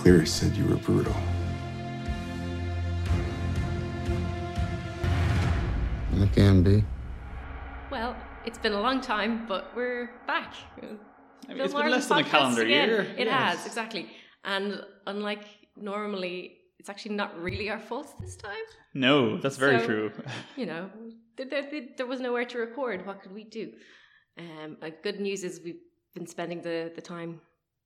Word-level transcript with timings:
Cleary 0.00 0.26
said 0.26 0.56
you 0.56 0.64
were 0.64 0.76
brutal. 0.76 1.14
I 6.18 6.26
can 6.34 6.62
be. 6.62 6.82
Well, 7.90 8.16
it's 8.46 8.56
been 8.56 8.72
a 8.72 8.80
long 8.80 9.02
time, 9.02 9.44
but 9.46 9.76
we're 9.76 10.10
back. 10.26 10.54
I 10.80 10.86
mean, 10.86 10.98
it's 11.60 11.74
been 11.74 11.90
less 11.90 12.06
than 12.06 12.18
a 12.20 12.24
calendar 12.24 12.62
again. 12.62 12.88
year. 12.88 13.00
It 13.18 13.26
Yes. 13.26 13.58
has, 13.58 13.66
exactly. 13.66 14.08
And 14.42 14.82
unlike 15.06 15.44
normally, 15.76 16.56
it's 16.78 16.88
actually 16.88 17.16
not 17.16 17.38
really 17.38 17.68
our 17.68 17.78
fault 17.78 18.08
this 18.22 18.36
time. 18.36 18.66
No, 18.94 19.36
that's 19.36 19.58
very 19.58 19.80
So- 19.80 19.86
true. 19.86 20.12
You 20.56 20.64
know, 20.64 20.90
there, 21.36 21.46
there, 21.46 21.82
there 21.98 22.06
was 22.06 22.20
nowhere 22.20 22.46
to 22.46 22.58
record. 22.58 23.04
What 23.04 23.20
could 23.20 23.32
we 23.34 23.44
do? 23.44 23.72
Um, 24.38 24.78
good 25.02 25.20
news 25.20 25.44
is 25.44 25.60
we've 25.62 25.82
been 26.14 26.26
spending 26.26 26.62
the, 26.62 26.90
the 26.94 27.02
time 27.02 27.42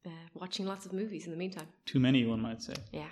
uh, 0.06 0.10
watching 0.34 0.66
lots 0.66 0.86
of 0.86 0.92
movies 0.92 1.24
in 1.26 1.30
the 1.32 1.36
meantime. 1.38 1.66
Too 1.86 1.98
many, 2.00 2.26
one 2.26 2.40
might 2.40 2.62
say. 2.62 2.74
Yeah. 2.92 3.06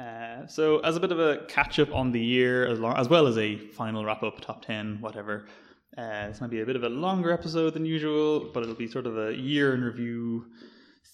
Uh, 0.00 0.46
so, 0.46 0.78
as 0.80 0.96
a 0.96 1.00
bit 1.00 1.12
of 1.12 1.18
a 1.20 1.44
catch 1.48 1.78
up 1.78 1.94
on 1.94 2.12
the 2.12 2.20
year, 2.20 2.66
as, 2.66 2.78
long, 2.78 2.96
as 2.96 3.08
well 3.08 3.26
as 3.26 3.36
a 3.36 3.56
final 3.58 4.04
wrap 4.04 4.22
up, 4.22 4.40
top 4.40 4.64
10, 4.64 5.00
whatever, 5.00 5.46
uh, 5.98 6.28
this 6.28 6.40
might 6.40 6.48
be 6.50 6.60
a 6.62 6.66
bit 6.66 6.76
of 6.76 6.84
a 6.84 6.88
longer 6.88 7.30
episode 7.30 7.74
than 7.74 7.84
usual, 7.84 8.50
but 8.54 8.62
it'll 8.62 8.74
be 8.74 8.86
sort 8.88 9.06
of 9.06 9.18
a 9.18 9.34
year 9.36 9.74
in 9.74 9.82
review 9.82 10.46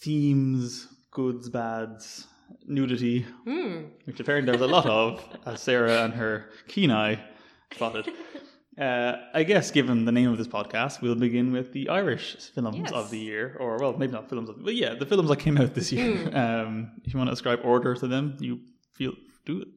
themes, 0.01 0.87
goods, 1.11 1.49
bads, 1.49 2.27
nudity, 2.67 3.27
Hmm. 3.45 3.87
which 4.05 4.21
apparently 4.21 4.53
there's 4.53 4.63
a 4.63 4.73
lot 4.73 4.87
of, 4.87 5.25
as 5.45 5.61
Sarah 5.61 6.05
and 6.05 6.15
her 6.15 6.51
keen 6.69 6.91
eye 6.93 7.19
spotted. 7.75 8.09
Uh, 8.79 9.17
I 9.35 9.43
guess, 9.43 9.71
given 9.73 10.05
the 10.05 10.13
name 10.13 10.31
of 10.31 10.39
this 10.39 10.47
podcast, 10.47 11.01
we'll 11.03 11.17
begin 11.17 11.51
with 11.53 11.73
the 11.73 11.89
Irish 11.89 12.37
films 12.55 12.77
Yes. 12.77 12.93
of 12.93 13.11
the 13.11 13.19
year, 13.19 13.57
or 13.59 13.77
well, 13.79 13.97
maybe 13.99 14.13
not 14.13 14.29
films, 14.29 14.49
of, 14.49 14.55
the 14.57 14.61
year, 14.63 14.65
but 14.67 14.75
yeah, 14.77 14.95
the 14.95 15.07
films 15.07 15.29
that 15.29 15.39
came 15.41 15.59
out 15.59 15.75
this 15.75 15.91
year. 15.93 16.31
Um, 16.35 16.93
if 17.05 17.13
you 17.13 17.19
want 17.19 17.29
to 17.29 17.33
ascribe 17.33 17.61
order 17.65 17.95
to 17.97 18.07
them, 18.07 18.37
you 18.41 18.61
feel 18.95 19.15
do 19.47 19.63
it. 19.63 19.69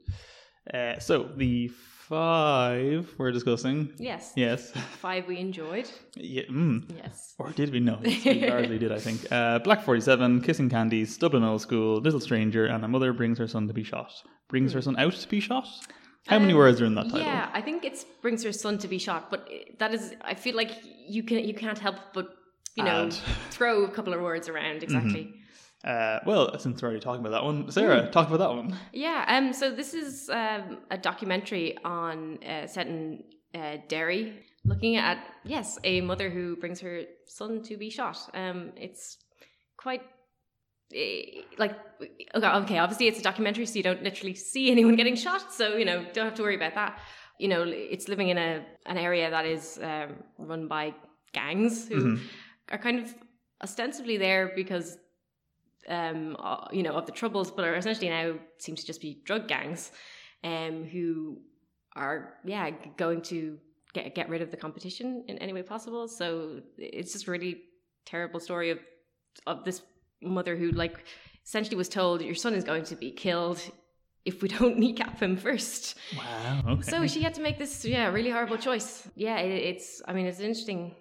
Uh, 0.75 0.99
so 0.99 1.29
the 1.35 1.69
five 1.69 3.09
we're 3.17 3.31
discussing, 3.31 3.91
Yes. 3.97 4.33
yes, 4.35 4.71
Five 4.99 5.27
we 5.27 5.37
enjoyed. 5.39 5.89
yeah, 6.15 6.43
mm. 6.43 6.83
Yes. 6.97 7.33
or 7.39 7.49
did 7.51 7.71
we? 7.71 7.79
No, 7.79 7.97
we 8.03 8.47
largely 8.49 8.77
did. 8.77 8.91
I 8.91 8.99
think. 8.99 9.19
Uh, 9.31 9.57
Black 9.59 9.81
Forty 9.83 10.01
Seven, 10.01 10.41
Kissing 10.41 10.69
Candice, 10.69 11.17
Dublin 11.17 11.43
Old 11.43 11.61
School, 11.61 12.01
Little 12.01 12.19
Stranger, 12.19 12.65
and 12.65 12.83
a 12.85 12.87
mother 12.87 13.13
brings 13.13 13.39
her 13.39 13.47
son 13.47 13.67
to 13.67 13.73
be 13.73 13.83
shot. 13.83 14.11
Brings 14.49 14.73
her 14.73 14.81
son 14.81 14.95
out 14.99 15.13
to 15.13 15.27
be 15.27 15.39
shot. 15.39 15.67
How 16.27 16.39
many 16.39 16.53
Um, 16.53 16.59
words 16.59 16.79
are 16.81 16.85
in 16.85 16.95
that 16.95 17.05
title? 17.05 17.19
Yeah, 17.19 17.49
I 17.53 17.61
think 17.61 17.83
it 17.83 18.05
brings 18.21 18.43
her 18.43 18.51
son 18.51 18.77
to 18.79 18.87
be 18.87 18.97
shot, 18.99 19.29
but 19.31 19.49
that 19.79 19.93
is, 19.93 20.13
I 20.21 20.35
feel 20.35 20.55
like 20.55 20.71
you 21.07 21.23
can 21.23 21.39
you 21.39 21.53
can't 21.53 21.79
help 21.79 21.95
but 22.13 22.27
you 22.75 22.83
know 22.83 23.05
Add. 23.07 23.13
throw 23.49 23.83
a 23.83 23.89
couple 23.91 24.13
of 24.13 24.21
words 24.21 24.47
around 24.47 24.83
exactly. 24.83 25.33
Uh, 25.83 26.19
well, 26.27 26.57
since 26.59 26.79
we're 26.81 26.89
already 26.89 27.01
talking 27.03 27.21
about 27.21 27.31
that 27.31 27.43
one, 27.43 27.71
Sarah, 27.71 28.07
talk 28.11 28.27
about 28.27 28.37
that 28.39 28.51
one. 28.55 28.77
Yeah. 28.93 29.25
Um. 29.27 29.51
So 29.51 29.71
this 29.71 29.93
is 29.95 30.29
um, 30.29 30.77
a 30.91 30.97
documentary 30.97 31.75
on 31.83 32.37
uh, 32.43 32.67
set 32.67 32.85
in 32.87 33.23
uh, 33.55 33.77
Derry, 33.87 34.43
looking 34.63 34.97
at 34.97 35.17
yes, 35.43 35.79
a 35.83 36.01
mother 36.01 36.29
who 36.29 36.55
brings 36.55 36.79
her 36.81 37.01
son 37.25 37.63
to 37.63 37.77
be 37.77 37.89
shot. 37.89 38.17
Um. 38.35 38.73
It's 38.77 39.17
quite. 39.75 40.03
Eh, 40.95 41.41
Like 41.57 41.75
okay, 42.35 42.47
okay, 42.47 42.77
obviously 42.77 43.07
it's 43.07 43.19
a 43.19 43.23
documentary, 43.23 43.65
so 43.65 43.75
you 43.75 43.83
don't 43.83 44.03
literally 44.03 44.35
see 44.35 44.71
anyone 44.71 44.95
getting 44.95 45.15
shot, 45.15 45.53
so 45.53 45.75
you 45.75 45.85
know 45.85 46.05
don't 46.13 46.25
have 46.25 46.35
to 46.35 46.43
worry 46.43 46.55
about 46.55 46.75
that. 46.75 46.99
You 47.39 47.47
know, 47.47 47.63
it's 47.63 48.07
living 48.07 48.29
in 48.29 48.37
a 48.37 48.65
an 48.85 48.97
area 48.97 49.29
that 49.29 49.45
is 49.45 49.79
um, 49.81 50.23
run 50.37 50.67
by 50.67 50.93
gangs 51.33 51.87
who 51.87 52.19
are 52.71 52.77
kind 52.77 52.99
of 52.99 53.13
ostensibly 53.63 54.17
there 54.17 54.51
because 54.55 54.97
um, 55.87 56.37
you 56.71 56.83
know, 56.83 56.93
of 56.93 57.05
the 57.05 57.11
troubles, 57.11 57.51
but 57.51 57.65
are 57.65 57.75
essentially 57.75 58.09
now 58.09 58.35
seem 58.59 58.75
to 58.75 58.85
just 58.85 59.01
be 59.01 59.21
drug 59.25 59.47
gangs, 59.47 59.91
um, 60.43 60.83
who 60.83 61.39
are 61.95 62.35
yeah 62.45 62.69
going 62.97 63.21
to 63.21 63.57
get 63.93 64.15
get 64.15 64.29
rid 64.29 64.41
of 64.41 64.51
the 64.51 64.57
competition 64.57 65.23
in 65.27 65.37
any 65.39 65.53
way 65.53 65.63
possible. 65.63 66.07
So 66.07 66.61
it's 66.77 67.13
just 67.13 67.27
really 67.27 67.63
terrible 68.05 68.39
story 68.39 68.69
of 68.69 68.79
of 69.47 69.63
this 69.63 69.81
mother 70.21 70.55
who 70.55 70.71
like 70.71 71.05
essentially 71.45 71.75
was 71.75 71.89
told 71.89 72.21
your 72.21 72.35
son 72.35 72.53
is 72.53 72.63
going 72.63 72.83
to 72.85 72.95
be 72.95 73.11
killed 73.11 73.61
if 74.25 74.41
we 74.41 74.47
don't 74.47 74.77
kneecap 74.81 75.19
him 75.19 75.35
first. 75.37 75.97
Wow. 76.15 76.61
Okay. 76.67 76.81
So 76.83 77.07
she 77.07 77.21
had 77.21 77.33
to 77.35 77.41
make 77.41 77.57
this, 77.57 77.83
yeah, 77.85 78.09
really 78.09 78.29
horrible 78.29 78.57
choice. 78.57 79.07
Yeah, 79.15 79.37
it, 79.39 79.75
it's, 79.75 80.01
I 80.07 80.13
mean, 80.13 80.27
it's 80.27 80.39
an 80.39 80.45
interesting 80.45 80.95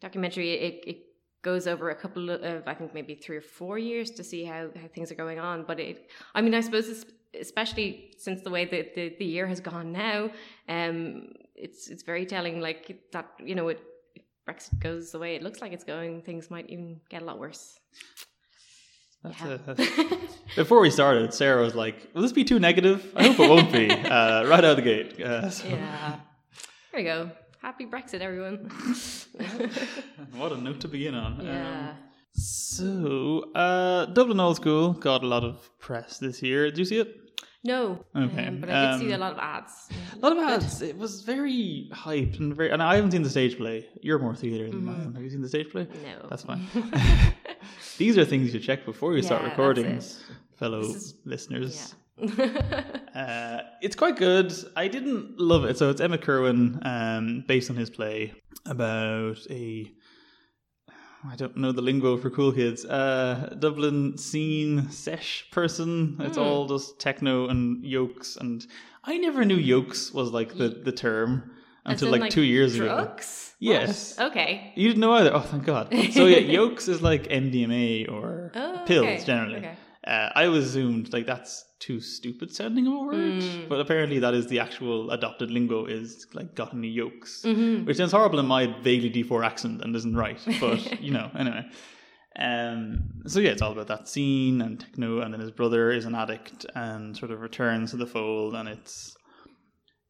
documentary. 0.00 0.52
It, 0.52 0.84
it 0.86 0.98
goes 1.42 1.66
over 1.66 1.90
a 1.90 1.94
couple 1.94 2.30
of, 2.30 2.66
I 2.66 2.74
think 2.74 2.92
maybe 2.92 3.14
three 3.14 3.36
or 3.36 3.40
four 3.40 3.78
years 3.78 4.10
to 4.12 4.24
see 4.24 4.44
how, 4.44 4.68
how 4.80 4.88
things 4.88 5.10
are 5.10 5.14
going 5.14 5.38
on. 5.38 5.64
But 5.66 5.80
it, 5.80 6.10
I 6.34 6.42
mean, 6.42 6.54
I 6.54 6.60
suppose 6.60 6.88
it's, 6.88 7.06
especially 7.40 8.12
since 8.18 8.42
the 8.42 8.50
way 8.50 8.64
that 8.64 8.94
the, 8.94 9.14
the 9.18 9.24
year 9.24 9.46
has 9.46 9.60
gone 9.60 9.92
now, 9.92 10.30
um, 10.68 11.28
it's 11.54 11.88
it's 11.88 12.02
very 12.02 12.26
telling. 12.26 12.60
Like 12.60 12.98
that, 13.12 13.26
you 13.38 13.54
know, 13.54 13.68
it, 13.68 13.80
if 14.14 14.22
Brexit 14.48 14.78
goes 14.78 15.12
the 15.12 15.18
way 15.18 15.34
it 15.34 15.42
looks 15.42 15.60
like 15.60 15.72
it's 15.72 15.84
going, 15.84 16.22
things 16.22 16.50
might 16.50 16.68
even 16.70 17.00
get 17.10 17.22
a 17.22 17.24
lot 17.24 17.38
worse. 17.38 17.78
That's 19.26 19.40
Yeah. 19.40 19.48
a- 19.54 19.58
that's- 19.74 20.32
Before 20.56 20.80
we 20.80 20.90
started, 20.90 21.34
Sarah 21.34 21.62
was 21.62 21.74
like, 21.74 22.08
"Will 22.14 22.22
this 22.22 22.32
be 22.32 22.44
too 22.44 22.58
negative? 22.58 23.12
I 23.16 23.26
hope 23.28 23.40
it 23.40 23.48
won't 23.50 23.72
be." 23.72 23.90
Uh, 24.16 24.44
right 24.46 24.64
out 24.64 24.76
of 24.76 24.76
the 24.76 24.82
gate. 24.82 25.20
Uh, 25.20 25.50
so- 25.50 25.68
Yeah. 25.68 26.16
There 26.92 27.00
we 27.00 27.04
go. 27.04 27.30
Happy 27.60 27.84
Brexit, 27.86 28.20
everyone. 28.20 28.70
what 30.36 30.52
a 30.52 30.56
note 30.56 30.80
to 30.80 30.88
begin 30.88 31.14
on. 31.14 31.40
yeah. 31.44 31.90
Um, 31.90 31.96
so, 32.38 33.50
uh, 33.54 34.06
Dublin 34.06 34.38
Old 34.40 34.56
School 34.56 34.92
got 34.92 35.22
a 35.24 35.26
lot 35.26 35.42
of 35.42 35.68
press 35.78 36.18
this 36.18 36.42
year. 36.42 36.66
Did 36.70 36.78
you 36.78 36.84
see 36.84 36.98
it? 37.00 37.08
No. 37.64 38.04
Okay, 38.14 38.46
um, 38.46 38.60
but 38.60 38.70
I 38.70 38.92
did 38.92 39.00
see 39.00 39.10
a 39.10 39.14
um, 39.14 39.20
lot 39.22 39.32
of 39.32 39.38
ads. 39.38 39.72
A 40.14 40.18
lot 40.18 40.32
of 40.36 40.38
ads. 40.38 40.82
It 40.82 40.96
was 40.96 41.22
very 41.22 41.90
hyped 41.92 42.38
and 42.38 42.54
very. 42.54 42.70
And 42.70 42.82
I 42.82 42.94
haven't 42.96 43.10
seen 43.12 43.22
the 43.22 43.30
stage 43.30 43.56
play. 43.56 43.88
You're 44.02 44.18
more 44.20 44.36
theater 44.36 44.68
than 44.70 44.88
I 44.88 44.92
am. 45.02 45.14
Have 45.14 45.22
you 45.24 45.30
seen 45.30 45.40
the 45.42 45.48
stage 45.48 45.70
play? 45.70 45.86
Mm-hmm. 45.86 46.02
No. 46.04 46.26
That's 46.30 46.44
fine. 46.44 46.62
These 47.98 48.18
are 48.18 48.24
things 48.24 48.52
you 48.54 48.60
check 48.60 48.84
before 48.84 49.14
you 49.16 49.22
start 49.22 49.42
Yeah, 49.42 49.48
that's 49.48 49.58
recording, 49.58 50.00
fellow 50.56 50.80
is- 50.80 51.14
listeners. 51.24 51.94
Yeah. 52.18 52.22
Uh, 53.16 53.62
it's 53.80 53.96
quite 53.96 54.16
good. 54.16 54.52
I 54.76 54.88
didn't 54.88 55.38
love 55.40 55.64
it. 55.64 55.78
So 55.78 55.88
it's 55.88 56.02
Emmet 56.02 56.20
Kirwan, 56.20 56.78
um, 56.84 57.44
based 57.48 57.70
on 57.70 57.76
his 57.76 57.88
play 57.88 58.34
about 58.66 59.38
a. 59.48 59.90
I 61.26 61.34
don't 61.34 61.56
know 61.56 61.72
the 61.72 61.80
lingo 61.80 62.18
for 62.18 62.28
cool 62.28 62.52
kids. 62.52 62.84
Uh, 62.84 63.54
Dublin 63.58 64.18
scene 64.18 64.90
sesh 64.90 65.46
person. 65.50 66.16
It's 66.20 66.36
Hmm. 66.36 66.42
all 66.42 66.68
just 66.68 66.98
techno 67.00 67.48
and 67.48 67.82
yokes, 67.82 68.36
and 68.36 68.66
I 69.04 69.16
never 69.16 69.44
knew 69.46 69.56
yokes 69.56 70.12
was 70.12 70.30
like 70.30 70.56
the 70.58 70.68
the 70.68 70.92
term 70.92 71.50
until 71.86 72.12
in, 72.14 72.20
like, 72.20 72.30
two 72.30 72.42
years 72.42 72.74
ago. 72.74 72.84
drugs? 72.86 73.54
Yes. 73.58 74.18
What? 74.18 74.32
Okay. 74.32 74.72
You 74.76 74.88
didn't 74.88 75.00
know 75.00 75.12
either. 75.14 75.34
Oh, 75.34 75.40
thank 75.40 75.64
God. 75.64 75.88
So 76.12 76.26
yeah, 76.26 76.38
yokes 76.58 76.88
is 76.88 77.00
like 77.00 77.24
MDMA 77.28 78.10
or 78.12 78.52
Oh, 78.54 78.82
pills 78.86 79.06
okay, 79.06 79.24
generally. 79.24 79.56
okay. 79.58 79.76
Uh, 80.06 80.30
I 80.34 80.48
was 80.48 80.66
assumed 80.66 81.12
like 81.12 81.26
that's 81.26 81.64
too 81.80 82.00
stupid 82.00 82.54
sounding 82.54 82.86
of 82.86 82.92
a 82.92 82.98
word, 83.00 83.42
Hmm. 83.42 83.68
but 83.68 83.80
apparently 83.80 84.18
that 84.20 84.34
is 84.34 84.46
the 84.46 84.60
actual 84.60 85.10
adopted 85.10 85.50
lingo 85.50 85.84
is 85.86 86.26
like 86.32 86.54
got 86.54 86.72
any 86.74 86.88
yokes, 86.88 87.42
Mm-hmm. 87.44 87.86
which 87.86 87.96
sounds 87.96 88.12
horrible 88.12 88.38
in 88.38 88.46
my 88.46 88.66
vaguely 88.82 89.10
D4 89.10 89.44
accent 89.44 89.82
and 89.82 89.96
isn't 89.96 90.14
right. 90.16 90.38
But 90.60 91.00
you 91.06 91.10
know, 91.12 91.30
anyway. 91.36 91.64
Um, 92.38 93.22
so 93.26 93.40
yeah, 93.40 93.50
it's 93.50 93.62
all 93.62 93.72
about 93.72 93.86
that 93.88 94.08
scene 94.08 94.60
and 94.60 94.78
techno, 94.78 95.20
and 95.22 95.32
then 95.32 95.40
his 95.40 95.50
brother 95.50 95.90
is 95.90 96.04
an 96.04 96.14
addict 96.14 96.66
and 96.74 97.16
sort 97.16 97.30
of 97.30 97.40
returns 97.40 97.90
to 97.92 97.96
the 97.96 98.06
fold, 98.06 98.54
and 98.54 98.68
it's 98.68 99.16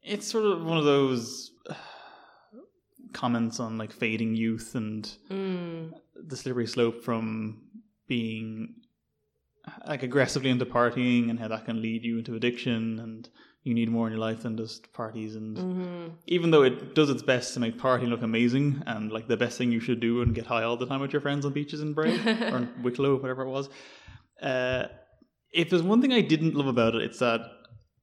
it's 0.03 0.27
sort 0.31 0.45
of 0.45 0.65
one 0.65 0.77
of 0.79 0.85
those 0.85 1.53
comments 3.13 3.61
on 3.61 3.79
like 3.79 3.93
fading 3.93 4.35
youth 4.35 4.75
and 4.75 5.11
Mm. 5.31 5.93
the 6.15 6.37
slippery 6.37 6.67
slope 6.67 7.03
from 7.03 7.61
being 8.09 8.75
like 9.87 10.03
aggressively 10.03 10.51
into 10.51 10.65
partying 10.67 11.29
and 11.31 11.39
how 11.39 11.49
that 11.49 11.65
can 11.65 11.81
lead 11.83 12.05
you 12.05 12.19
into 12.19 12.35
addiction 12.35 12.99
and 13.01 13.29
you 13.65 13.75
need 13.75 13.89
more 13.91 14.07
in 14.07 14.13
your 14.13 14.21
life 14.21 14.43
than 14.43 14.57
just 14.57 14.93
parties 14.93 15.35
and 15.35 15.57
Mm-hmm. 15.57 16.07
even 16.27 16.51
though 16.53 16.63
it 16.63 16.95
does 16.95 17.11
its 17.11 17.23
best 17.23 17.55
to 17.55 17.61
make 17.61 17.77
partying 17.79 18.09
look 18.09 18.23
amazing 18.23 18.83
and 18.87 19.11
like 19.11 19.27
the 19.29 19.37
best 19.37 19.59
thing 19.59 19.73
you 19.73 19.81
should 19.81 19.99
do 20.01 20.23
and 20.23 20.35
get 20.35 20.47
high 20.47 20.63
all 20.63 20.77
the 20.77 20.87
time 20.87 21.01
with 21.01 21.13
your 21.13 21.21
friends 21.23 21.45
on 21.45 21.53
beaches 21.53 21.81
in 21.81 21.93
Bray 21.95 22.15
or 22.53 22.59
in 22.59 22.69
Wicklow 22.83 23.17
whatever 23.17 23.43
it 23.43 23.49
was 23.51 23.69
uh, 24.43 24.85
if 25.53 25.71
there's 25.71 25.83
one 25.83 26.01
thing 26.01 26.13
I 26.13 26.21
didn't 26.21 26.55
love 26.55 26.67
about 26.69 26.95
it 26.95 27.03
it's 27.03 27.19
that 27.19 27.41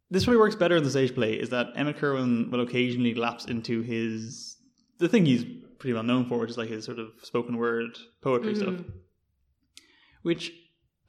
this 0.09 0.27
really 0.27 0.39
works 0.39 0.55
better 0.55 0.77
in 0.77 0.83
the 0.83 0.89
stage 0.89 1.13
play 1.15 1.33
is 1.33 1.49
that 1.49 1.67
Emmet 1.75 1.97
Kirwan 1.97 2.51
will 2.51 2.61
occasionally 2.61 3.13
lapse 3.15 3.45
into 3.45 3.81
his 3.81 4.57
the 4.99 5.09
thing 5.09 5.25
he's 5.25 5.43
pretty 5.79 5.93
well 5.93 6.03
known 6.03 6.25
for, 6.25 6.37
which 6.37 6.51
is 6.51 6.57
like 6.57 6.69
his 6.69 6.85
sort 6.85 6.99
of 6.99 7.09
spoken 7.21 7.57
word 7.57 7.97
poetry 8.21 8.55
stuff, 8.55 8.75
which 10.21 10.51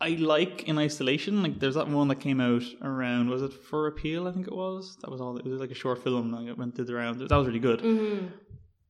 I 0.01 0.11
like 0.11 0.65
in 0.65 0.79
isolation. 0.79 1.43
Like 1.43 1.61
there's 1.61 1.77
that 1.77 1.89
one 1.89 2.09
that 2.09 2.21
came 2.21 2.41
out 2.41 2.65
around 2.83 3.29
was 3.29 3.43
it 3.43 3.53
for 3.53 3.87
appeal? 3.87 4.27
I 4.27 4.33
think 4.33 4.47
it 4.47 4.55
was. 4.55 4.97
That 5.03 5.11
was 5.11 5.21
all. 5.21 5.37
It 5.37 5.47
was 5.47 5.61
like 5.61 5.71
a 5.71 5.75
short 5.75 6.03
film 6.03 6.31
that 6.33 6.59
went 6.59 6.75
through 6.75 6.87
the 6.87 6.95
round. 6.95 7.21
That 7.21 7.37
was 7.37 7.47
really 7.47 7.61
good. 7.61 7.81
Mm-hmm. 7.81 8.27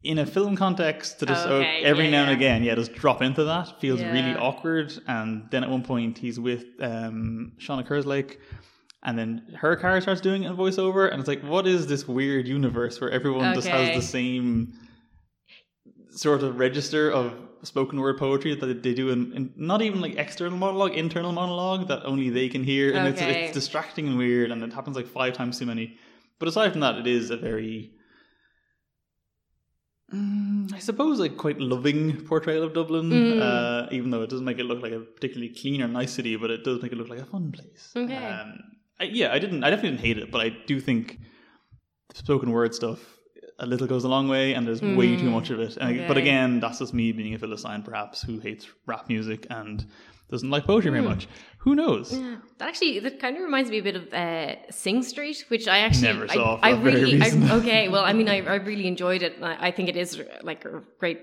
in 0.03 0.19
a 0.19 0.27
film 0.27 0.57
context, 0.57 1.19
to 1.21 1.27
just 1.27 1.47
Okay, 1.47 1.83
uh, 1.83 1.89
every 1.89 2.05
yeah, 2.05 2.11
now 2.11 2.23
and 2.25 2.33
again, 2.33 2.63
yeah, 2.63 2.75
just 2.75 2.95
drop 2.95 3.23
into 3.23 3.45
that 3.45 3.81
feels 3.81 4.03
really 4.03 4.35
awkward. 4.37 4.93
And 5.07 5.49
then 5.51 5.65
at 5.65 5.71
one 5.71 5.83
point, 5.83 6.19
he's 6.19 6.39
with 6.41 6.65
um, 6.81 7.53
Seána 7.59 7.87
Kerslake, 7.87 8.37
and 9.05 9.19
then 9.19 9.57
her 9.61 9.77
character 9.77 10.01
starts 10.01 10.21
doing 10.21 10.47
a 10.47 10.55
voiceover, 10.55 11.11
and 11.11 11.21
it's 11.21 11.29
like, 11.29 11.43
what 11.43 11.67
is 11.67 11.87
this 11.87 12.09
weird 12.09 12.49
universe 12.49 13.01
where 13.01 13.11
everyone 13.11 13.55
just 13.55 13.69
has 13.69 13.95
the 13.95 14.03
same 14.03 14.73
sort 16.11 16.43
of 16.43 16.59
register 16.59 17.11
of 17.11 17.35
spoken 17.63 18.01
word 18.01 18.19
poetry 18.19 18.55
that 18.55 18.83
they 18.83 18.95
do 18.95 19.11
in, 19.11 19.33
in 19.33 19.53
not 19.57 19.83
even 19.83 20.01
like 20.01 20.17
external 20.17 20.57
monologue, 20.57 20.93
internal 20.95 21.33
monologue 21.33 21.89
that 21.89 22.05
only 22.05 22.31
they 22.31 22.49
can 22.49 22.63
hear, 22.63 22.95
and 22.95 23.09
it's, 23.09 23.21
Okay. 23.21 23.45
it's 23.45 23.55
distracting 23.55 24.07
and 24.09 24.19
weird, 24.19 24.51
and 24.51 24.63
it 24.63 24.73
happens 24.73 24.97
like 24.97 25.07
five 25.07 25.33
times 25.35 25.59
too 25.59 25.67
many. 25.67 25.97
But 26.39 26.49
aside 26.49 26.73
from 26.73 26.81
that, 26.81 26.99
it 26.99 27.07
is 27.07 27.31
a 27.31 27.37
very, 27.37 27.93
mm, 30.13 30.73
I 30.73 30.79
suppose, 30.79 31.19
like 31.21 31.37
quite 31.37 31.59
loving 31.61 32.21
portrayal 32.27 32.65
of 32.65 32.75
Dublin. 32.75 33.11
Mm. 33.11 33.41
Uh, 33.41 33.89
even 33.93 34.11
though 34.11 34.23
it 34.23 34.31
doesn't 34.31 34.45
make 34.45 34.59
it 34.59 34.65
look 34.65 34.83
like 34.83 34.93
a 34.93 35.01
particularly 35.01 35.55
clean 35.55 35.81
or 35.83 35.89
nice 35.89 36.13
city, 36.13 36.37
but 36.37 36.51
it 36.51 36.65
does 36.65 36.83
make 36.83 36.93
it 36.93 36.99
look 36.99 37.09
like 37.09 37.21
a 37.21 37.25
fun 37.27 37.53
place. 37.53 37.93
Okay. 37.97 38.17
Um, 38.17 38.59
I, 39.01 39.05
yeah, 39.05 39.33
I 39.33 39.39
didn't. 39.39 39.65
I 39.65 39.71
definitely 39.71 39.91
didn't 39.97 40.05
hate 40.07 40.19
it, 40.19 40.31
but 40.31 40.41
I 40.41 40.51
do 40.67 40.81
think 40.81 41.19
the 42.11 42.17
spoken 42.17 42.51
word 42.51 42.75
stuff 42.75 43.01
a 43.59 43.67
little 43.67 43.87
goes 43.87 44.05
a 44.05 44.09
long 44.09 44.29
way, 44.29 44.53
and 44.55 44.67
there's 44.67 44.83
way 44.83 45.17
too 45.17 45.29
Mm. 45.29 45.33
much 45.33 45.51
of 45.51 45.61
it. 45.61 45.77
And 45.77 46.01
I- 46.03 46.09
but 46.09 46.17
again, 46.17 46.61
that's 46.61 46.79
just 46.81 46.93
me 46.95 47.13
being 47.13 47.35
a 47.35 47.39
philistine, 47.39 47.83
perhaps, 47.83 48.23
who 48.23 48.39
hates 48.41 48.69
rap 48.87 49.09
music 49.09 49.47
and 49.51 49.85
doesn't 50.31 50.51
like 50.51 50.65
poetry 50.65 50.91
very 50.91 51.03
Mm. 51.05 51.09
much. 51.11 51.29
Who 51.59 51.75
knows? 51.75 52.13
Yeah, 52.19 52.37
that 52.59 52.69
actually 52.69 52.99
that 53.01 53.21
kind 53.21 53.37
of 53.37 53.43
reminds 53.43 53.71
me 53.71 53.79
a 53.79 53.83
bit 53.83 53.97
of 53.97 54.13
uh, 54.13 54.57
Sing 54.71 55.03
Street, 55.03 55.45
which 55.49 55.67
I 55.69 55.79
actually 55.79 56.09
Never 56.13 56.25
I, 56.31 56.35
saw 56.35 56.59
I 56.63 56.73
very 56.75 56.95
really 57.05 57.23
I, 57.23 57.57
okay. 57.59 57.89
Well, 57.89 58.05
I 58.05 58.13
mean, 58.13 58.29
I, 58.29 58.39
I 58.55 58.57
really 58.57 58.87
enjoyed 58.87 59.23
it. 59.23 59.35
I, 59.43 59.69
I 59.69 59.71
think 59.71 59.89
it 59.89 59.97
is 59.97 60.21
like 60.43 60.65
a 60.65 60.83
great 60.99 61.21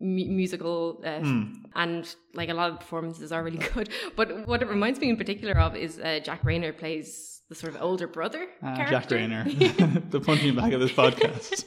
mu- 0.00 0.30
musical, 0.40 1.02
uh, 1.04 1.20
Hmm. 1.20 1.42
and 1.74 2.14
like 2.34 2.48
a 2.48 2.54
lot 2.54 2.70
of 2.70 2.80
performances 2.80 3.32
are 3.32 3.42
really 3.42 3.58
good. 3.74 3.88
But 4.16 4.46
what 4.46 4.62
it 4.62 4.68
reminds 4.68 5.00
me 5.00 5.08
in 5.10 5.16
particular 5.16 5.58
of 5.58 5.76
is 5.76 5.98
uh, 5.98 6.20
Jack 6.22 6.42
Reynor 6.44 6.76
plays 6.76 7.34
the 7.48 7.54
sort 7.54 7.74
of 7.74 7.80
older 7.82 8.06
brother 8.06 8.46
character. 8.60 8.90
Jack 8.90 9.08
Reynor, 9.08 10.10
the 10.10 10.20
punching 10.20 10.54
bag 10.54 10.74
of 10.74 10.80
this 10.80 10.92
podcast. 10.92 11.64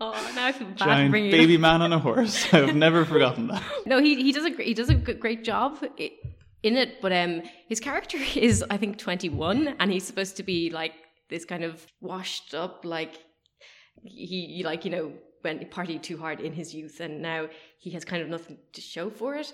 oh, 0.00 0.32
now 0.34 0.46
I 0.46 0.52
feel 0.52 0.68
bad 0.68 0.76
Giant 0.78 1.12
baby 1.12 1.54
up. 1.54 1.60
man 1.62 1.82
on 1.82 1.92
a 1.92 1.98
horse. 1.98 2.52
I've 2.52 2.76
never 2.76 3.04
forgotten 3.04 3.46
that. 3.48 3.62
No, 3.86 3.98
he 4.00 4.22
he 4.22 4.32
does 4.32 4.44
a 4.44 4.50
he 4.62 4.74
does 4.74 4.90
a 4.90 4.94
great 4.94 5.42
job 5.44 5.82
in 6.62 6.76
it, 6.76 7.00
but 7.00 7.12
um, 7.12 7.42
his 7.68 7.80
character 7.80 8.18
is 8.36 8.62
I 8.70 8.76
think 8.76 8.98
twenty 8.98 9.30
one, 9.30 9.74
and 9.80 9.90
he's 9.90 10.04
supposed 10.04 10.36
to 10.36 10.42
be 10.42 10.68
like 10.70 10.92
this 11.30 11.46
kind 11.46 11.64
of 11.64 11.86
washed 12.02 12.52
up, 12.54 12.84
like 12.84 13.14
he 14.04 14.62
like 14.64 14.84
you 14.84 14.90
know 14.90 15.12
went 15.42 15.70
partied 15.70 16.02
too 16.02 16.18
hard 16.18 16.40
in 16.40 16.52
his 16.52 16.74
youth, 16.74 17.00
and 17.00 17.22
now 17.22 17.48
he 17.78 17.90
has 17.90 18.04
kind 18.04 18.22
of 18.22 18.28
nothing 18.28 18.58
to 18.72 18.80
show 18.80 19.10
for 19.10 19.34
it. 19.36 19.52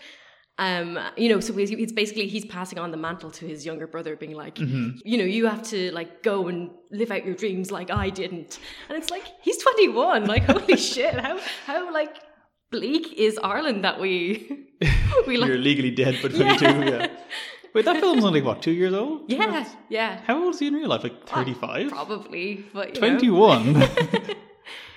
Um, 0.58 0.98
you 1.18 1.28
know, 1.28 1.38
so 1.40 1.52
it's 1.58 1.92
basically 1.92 2.28
he's 2.28 2.46
passing 2.46 2.78
on 2.78 2.90
the 2.90 2.96
mantle 2.96 3.30
to 3.32 3.46
his 3.46 3.66
younger 3.66 3.86
brother, 3.86 4.16
being 4.16 4.32
like, 4.34 4.58
you 4.58 5.18
know, 5.18 5.24
you 5.24 5.46
have 5.46 5.62
to 5.64 5.92
like 5.92 6.22
go 6.22 6.48
and 6.48 6.70
live 6.90 7.10
out 7.10 7.26
your 7.26 7.34
dreams 7.34 7.70
like 7.70 7.90
I 7.90 8.08
didn't, 8.08 8.58
and 8.88 8.96
it's 8.96 9.10
like 9.10 9.24
he's 9.42 9.58
twenty 9.58 9.88
one, 9.88 10.24
like 10.26 10.44
holy 10.50 10.76
shit, 10.78 11.14
how 11.20 11.38
how 11.66 11.92
like 11.92 12.16
bleak 12.70 13.12
is 13.12 13.38
Ireland 13.42 13.84
that 13.84 14.00
we 14.00 14.66
we 15.26 15.36
like 15.36 15.48
You're 15.48 15.58
legally 15.58 15.90
dead, 15.90 16.18
but 16.22 16.34
22. 16.34 16.64
Yeah. 16.64 16.84
Yeah. 16.84 17.06
Wait, 17.74 17.84
that 17.84 18.00
film's 18.00 18.24
only 18.24 18.40
what 18.40 18.62
two 18.62 18.70
years 18.70 18.94
old? 18.94 19.30
yeah 19.30 19.68
yeah 19.90 20.20
How 20.26 20.42
old 20.42 20.54
is 20.54 20.60
he 20.60 20.68
in 20.68 20.74
real 20.74 20.88
life? 20.88 21.02
Like 21.02 21.26
35? 21.28 21.90
probably 21.90 22.64
but 22.72 22.94
you 22.94 23.00
know. 23.02 23.08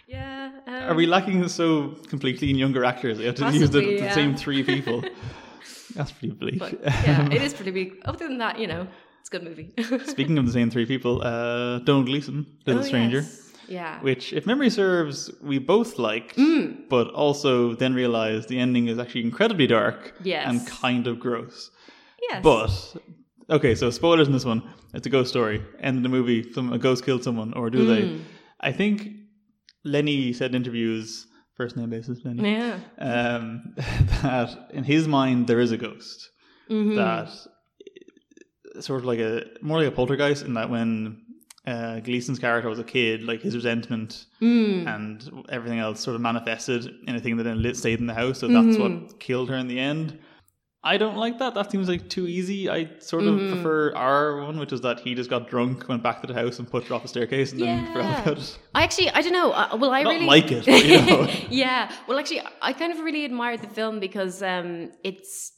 21. 0.10 0.22
yeah 0.22 0.52
um, 0.68 0.92
Are 0.92 0.96
we 0.96 1.06
lacking 1.06 1.48
so 1.48 1.90
completely 2.10 2.50
in 2.50 2.56
younger 2.58 2.84
actors? 2.86 3.18
We 3.18 3.26
have 3.26 3.36
to 3.36 3.46
use 3.52 3.70
the, 3.70 3.80
Possibly, 3.80 3.98
the 3.98 4.04
yeah. 4.06 4.14
same 4.14 4.36
three 4.36 4.64
people. 4.74 5.04
That's 5.96 6.12
pretty 6.12 6.34
bleak. 6.34 6.60
but 6.60 6.82
yeah 6.84 7.28
it 7.32 7.42
is 7.42 7.54
pretty 7.58 7.72
bleak. 7.72 8.02
other 8.06 8.28
than 8.28 8.38
that 8.38 8.60
you 8.60 8.68
know 8.68 8.88
it's 9.20 9.30
a 9.30 9.32
good 9.32 9.44
movie 9.44 9.74
Speaking 10.06 10.38
of 10.38 10.46
the 10.46 10.52
same 10.52 10.70
three 10.70 10.86
people, 10.86 11.22
uh, 11.24 11.80
Domhnall 11.80 12.04
Gleeson, 12.06 12.46
Little 12.66 12.82
Oh, 12.84 12.86
Stranger, 12.86 13.18
yes. 13.22 13.52
yeah 13.68 14.00
which, 14.02 14.32
if 14.34 14.46
memory 14.46 14.70
serves, 14.70 15.30
we 15.42 15.58
both 15.60 16.00
liked, 16.00 16.38
Mm. 16.38 16.88
but 16.90 17.08
also 17.14 17.74
then 17.76 17.94
realized 17.94 18.48
the 18.50 18.60
ending 18.60 18.88
is 18.88 18.98
actually 18.98 19.24
incredibly 19.24 19.68
dark 19.68 20.14
Yes. 20.24 20.46
and 20.48 20.66
kind 20.68 21.06
of 21.08 21.20
gross. 21.20 21.70
yes 22.30 22.42
But 22.44 22.72
okay, 23.50 23.76
so 23.76 23.90
spoilers 23.92 24.28
in 24.28 24.34
this 24.34 24.46
one. 24.46 24.62
It's 24.94 25.06
a 25.06 25.10
ghost 25.10 25.30
story. 25.30 25.62
End 25.82 25.98
of 25.98 26.04
the 26.04 26.10
movie, 26.10 26.52
some 26.54 26.72
a 26.74 26.78
ghost 26.80 27.04
killed 27.06 27.24
someone, 27.24 27.54
or 27.54 27.70
do 27.70 27.80
Mm. 27.80 27.88
they? 27.92 28.02
I 28.62 28.72
think 28.72 28.96
Lenny 29.94 30.34
said 30.34 30.52
in 30.52 30.56
interviews, 30.62 31.28
first 31.60 31.76
name 31.78 31.90
basis 31.90 32.20
Lenny, 32.26 32.44
yeah 32.58 32.76
um, 33.00 33.74
that 34.24 34.50
in 34.78 34.84
his 34.84 35.08
mind 35.08 35.48
there 35.48 35.60
is 35.66 35.72
a 35.72 35.78
ghost. 35.78 36.30
Mhm. 36.70 36.96
That 36.96 37.30
sort 38.84 39.00
of 39.00 39.06
like 39.06 39.20
a 39.20 39.44
more 39.62 39.78
like 39.80 39.88
a 39.88 39.92
poltergeist 39.92 40.46
in 40.46 40.54
that 40.54 40.70
when 40.70 41.22
uh, 41.68 42.00
Gleeson's 42.00 42.40
character 42.40 42.70
was 42.70 42.80
a 42.80 42.84
kid, 42.84 43.24
like 43.24 43.42
his 43.42 43.56
resentment 43.56 44.26
Mm. 44.42 44.88
and 44.96 45.46
everything 45.50 45.80
else 45.80 46.00
sort 46.00 46.16
of 46.16 46.22
manifested 46.22 46.82
in 47.08 47.16
a 47.16 47.20
thing 47.20 47.36
that 47.38 47.44
then 47.44 47.62
lit 47.62 47.76
stayed 47.78 48.00
in 48.00 48.08
the 48.08 48.14
house. 48.14 48.40
So 48.40 48.48
that's 48.48 48.78
Mm-hmm. 48.78 49.04
what 49.06 49.20
killed 49.20 49.50
her 49.50 49.56
in 49.64 49.68
the 49.68 49.80
end. 49.80 50.18
I 50.82 50.98
don't 50.98 51.18
like 51.18 51.40
that. 51.40 51.56
That 51.56 51.70
seems 51.72 51.90
like 51.90 52.08
too 52.10 52.26
easy. 52.26 52.70
I 52.70 52.90
sort 53.00 53.24
of 53.26 53.36
Mm-hmm. 53.36 53.54
prefer 53.54 53.94
our 53.96 54.42
one, 54.46 54.58
which 54.60 54.72
is 54.72 54.80
that 54.82 55.02
he 55.02 55.14
just 55.14 55.30
got 55.30 55.50
drunk, 55.50 55.88
went 55.90 56.02
back 56.04 56.22
to 56.22 56.28
the 56.28 56.34
house, 56.34 56.58
and 56.60 56.70
pushed 56.70 56.88
her 56.88 56.96
off 56.96 57.04
a 57.04 57.08
staircase, 57.10 57.52
and 57.52 57.62
then 57.62 57.86
forgot 57.94 58.22
about 58.22 58.38
it. 58.38 58.60
I 58.74 58.84
actually, 58.84 59.10
I 59.10 59.22
don't 59.22 59.34
know. 59.34 59.52
Uh, 59.52 59.78
well, 59.78 59.92
I 59.92 60.04
Not 60.04 60.14
really 60.14 60.26
like 60.26 60.52
it, 60.52 60.66
but, 60.66 60.86
you 60.86 61.02
know. 61.06 61.28
yeah. 61.50 61.92
Well, 62.08 62.18
actually, 62.18 62.42
I 62.62 62.72
kind 62.74 62.94
of 62.94 63.00
really 63.00 63.26
admired 63.26 63.62
the 63.62 63.68
film 63.68 64.00
because 64.00 64.42
um, 64.42 64.92
it's 65.04 65.52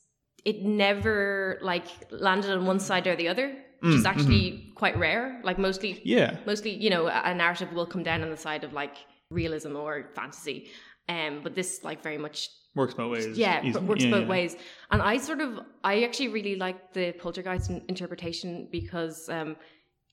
it 0.44 0.64
never 0.64 1.60
like 1.62 1.86
landed 2.10 2.50
on 2.52 2.66
one 2.66 2.80
side 2.80 3.06
or 3.06 3.16
the 3.16 3.28
other, 3.28 3.48
which 3.82 3.92
Mm, 3.94 3.98
is 3.98 4.06
actually 4.06 4.52
mm-hmm. 4.52 4.74
quite 4.74 4.98
rare. 4.98 5.40
Like 5.44 5.60
mostly, 5.60 6.02
Yeah, 6.04 6.38
mostly, 6.48 6.72
you 6.72 6.90
know, 6.90 7.06
a 7.08 7.22
a 7.26 7.34
narrative 7.36 7.72
will 7.74 7.86
come 7.86 8.02
down 8.04 8.24
on 8.24 8.30
the 8.32 8.38
side 8.38 8.64
of 8.64 8.74
like 8.74 8.96
realism 9.30 9.76
or 9.76 10.10
fantasy. 10.16 10.70
Um, 11.08 11.42
but 11.44 11.54
this 11.54 11.84
like 11.84 12.02
very 12.02 12.18
much 12.18 12.50
works 12.76 12.94
both 12.94 13.12
ways. 13.12 13.38
yeah, 13.38 13.62
Easy. 13.64 13.74
but 13.74 13.84
works 13.84 14.04
Yeah, 14.04 14.12
both 14.12 14.24
yeah. 14.24 14.30
ways. 14.30 14.56
And 14.92 15.02
I 15.02 15.18
sort 15.18 15.42
of, 15.42 15.60
I 15.84 16.04
actually 16.04 16.30
really 16.30 16.56
like 16.56 16.94
the 16.94 17.12
poltergeist 17.14 17.70
interpretation 17.88 18.68
because, 18.72 19.28
um, 19.30 19.56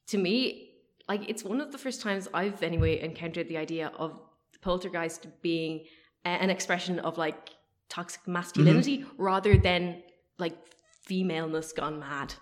to 0.09 0.19
me, 0.19 0.71
like 1.09 1.29
it's 1.29 1.45
one 1.45 1.61
of 1.61 1.73
the 1.73 1.79
first 1.79 2.01
times 2.03 2.29
I've 2.35 2.63
anyway 2.63 3.01
encountered 3.01 3.49
the 3.49 3.57
idea 3.57 3.93
of 3.97 4.19
the 4.53 4.59
poltergeist 4.59 5.27
being 5.43 5.85
an 6.25 6.51
expression 6.51 6.99
of 6.99 7.17
like 7.17 7.51
toxic 7.89 8.27
masculinity 8.27 8.99
Mm-hmm. 8.99 9.23
rather 9.23 9.57
than 9.57 10.03
like 10.39 10.57
femaleness 11.07 11.73
gone 11.73 11.99
mad. 12.01 12.35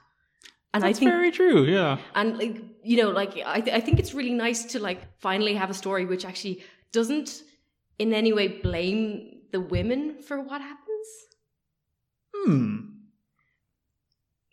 And 0.74 0.82
That's 0.82 0.96
I 0.96 0.98
think 0.98 1.10
very 1.12 1.30
true. 1.30 1.64
Yeah, 1.64 1.98
and 2.14 2.36
like 2.36 2.56
you 2.82 2.96
know 2.98 3.10
like 3.10 3.32
I, 3.46 3.60
th- 3.60 3.74
I 3.76 3.80
think 3.80 3.98
it's 3.98 4.12
really 4.12 4.34
nice 4.34 4.64
to 4.72 4.80
like 4.80 5.00
finally 5.20 5.54
have 5.54 5.70
a 5.70 5.74
story 5.74 6.04
which 6.04 6.24
actually 6.24 6.62
doesn't 6.92 7.42
in 7.98 8.12
any 8.12 8.32
way 8.32 8.48
blame 8.48 9.35
the 9.52 9.60
women 9.60 10.20
for 10.22 10.40
what 10.40 10.60
happens 10.60 11.08
hmm. 12.34 12.76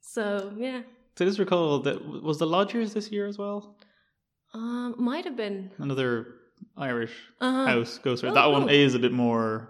so 0.01 0.53
yeah 0.57 0.81
So 1.15 1.25
I 1.25 1.27
just 1.27 1.39
recall 1.39 1.79
that 1.79 1.97
was 2.23 2.37
the 2.39 2.47
Lodgers 2.47 2.93
this 2.93 3.11
year 3.11 3.27
as 3.27 3.37
well. 3.37 3.75
um 4.53 4.95
might 4.97 5.25
have 5.25 5.35
been 5.37 5.71
Another 5.77 6.13
Irish 6.77 7.13
uh 7.41 7.65
house 7.65 7.99
ghost. 8.03 8.23
Oh, 8.23 8.33
that 8.33 8.51
one 8.51 8.63
cool. 8.63 8.69
is 8.69 8.95
a 8.95 8.99
bit 8.99 9.11
more. 9.11 9.69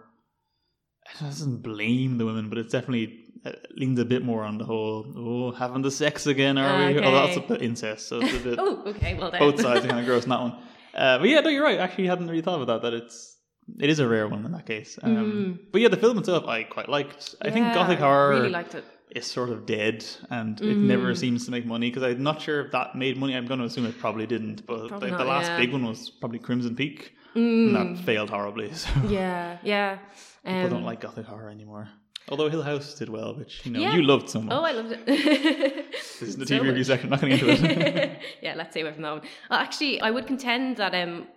It 1.12 1.20
doesn't 1.20 1.58
blame 1.64 2.18
the 2.18 2.26
women, 2.26 2.50
but 2.50 2.58
it's 2.58 2.72
definitely 2.72 3.20
uh, 3.46 3.52
leans 3.76 4.00
a 4.00 4.06
bit 4.06 4.24
more 4.24 4.44
on 4.44 4.58
the 4.58 4.64
whole 4.66 5.06
oh 5.18 5.52
having 5.52 5.82
the 5.82 5.92
sex 5.92 6.28
again 6.28 6.58
are 6.58 6.78
we? 6.88 7.00
Oh, 7.00 7.12
that's 7.12 7.36
a 7.38 7.40
Okay. 7.42 7.48
bit 7.56 7.62
incest, 7.62 8.08
so 8.08 8.20
it's 8.22 8.34
a 8.36 8.40
bit 8.50 8.60
oh 8.60 8.84
okay 8.88 9.16
well 9.16 9.32
then 9.32 9.40
both 9.40 9.60
sides 9.60 9.84
are 9.86 9.88
kind 9.90 10.00
of 10.00 10.06
gross 10.12 10.24
in 10.24 10.30
that 10.30 10.40
one. 10.42 10.56
Uh, 10.94 11.18
but 11.20 11.28
yeah, 11.28 11.40
no, 11.42 11.50
you're 11.50 11.64
right. 11.64 11.80
Actually, 11.80 12.08
hadn't 12.08 12.28
really 12.30 12.42
thought 12.44 12.62
about 12.62 12.82
that. 12.82 12.92
That 12.92 12.94
it's 13.04 13.33
it 13.80 13.90
is 13.90 14.00
a 14.00 14.08
rare 14.08 14.28
one 14.28 14.46
in 14.46 14.52
that 14.52 14.66
case. 14.66 14.98
Um, 15.02 15.60
But 15.72 15.82
yeah, 15.82 15.88
the 15.90 15.98
film 15.98 16.18
itself 16.18 16.48
I 16.48 16.64
quite 16.64 16.90
liked. 16.90 17.36
I 17.42 17.50
think 17.50 17.66
Mm. 17.68 17.74
Gothic 17.74 18.00
horror 18.00 18.30
really 18.32 18.50
liked 18.50 18.76
it 18.76 18.84
is 19.16 19.26
sort 19.28 19.50
of 19.50 19.66
dead, 19.66 20.04
and 20.32 20.60
it 20.62 20.76
never 20.78 21.12
Mm. 21.14 21.18
seems 21.18 21.46
to 21.46 21.52
make 21.52 21.66
money 21.66 21.90
because 21.90 22.04
I'm 22.04 22.24
not 22.24 22.42
sure 22.42 22.62
if 22.66 22.72
that 22.72 22.96
made 22.96 23.16
money. 23.18 23.36
I'm 23.36 23.46
going 23.46 23.60
to 23.60 23.66
assume 23.66 23.86
it 23.86 23.98
probably 24.00 24.26
didn't. 24.26 24.66
But 24.66 24.88
Probably 24.90 25.10
the, 25.12 25.18
not, 25.18 25.24
the 25.24 25.30
last 25.30 25.48
yeah. 25.50 25.58
big 25.58 25.72
one 25.72 25.86
was 25.86 26.10
probably 26.10 26.40
Crimson 26.40 26.76
Peak, 26.76 27.14
Mm, 27.36 27.76
and 27.76 27.76
that 27.98 28.04
failed 28.06 28.30
horribly. 28.30 28.72
So 28.84 28.90
yeah 29.08 29.58
yeah 29.64 29.98
people 30.46 30.64
um, 30.66 30.70
don't 30.70 30.84
like 30.92 31.00
Gothic 31.02 31.26
horror 31.26 31.50
anymore. 31.50 31.90
Although 32.30 32.50
Hill 32.50 32.64
House 32.64 32.94
did 33.00 33.10
well, 33.10 33.36
which 33.36 33.66
you 33.66 33.72
know 33.72 33.80
Yeah. 33.82 33.96
you 33.96 34.02
loved 34.04 34.30
so 34.30 34.40
much. 34.42 34.54
oh 34.56 34.64
I 34.64 34.72
loved 34.72 34.92
it 34.94 35.06
this 35.92 36.22
is 36.22 36.38
the 36.38 36.46
So 36.50 36.56
TV 36.60 36.62
review 36.70 36.84
section. 36.84 37.10
Not 37.10 37.22
going 37.22 37.34
into 37.34 37.50
it. 37.50 38.20
yeah, 38.42 38.54
let's 38.56 38.72
stay 38.72 38.82
away 38.82 38.94
from 38.94 39.02
that 39.04 39.12
one. 39.18 39.22
Uh, 39.52 39.56
actually, 39.66 40.00
I 40.02 40.10
would 40.12 40.26
contend 40.28 40.78
that 40.78 40.94
um, 40.96 41.14
that 41.24 41.28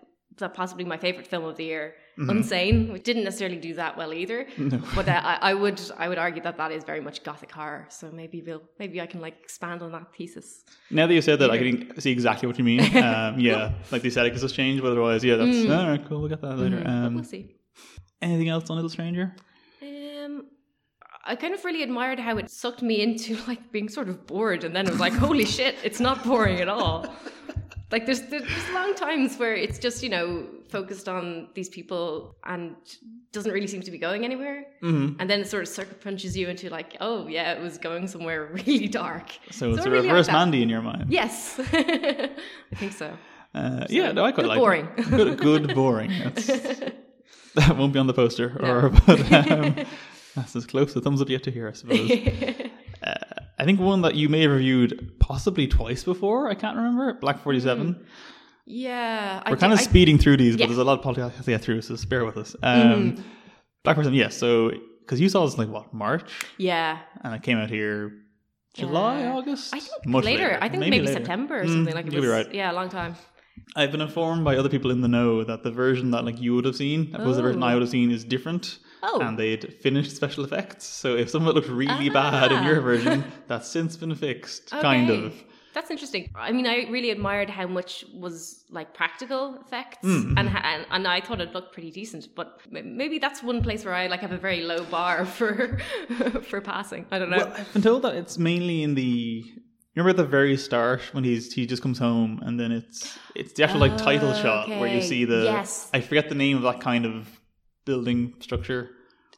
possibly 0.55 0.85
my 0.85 0.97
favorite 0.97 1.27
film 1.27 1.45
of 1.45 1.57
the 1.57 1.65
year, 1.65 1.95
Unsane, 2.19 2.93
which 2.93 3.03
didn't 3.05 3.25
necessarily 3.25 3.57
do 3.59 3.75
that 3.75 3.97
well 3.97 4.13
either. 4.13 4.47
No. 4.59 4.81
But 4.95 5.09
uh, 5.09 5.21
I, 5.23 5.39
I 5.51 5.55
would 5.55 5.81
I 5.99 6.09
would 6.09 6.19
argue 6.19 6.43
that 6.43 6.57
that 6.57 6.73
is 6.73 6.83
very 6.85 7.01
much 7.01 7.23
gothic 7.25 7.51
horror. 7.53 7.87
So 7.91 8.11
maybe 8.11 8.43
we'll 8.47 8.63
maybe 8.79 9.01
I 9.01 9.07
can 9.07 9.21
like 9.21 9.37
expand 9.43 9.83
on 9.83 9.93
that 9.93 10.15
thesis. 10.17 10.65
Now 10.91 11.07
that 11.07 11.15
you 11.15 11.23
said 11.23 11.39
that, 11.41 11.51
I 11.51 11.59
can 11.59 12.01
see 12.01 12.11
exactly 12.13 12.47
what 12.47 12.59
you 12.59 12.65
mean. 12.65 12.81
Um, 12.97 13.39
yeah, 13.39 13.73
like 13.93 14.03
the 14.03 14.09
aesthetic 14.09 14.33
has 14.35 14.53
changed, 14.53 14.83
but 14.83 14.91
otherwise, 14.93 15.23
yeah, 15.25 15.37
that's 15.37 15.57
Mm. 15.57 15.79
all 15.79 15.89
right. 15.91 16.05
Cool, 16.09 16.21
we'll 16.21 16.29
get 16.29 16.41
that 16.43 16.57
later. 16.59 16.79
But 16.79 16.87
Um, 16.91 17.15
we'll 17.15 17.25
see. 17.25 17.57
anything 18.23 18.49
else 18.49 18.69
on 18.71 18.77
Little 18.77 18.91
Stranger? 18.91 19.35
Um, 19.83 20.47
I 21.25 21.35
kind 21.37 21.55
of 21.55 21.65
really 21.65 21.83
admired 21.83 22.19
how 22.21 22.37
it 22.39 22.51
sucked 22.51 22.83
me 22.83 23.03
into 23.03 23.37
like 23.49 23.71
being 23.73 23.89
sort 23.89 24.09
of 24.09 24.27
bored, 24.27 24.65
and 24.65 24.75
then 24.75 24.87
it 24.87 24.91
was 24.91 25.01
like, 25.01 25.13
holy 25.13 25.45
shit, 25.45 25.75
it's 25.85 26.01
not 26.01 26.25
boring 26.25 26.61
at 26.61 26.69
all. 26.69 27.07
Like 27.93 28.05
there's 28.07 28.23
there's 28.23 28.71
long 28.75 28.95
times 28.95 29.37
where 29.39 29.55
it's 29.55 29.79
just 29.79 30.03
you 30.03 30.09
know 30.09 30.47
focused 30.69 31.09
on 31.09 31.49
these 31.55 31.69
people 31.69 32.35
and 32.45 32.75
doesn't 33.33 33.53
really 33.53 33.69
seem 33.69 33.83
to 33.83 33.91
be 33.93 33.99
going 33.99 34.25
anywhere, 34.25 34.65
Mm-hmm. 34.83 35.21
and 35.21 35.31
then 35.31 35.41
it 35.41 35.49
sort 35.49 35.63
of 35.63 35.69
circle 35.69 35.97
punches 36.03 36.37
you 36.37 36.49
into 36.49 36.69
like, 36.71 36.97
oh 37.01 37.29
yeah, 37.29 37.53
it 37.53 37.63
was 37.63 37.79
going 37.79 38.09
somewhere 38.09 38.47
really 38.67 38.89
dark. 38.89 39.31
So 39.53 39.71
it's 39.73 39.83
I 39.87 39.89
a 39.89 39.91
really 39.93 40.09
reverse 40.09 40.27
that. 40.27 40.33
Mandy 40.33 40.63
in 40.63 40.69
your 40.69 40.83
mind. 40.83 41.07
Yes, 41.11 41.61
I 41.73 42.31
think 42.75 42.93
so. 42.93 43.17
Uh, 43.55 43.87
yeah, 43.89 44.11
no, 44.13 44.25
I 44.25 44.33
quite 44.33 44.43
good 44.43 44.49
like 44.49 44.59
boring. 44.59 44.89
It. 44.99 45.09
Good, 45.11 45.39
good 45.39 45.75
boring. 45.81 46.11
That's, 46.25 46.47
that 47.55 47.77
won't 47.77 47.93
be 47.93 47.99
on 48.01 48.07
the 48.09 48.13
poster, 48.15 48.49
or 48.61 48.91
but 49.07 49.33
um, 49.33 49.77
that's 50.35 50.57
as 50.57 50.67
close. 50.67 50.95
A 50.97 51.01
thumbs 51.01 51.23
up 51.23 51.29
yet 51.31 51.43
to 51.45 51.51
hear, 51.53 51.69
I 51.69 51.73
suppose. 51.73 52.11
uh, 53.03 53.15
I 53.59 53.65
think 53.65 53.81
one 53.81 54.03
that 54.03 54.15
you 54.15 54.29
may 54.29 54.43
have 54.43 54.51
reviewed 54.51 55.15
possibly 55.19 55.67
twice 55.67 56.05
before. 56.05 56.49
I 56.51 56.55
can't 56.55 56.77
remember. 56.77 57.15
Black 57.21 57.41
Forty 57.43 57.61
Seven. 57.61 58.05
yeah, 58.67 59.43
We're 59.49 59.55
do- 59.57 59.61
kind 59.61 59.73
of 59.73 59.79
I- 59.79 59.83
speeding 59.83 60.19
through 60.19 60.37
these, 60.39 60.57
Yeah. 60.57 60.65
but 60.67 60.69
there's 60.69 60.79
a 60.79 60.85
lot 60.85 60.99
of 60.99 61.05
podcasts 61.05 61.37
to 61.45 61.51
get 61.51 61.63
through, 61.63 61.83
so 61.83 61.97
spare 61.97 62.25
with 62.25 62.37
us. 62.37 62.57
Um, 62.63 63.17
Black 63.85 63.97
Forty 63.97 64.07
Seven. 64.07 64.15
Yes. 64.19 64.37
so 64.37 64.73
because 65.01 65.21
you 65.21 65.29
saw 65.29 65.45
this 65.45 65.55
in, 65.55 65.61
like 65.61 65.69
what 65.69 65.95
March, 65.95 66.31
yeah. 66.59 66.99
and 67.23 67.35
it 67.35 67.43
came 67.43 67.59
out 67.59 67.71
here 67.71 68.13
July, 68.75 69.25
Uh, 69.25 69.37
August. 69.39 69.73
I 69.75 69.79
think 69.81 70.05
Much 70.07 70.25
later. 70.25 70.59
I 70.61 70.69
think 70.69 70.81
maybe, 70.81 71.01
later. 71.01 71.13
September 71.13 71.61
or 71.61 71.65
Mm, 71.65 71.69
something 71.73 71.95
like 71.95 72.07
it 72.07 72.13
you'll 72.13 72.23
was. 72.23 72.31
be 72.31 72.35
right. 72.37 72.55
Yeah, 72.55 72.73
a 72.73 72.75
long 72.75 72.89
time. 72.91 73.15
I've 73.75 73.91
been 73.91 74.03
informed 74.03 74.45
by 74.45 74.57
other 74.57 74.69
people 74.69 74.91
in 74.91 75.01
the 75.01 75.09
know 75.09 75.45
that 75.45 75.63
the 75.63 75.71
version 75.71 76.11
that 76.11 76.25
like 76.27 76.41
you 76.43 76.55
would 76.57 76.67
have 76.67 76.77
seen, 76.77 77.11
opposed 77.15 77.31
to 77.31 77.35
the 77.37 77.43
version 77.43 77.63
Oh. 77.63 77.67
I 77.67 77.73
would 77.75 77.83
have 77.83 77.91
seen, 77.91 78.11
is 78.11 78.23
different. 78.25 78.79
Oh. 79.03 79.21
And 79.21 79.39
they'd 79.39 79.75
finished 79.75 80.15
special 80.17 80.45
effects. 80.45 80.85
So 80.85 81.17
if 81.17 81.31
something 81.31 81.53
looked 81.53 81.69
really 81.69 82.09
bad 82.11 82.53
in 82.53 82.65
your 82.65 82.79
Ah. 82.79 82.83
version, 82.83 83.25
that's 83.49 83.69
since 83.69 83.97
been 83.97 84.15
fixed, 84.15 84.71
kind 84.71 85.11
of. 85.11 85.35
That's 85.75 85.91
interesting. 85.91 86.31
I 86.35 86.53
mean, 86.53 86.67
I 86.67 86.87
really 86.91 87.11
admired 87.11 87.51
how 87.51 87.67
much 87.67 88.03
was 88.15 88.65
like 88.71 88.95
practical 88.95 89.59
effects, 89.61 89.99
Mm. 90.03 90.35
and, 90.39 90.49
and 90.49 90.87
and 90.91 91.07
I 91.07 91.21
thought 91.21 91.41
it 91.43 91.53
looked 91.53 91.75
pretty 91.75 91.91
decent. 91.91 92.29
But 92.35 92.61
maybe 92.71 93.19
that's 93.19 93.43
one 93.43 93.63
place 93.63 93.85
where 93.85 93.93
I 93.93 94.07
like 94.07 94.21
have 94.21 94.33
a 94.33 94.39
very 94.39 94.63
low 94.63 94.85
bar 94.85 95.27
for 95.39 95.79
for 96.43 96.63
passing. 96.63 97.05
I 97.11 97.19
don't 97.19 97.29
know. 97.31 97.37
Well, 97.37 97.53
I've 97.59 97.73
been 97.75 97.83
told 97.83 98.03
that 98.03 98.15
it's 98.15 98.39
mainly 98.39 98.83
in 98.83 98.95
the. 98.95 99.45
Remember 99.95 100.11
at 100.11 100.17
the 100.17 100.25
very 100.25 100.57
start 100.57 101.01
when 101.13 101.25
he's 101.25 101.53
he 101.53 101.67
just 101.67 101.83
comes 101.83 101.99
home 101.99 102.41
and 102.47 102.59
then 102.61 102.71
it's 102.73 103.19
it's 103.35 103.53
the 103.55 103.65
actual 103.65 103.81
like 103.81 103.97
title 103.99 104.31
Oh, 104.31 104.43
shot 104.43 104.69
where 104.69 104.89
you 104.89 105.01
see 105.03 105.25
the 105.27 105.45
Yes. 105.45 105.91
I 105.95 106.01
forget 106.01 106.29
the 106.29 106.35
name 106.35 106.57
of 106.57 106.63
that 106.65 106.81
kind 106.81 107.05
of 107.07 107.29
building 107.87 108.35
structure, 108.41 108.91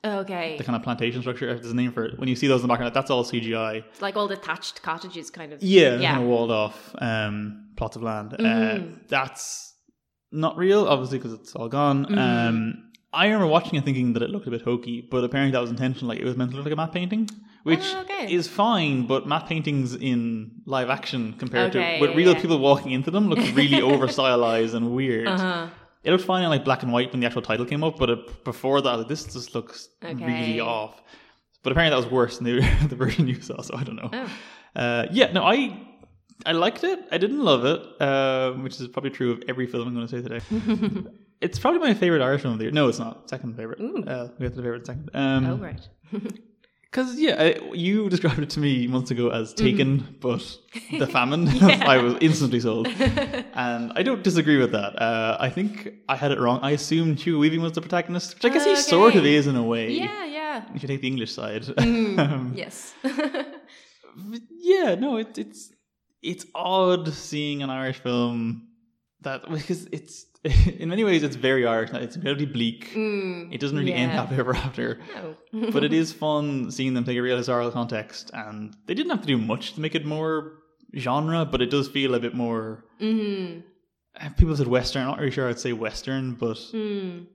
okay, 0.04 0.56
the 0.58 0.64
kind 0.64 0.74
of 0.74 0.82
plantation 0.82 1.20
structure. 1.20 1.46
There's 1.54 1.70
a 1.70 1.76
name 1.76 1.92
for 1.92 2.04
it. 2.06 2.18
When 2.18 2.28
you 2.28 2.34
see 2.34 2.48
those 2.48 2.62
in 2.62 2.66
the 2.66 2.72
background, 2.72 2.94
that's 2.94 3.10
all 3.10 3.22
CGI. 3.24 3.84
It's 3.90 4.02
like 4.02 4.16
all 4.16 4.26
the 4.26 4.36
thatched 4.36 4.82
cottages, 4.82 5.30
kind 5.30 5.52
of. 5.52 5.62
Yeah, 5.62 5.96
yeah. 6.00 6.10
kind 6.12 6.22
of 6.24 6.28
walled 6.28 6.50
off 6.50 6.92
um, 6.98 7.68
plots 7.76 7.94
of 7.96 8.02
land. 8.02 8.34
Uh, 8.34 8.38
Mhm. 8.42 9.08
that's 9.08 9.74
not 10.32 10.56
real, 10.56 10.86
obviously, 10.88 11.18
because 11.18 11.34
it's 11.34 11.54
all 11.54 11.68
gone. 11.68 12.06
Mhm. 12.06 12.18
Um, 12.18 12.84
I 13.12 13.26
remember 13.26 13.46
watching 13.46 13.78
it 13.78 13.84
thinking 13.84 14.12
that 14.14 14.22
it 14.22 14.30
looked 14.30 14.46
a 14.46 14.50
bit 14.50 14.62
hokey, 14.62 15.00
but 15.10 15.24
apparently 15.24 15.52
that 15.52 15.60
was 15.60 15.70
intentional. 15.70 16.08
Like 16.08 16.18
it 16.18 16.24
was 16.26 16.36
meant 16.36 16.50
to 16.50 16.56
look 16.56 16.66
like 16.66 16.74
a 16.74 16.76
matte 16.76 16.92
painting, 16.92 17.28
which 17.62 17.80
Oh, 17.94 18.00
okay. 18.02 18.30
is 18.32 18.46
fine. 18.46 19.06
But 19.06 19.26
matte 19.26 19.46
paintings 19.46 19.94
in 19.94 20.60
live 20.66 20.90
action 20.90 21.32
compared 21.38 21.74
Okay, 21.74 21.94
to 21.96 22.00
with 22.02 22.10
yeah, 22.10 22.16
real 22.16 22.32
yeah. 22.34 22.40
people 22.42 22.58
walking 22.58 22.92
into 22.92 23.10
them 23.10 23.28
look 23.30 23.38
really 23.54 23.80
over 23.90 24.06
stylized 24.08 24.74
and 24.74 24.90
weird. 24.94 25.26
Uh-huh. 25.28 25.68
It 26.04 26.12
looked 26.12 26.24
fine 26.24 26.42
in 26.44 26.48
like 26.48 26.64
black 26.64 26.82
and 26.82 26.92
white 26.92 27.10
when 27.12 27.20
the 27.20 27.26
actual 27.26 27.42
title 27.42 27.66
came 27.66 27.82
up, 27.84 27.98
but 27.98 28.10
it, 28.10 28.44
before 28.44 28.80
that, 28.80 28.92
like, 28.98 29.08
this 29.08 29.24
just 29.24 29.54
looks 29.54 29.88
Okay. 30.04 30.14
really 30.24 30.60
off. 30.60 31.02
But 31.62 31.72
apparently 31.72 31.90
that 31.98 32.04
was 32.04 32.12
worse 32.12 32.38
than 32.38 32.44
the, 32.44 32.86
the 32.88 32.96
version 32.96 33.26
you 33.26 33.40
saw, 33.40 33.60
so 33.62 33.76
I 33.76 33.82
don't 33.84 33.96
know. 33.96 34.10
Oh. 34.12 34.80
Uh, 34.80 35.06
yeah, 35.10 35.32
no, 35.32 35.42
I 35.42 35.84
I 36.46 36.52
liked 36.52 36.84
it. 36.84 37.00
I 37.10 37.18
didn't 37.18 37.40
love 37.44 37.64
it, 37.64 37.80
uh, 38.00 38.52
which 38.62 38.80
is 38.80 38.86
probably 38.88 39.10
true 39.10 39.32
of 39.32 39.42
every 39.48 39.66
film 39.66 39.88
I'm 39.88 39.94
going 39.94 40.06
to 40.06 40.16
say 40.16 40.22
today. 40.22 41.08
it's 41.40 41.58
probably 41.58 41.80
my 41.80 41.94
favorite 41.94 42.22
Irish 42.22 42.42
film 42.42 42.52
of 42.54 42.58
the 42.60 42.66
year. 42.66 42.72
No, 42.72 42.86
it's 42.88 43.00
not. 43.00 43.28
Second 43.28 43.56
favorite. 43.56 43.80
Uh, 43.80 44.28
we 44.38 44.44
have 44.44 44.54
the 44.54 44.62
favorite 44.62 44.86
second. 44.86 45.10
Um, 45.14 45.46
oh 45.46 45.56
right. 45.56 45.88
Because 46.90 47.18
yeah, 47.20 47.36
I, 47.38 47.60
you 47.74 48.08
described 48.08 48.38
it 48.38 48.48
to 48.50 48.60
me 48.60 48.86
months 48.86 49.10
ago 49.10 49.28
as 49.28 49.52
Taken, 49.52 50.16
but 50.20 50.40
the 50.98 51.06
famine. 51.06 51.46
Mm-hmm. 51.46 51.68
Yeah. 51.68 51.88
I 51.94 51.98
was 51.98 52.14
instantly 52.22 52.60
sold, 52.60 52.86
and 53.54 53.92
I 53.94 54.02
don't 54.02 54.22
disagree 54.24 54.56
with 54.56 54.72
that. 54.72 55.00
Uh, 55.00 55.36
I 55.38 55.50
think 55.50 55.92
I 56.08 56.16
had 56.16 56.32
it 56.32 56.40
wrong. 56.40 56.60
I 56.62 56.70
assumed 56.70 57.20
Hugo 57.20 57.38
Weaving 57.40 57.60
was 57.60 57.72
the 57.72 57.82
protagonist, 57.82 58.34
which 58.36 58.44
I 58.46 58.48
guess 58.48 58.64
he 58.64 58.74
sort 58.76 59.16
of 59.16 59.26
is 59.26 59.46
in 59.46 59.56
a 59.56 59.62
way. 59.62 59.90
yeah, 59.90 60.24
yeah. 60.24 60.64
If 60.74 60.82
you 60.82 60.88
take 60.88 61.02
the 61.02 61.08
English 61.08 61.32
side. 61.32 61.62
Mm, 61.64 62.18
Um, 62.24 62.52
yes. 62.56 62.94
yeah, 64.60 64.94
no, 64.94 65.16
it, 65.18 65.36
it's 65.38 65.72
it's 66.22 66.46
odd 66.54 67.12
seeing 67.12 67.62
an 67.62 67.70
Irish 67.70 67.98
film 67.98 68.68
that 69.20 69.48
because 69.50 69.86
it's 69.92 70.26
in 70.78 70.88
many 70.88 71.04
ways 71.04 71.22
it's 71.22 71.36
very 71.36 71.66
Irish. 71.66 71.90
It's 71.92 72.16
incredibly 72.16 72.46
bleak. 72.46 72.92
Mm, 72.94 73.52
It 73.52 73.60
doesn't 73.60 73.76
really 73.76 73.92
end 73.92 74.12
yeah. 74.12 74.22
happy 74.22 74.36
ever 74.36 74.54
after. 74.54 75.00
No. 75.52 75.70
but 75.72 75.82
it 75.84 75.92
is 75.92 76.12
fun 76.12 76.70
seeing 76.70 76.94
them 76.94 77.04
take 77.04 77.18
a 77.18 77.22
real 77.22 77.36
historical 77.36 77.72
context, 77.72 78.30
and 78.32 78.76
they 78.86 78.94
didn't 78.94 79.10
have 79.10 79.20
to 79.22 79.26
do 79.26 79.36
much 79.38 79.74
to 79.74 79.80
make 79.80 79.94
it 79.94 80.04
more 80.06 80.52
genre, 80.96 81.44
but 81.44 81.60
it 81.60 81.70
does 81.70 81.88
feel 81.88 82.14
a 82.14 82.20
bit 82.20 82.34
more. 82.34 82.84
Mm, 83.00 83.62
People 84.36 84.56
said 84.56 84.66
Western. 84.66 85.02
I'm 85.02 85.08
not 85.08 85.18
really 85.18 85.30
sure 85.30 85.48
I'd 85.48 85.60
say 85.60 85.72
Western, 85.72 86.34
but 86.34 86.56
mm. 86.72 87.26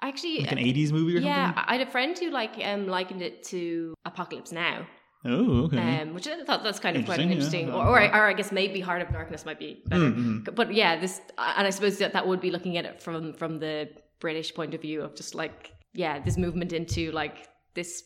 I 0.00 0.08
actually, 0.08 0.38
like 0.40 0.50
an 0.52 0.58
'80s 0.58 0.90
movie 0.92 1.16
or 1.16 1.20
yeah, 1.20 1.46
something. 1.48 1.64
I 1.66 1.76
had 1.78 1.86
a 1.86 1.90
friend 1.90 2.18
who 2.18 2.30
like 2.30 2.54
um 2.64 2.86
likened 2.88 3.22
it 3.22 3.44
to 3.44 3.94
Apocalypse 4.04 4.50
Now, 4.50 4.86
Oh, 5.24 5.64
okay. 5.64 6.00
um, 6.00 6.14
which 6.14 6.26
I 6.26 6.42
thought 6.44 6.64
that's 6.64 6.80
kind 6.80 6.96
of 6.96 7.04
quite 7.04 7.20
an 7.20 7.30
Interesting, 7.30 7.68
yeah. 7.68 7.74
or, 7.74 8.00
or, 8.00 8.02
or 8.02 8.28
I 8.28 8.32
guess 8.32 8.50
maybe 8.50 8.80
Heart 8.80 9.02
of 9.02 9.12
Darkness 9.12 9.44
might 9.44 9.58
be 9.58 9.82
better. 9.86 10.04
Mm, 10.04 10.44
mm. 10.44 10.54
But 10.54 10.72
yeah, 10.72 10.98
this, 10.98 11.20
and 11.36 11.66
I 11.66 11.70
suppose 11.70 11.98
that 11.98 12.14
that 12.14 12.26
would 12.26 12.40
be 12.40 12.50
looking 12.50 12.78
at 12.78 12.86
it 12.86 13.02
from 13.02 13.34
from 13.34 13.58
the 13.58 13.90
British 14.18 14.54
point 14.54 14.72
of 14.72 14.80
view 14.80 15.02
of 15.02 15.14
just 15.14 15.34
like 15.34 15.72
yeah, 15.92 16.20
this 16.20 16.38
movement 16.38 16.72
into 16.72 17.10
like 17.12 17.48
this 17.74 18.04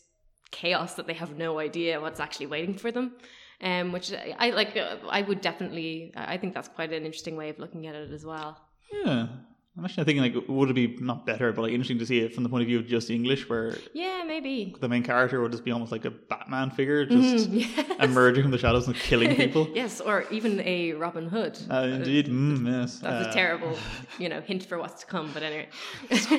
chaos 0.50 0.94
that 0.94 1.06
they 1.06 1.14
have 1.14 1.36
no 1.36 1.58
idea 1.58 2.00
what's 2.00 2.20
actually 2.20 2.46
waiting 2.46 2.74
for 2.74 2.90
them. 2.90 3.12
Um, 3.60 3.92
which 3.92 4.12
I, 4.12 4.34
I 4.38 4.50
like. 4.50 4.76
Uh, 4.76 4.96
I 5.08 5.22
would 5.22 5.40
definitely. 5.40 6.12
I 6.16 6.36
think 6.36 6.54
that's 6.54 6.68
quite 6.68 6.92
an 6.92 7.04
interesting 7.04 7.36
way 7.36 7.50
of 7.50 7.58
looking 7.58 7.86
at 7.86 7.94
it 7.94 8.10
as 8.10 8.24
well. 8.24 8.60
Yeah. 8.92 9.28
I'm 9.76 9.84
actually 9.84 10.04
thinking 10.04 10.22
like, 10.22 10.48
would 10.48 10.70
it 10.70 10.74
be 10.74 10.96
not 11.00 11.26
better, 11.26 11.52
but 11.52 11.62
like 11.62 11.72
interesting 11.72 11.98
to 11.98 12.06
see 12.06 12.20
it 12.20 12.32
from 12.32 12.44
the 12.44 12.48
point 12.48 12.62
of 12.62 12.68
view 12.68 12.78
of 12.78 12.86
just 12.86 13.10
English, 13.10 13.48
where 13.48 13.76
Yeah, 13.92 14.22
maybe. 14.24 14.72
the 14.80 14.88
main 14.88 15.02
character 15.02 15.40
would 15.42 15.50
just 15.50 15.64
be 15.64 15.72
almost 15.72 15.90
like 15.90 16.04
a 16.04 16.12
Batman 16.12 16.70
figure, 16.70 17.04
just 17.04 17.50
Mm, 17.50 17.76
yes. 17.76 17.90
emerging 17.98 18.42
from 18.44 18.52
the 18.52 18.58
shadows 18.58 18.86
and 18.86 18.94
killing 18.94 19.34
people. 19.42 19.68
yes, 19.74 20.00
or 20.00 20.26
even 20.30 20.60
a 20.60 20.92
Robin 20.92 21.26
Hood. 21.28 21.58
Uh, 21.68 21.88
indeed, 21.92 22.28
mm, 22.28 22.64
yes. 22.66 22.98
That's 23.00 23.26
Uh, 23.26 23.30
a 23.30 23.32
terrible, 23.32 23.76
you 24.20 24.28
know, 24.28 24.40
hint 24.42 24.64
for 24.64 24.78
what's 24.78 25.00
to 25.00 25.06
come. 25.06 25.30
But 25.34 25.42
anyway, 25.42 25.68
so 26.12 26.38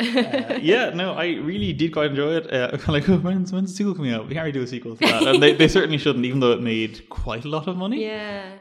uh, 0.00 0.58
yeah, 0.60 0.90
no, 0.90 1.12
I 1.14 1.34
really 1.36 1.72
did 1.72 1.92
quite 1.92 2.10
enjoy 2.10 2.32
it. 2.36 2.52
Uh, 2.52 2.76
like, 2.88 3.08
oh, 3.08 3.18
when's, 3.18 3.52
when's 3.52 3.70
the 3.70 3.76
sequel 3.76 3.94
coming 3.94 4.12
out? 4.12 4.26
We 4.26 4.34
can't 4.34 4.44
really 4.44 4.52
do 4.52 4.62
a 4.62 4.66
sequel 4.66 4.96
to 4.96 5.06
that. 5.06 5.22
And 5.28 5.42
they, 5.42 5.52
they 5.54 5.68
certainly 5.68 5.98
shouldn't, 5.98 6.24
even 6.24 6.40
though 6.40 6.52
it 6.52 6.62
made 6.62 7.08
quite 7.10 7.44
a 7.44 7.48
lot 7.48 7.68
of 7.68 7.76
money. 7.76 8.02
yeah. 8.04 8.58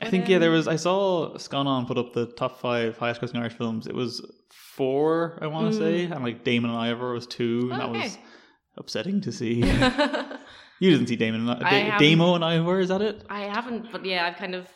I 0.00 0.10
think, 0.10 0.28
yeah, 0.28 0.38
there 0.38 0.50
was, 0.50 0.66
I 0.66 0.76
saw 0.76 1.34
Scanon 1.36 1.86
put 1.86 1.98
up 1.98 2.12
the 2.12 2.26
top 2.26 2.60
five 2.60 2.98
highest 2.98 3.20
grossing 3.20 3.38
Irish 3.38 3.52
films. 3.54 3.86
It 3.86 3.94
was 3.94 4.20
four, 4.50 5.38
I 5.40 5.46
want 5.46 5.72
to 5.72 5.78
say, 5.78 6.04
and 6.04 6.22
like 6.24 6.42
Damon 6.44 6.70
and 6.70 6.78
Ivor 6.78 7.12
was 7.12 7.26
two, 7.26 7.68
and 7.70 7.80
that 7.80 7.90
was 7.90 8.16
Mm. 8.16 8.18
Upsetting 8.76 9.20
to 9.20 9.30
see. 9.30 9.54
you 10.80 10.90
didn't 10.90 11.06
see 11.06 11.14
Damon 11.14 11.48
and 11.48 11.60
da- 11.60 11.96
Damo 11.98 12.34
and 12.34 12.44
Ivor, 12.44 12.80
is 12.80 12.88
that 12.88 13.02
it? 13.02 13.24
I 13.30 13.42
haven't, 13.42 13.92
but 13.92 14.04
yeah, 14.04 14.26
I've 14.26 14.34
kind 14.36 14.56
of 14.56 14.66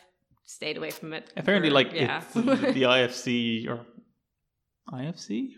stayed 0.45 0.77
away 0.77 0.89
from 0.89 1.11
it. 1.11 1.33
Apparently, 1.35 1.69
for- 1.69 1.73
like, 1.73 1.91
yeah. 1.91 2.21
it's 2.23 2.33
the 2.33 2.83
IFC, 2.83 3.67
or 3.67 3.85
IFC? 4.93 5.49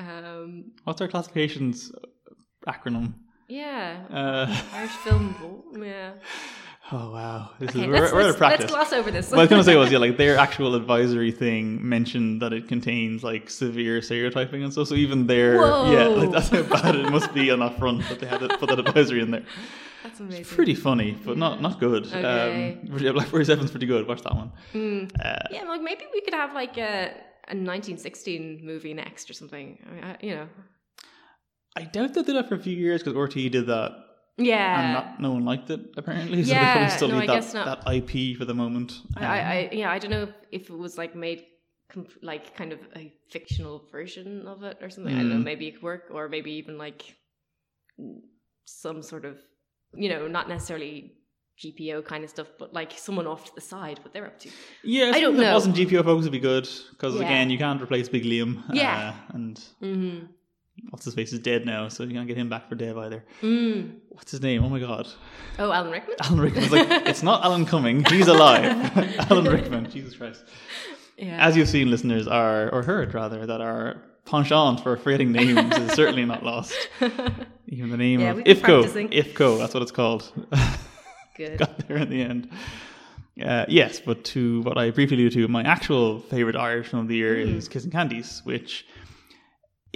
um, 0.00 0.72
What's 0.82 1.00
our 1.00 1.06
classifications 1.06 1.92
acronym? 2.66 3.14
yeah, 3.48 4.02
Uh, 4.10 4.62
Irish 4.74 4.90
film. 4.90 5.36
Bowl, 5.40 5.64
Yeah. 5.80 6.14
oh 6.92 7.10
wow, 7.12 7.50
this 7.58 7.70
Okay, 7.70 7.80
is 7.82 7.86
we're, 7.86 8.12
we're 8.12 8.22
out 8.22 8.30
of 8.30 8.36
practice. 8.36 8.70
let's 8.70 8.90
gloss 8.90 8.92
over 8.92 9.10
this. 9.10 9.30
what 9.30 9.38
I 9.38 9.42
was 9.42 9.50
going 9.50 9.60
to 9.60 9.64
say 9.64 9.76
was 9.76 9.90
yeah, 9.92 9.98
like 9.98 10.16
their 10.16 10.38
actual 10.38 10.74
advisory 10.74 11.32
thing 11.32 11.86
mentioned 11.86 12.42
that 12.42 12.52
it 12.52 12.68
contains 12.68 13.22
like 13.24 13.50
severe 13.50 14.00
stereotyping 14.02 14.62
and 14.62 14.72
stuff. 14.72 14.88
So 14.88 14.94
even 14.94 15.26
their 15.26 15.58
Whoa. 15.58 15.92
yeah, 15.92 16.06
like 16.06 16.30
that's 16.30 16.48
how 16.48 16.62
bad 16.62 16.94
it 16.96 17.10
must 17.10 17.32
be 17.34 17.50
on 17.50 17.58
that 17.60 17.78
front 17.78 18.08
that 18.08 18.20
they 18.20 18.26
had 18.26 18.40
to 18.40 18.48
put 18.58 18.68
that 18.68 18.78
advisory 18.78 19.20
in 19.22 19.30
there. 19.30 19.44
That's 20.02 20.20
amazing. 20.20 20.40
It's 20.42 20.54
pretty 20.54 20.74
funny, 20.76 21.18
but 21.24 21.36
not 21.36 21.60
not 21.60 21.80
good. 21.80 22.06
Okay. 22.06 22.78
Um, 22.84 22.98
yeah, 22.98 23.12
Blackberry 23.12 23.44
Seven's 23.44 23.70
pretty 23.72 23.86
good. 23.86 24.06
Watch 24.06 24.22
that 24.22 24.34
one. 24.36 24.52
Mm. 24.72 25.10
Uh, 25.24 25.36
Yeah, 25.50 25.64
like 25.64 25.82
maybe 25.82 26.04
we 26.12 26.20
could 26.20 26.34
have 26.34 26.54
like 26.54 26.76
a 26.78 27.12
a 27.48 27.54
1916 27.54 28.60
movie 28.64 28.92
next 28.94 29.30
or 29.30 29.32
something. 29.32 29.78
I 29.88 29.94
mean, 29.94 30.04
I, 30.04 30.16
you 30.20 30.34
know. 30.36 30.48
I 31.76 31.82
doubt 31.82 32.14
they 32.14 32.22
did 32.22 32.36
that 32.36 32.48
for 32.48 32.54
a 32.54 32.58
few 32.58 32.74
years 32.76 33.02
because 33.02 33.14
RTÉ 33.16 33.50
did 33.50 33.66
that 33.66 33.92
and 34.38 34.46
Yeah. 34.46 34.92
not, 34.92 35.20
no 35.20 35.32
one 35.32 35.44
liked 35.44 35.70
it 35.70 35.80
apparently. 35.96 36.42
So 36.44 36.50
they 36.50 36.56
Yeah, 36.60 36.72
probably 36.72 36.90
still 36.90 37.08
no, 37.08 37.14
need 37.20 37.30
I 37.30 37.34
that, 37.34 37.42
guess 37.42 37.54
not. 37.54 37.84
that 37.84 37.94
IP 37.94 38.36
for 38.38 38.44
the 38.44 38.54
moment. 38.54 38.92
I, 39.16 39.24
I, 39.26 39.38
I 39.38 39.68
yeah, 39.72 39.90
I 39.90 39.98
don't 39.98 40.10
know 40.10 40.22
if, 40.24 40.34
if 40.52 40.70
it 40.70 40.76
was 40.76 40.98
like 40.98 41.14
made 41.16 41.44
com- 41.92 42.06
like 42.22 42.54
kind 42.56 42.72
of 42.72 42.80
a 42.94 43.12
fictional 43.30 43.84
version 43.90 44.46
of 44.46 44.62
it 44.62 44.78
or 44.82 44.90
something. 44.90 45.14
I 45.14 45.18
don't 45.18 45.30
know. 45.30 45.36
Mm. 45.36 45.44
Maybe 45.44 45.68
it 45.68 45.72
could 45.74 45.82
work, 45.82 46.04
or 46.12 46.28
maybe 46.28 46.52
even 46.52 46.76
like 46.78 47.14
mm, 48.00 48.20
some 48.64 49.02
sort 49.02 49.24
of 49.24 49.38
you 49.94 50.08
know, 50.10 50.26
not 50.28 50.48
necessarily 50.48 51.12
GPO 51.64 52.04
kind 52.04 52.22
of 52.22 52.28
stuff, 52.28 52.48
but 52.58 52.74
like 52.74 52.92
someone 52.98 53.26
off 53.26 53.46
to 53.46 53.54
the 53.54 53.62
side, 53.62 53.98
what 54.04 54.12
they're 54.12 54.26
up 54.26 54.38
to. 54.40 54.50
yeah, 54.84 55.04
I 55.06 55.12
don't 55.12 55.22
something 55.22 55.36
that 55.40 55.46
know. 55.48 55.54
wasn't 55.54 55.76
GPO 55.76 56.04
focus 56.04 56.24
would 56.24 56.32
be 56.32 56.38
good 56.38 56.68
because 56.90 57.14
Yeah. 57.14 57.22
again, 57.22 57.48
you 57.48 57.56
can't 57.56 57.80
replace 57.80 58.08
Big 58.10 58.24
Liam. 58.24 58.62
Yeah. 58.72 59.14
uh, 59.30 59.34
and 59.34 59.56
Mm-hmm. 59.82 60.26
What's 60.90 61.04
his 61.04 61.14
face 61.14 61.32
is 61.32 61.38
dead 61.40 61.64
now, 61.66 61.88
so 61.88 62.04
you 62.04 62.12
can't 62.14 62.28
get 62.28 62.36
him 62.36 62.48
back 62.48 62.68
for 62.68 62.74
Dev 62.74 62.96
either. 62.98 63.24
Mm. 63.42 63.96
What's 64.10 64.30
his 64.30 64.40
name? 64.42 64.64
Oh 64.64 64.68
my 64.68 64.78
god, 64.78 65.08
Oh, 65.58 65.72
Alan 65.72 65.90
Rickman. 65.90 66.16
Alan 66.22 66.40
Rickman. 66.40 66.62
It's 66.64 66.72
like 66.72 66.88
it's 67.06 67.22
not 67.22 67.44
Alan 67.44 67.64
Cumming. 67.66 68.04
He's 68.04 68.28
alive. 68.28 68.64
Alan 69.30 69.44
Rickman. 69.46 69.90
Jesus 69.90 70.14
Christ. 70.16 70.44
Yeah. 71.16 71.44
As 71.46 71.56
you've 71.56 71.68
seen, 71.68 71.90
listeners 71.90 72.26
are 72.28 72.68
or 72.70 72.82
heard 72.82 73.14
rather 73.14 73.46
that 73.46 73.60
our 73.62 74.02
penchant 74.26 74.80
for 74.80 74.96
forgetting 74.98 75.32
names 75.32 75.76
is 75.78 75.92
certainly 75.92 76.24
not 76.26 76.42
lost. 76.44 76.74
Even 77.68 77.90
the 77.90 77.96
name 77.96 78.20
Yeah, 78.20 78.32
of 78.32 78.38
IFCO. 78.38 78.62
practicing. 78.62 79.08
IFCO. 79.08 79.58
That's 79.58 79.72
what 79.74 79.82
it's 79.82 79.92
called. 79.92 80.30
Good. 81.36 81.58
got 81.58 81.86
there 81.88 81.96
in 81.98 82.10
the 82.10 82.22
end. 82.22 82.50
Uh, 83.42 83.66
yes, 83.68 84.00
but 84.00 84.24
to 84.24 84.62
what 84.62 84.78
I 84.78 84.90
briefly 84.90 85.16
alluded 85.16 85.32
to, 85.34 85.48
my 85.48 85.62
actual 85.62 86.20
favorite 86.20 86.56
Irish 86.56 86.88
film 86.88 87.02
of 87.02 87.08
the 87.08 87.16
year 87.16 87.34
Hmm. 87.44 87.56
is 87.56 87.68
Kissing 87.68 87.90
Candice, 87.90 88.44
which 88.44 88.86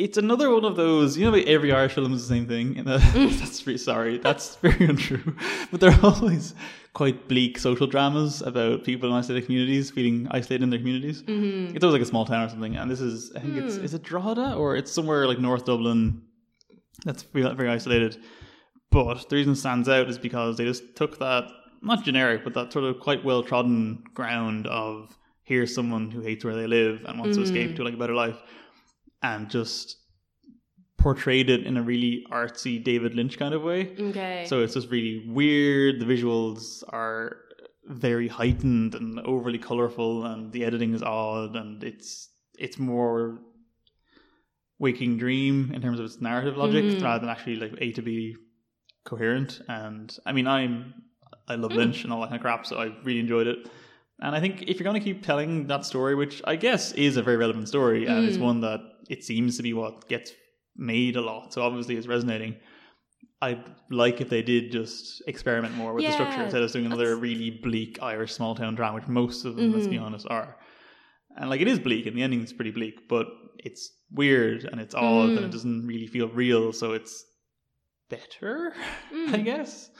it's 0.05 0.19
another 0.19 0.51
one 0.51 0.65
of 0.65 0.77
those. 0.77 1.17
You 1.17 1.27
know, 1.27 1.31
like 1.33 1.47
every 1.47 1.71
Irish 1.73 1.95
film 1.95 2.13
is 2.13 2.23
the 2.29 2.35
same 2.35 2.47
thing. 2.47 2.79
And 2.79 2.87
that- 2.89 3.01
that's 3.41 3.61
very 3.61 3.79
sorry. 3.79 4.19
That's 4.19 4.57
very 4.67 4.87
untrue. 4.87 5.35
But 5.71 5.81
they're 5.81 5.99
always 6.03 6.55
quite 6.93 7.29
bleak 7.29 7.59
social 7.59 7.87
dramas 7.87 8.43
about 8.43 8.83
people 8.85 9.09
in 9.09 9.15
isolated 9.15 9.47
communities 9.47 9.91
feeling 9.91 10.27
isolated 10.31 10.63
in 10.65 10.71
their 10.71 10.79
communities. 10.81 11.23
Mm-hmm. 11.23 11.77
It's 11.77 11.85
always 11.85 11.95
like 11.99 12.03
a 12.03 12.11
small 12.11 12.25
town 12.25 12.47
or 12.47 12.49
something. 12.49 12.77
And 12.77 12.91
this 12.91 13.01
is, 13.01 13.33
I 13.37 13.41
think 13.41 13.57
it's 13.57 13.77
Hmm. 13.77 13.85
is 13.85 13.95
it 13.95 14.03
Drogheda 14.03 14.55
or 14.55 14.75
it's 14.77 14.91
somewhere 14.91 15.27
like 15.29 15.39
North 15.39 15.65
Dublin. 15.67 16.23
That's 17.05 17.23
very, 17.23 17.55
very 17.55 17.69
isolated. 17.71 18.17
But 18.91 19.29
the 19.29 19.37
reason 19.37 19.53
it 19.53 19.57
stands 19.57 19.89
out 19.89 20.09
is 20.09 20.19
because 20.19 20.57
they 20.57 20.65
just 20.65 20.97
took 20.97 21.19
that, 21.21 21.45
not 21.81 22.05
generic, 22.05 22.43
but 22.43 22.55
that 22.55 22.73
sort 22.73 22.85
of 22.87 22.99
quite 23.01 23.25
well 23.25 23.43
trodden 23.45 24.03
ground 24.15 24.67
of 24.67 25.17
here's 25.45 25.73
someone 25.75 26.11
who 26.11 26.21
hates 26.21 26.45
where 26.45 26.57
they 26.57 26.67
live 26.67 27.03
and 27.07 27.19
wants 27.21 27.37
to 27.37 27.43
escape 27.43 27.77
to 27.77 27.85
like 27.85 27.95
a 27.95 27.97
better 27.97 28.15
life, 28.15 28.37
and 29.23 29.51
just 29.51 29.97
portrayed 30.97 31.49
it 31.49 31.65
in 31.65 31.77
a 31.77 31.83
really 31.83 32.27
artsy 32.31 32.83
David 32.83 33.15
Lynch 33.15 33.39
kind 33.39 33.55
of 33.55 33.63
way. 33.63 33.95
Okay. 33.99 34.45
So 34.47 34.61
it's 34.63 34.75
just 34.75 34.91
really 34.91 35.25
weird. 35.29 36.01
The 36.01 36.05
visuals 36.05 36.83
are 36.91 37.37
very 37.87 38.29
heightened 38.29 38.95
and 38.95 39.19
overly 39.21 39.59
colorful, 39.59 40.25
and 40.27 40.53
the 40.53 40.65
editing 40.65 40.95
is 40.95 41.03
odd, 41.03 41.57
and 41.57 41.83
it's 41.83 42.29
it's 42.59 42.79
more 42.79 43.41
waking 44.79 45.19
dream 45.19 45.73
in 45.75 45.81
terms 45.83 45.99
of 45.99 46.05
its 46.07 46.21
narrative 46.21 46.57
logic 46.57 46.85
Mhm. 46.85 47.03
rather 47.03 47.21
than 47.21 47.29
actually 47.31 47.57
like 47.57 47.75
A 47.81 47.93
to 47.93 48.03
B 48.03 48.37
coherent. 49.05 49.61
And 49.69 50.17
I 50.27 50.33
mean, 50.33 50.47
I'm 50.47 50.95
I 51.49 51.57
love 51.57 51.73
Lynch 51.73 52.05
and 52.05 52.13
all 52.13 52.21
that 52.21 52.29
kind 52.29 52.37
of 52.37 52.43
crap, 52.43 52.65
so 52.67 52.77
I 52.77 52.95
really 53.03 53.19
enjoyed 53.21 53.47
it. 53.47 53.69
And 54.23 54.37
I 54.37 54.41
think 54.41 54.63
if 54.63 54.79
you're 54.79 54.85
going 54.85 55.01
to 55.01 55.05
keep 55.05 55.25
telling 55.25 55.67
that 55.69 55.85
story, 55.87 56.15
which 56.15 56.43
I 56.45 56.57
guess 56.57 56.93
is 56.93 57.17
a 57.17 57.23
very 57.23 57.37
relevant 57.37 57.69
story, 57.69 58.07
and 58.07 58.27
it's 58.27 58.37
Mm. 58.37 58.41
one 58.51 58.61
that 58.61 58.81
it 59.09 59.25
seems 59.25 59.57
to 59.57 59.63
be 59.63 59.73
what 59.73 60.09
gets 60.09 60.33
made 60.77 61.17
a 61.17 61.21
lot, 61.21 61.53
so 61.53 61.63
obviously 61.63 61.97
it's 61.97 62.07
resonating. 62.07 62.57
I'd 63.43 63.65
like 63.91 64.21
if 64.21 64.29
they 64.29 64.43
did 64.43 64.71
just 64.71 65.23
experiment 65.27 65.75
more 65.75 65.95
with 65.95 66.05
the 66.05 66.13
structure 66.13 66.43
instead 66.43 66.63
of 66.63 66.71
doing 66.71 66.85
another 66.87 67.17
really 67.17 67.51
bleak 67.51 67.99
Irish 68.03 68.33
small 68.35 68.55
town 68.55 68.75
drama, 68.75 68.97
which 68.97 69.09
most 69.09 69.45
of 69.47 69.57
them, 69.57 69.73
let's 69.73 69.87
be 69.87 69.97
Mhm. 69.97 70.03
honest, 70.03 70.27
are. 70.29 70.57
And 71.37 71.49
like 71.49 71.63
it 71.63 71.69
is 71.69 71.79
bleak, 71.79 72.05
and 72.07 72.15
the 72.17 72.23
ending's 72.23 72.53
pretty 72.53 72.71
bleak, 72.73 73.09
but 73.09 73.27
it's 73.59 73.91
weird 74.13 74.65
and 74.65 74.81
it's 74.81 74.95
odd, 74.95 75.37
and 75.37 75.45
Mm. 75.45 75.49
it 75.49 75.53
doesn't 75.53 75.87
really 75.87 76.07
feel 76.07 76.29
real, 76.29 76.73
so 76.73 76.93
it's 76.93 77.25
better, 78.11 78.75
I 79.29 79.39
Mm. 79.39 79.45
guess. 79.45 79.91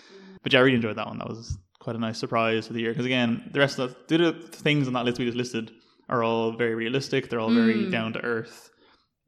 But 0.43 0.53
yeah, 0.53 0.59
I 0.61 0.63
really 0.63 0.77
enjoyed 0.77 0.97
that 0.97 1.07
one. 1.07 1.19
That 1.19 1.29
was 1.29 1.57
quite 1.81 1.97
a 1.97 1.99
nice 1.99 2.19
surprise 2.19 2.67
for 2.69 2.75
the 2.75 2.81
year 2.81 2.91
because 2.93 3.07
again, 3.07 3.51
the 3.53 3.59
rest 3.59 3.79
of 3.81 3.97
the, 4.09 4.17
the 4.19 4.33
things 4.67 4.87
on 4.87 4.93
that 4.93 5.05
list 5.05 5.19
we 5.19 5.25
just 5.25 5.37
listed 5.37 5.73
are 6.09 6.23
all 6.23 6.53
very 6.53 6.75
realistic. 6.75 7.29
They're 7.29 7.41
all 7.41 7.53
very 7.53 7.75
Mm. 7.75 7.91
down 7.91 8.13
to 8.15 8.21
earth. 8.21 8.71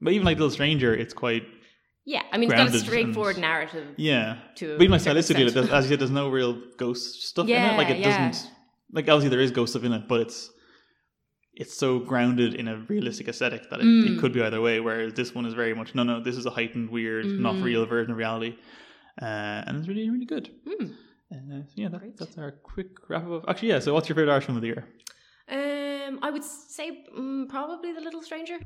But 0.00 0.12
even 0.12 0.24
like 0.24 0.36
Little 0.38 0.50
Stranger, 0.50 0.94
it's 0.94 1.14
quite 1.14 1.44
yeah, 2.04 2.22
I 2.32 2.36
mean, 2.38 2.50
it's 2.50 2.58
got 2.60 2.74
a 2.74 2.78
straightforward 2.78 3.36
and- 3.36 3.42
narrative. 3.42 3.86
yeah. 3.96 4.38
To 4.56 4.76
But 4.76 4.82
even 4.84 4.90
like 4.92 5.02
stylistically, 5.02 5.46
as 5.46 5.84
you 5.84 5.90
said, 5.90 6.00
there's 6.00 6.10
no 6.10 6.28
real 6.28 6.60
ghost 6.76 7.22
stuff 7.30 7.48
in 7.48 7.54
it. 7.54 7.76
Like 7.76 7.90
it 7.90 7.98
yeah. 8.00 8.28
doesn't. 8.30 8.50
Like 8.92 9.04
obviously 9.08 9.28
there 9.30 9.40
is 9.40 9.50
ghost 9.52 9.72
stuff 9.72 9.84
in 9.84 9.92
it, 9.92 10.06
but 10.08 10.20
it's 10.20 10.50
it's 11.54 11.74
so 11.74 11.98
grounded 12.00 12.54
in 12.54 12.66
a 12.66 12.76
realistic 12.88 13.28
aesthetic 13.28 13.68
that 13.70 13.80
it, 13.80 13.86
it 13.86 14.12
Mm. 14.12 14.20
could 14.20 14.32
be 14.32 14.42
either 14.42 14.60
way. 14.60 14.80
Whereas 14.80 15.12
this 15.14 15.34
one 15.34 15.44
is 15.46 15.54
very 15.54 15.74
much 15.74 15.94
no, 15.94 16.02
no. 16.02 16.20
This 16.20 16.36
is 16.36 16.46
a 16.46 16.50
heightened, 16.50 16.90
weird, 16.90 17.24
not 17.26 17.54
Mhm. 17.54 17.62
real 17.64 17.86
version 17.86 18.10
of 18.12 18.16
reality, 18.18 18.56
uh, 19.20 19.24
and 19.66 19.76
it's 19.78 19.86
really, 19.88 20.08
really 20.10 20.24
good. 20.24 20.50
Hmm. 20.66 20.86
Uh, 21.32 21.62
so 21.66 21.72
yeah, 21.76 21.88
that, 21.88 22.16
that's 22.16 22.36
our 22.38 22.50
quick 22.50 23.08
wrap 23.08 23.26
up. 23.28 23.44
Actually, 23.48 23.68
yeah. 23.68 23.78
So, 23.78 23.94
what's 23.94 24.08
your 24.08 24.16
favorite 24.16 24.32
Irish 24.32 24.44
film 24.44 24.56
of 24.56 24.62
the 24.62 24.68
year? 24.68 24.86
Um, 25.48 26.18
I 26.22 26.30
would 26.30 26.44
say 26.44 27.04
mm, 27.16 27.48
probably 27.48 27.92
The 27.92 28.00
Little 28.00 28.22
Stranger. 28.22 28.58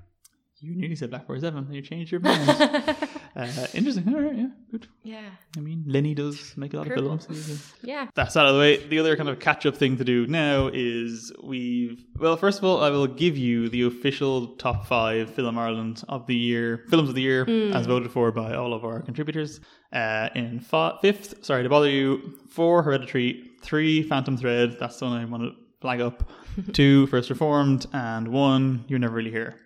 You 0.60 0.74
nearly 0.74 0.96
said 0.96 1.10
Black 1.10 1.26
Boy 1.26 1.38
Seven, 1.38 1.64
and 1.66 1.74
you 1.74 1.82
changed 1.82 2.10
your 2.10 2.22
mind. 2.22 2.48
uh, 3.36 3.66
interesting. 3.74 4.08
All 4.08 4.20
right, 4.22 4.34
yeah, 4.36 4.46
good. 4.70 4.86
yeah, 5.02 5.28
I 5.54 5.60
mean, 5.60 5.84
Lenny 5.86 6.14
does 6.14 6.54
make 6.56 6.72
a 6.72 6.78
lot 6.78 6.86
of 6.86 6.94
films. 6.94 7.74
yeah. 7.82 8.06
That's 8.14 8.38
out 8.38 8.46
of 8.46 8.54
the 8.54 8.58
way. 8.60 8.78
The 8.78 8.98
other 8.98 9.16
kind 9.16 9.28
of 9.28 9.38
catch 9.38 9.66
up 9.66 9.76
thing 9.76 9.98
to 9.98 10.04
do 10.04 10.26
now 10.26 10.70
is 10.72 11.30
we've. 11.44 12.02
Well, 12.18 12.38
first 12.38 12.58
of 12.58 12.64
all, 12.64 12.82
I 12.82 12.88
will 12.88 13.06
give 13.06 13.36
you 13.36 13.68
the 13.68 13.82
official 13.82 14.56
top 14.56 14.86
five 14.86 15.28
Film 15.34 15.58
Ireland 15.58 16.02
of 16.08 16.26
the 16.26 16.34
year, 16.34 16.84
films 16.88 17.10
of 17.10 17.14
the 17.14 17.22
year, 17.22 17.44
as 17.74 17.84
voted 17.86 18.10
for 18.10 18.32
by 18.32 18.54
all 18.54 18.72
of 18.72 18.82
our 18.84 19.02
contributors. 19.02 19.60
Uh, 19.92 20.30
in 20.34 20.60
fa- 20.60 20.98
fifth, 21.02 21.44
sorry 21.44 21.64
to 21.64 21.68
bother 21.68 21.90
you, 21.90 22.38
four 22.48 22.82
Hereditary, 22.82 23.50
three 23.62 24.02
Phantom 24.02 24.36
Thread, 24.38 24.78
that's 24.80 24.98
the 24.98 25.04
one 25.04 25.20
I 25.20 25.24
want 25.26 25.42
to 25.42 25.50
flag 25.80 26.00
up, 26.00 26.30
two 26.72 27.06
First 27.08 27.28
Reformed, 27.28 27.86
and 27.92 28.28
one 28.28 28.84
You're 28.88 28.98
Never 28.98 29.14
Really 29.16 29.30
Here. 29.30 29.56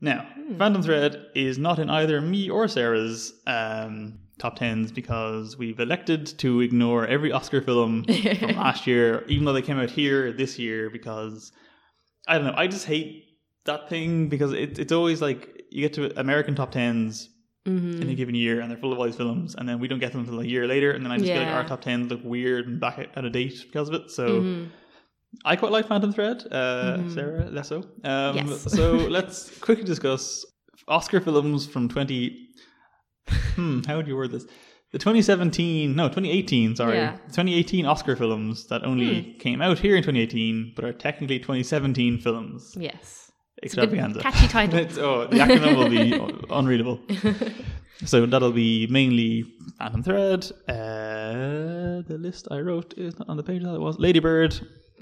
Now, 0.00 0.28
Phantom 0.56 0.82
Thread 0.82 1.26
is 1.34 1.58
not 1.58 1.78
in 1.78 1.90
either 1.90 2.20
me 2.20 2.48
or 2.48 2.68
Sarah's 2.68 3.32
um, 3.46 4.20
top 4.38 4.56
tens 4.56 4.92
because 4.92 5.56
we've 5.58 5.80
elected 5.80 6.26
to 6.38 6.60
ignore 6.60 7.06
every 7.06 7.32
Oscar 7.32 7.60
film 7.60 8.04
from 8.38 8.56
last 8.56 8.86
year, 8.86 9.24
even 9.26 9.44
though 9.44 9.52
they 9.52 9.62
came 9.62 9.78
out 9.78 9.90
here 9.90 10.32
this 10.32 10.58
year. 10.58 10.88
Because 10.88 11.50
I 12.28 12.38
don't 12.38 12.46
know, 12.46 12.54
I 12.56 12.68
just 12.68 12.86
hate 12.86 13.24
that 13.64 13.88
thing 13.88 14.28
because 14.28 14.52
it, 14.52 14.78
it's 14.78 14.92
always 14.92 15.20
like 15.20 15.64
you 15.70 15.82
get 15.82 15.94
to 15.94 16.18
American 16.18 16.54
top 16.54 16.72
tens 16.72 17.30
Mm-hmm. 17.66 18.00
in 18.00 18.08
a 18.08 18.14
given 18.14 18.34
year, 18.34 18.60
and 18.60 18.70
they're 18.70 18.78
full 18.78 18.94
of 18.94 18.98
all 18.98 19.04
these 19.04 19.16
films, 19.16 19.54
and 19.54 19.68
then 19.68 19.78
we 19.78 19.88
don't 19.88 19.98
get 19.98 20.12
them 20.12 20.22
until 20.22 20.40
a 20.40 20.44
year 20.44 20.66
later, 20.66 20.92
and 20.92 21.04
then 21.04 21.12
I 21.12 21.18
just 21.18 21.28
feel 21.28 21.42
like 21.42 21.48
our 21.52 21.66
top 21.66 21.82
tens 21.82 22.08
look 22.08 22.20
weird 22.24 22.66
and 22.66 22.80
back 22.80 23.10
out 23.14 23.26
of 23.26 23.32
date 23.32 23.62
because 23.66 23.88
of 23.90 23.94
it. 23.94 24.10
So. 24.10 24.40
Mm-hmm. 24.40 24.70
I 25.44 25.56
quite 25.56 25.72
like 25.72 25.86
Phantom 25.88 26.12
Thread. 26.12 26.42
Uh, 26.50 26.96
Mhm. 26.98 27.14
Sarah, 27.14 27.48
less 27.50 27.68
so. 27.68 27.78
Um, 28.04 28.36
Yes. 28.36 28.72
so 28.72 28.92
let's 29.16 29.58
quickly 29.60 29.84
discuss 29.84 30.44
Oscar 30.88 31.20
films 31.20 31.66
from 31.66 31.88
20. 31.88 32.48
Hmm, 33.56 33.80
how 33.86 33.96
would 33.96 34.06
you 34.08 34.16
word 34.16 34.30
this? 34.32 34.46
The 34.92 34.98
2017, 34.98 35.94
no, 35.94 36.08
2018, 36.08 36.74
sorry. 36.76 36.96
Yeah. 36.96 37.16
2018 37.32 37.84
Oscar 37.84 38.16
films 38.16 38.66
that 38.68 38.84
only 38.84 39.20
Hmm. 39.32 39.38
came 39.38 39.60
out 39.60 39.78
here 39.78 39.96
in 39.96 40.02
2018, 40.02 40.72
but 40.74 40.84
are 40.84 40.94
technically 40.94 41.38
2017 41.38 42.18
films. 42.18 42.74
Yes. 42.78 43.30
It's 43.62 43.74
a 43.74 43.76
good 43.76 43.92
Extravaganza. 43.92 44.20
catchy 44.20 44.48
title. 44.58 44.86
Oh, 45.04 45.26
the 45.26 45.36
acronym 45.36 45.76
will 45.76 45.90
be 45.90 46.44
unreadable. 46.50 47.00
So 48.06 48.24
that'll 48.24 48.52
be 48.52 48.86
mainly 48.86 49.44
Phantom 49.78 50.02
Thread. 50.02 50.50
Uh, 50.68 52.02
the 52.06 52.16
list 52.18 52.48
I 52.50 52.60
wrote 52.60 52.94
is 52.96 53.18
not 53.18 53.28
on 53.28 53.36
the 53.36 53.42
page 53.42 53.62
that 53.64 53.74
it 53.74 53.80
was. 53.80 53.98
Ladybird, 53.98 54.58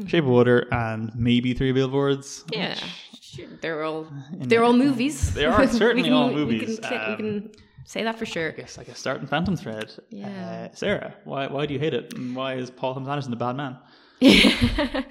Shape 0.06 0.24
of 0.24 0.30
Water, 0.30 0.66
and 0.70 1.10
maybe 1.14 1.54
Three 1.54 1.72
Billboards. 1.72 2.44
yeah, 2.52 2.74
which 3.12 3.22
sure, 3.22 3.46
they're 3.60 3.82
all 3.84 4.06
they're 4.32 4.60
the- 4.60 4.64
all 4.66 4.72
movies. 4.72 5.34
They 5.34 5.44
are 5.46 5.66
certainly 5.68 6.08
can- 6.10 6.12
all 6.12 6.28
We 6.28 6.34
movies. 6.34 6.78
can, 6.80 6.88
say, 6.90 6.98
we 6.98 7.12
Um, 7.12 7.16
can 7.16 7.50
say 7.84 8.02
that 8.04 8.18
for 8.18 8.26
sure. 8.26 8.48
I 8.48 8.52
guess 8.52 8.78
I 8.78 8.84
guess 8.84 8.98
start 8.98 9.20
in 9.20 9.26
Phantom 9.26 9.56
Thread. 9.56 9.92
Yeah. 10.10 10.68
Uh, 10.72 10.74
Sarah, 10.76 11.14
why 11.24 11.46
why 11.46 11.66
do 11.66 11.72
you 11.74 11.80
hate 11.80 11.94
it? 11.94 12.14
And 12.14 12.34
why 12.36 12.54
is 12.54 12.70
Paul 12.70 12.94
Thomas 12.94 13.08
Anderson 13.08 13.30
the 13.30 13.36
bad 13.36 13.56
man? 13.56 13.78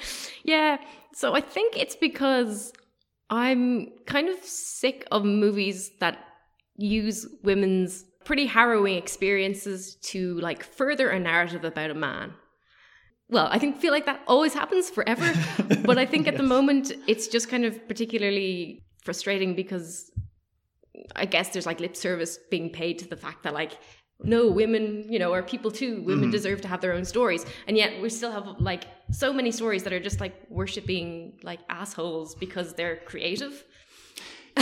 yeah. 0.43 0.78
So 1.13 1.34
I 1.34 1.41
think 1.41 1.78
it's 1.78 1.95
because 1.95 2.74
I'm 3.30 3.88
kind 4.06 4.30
of 4.30 4.38
sick 4.43 5.08
of 5.12 5.24
movies 5.26 5.91
that 6.00 6.17
use 6.78 7.26
women's 7.43 8.04
pretty 8.26 8.45
harrowing 8.48 8.95
experiences 8.98 9.95
to 10.02 10.36
like 10.39 10.63
further 10.63 11.10
a 11.10 11.19
narrative 11.19 11.63
about 11.63 11.91
a 11.91 11.93
man. 11.93 12.34
Well, 13.29 13.47
I 13.51 13.57
think 13.57 13.77
feel 13.77 13.91
like 13.91 14.05
that 14.05 14.21
always 14.27 14.53
happens 14.53 14.89
forever, 14.89 15.31
but 15.85 15.97
I 15.97 16.05
think 16.05 16.27
at 16.27 16.38
the 16.38 16.43
moment 16.43 16.91
it's 17.07 17.27
just 17.27 17.49
kind 17.49 17.65
of 17.65 17.88
particularly 17.88 18.83
frustrating 19.03 19.55
because 19.55 20.11
I 21.15 21.25
guess 21.25 21.49
there's 21.49 21.65
like 21.65 21.79
lip 21.79 21.95
service 21.95 22.38
being 22.49 22.69
paid 22.69 22.99
to 22.99 23.07
the 23.07 23.17
fact 23.17 23.43
that 23.43 23.53
like 23.53 23.77
no 24.23 24.49
women 24.49 25.05
you 25.09 25.19
know 25.19 25.33
are 25.33 25.43
people 25.43 25.69
too 25.69 26.01
women 26.03 26.31
deserve 26.31 26.61
to 26.61 26.67
have 26.67 26.81
their 26.81 26.93
own 26.93 27.03
stories. 27.05 27.45
And 27.67 27.75
yet 27.77 28.01
we 28.01 28.09
still 28.09 28.31
have 28.31 28.45
like 28.59 28.85
so 29.11 29.33
many 29.33 29.51
stories 29.51 29.83
that 29.83 29.91
are 29.93 29.99
just 29.99 30.19
like 30.19 30.35
worshipping 30.49 31.39
like 31.43 31.59
assholes 31.69 32.35
because 32.35 32.73
they're 32.75 32.97
creative. 32.97 33.63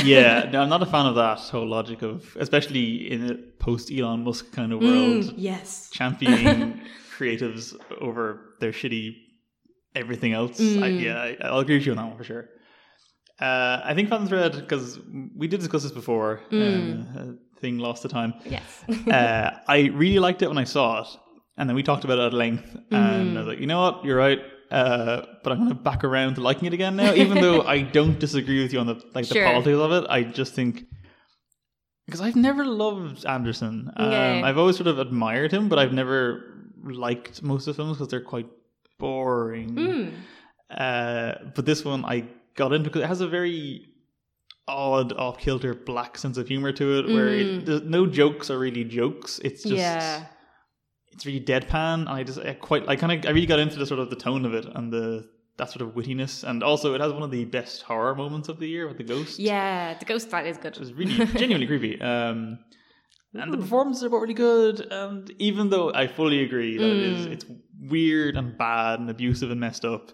Yeah, 0.04 0.50
no, 0.52 0.64
I'm 0.64 0.70
not 0.70 0.82
a 0.82 0.88
fan 0.88 1.06
of 1.06 1.16
that 1.16 1.38
whole 1.40 1.68
logic 1.68 2.02
of, 2.02 2.36
especially 2.40 3.12
in 3.12 3.30
a 3.30 3.36
post 3.36 3.92
Elon 3.92 4.24
Musk 4.24 4.52
kind 4.52 4.74
of 4.74 4.80
world, 4.82 5.26
Mm, 5.26 5.34
yes. 5.38 5.90
Championing 5.92 6.82
creatives 7.18 7.76
over 8.02 8.53
their 8.64 8.72
shitty 8.82 9.06
everything 10.04 10.32
else. 10.40 10.60
I, 10.60 10.64
Mm. 10.64 11.02
yeah, 11.06 11.22
I, 11.28 11.30
I'll 11.50 11.60
agree 11.66 11.78
with 11.78 11.86
you 11.86 11.92
on 11.94 11.98
that 12.00 12.08
one 12.12 12.18
for 12.18 12.24
sure. 12.32 12.46
Uh, 13.40 13.82
I 13.90 13.94
think 13.96 14.10
Phantom 14.10 14.28
Thread 14.28 14.54
because 14.56 15.00
we 15.42 15.48
did 15.48 15.60
discuss 15.60 15.84
this 15.84 15.92
before. 15.92 16.42
Mm. 16.52 17.18
Uh, 17.18 17.34
thing 17.62 17.78
lost 17.88 18.02
the 18.04 18.10
time. 18.10 18.32
yes 18.46 18.84
uh, 19.20 19.52
I 19.68 19.78
really 20.04 20.20
liked 20.28 20.42
it 20.42 20.48
when 20.48 20.58
I 20.58 20.64
saw 20.66 21.02
it, 21.02 21.08
and 21.58 21.64
then 21.70 21.76
we 21.76 21.84
talked 21.84 22.04
about 22.06 22.18
it 22.20 22.26
at 22.30 22.34
length, 22.34 22.68
and 22.92 23.38
I 23.38 23.42
was 23.42 23.48
like, 23.52 23.60
you 23.60 23.68
know 23.68 23.82
what, 23.86 24.04
you're 24.06 24.18
right. 24.28 24.40
Uh, 24.72 25.22
but 25.44 25.52
I'm 25.52 25.60
going 25.60 25.70
to 25.70 25.76
back 25.92 26.04
around 26.04 26.36
to 26.36 26.42
liking 26.42 26.66
it 26.70 26.74
again 26.74 26.96
now, 26.96 27.14
even 27.14 27.40
though 27.46 27.62
I 27.76 27.82
don't 27.84 28.18
disagree 28.20 28.62
with 28.64 28.74
you 28.74 28.80
on 28.80 28.88
the 28.88 28.96
like 29.14 29.28
the 29.30 29.44
politics 29.44 29.78
of 29.78 29.92
it. 29.98 30.04
I 30.10 30.24
just 30.24 30.56
think 30.56 30.84
because 32.08 32.22
I've 32.22 32.36
never 32.36 32.66
loved 32.66 33.26
Anderson. 33.26 33.92
Um, 33.96 34.08
Okay. 34.08 34.42
I've 34.44 34.58
always 34.58 34.76
sort 34.78 34.88
of 34.88 34.98
admired 35.00 35.52
him, 35.52 35.70
but 35.70 35.78
I've 35.80 35.94
never 35.94 36.53
liked 36.84 37.42
most 37.42 37.64
of 37.68 37.72
his 37.72 37.76
films 37.78 37.98
because 37.98 38.10
they're 38.10 38.22
quite 38.22 38.48
boring. 39.00 39.70
Mm. 39.76 40.14
Uh, 40.70 41.36
but 41.56 41.66
this 41.66 41.84
one 41.86 42.04
I 42.06 42.26
got 42.56 42.74
into 42.74 42.90
because 42.90 43.02
it 43.04 43.08
has 43.08 43.22
a 43.22 43.28
very 43.28 43.88
odd, 44.68 45.14
off 45.14 45.38
kilter 45.38 45.74
black 45.74 46.18
sense 46.18 46.38
of 46.38 46.48
humor 46.48 46.72
to 46.72 47.00
it, 47.00 47.08
where 47.14 47.28
it, 47.30 47.46
Mm. 47.48 47.66
there's 47.66 47.82
no 47.84 48.06
jokes 48.06 48.50
are 48.50 48.60
really 48.60 48.84
jokes. 48.84 49.40
It's 49.44 49.64
just 49.64 49.76
yeah 49.76 50.26
it's 51.12 51.26
really 51.28 51.42
deadpan. 51.42 52.02
And 52.02 52.10
I 52.10 52.24
just 52.24 52.40
I 52.40 52.54
quite 52.54 52.88
I 52.88 52.96
kind 52.96 53.12
of 53.14 53.30
I 53.30 53.34
really 53.34 53.46
got 53.46 53.60
into 53.60 53.78
the 53.78 53.86
sort 53.86 54.00
of 54.00 54.10
the 54.10 54.16
tone 54.16 54.46
of 54.46 54.54
it 54.54 54.66
and 54.66 54.92
the 54.92 55.30
that 55.58 55.70
sort 55.70 55.82
of 55.88 55.94
wittiness, 55.94 56.44
and 56.44 56.64
also 56.64 56.96
it 56.96 57.02
has 57.02 57.14
one 57.14 57.22
of 57.22 57.30
the 57.30 57.46
best 57.46 57.84
horror 57.84 58.16
moments 58.16 58.50
of 58.50 58.58
the 58.60 58.68
year 58.68 58.88
with 58.88 58.98
the 58.98 59.04
ghost. 59.04 59.38
yeah 59.38 59.94
the 60.00 60.06
ghost 60.06 60.32
that 60.32 60.48
is 60.48 60.58
good 60.58 60.74
It 60.74 60.80
was 60.80 60.94
really 60.94 61.14
genuinely 61.38 61.68
creepy. 61.72 62.02
Um, 62.02 62.58
and 63.34 63.52
the 63.54 63.58
performances 63.58 64.04
are 64.04 64.10
really 64.10 64.34
good. 64.34 64.82
And 64.92 65.30
even 65.40 65.70
though 65.70 65.92
I 65.94 66.08
fully 66.08 66.42
agree 66.44 66.78
that 66.78 66.86
it 66.86 67.04
is, 67.04 67.28
Mm. 67.28 67.32
it's 67.32 67.46
weird 67.80 68.38
and 68.38 68.58
bad 68.58 69.00
and 69.00 69.10
abusive 69.10 69.50
and 69.52 69.60
messed 69.60 69.86
up. 69.86 70.12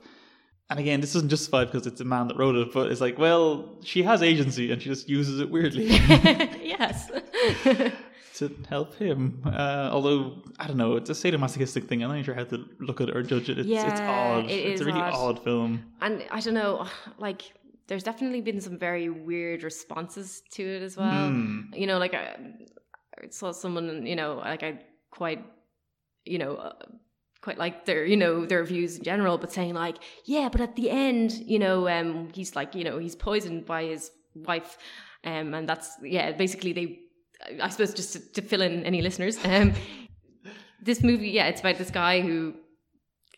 And 0.71 0.79
again, 0.79 1.01
this 1.01 1.15
isn't 1.15 1.29
justified 1.29 1.65
because 1.71 1.87
it's 1.87 1.99
a 2.01 2.05
man 2.05 2.27
that 2.27 2.37
wrote 2.37 2.55
it, 2.55 2.71
but 2.73 2.91
it's 2.91 3.01
like, 3.01 3.17
well, 3.17 3.79
she 3.83 4.03
has 4.03 4.21
agency 4.21 4.71
and 4.71 4.81
she 4.81 4.89
just 4.89 5.09
uses 5.09 5.39
it 5.39 5.49
weirdly 5.49 5.85
yes 5.87 7.09
to 8.35 8.55
help 8.69 8.93
him. 8.95 9.41
Uh, 9.45 9.89
although 9.91 10.41
I 10.59 10.67
don't 10.67 10.77
know, 10.77 10.95
it's 10.95 11.09
a 11.09 11.13
sadomasochistic 11.13 11.87
thing. 11.87 12.03
I'm 12.03 12.11
not 12.15 12.23
sure 12.23 12.35
how 12.35 12.43
to 12.45 12.65
look 12.79 13.01
at 13.01 13.09
it 13.09 13.17
or 13.17 13.23
judge 13.23 13.49
it. 13.49 13.57
It's, 13.59 13.67
it's 13.67 13.99
odd. 13.99 14.45
it 14.45 14.51
it's 14.51 14.81
is 14.81 14.81
a 14.81 14.85
really 14.85 15.01
odd. 15.01 15.13
odd 15.13 15.43
film. 15.43 15.83
and 16.01 16.23
i 16.31 16.39
don't 16.39 16.53
know 16.53 16.87
like 17.17 17.41
there's 17.87 18.03
definitely 18.03 18.39
been 18.41 18.61
some 18.61 18.77
very 18.77 19.09
weird 19.09 19.63
responses 19.63 20.43
to 20.51 20.61
it 20.63 20.83
as 20.83 20.95
well 20.95 21.27
Hmm. 21.29 21.61
you 21.73 21.87
know 21.87 21.97
like 21.97 22.13
I 22.13 22.37
saw 23.29 23.51
someone 23.51 24.05
you 24.05 24.15
know 24.15 24.35
like 24.35 24.63
i 24.63 24.79
quite 25.11 25.43
you 26.25 26.37
know 26.37 26.55
uh, 26.55 26.73
quite 27.41 27.57
like 27.57 27.85
their 27.85 28.05
you 28.05 28.17
know 28.17 28.45
their 28.45 28.63
views 28.63 28.97
in 28.97 29.03
general 29.03 29.37
but 29.37 29.51
saying 29.51 29.73
like 29.73 29.97
yeah 30.25 30.49
but 30.49 30.61
at 30.61 30.75
the 30.75 30.89
end 30.89 31.31
you 31.33 31.59
know 31.59 31.87
um 31.87 32.29
he's 32.33 32.55
like 32.55 32.75
you 32.75 32.83
know 32.83 32.97
he's 32.97 33.15
poisoned 33.15 33.65
by 33.65 33.83
his 33.83 34.11
wife. 34.35 34.77
Um 35.23 35.53
and 35.53 35.67
that's 35.67 35.91
yeah 36.03 36.31
basically 36.31 36.73
they 36.73 36.99
i 37.61 37.69
suppose 37.69 37.93
just 37.93 38.13
to, 38.13 38.19
to 38.33 38.41
fill 38.41 38.61
in 38.61 38.85
any 38.85 39.01
listeners 39.01 39.37
um 39.45 39.73
this 40.81 41.03
movie 41.03 41.29
yeah 41.29 41.47
it's 41.47 41.61
about 41.61 41.77
this 41.77 41.91
guy 41.91 42.21
who 42.21 42.53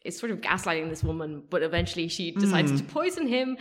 is 0.04 0.18
sort 0.18 0.32
of 0.32 0.42
gaslighting 0.42 0.90
this 0.90 1.04
woman 1.04 1.44
but 1.50 1.62
eventually 1.64 2.08
she 2.08 2.32
decides 2.32 2.72
to 2.80 2.84
poison 2.84 3.28
him 3.28 3.58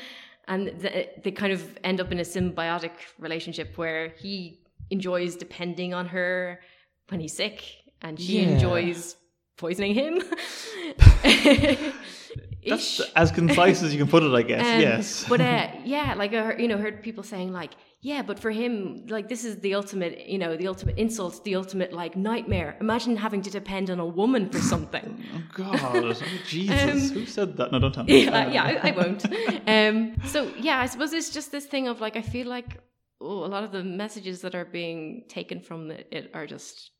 and 0.48 0.80
th- 0.80 1.08
they 1.22 1.30
kind 1.30 1.52
of 1.52 1.78
end 1.84 2.00
up 2.00 2.10
in 2.12 2.18
a 2.18 2.22
symbiotic 2.22 2.92
relationship 3.18 3.76
where 3.76 4.08
he 4.18 4.60
enjoys 4.90 5.36
depending 5.36 5.94
on 5.94 6.06
her 6.06 6.60
when 7.08 7.20
he's 7.20 7.34
sick 7.36 7.64
and 8.02 8.18
she 8.20 8.40
Yeah. 8.40 8.48
enjoys 8.50 9.16
poisoning 9.56 9.94
him 9.94 10.22
That's 12.66 13.00
as 13.16 13.30
concise 13.32 13.82
as 13.82 13.92
you 13.94 13.98
can 13.98 14.06
put 14.08 14.22
it, 14.22 14.32
I 14.34 14.42
guess. 14.42 14.60
Um, 14.66 14.80
yes. 14.82 15.24
but 15.28 15.40
uh, 15.40 15.68
yeah, 15.84 16.14
like 16.14 16.34
I 16.34 16.42
heard, 16.42 16.60
you 16.60 16.68
know, 16.68 16.76
heard 16.76 17.02
people 17.02 17.22
saying 17.24 17.52
like, 17.52 17.70
yeah, 18.02 18.20
but 18.20 18.38
for 18.38 18.50
him, 18.50 19.06
like 19.08 19.28
this 19.28 19.44
is 19.46 19.60
the 19.60 19.74
ultimate, 19.74 20.26
you 20.28 20.36
know, 20.38 20.56
the 20.56 20.68
ultimate 20.68 20.98
insult, 20.98 21.42
the 21.44 21.54
ultimate 21.56 21.92
like 21.94 22.16
nightmare. 22.16 22.76
Imagine 22.80 23.16
having 23.16 23.40
to 23.42 23.50
depend 23.50 23.88
on 23.90 23.98
a 23.98 24.04
woman 24.06 24.50
for 24.50 24.58
something. 24.60 25.24
Oh 25.34 25.42
God, 25.54 25.80
oh, 25.82 26.12
Jesus! 26.46 27.10
Um, 27.10 27.16
Who 27.16 27.26
said 27.26 27.56
that? 27.56 27.72
No, 27.72 27.78
don't 27.78 27.92
tell 27.92 28.04
me. 28.04 28.24
yeah, 28.24 28.50
yeah, 28.52 28.62
I, 28.64 28.88
I 28.88 28.90
won't. 28.92 29.24
Um, 29.66 30.16
so 30.26 30.52
yeah, 30.58 30.78
I 30.80 30.86
suppose 30.86 31.12
it's 31.12 31.30
just 31.30 31.50
this 31.50 31.66
thing 31.66 31.88
of 31.88 32.00
like 32.00 32.16
I 32.16 32.22
feel 32.22 32.46
like 32.46 32.78
oh, 33.20 33.44
a 33.44 33.50
lot 33.54 33.64
of 33.64 33.72
the 33.72 33.82
messages 33.84 34.40
that 34.42 34.54
are 34.54 34.64
being 34.64 35.24
taken 35.28 35.60
from 35.60 35.90
it, 35.90 36.08
it 36.10 36.30
are 36.34 36.46
just 36.46 36.90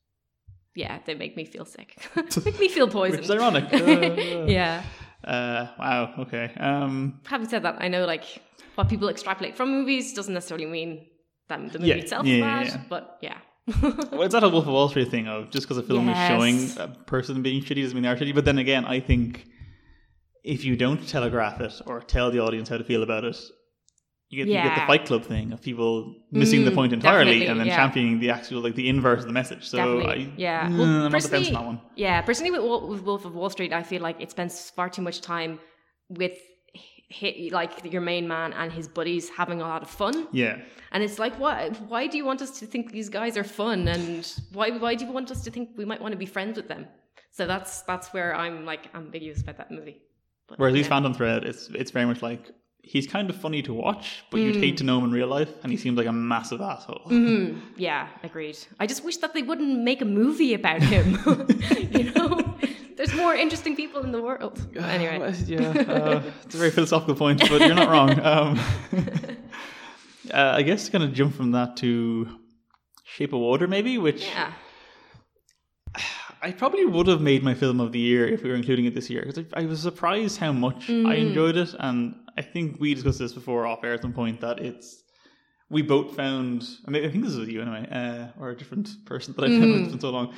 yeah, 0.75 0.99
they 1.05 1.15
make 1.15 1.35
me 1.35 1.43
feel 1.45 1.65
sick, 1.65 1.95
make 2.45 2.59
me 2.59 2.69
feel 2.69 2.87
poisoned. 2.87 3.21
Which 3.27 3.29
is 3.29 3.31
ironic. 3.31 3.65
Uh, 3.73 4.45
yeah. 4.47 4.83
Uh, 5.23 5.67
wow. 5.77 6.13
Okay. 6.19 6.51
Um, 6.59 7.19
Having 7.25 7.49
said 7.49 7.63
that, 7.63 7.77
I 7.79 7.87
know 7.89 8.05
like 8.05 8.23
what 8.75 8.89
people 8.89 9.09
extrapolate 9.09 9.55
from 9.55 9.69
movies 9.71 10.13
doesn't 10.13 10.33
necessarily 10.33 10.65
mean 10.65 11.05
that 11.49 11.71
the 11.73 11.79
movie 11.79 11.89
Yeah, 11.89 11.95
itself 11.95 12.25
yeah, 12.25 12.33
is 12.33 12.39
yeah, 12.39 12.63
bad, 12.63 12.67
yeah. 12.67 12.81
but 12.89 13.17
yeah. 13.21 13.37
well, 14.11 14.23
it's 14.23 14.33
that 14.33 14.41
whole 14.41 14.51
Wolf 14.51 14.65
of 14.65 14.73
Wall 14.73 14.89
Street 14.89 15.11
thing 15.11 15.27
of 15.27 15.51
just 15.51 15.67
because 15.67 15.77
a 15.77 15.83
film 15.83 16.07
Yes. 16.07 16.17
is 16.17 16.27
showing 16.75 16.89
a 16.89 16.95
person 17.05 17.41
being 17.43 17.61
shitty 17.61 17.83
doesn't 17.83 17.93
mean 17.95 18.03
they 18.03 18.09
are 18.09 18.15
shitty. 18.15 18.33
But 18.33 18.45
then 18.45 18.57
again, 18.57 18.85
I 18.85 18.99
think 18.99 19.45
if 20.43 20.63
you 20.65 20.75
don't 20.75 21.07
telegraph 21.07 21.61
it 21.61 21.73
or 21.85 22.01
tell 22.01 22.31
the 22.31 22.39
audience 22.39 22.69
how 22.69 22.77
to 22.77 22.83
feel 22.83 23.03
about 23.03 23.23
it, 23.25 23.37
you 24.31 24.37
get, 24.39 24.47
you 24.47 24.53
get 24.67 24.75
the 24.79 24.87
Fight 24.91 25.05
Club 25.09 25.23
thing 25.33 25.51
of 25.55 25.59
people 25.69 25.91
missing 26.31 26.61
the 26.65 26.71
Mm, 26.71 26.75
point 26.79 26.91
entirely 26.99 27.39
and 27.47 27.59
then 27.59 27.67
yeah. 27.67 27.75
championing 27.75 28.19
the 28.23 28.29
actual 28.37 28.59
like 28.67 28.75
the 28.81 28.87
inverse 28.93 29.19
of 29.23 29.27
the 29.31 29.37
message. 29.41 29.63
So 29.73 29.77
I, 30.13 30.15
yeah. 30.37 30.67
mm, 30.69 30.77
Well, 30.79 30.87
I'm 30.87 31.05
on 31.05 31.11
the 31.11 31.19
fence 31.35 31.47
on 31.49 31.53
that 31.57 31.65
one. 31.71 31.81
Yeah, 32.05 32.17
personally 32.29 32.51
with, 32.55 32.63
with 32.91 33.01
Wolf 33.09 33.23
of 33.25 33.33
Wall 33.35 33.49
Street, 33.55 33.71
I 33.81 33.83
feel 33.91 34.01
like 34.01 34.17
it 34.25 34.29
spends 34.35 34.53
far 34.77 34.87
too 34.89 35.03
much 35.09 35.17
time 35.21 35.59
with 36.21 36.37
hi 37.19 37.49
like 37.59 37.73
your 37.93 38.01
main 38.01 38.25
man 38.35 38.49
and 38.53 38.71
his 38.79 38.87
buddies 38.87 39.25
having 39.41 39.59
a 39.61 39.67
lot 39.73 39.81
of 39.81 39.89
fun, 39.89 40.15
Yeah. 40.31 40.55
and 40.93 40.99
it's 41.03 41.19
like, 41.23 41.33
why? 41.43 41.69
Why 41.93 42.07
do 42.11 42.15
you 42.19 42.25
want 42.25 42.41
us 42.41 42.51
to 42.59 42.65
think 42.65 42.83
these 42.99 43.09
guys 43.19 43.33
are 43.41 43.43
fun, 43.61 43.79
and 43.95 44.25
why? 44.53 44.67
Why 44.83 44.95
do 44.95 45.05
you 45.05 45.11
want 45.11 45.29
us 45.35 45.43
to 45.45 45.51
think 45.51 45.65
we 45.81 45.85
might 45.91 46.01
want 46.01 46.13
to 46.13 46.17
be 46.25 46.29
friends 46.37 46.55
with 46.59 46.69
them? 46.73 46.83
So 47.37 47.41
that's 47.51 47.81
that's 47.91 48.07
where 48.15 48.31
I'm 48.43 48.65
like 48.71 48.83
ambiguous 48.95 49.41
about 49.41 49.57
that 49.57 49.71
movie. 49.71 49.97
But, 50.47 50.59
Whereas 50.59 50.75
yeah. 50.77 50.83
found 50.93 51.05
on 51.05 51.13
thread, 51.13 51.43
it's 51.43 51.63
it's 51.81 51.91
very 51.91 52.05
much 52.11 52.21
like 52.21 52.43
he's 52.83 53.07
kind 53.07 53.29
of 53.29 53.35
funny 53.35 53.61
to 53.63 53.73
watch, 53.73 54.23
but 54.31 54.41
you'd 54.41 54.55
Mm. 54.55 54.59
hate 54.59 54.77
to 54.77 54.83
know 54.83 54.97
him 54.99 55.05
in 55.05 55.11
real 55.11 55.27
life, 55.27 55.49
and 55.63 55.71
he 55.71 55.77
seems 55.77 55.97
like 55.97 56.07
a 56.07 56.11
massive 56.11 56.61
asshole. 56.61 57.05
Mhm. 57.09 57.59
Yeah, 57.77 58.07
agreed. 58.23 58.57
I 58.79 58.87
just 58.87 59.03
wish 59.05 59.17
that 59.17 59.33
they 59.33 59.43
wouldn't 59.43 59.79
make 59.83 60.01
a 60.01 60.05
movie 60.05 60.53
about 60.53 60.81
him. 60.81 61.05
you 61.91 62.11
know, 62.11 62.43
there's 62.97 63.13
more 63.13 63.33
interesting 63.35 63.75
people 63.75 64.01
in 64.03 64.11
the 64.11 64.21
world. 64.21 64.55
Anyway, 64.75 65.17
Well, 65.19 65.33
yeah, 65.47 65.69
uh, 65.95 66.21
it's 66.45 66.55
a 66.55 66.57
very 66.57 66.71
philosophical 66.71 67.15
point, 67.15 67.39
but 67.49 67.61
you're 67.61 67.75
not 67.75 67.89
wrong. 67.89 68.11
Um, 68.31 68.59
uh, 70.33 70.53
I 70.59 70.61
guess 70.61 70.89
kind 70.89 71.03
of 71.03 71.13
jump 71.13 71.33
from 71.35 71.51
that 71.51 71.77
to 71.77 72.27
Shape 73.03 73.33
of 73.33 73.39
Water, 73.39 73.67
maybe, 73.67 73.97
which 73.97 74.25
yeah, 74.25 74.53
I 76.41 76.51
probably 76.51 76.85
would 76.85 77.07
have 77.07 77.21
made 77.21 77.43
my 77.43 77.53
film 77.53 77.79
of 77.79 77.91
the 77.91 77.99
year 77.99 78.27
if 78.27 78.43
we 78.43 78.49
were 78.49 78.55
including 78.55 78.85
it 78.85 78.95
this 78.95 79.09
year 79.09 79.23
because 79.25 79.43
I, 79.53 79.61
I 79.61 79.65
was 79.65 79.79
surprised 79.81 80.37
how 80.39 80.51
much 80.51 80.89
I 80.89 80.93
Mm. 80.93 81.27
enjoyed 81.27 81.57
it, 81.57 81.75
and 81.79 82.15
I 82.37 82.41
think 82.41 82.79
we 82.79 82.93
discussed 82.93 83.19
this 83.19 83.33
before 83.33 83.65
off 83.65 83.83
air 83.83 83.93
at 83.93 84.01
some 84.01 84.13
point 84.13 84.41
that 84.41 84.59
it's 84.59 85.03
we 85.69 85.81
both 85.81 86.15
found. 86.15 86.63
I 86.85 86.91
mean, 86.91 87.05
I 87.05 87.09
think 87.09 87.23
this 87.23 87.35
was 87.35 87.47
you 87.47 87.61
anyway, 87.61 87.87
uh, 87.91 88.39
or 88.41 88.49
a 88.49 88.55
different 88.57 88.89
person 89.05 89.33
that 89.35 89.45
I've 89.45 89.51
known 89.51 89.69
Mm. 89.85 89.93
it's 89.93 90.01
so 90.01 90.09
long. 90.09 90.33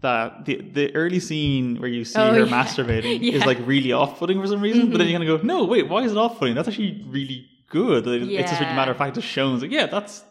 That 0.00 0.44
the 0.44 0.54
the 0.78 0.94
early 0.94 1.18
scene 1.20 1.80
where 1.80 1.90
you 1.90 2.04
see 2.04 2.20
Oh, 2.20 2.32
her 2.32 2.44
yeah. 2.44 2.46
masturbating 2.62 3.18
Yeah. 3.22 3.32
is 3.38 3.44
like 3.44 3.58
really 3.66 3.92
off 3.92 4.18
putting 4.20 4.40
for 4.40 4.46
some 4.46 4.60
reason, 4.60 4.90
but 4.90 4.98
then 4.98 5.06
Mhm. 5.08 5.10
you're 5.10 5.18
gonna 5.26 5.38
go, 5.38 5.44
no, 5.46 5.64
wait, 5.64 5.88
why 5.88 6.02
is 6.04 6.12
it 6.12 6.18
off 6.18 6.38
putting? 6.38 6.54
That's 6.54 6.68
actually 6.68 7.04
really 7.08 7.46
good. 7.68 8.06
Like, 8.06 8.22
It's 8.22 8.50
just 8.50 8.60
really 8.60 8.72
matter 8.74 8.92
of 8.92 8.98
fact, 8.98 9.16
it's 9.16 9.26
shown. 9.26 9.54
It's 9.54 9.62
like, 9.62 9.72
yeah, 9.72 9.86
that's 9.86 10.22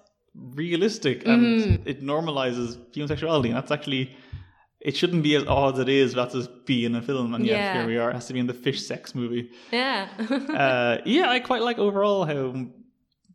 realistic 0.56 1.26
and 1.28 1.60
Mhm. 1.60 1.82
it 1.86 2.02
normalizes 2.04 2.78
human 2.94 3.08
sexuality 3.08 3.50
and 3.50 3.58
that's 3.58 3.72
actually 3.72 4.12
it 4.82 4.96
shouldn't 4.96 5.24
be 5.24 5.36
as 5.36 5.46
odd 5.46 5.74
as 5.76 5.80
it 5.80 5.90
is. 5.90 6.14
That's 6.14 6.34
just 6.34 6.66
be 6.66 6.86
in 6.86 6.96
a 6.96 7.02
film, 7.02 7.34
and 7.34 7.46
yet 7.46 7.58
Yeah. 7.60 7.74
here 7.80 7.88
we 7.88 7.98
are. 7.98 8.10
It 8.12 8.14
has 8.14 8.28
to 8.28 8.34
be 8.34 8.40
in 8.40 8.48
the 8.48 8.54
fish 8.54 8.82
sex 8.86 9.14
movie. 9.16 9.52
yeah. 9.72 10.08
uh, 10.20 10.98
yeah, 11.06 11.30
I 11.30 11.40
quite 11.40 11.62
like 11.62 11.78
overall 11.80 12.26
how 12.26 12.68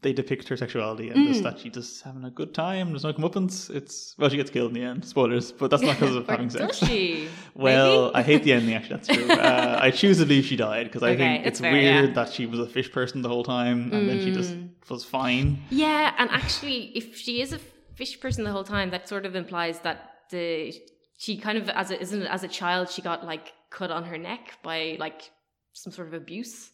they 0.03 0.13
depict 0.13 0.49
her 0.51 0.57
sexuality 0.59 1.09
and 1.09 1.27
just 1.27 1.43
that 1.45 1.59
she 1.59 1.71
just 1.71 2.03
having 2.03 2.25
a 2.25 2.31
good 2.31 2.53
time. 2.53 2.91
There's 2.91 3.05
no 3.05 3.15
comeuppance. 3.15 3.75
It's 3.75 4.15
well, 4.19 4.29
she 4.29 4.37
gets 4.37 4.51
killed 4.51 4.69
in 4.69 4.75
the 4.75 4.87
end. 4.87 5.03
Spoilers, 5.03 5.51
but 5.51 5.71
that's 5.71 5.83
not 5.83 5.99
because 5.99 6.15
of 6.15 6.27
having 6.33 6.49
does 6.49 6.77
sex. 6.77 6.79
she? 6.79 7.29
Well, 7.55 8.11
I 8.15 8.23
hate 8.23 8.43
the 8.43 8.53
ending. 8.53 8.75
Actually, 8.75 8.97
that's 8.97 9.09
true. 9.09 9.31
Uh, 9.31 9.79
I 9.81 9.91
choose 9.91 10.19
to 10.19 10.27
believe 10.27 10.45
she 10.45 10.57
died 10.57 10.85
because 10.89 11.03
I 11.03 11.11
Okay, 11.13 11.19
think 11.37 11.47
it's 11.47 11.61
fair, 11.61 11.73
weird 11.73 12.09
yeah. 12.11 12.15
that 12.17 12.33
she 12.35 12.45
was 12.45 12.61
a 12.61 12.67
fish 12.67 12.93
person 12.93 13.23
the 13.23 13.29
whole 13.31 13.45
time 13.45 13.93
and 13.95 14.07
then 14.09 14.21
she 14.21 14.31
just 14.31 14.53
Mm. 14.55 14.69
was 14.91 15.05
fine. 15.05 15.59
Yeah, 15.71 16.13
and 16.19 16.29
actually, 16.31 16.93
if 16.95 17.17
she 17.17 17.41
is 17.41 17.53
a 17.55 17.59
fish 17.95 18.21
person 18.21 18.45
the 18.45 18.53
whole 18.53 18.65
time, 18.65 18.91
that 18.91 19.09
sort 19.09 19.25
of 19.25 19.35
implies 19.35 19.81
that 19.81 19.99
the 20.31 20.75
she 21.19 21.37
kind 21.37 21.59
of 21.59 21.69
as 21.71 21.91
a 21.91 22.01
isn't 22.01 22.23
as 22.27 22.43
a 22.45 22.49
child 22.49 22.91
she 22.91 23.03
got 23.03 23.25
like 23.25 23.53
cut 23.71 23.91
on 23.91 24.05
her 24.05 24.19
neck 24.19 24.59
by 24.63 24.97
like 24.99 25.31
some 25.73 25.93
sort 25.93 26.09
of 26.09 26.15
abuse. 26.15 26.71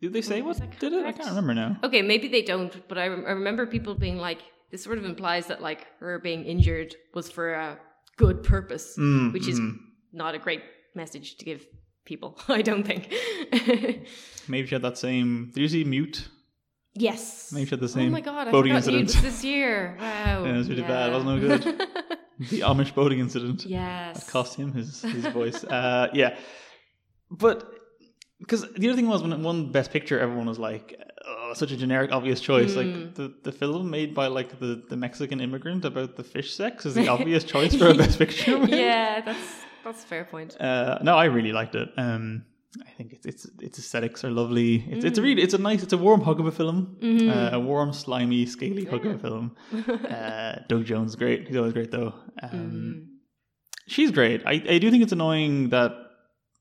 Did 0.00 0.12
they 0.12 0.22
say 0.22 0.38
Is 0.38 0.44
what 0.44 0.60
did 0.78 0.92
it? 0.92 1.06
I 1.06 1.12
can't 1.12 1.28
remember 1.30 1.54
now. 1.54 1.78
Okay, 1.82 2.02
maybe 2.02 2.28
they 2.28 2.42
don't, 2.42 2.86
but 2.88 2.98
I, 2.98 3.06
rem- 3.08 3.24
I 3.26 3.30
remember 3.30 3.64
people 3.66 3.94
being 3.94 4.18
like, 4.18 4.40
this 4.70 4.82
sort 4.84 4.98
of 4.98 5.04
implies 5.06 5.46
that 5.46 5.62
like 5.62 5.86
her 6.00 6.18
being 6.18 6.44
injured 6.44 6.94
was 7.14 7.30
for 7.30 7.54
a 7.54 7.78
good 8.18 8.42
purpose, 8.42 8.96
Mm, 8.98 9.32
which 9.32 9.48
is 9.48 9.58
mhm. 9.58 9.76
not 10.12 10.34
a 10.34 10.38
great 10.38 10.62
message 10.94 11.36
to 11.38 11.44
give 11.46 11.66
people. 12.04 12.38
I 12.48 12.60
don't 12.60 12.84
think. 12.84 13.10
Maybe 14.48 14.66
she 14.66 14.74
had 14.74 14.82
that 14.82 14.98
same. 14.98 15.50
Did 15.54 15.60
you 15.62 15.68
see 15.68 15.84
Mute? 15.84 16.28
yes. 16.94 17.50
Maybe 17.52 17.64
she 17.66 17.70
had 17.70 17.80
the 17.80 17.88
same. 17.88 18.08
Oh 18.08 18.12
my 18.12 18.20
god! 18.20 18.48
I 18.48 18.50
boating 18.50 18.74
incident. 18.74 19.08
this 19.22 19.42
year. 19.44 19.96
Wow. 19.98 20.44
Yeah, 20.44 20.54
it 20.54 20.58
was 20.58 20.68
really 20.68 20.82
bad. 20.82 21.10
It 21.10 21.12
wasn't 21.14 21.30
no 21.30 21.48
good. 21.48 21.88
the 22.50 22.60
Amish 22.60 22.94
boating 22.94 23.18
incident. 23.20 23.64
yes. 23.64 24.24
That 24.24 24.30
cost 24.30 24.56
him 24.56 24.72
his 24.72 25.02
his 25.02 25.26
voice. 25.26 25.64
Uh, 25.74 26.08
yeah, 26.12 26.36
but 27.30 27.70
because 28.38 28.62
the 28.72 28.88
other 28.88 28.96
thing 28.96 29.08
was 29.08 29.22
when 29.22 29.32
it 29.32 29.38
won 29.38 29.72
Best 29.72 29.90
Picture, 29.90 30.18
everyone 30.20 30.46
was 30.46 30.58
like, 30.58 31.00
"Oh, 31.26 31.52
such 31.54 31.72
a 31.72 31.76
generic, 31.76 32.12
obvious 32.12 32.40
choice." 32.40 32.72
Mm. 32.74 32.76
Like 32.76 33.14
the, 33.14 33.34
the 33.42 33.52
film 33.52 33.90
made 33.90 34.14
by 34.14 34.26
like 34.26 34.58
the, 34.60 34.82
the 34.88 34.96
Mexican 34.96 35.40
immigrant 35.40 35.84
about 35.84 36.16
the 36.16 36.24
fish 36.24 36.54
sex 36.54 36.86
is 36.86 36.94
the 37.00 37.08
obvious 37.08 37.44
choice 37.44 37.74
for 37.74 37.88
a 37.88 37.94
Best 37.94 38.18
Picture. 38.18 38.58
yeah, 38.66 39.20
that's 39.20 39.48
that's 39.84 40.04
a 40.04 40.06
fair 40.06 40.24
point. 40.24 40.60
Uh, 40.60 40.98
no, 41.02 41.16
I 41.16 41.26
really 41.26 41.52
liked 41.52 41.74
it. 41.74 41.88
Um, 41.96 42.44
I 42.86 42.90
think 42.96 43.12
it's 43.12 43.24
it's 43.26 43.44
its 43.60 43.78
aesthetics 43.78 44.24
are 44.24 44.30
lovely. 44.30 44.84
It's 44.88 45.04
Mm. 45.04 45.08
it's 45.08 45.18
a 45.18 45.22
really 45.22 45.42
it's 45.42 45.54
a 45.54 45.58
nice 45.58 45.82
it's 45.82 45.92
a 45.92 45.98
warm 45.98 46.20
hug 46.22 46.40
of 46.40 46.46
a 46.46 46.52
film. 46.52 46.96
Mm-hmm. 47.00 47.30
Uh, 47.30 47.50
a 47.58 47.60
warm, 47.60 47.92
slimy, 47.92 48.46
scaly 48.46 48.84
hug 48.84 49.04
of 49.06 49.14
a 49.14 49.18
film. 49.18 49.56
Uh, 50.18 50.58
Doug 50.68 50.84
Jones 50.84 51.10
is 51.10 51.16
great. 51.16 51.46
He's 51.48 51.56
always 51.56 51.72
great 51.72 51.90
though. 51.90 52.12
Um, 52.42 52.50
Mm. 52.52 53.06
She's 53.86 54.10
great. 54.10 54.42
I, 54.46 54.52
I 54.76 54.78
do 54.78 54.90
think 54.90 55.02
it's 55.02 55.12
annoying 55.12 55.68
that 55.68 55.92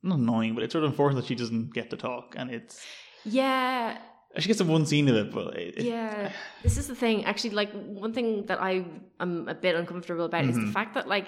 not 0.04 0.20
annoying, 0.20 0.54
but 0.56 0.64
it's 0.64 0.74
sort 0.74 0.84
of 0.84 0.90
unfortunate 0.92 1.22
that 1.22 1.28
she 1.28 1.36
doesn't 1.36 1.74
get 1.74 1.90
to 1.92 1.98
talk, 1.98 2.36
and 2.38 2.52
it's 2.52 2.86
Yeah, 3.24 3.98
she 4.38 4.48
gets 4.50 4.62
one 4.62 4.86
scene 4.86 5.08
of 5.08 5.16
it, 5.16 5.32
but 5.32 5.56
it, 5.58 5.78
it- 5.78 5.86
yeah. 5.86 6.32
This 6.64 6.78
is 6.78 6.88
the 6.88 6.96
thing. 6.96 7.24
Actually, 7.26 7.52
like 7.62 7.72
one 8.06 8.14
thing 8.14 8.46
that 8.48 8.62
I 8.62 8.86
am 9.22 9.48
a 9.48 9.56
bit 9.56 9.74
uncomfortable 9.76 10.26
about 10.26 10.44
is 10.46 10.56
the 10.56 10.62
Mhm. 10.68 10.74
fact 10.74 10.94
that 10.96 11.08
like, 11.08 11.28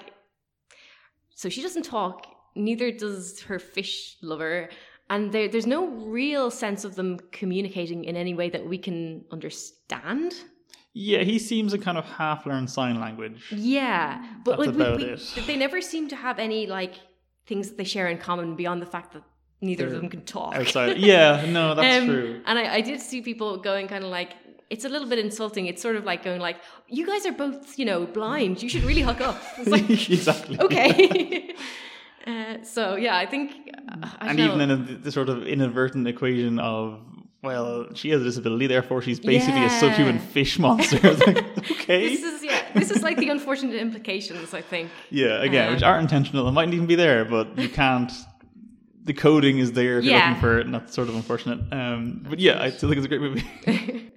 so 1.34 1.48
she 1.48 1.62
doesn't 1.62 1.84
talk. 1.84 2.26
Neither 2.56 2.90
does 2.90 3.40
her 3.42 3.58
fish 3.58 4.16
lover, 4.22 4.68
and 5.10 5.30
there, 5.32 5.46
there's 5.48 5.66
no 5.66 5.86
real 5.86 6.50
sense 6.50 6.84
of 6.84 6.94
them 6.96 7.18
communicating 7.32 8.04
in 8.04 8.16
any 8.16 8.34
way 8.34 8.48
that 8.50 8.66
we 8.66 8.78
can 8.78 9.24
understand. 9.30 10.34
yeah, 10.94 11.22
he 11.22 11.38
seems 11.38 11.72
to 11.72 11.78
kind 11.78 11.98
of 11.98 12.04
half 12.06 12.46
learn 12.46 12.66
sign 12.66 12.98
language. 13.00 13.40
Yeah, 13.52 14.24
but 14.44 14.56
That's 14.58 14.76
like 14.76 14.98
we- 14.98 15.04
we- 15.04 15.12
it. 15.12 15.22
they 15.46 15.56
never 15.56 15.80
seem 15.82 16.08
to 16.08 16.16
have 16.16 16.38
any 16.38 16.66
like 16.66 16.94
things 17.46 17.68
that 17.68 17.76
they 17.78 17.84
share 17.84 18.08
in 18.08 18.18
common 18.18 18.56
beyond 18.56 18.80
the 18.82 18.86
fact 18.86 19.12
that 19.12 19.22
neither 19.60 19.84
of 19.86 19.90
They're 19.92 20.00
them 20.00 20.08
can 20.10 20.24
talk. 20.24 20.54
Outside, 20.54 20.96
yeah, 20.98 21.44
no, 21.48 21.74
that's 21.78 22.02
Um, 22.02 22.06
true. 22.08 22.40
And 22.46 22.58
I, 22.58 22.74
I 22.76 22.80
did 22.80 23.00
see 23.00 23.20
people 23.20 23.58
going 23.58 23.86
kind 23.88 24.02
of 24.04 24.10
like, 24.10 24.30
it's 24.70 24.84
a 24.84 24.88
little 24.88 25.08
bit 25.08 25.18
insulting. 25.18 25.66
It's 25.66 25.80
sort 25.82 25.96
of 25.96 26.04
like 26.04 26.24
going 26.24 26.40
like, 26.40 26.56
you 26.88 27.06
guys 27.06 27.24
are 27.26 27.32
both, 27.32 27.78
you 27.78 27.84
know, 27.84 28.06
blind. 28.06 28.62
You 28.62 28.68
should 28.68 28.82
really 28.90 29.02
hook 29.02 29.20
up. 29.20 29.38
Like, 29.66 29.88
exactly. 30.18 30.58
okay. 30.60 31.54
uh, 32.26 32.62
so 32.62 32.96
yeah, 32.96 33.16
I 33.16 33.26
think. 33.26 33.52
uh, 33.88 34.08
I 34.20 34.28
and 34.30 34.40
even 34.40 34.58
know. 34.58 34.64
in 34.64 34.70
a, 34.70 34.76
the 34.76 35.12
sort 35.12 35.28
of 35.28 35.46
inadvertent 35.46 36.06
equation 36.08 36.58
of 36.58 37.00
well, 37.42 37.86
she 37.94 38.10
has 38.10 38.22
a 38.22 38.24
disability, 38.24 38.66
therefore 38.66 39.02
she's 39.02 39.20
basically 39.20 39.60
a 39.60 39.64
Yeah. 39.64 39.80
subhuman 39.80 40.18
fish 40.18 40.58
monster. 40.58 40.98
Like, 41.26 41.70
okay, 41.70 42.08
this 42.08 42.22
is 42.24 42.42
yeah, 42.42 42.62
this 42.74 42.90
is 42.90 43.02
like 43.02 43.18
the 43.18 43.28
unfortunate 43.28 43.76
implications. 43.76 44.52
I 44.54 44.62
think. 44.62 44.90
yeah, 45.10 45.42
again, 45.42 45.68
uh, 45.68 45.72
which 45.74 45.82
aren't 45.82 46.02
intentional. 46.02 46.48
It 46.48 46.52
mightn't 46.52 46.74
even 46.74 46.86
be 46.86 46.96
there, 46.96 47.24
but 47.24 47.56
you 47.58 47.68
can't. 47.68 48.10
The 49.06 49.14
coding 49.14 49.58
is 49.58 49.72
there 49.72 49.98
if 49.98 50.04
you're 50.04 50.18
looking 50.18 50.40
for 50.40 50.58
it, 50.58 50.66
and 50.66 50.74
that's 50.74 50.92
sort 50.94 51.08
of 51.08 51.14
unfortunate. 51.14 51.60
Um, 51.72 52.26
but 52.28 52.38
yeah, 52.40 52.60
I 52.60 52.70
still 52.70 52.88
think 52.90 52.98
it's 52.98 53.06
a 53.06 53.08
great 53.08 53.20
movie. 53.20 53.44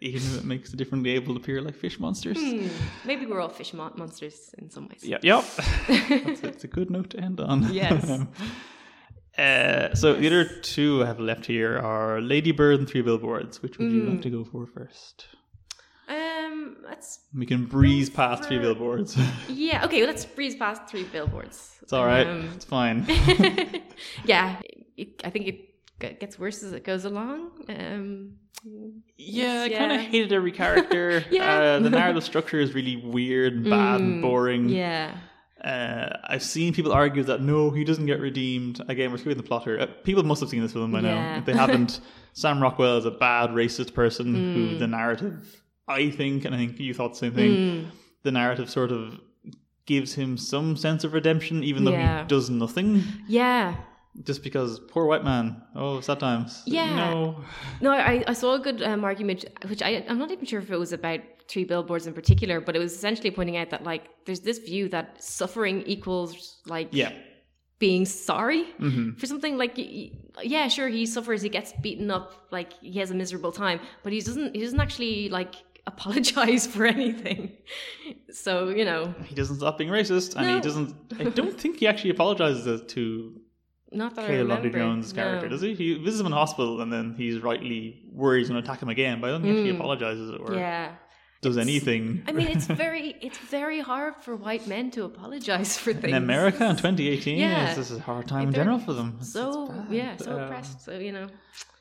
even 0.00 0.20
if 0.20 0.38
it 0.38 0.44
makes 0.44 0.70
the 0.72 0.76
differently 0.76 1.10
able 1.12 1.36
appear 1.36 1.60
like 1.62 1.76
fish 1.76 1.98
monsters. 2.00 2.38
Hmm, 2.38 2.66
maybe 3.04 3.24
we're 3.26 3.40
all 3.40 3.48
fish 3.48 3.72
mon- 3.72 3.92
monsters 3.96 4.52
in 4.58 4.68
some 4.68 4.88
ways. 4.88 5.04
Yeah, 5.04 5.18
yep. 5.22 5.44
that's, 5.88 6.42
it's 6.42 6.64
a 6.64 6.68
good 6.68 6.90
note 6.90 7.10
to 7.10 7.20
end 7.20 7.38
on. 7.40 7.72
Yes. 7.72 8.04
uh, 9.38 9.94
so 9.94 10.14
the 10.14 10.26
other 10.26 10.44
two 10.44 11.02
I 11.04 11.06
have 11.06 11.20
left 11.20 11.46
here 11.46 11.78
are 11.78 12.20
Lady 12.20 12.52
Bird 12.52 12.80
and 12.80 12.88
Three 12.88 13.02
Billboards. 13.02 13.62
Which 13.62 13.78
would 13.78 13.90
you 13.92 14.02
Mm. 14.02 14.10
like 14.10 14.22
to 14.22 14.30
go 14.30 14.44
for 14.44 14.66
first? 14.66 15.26
Um, 16.08 16.41
let's 16.84 17.20
We 17.34 17.46
can 17.46 17.64
breeze 17.66 18.10
past 18.10 18.44
Three 18.44 18.58
Billboards. 18.58 19.16
yeah, 19.48 19.84
okay, 19.84 20.04
let's 20.06 20.24
breeze 20.24 20.54
past 20.56 20.88
three 20.88 21.04
billboards. 21.04 21.78
it's 21.82 21.92
all 21.92 22.06
right. 22.06 22.26
Um, 22.26 22.50
it's 22.54 22.64
fine. 22.64 23.04
yeah, 24.24 24.60
it, 24.96 25.20
I 25.24 25.30
think 25.30 25.46
it 25.48 26.18
gets 26.20 26.38
worse 26.38 26.62
as 26.62 26.72
it 26.72 26.84
goes 26.84 27.04
along. 27.04 27.50
Um, 27.68 28.32
Yeah, 29.16 29.62
I 29.62 29.66
yeah. 29.66 29.78
kind 29.78 29.92
of 29.92 30.00
hated 30.00 30.32
every 30.32 30.52
character. 30.52 31.24
Yeah. 31.30 31.58
uh, 31.58 31.78
the 31.80 31.90
narrative 31.90 32.24
structure 32.24 32.58
is 32.60 32.74
really 32.74 32.96
weird 32.96 33.52
and 33.54 33.64
bad 33.70 34.00
and 34.00 34.18
Mm, 34.18 34.22
boring. 34.22 34.68
yeah, 34.68 35.16
Uh, 35.64 36.08
I've 36.24 36.42
seen 36.42 36.74
people 36.74 36.92
argue 36.92 37.22
that 37.24 37.40
no, 37.40 37.70
he 37.70 37.84
doesn't 37.84 38.06
get 38.06 38.18
redeemed. 38.18 38.80
Again, 38.88 39.10
we're 39.12 39.18
skipping 39.18 39.36
the 39.36 39.44
plot 39.44 39.62
here. 39.62 39.78
Uh, 39.78 39.86
people 40.02 40.24
must 40.24 40.40
have 40.40 40.50
seen 40.50 40.60
this 40.62 40.72
film 40.72 40.90
by 40.90 41.00
now. 41.00 41.38
If 41.38 41.44
they 41.44 41.52
haven't, 41.54 42.00
Sam 42.32 42.60
Rockwell 42.60 42.96
is 42.98 43.04
a 43.04 43.12
bad 43.12 43.50
racist 43.50 43.94
person 43.94 44.26
Mm. 44.34 44.54
who 44.54 44.78
the 44.78 44.88
narrative, 44.88 45.61
I 45.88 46.10
think, 46.10 46.44
and 46.44 46.54
I 46.54 46.58
think 46.58 46.78
you 46.80 46.94
thought 46.94 47.10
the 47.12 47.18
same 47.18 47.32
thing, 47.34 47.50
Mm, 47.56 47.86
the 48.22 48.30
narrative 48.32 48.70
sort 48.70 48.92
of 48.92 49.20
gives 49.86 50.14
him 50.14 50.36
some 50.38 50.76
sense 50.76 51.02
of 51.04 51.12
redemption, 51.12 51.64
even 51.64 51.84
though 51.84 51.90
Yeah. 51.92 52.22
he 52.22 52.28
does 52.28 52.48
nothing. 52.50 53.02
yeah. 53.28 53.74
Just 54.24 54.42
because 54.44 54.78
poor 54.78 55.06
white 55.06 55.24
man. 55.24 55.62
Oh, 55.74 56.00
sad 56.00 56.20
times. 56.20 56.62
Yeah. 56.66 56.94
No. 56.96 57.42
No, 57.80 57.90
I, 57.92 58.22
I 58.28 58.34
saw 58.34 58.54
a 58.54 58.58
good 58.58 58.82
um, 58.82 59.04
argument, 59.04 59.46
which 59.66 59.82
I, 59.82 60.04
I'm 60.06 60.18
not 60.18 60.30
even 60.30 60.44
sure 60.44 60.60
if 60.60 60.70
it 60.70 60.76
was 60.76 60.92
about 60.92 61.20
three 61.48 61.64
billboards 61.64 62.06
in 62.06 62.12
particular, 62.12 62.60
but 62.60 62.76
it 62.76 62.78
was 62.78 62.92
essentially 62.92 63.30
pointing 63.30 63.56
out 63.56 63.70
that 63.70 63.84
like 63.84 64.04
there's 64.26 64.40
this 64.40 64.58
view 64.58 64.88
that 64.90 65.22
suffering 65.22 65.82
equals 65.86 66.60
like 66.66 66.88
Yeah. 66.92 67.12
being 67.78 68.04
sorry 68.04 68.64
hmm 68.78 69.12
for 69.14 69.26
something 69.26 69.56
like 69.58 69.74
yeah 70.42 70.68
sure 70.68 70.88
he 70.88 71.04
suffers 71.06 71.42
he 71.42 71.48
gets 71.48 71.72
beaten 71.82 72.10
up 72.12 72.32
like 72.52 72.72
he 72.80 72.98
has 73.00 73.10
a 73.10 73.14
miserable 73.14 73.50
time 73.50 73.80
but 74.04 74.12
he 74.12 74.20
doesn't 74.20 74.54
he 74.54 74.60
doesn't 74.62 74.78
actually 74.80 75.28
like 75.30 75.54
apologize 75.92 76.66
for 76.66 76.84
anything 76.86 77.52
so 78.30 78.68
you 78.70 78.84
know 78.84 79.14
He 79.24 79.34
doesn't 79.34 79.56
stop 79.56 79.78
being 79.78 79.90
racist, 79.90 80.36
and 80.36 80.48
he 80.48 80.60
doesn't. 80.60 80.94
I 81.18 81.24
don't 81.40 81.58
think 81.60 81.78
he 81.78 81.86
actually 81.86 82.10
apologizes 82.10 82.82
to 82.94 83.40
not 83.90 84.14
that 84.14 84.24
I 84.24 84.28
Caleb 84.28 84.48
Landry 84.48 84.70
Jones' 84.70 85.12
character, 85.12 85.46
no. 85.46 85.50
does 85.50 85.60
he? 85.60 85.74
He 85.74 85.94
visits 85.94 86.20
him 86.20 86.26
in 86.26 86.32
hospital 86.32 86.80
and 86.80 86.90
then 86.90 87.14
he's 87.16 87.40
rightly 87.40 88.04
worried 88.10 88.38
he's 88.40 88.48
going 88.48 88.62
to 88.62 88.66
attack 88.66 88.80
him 88.82 88.88
again, 88.88 89.20
but 89.20 89.28
I 89.28 89.30
don't 89.32 89.42
think 89.42 89.66
he 89.66 89.72
Mm. 89.72 89.76
apologizes 89.76 90.30
or 90.30 90.54
yeah 90.54 90.94
does 91.42 91.58
anything. 91.58 92.22
I 92.28 92.32
mean 92.32 92.46
it's 92.48 92.66
very 92.84 93.16
it's 93.20 93.38
very 93.38 93.80
hard 93.80 94.14
for 94.24 94.34
white 94.36 94.66
men 94.68 94.90
to 94.92 95.04
apologize 95.04 95.76
for 95.76 95.92
things 95.92 96.14
in 96.16 96.22
America 96.22 96.64
in 96.70 96.76
2018, 96.76 97.36
Yeah. 97.38 97.48
yes, 97.48 97.76
this 97.76 97.90
is 97.90 97.98
a 97.98 98.00
hard 98.00 98.28
time 98.28 98.48
in 98.48 98.54
general 98.54 98.78
for 98.78 98.92
them. 98.94 99.08
It's- 99.16 99.32
so 99.32 99.46
it's 99.82 99.92
yeah 99.92 100.16
so 100.16 100.30
Um, 100.36 100.40
oppressed 100.42 100.80
so 100.86 100.92
you 100.98 101.12
know 101.12 101.26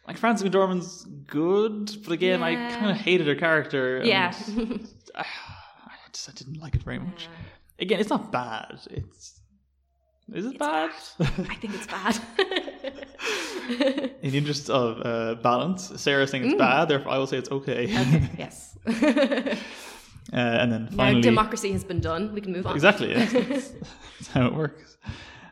Like 0.08 0.18
Frances 0.18 0.48
McDormand's 0.48 1.06
good, 1.28 1.92
but 2.04 2.12
again, 2.12 2.42
I 2.44 2.56
kind 2.72 2.92
of 2.92 2.98
hated 2.98 3.28
her 3.28 3.36
character. 3.36 4.02
yeah 4.04 4.34
I, 5.16 5.22
I 5.22 5.94
just 6.12 6.30
I 6.30 6.34
didn't 6.34 6.60
like 6.60 6.76
it 6.76 6.84
very 6.84 7.00
much. 7.00 7.28
Again, 7.80 8.00
it's 8.00 8.10
not 8.10 8.32
bad. 8.32 8.80
It's 8.90 9.40
is 10.34 10.46
it 10.46 10.50
It's 10.50 10.58
bad? 10.58 10.92
I 11.20 11.56
think 11.56 11.74
it's 11.76 11.88
bad 11.88 12.18
in 14.22 14.32
the 14.32 14.38
interest 14.38 14.70
of 14.70 15.02
uh, 15.06 15.36
balance, 15.42 15.92
Sarah's 16.02 16.32
saying 16.32 16.46
it's 16.46 16.54
Mm. 16.56 16.58
bad, 16.60 16.86
therefore 16.88 17.12
I 17.12 17.18
will 17.18 17.28
say 17.28 17.38
it's 17.38 17.52
okay. 17.52 17.84
okay 17.86 18.30
yes 18.38 18.78
uh, 18.88 18.94
and 20.34 20.72
then 20.72 20.84
now 20.92 20.98
finally, 20.98 21.22
democracy 21.22 21.72
has 21.74 21.84
been 21.84 22.00
done 22.00 22.34
we 22.34 22.42
can 22.42 22.52
move 22.54 22.66
on 22.66 22.74
Exactly. 22.76 23.10
Yes. 23.12 23.32
That's, 23.34 23.72
that's 23.72 24.28
how 24.34 24.46
it 24.48 24.54
works. 24.56 24.98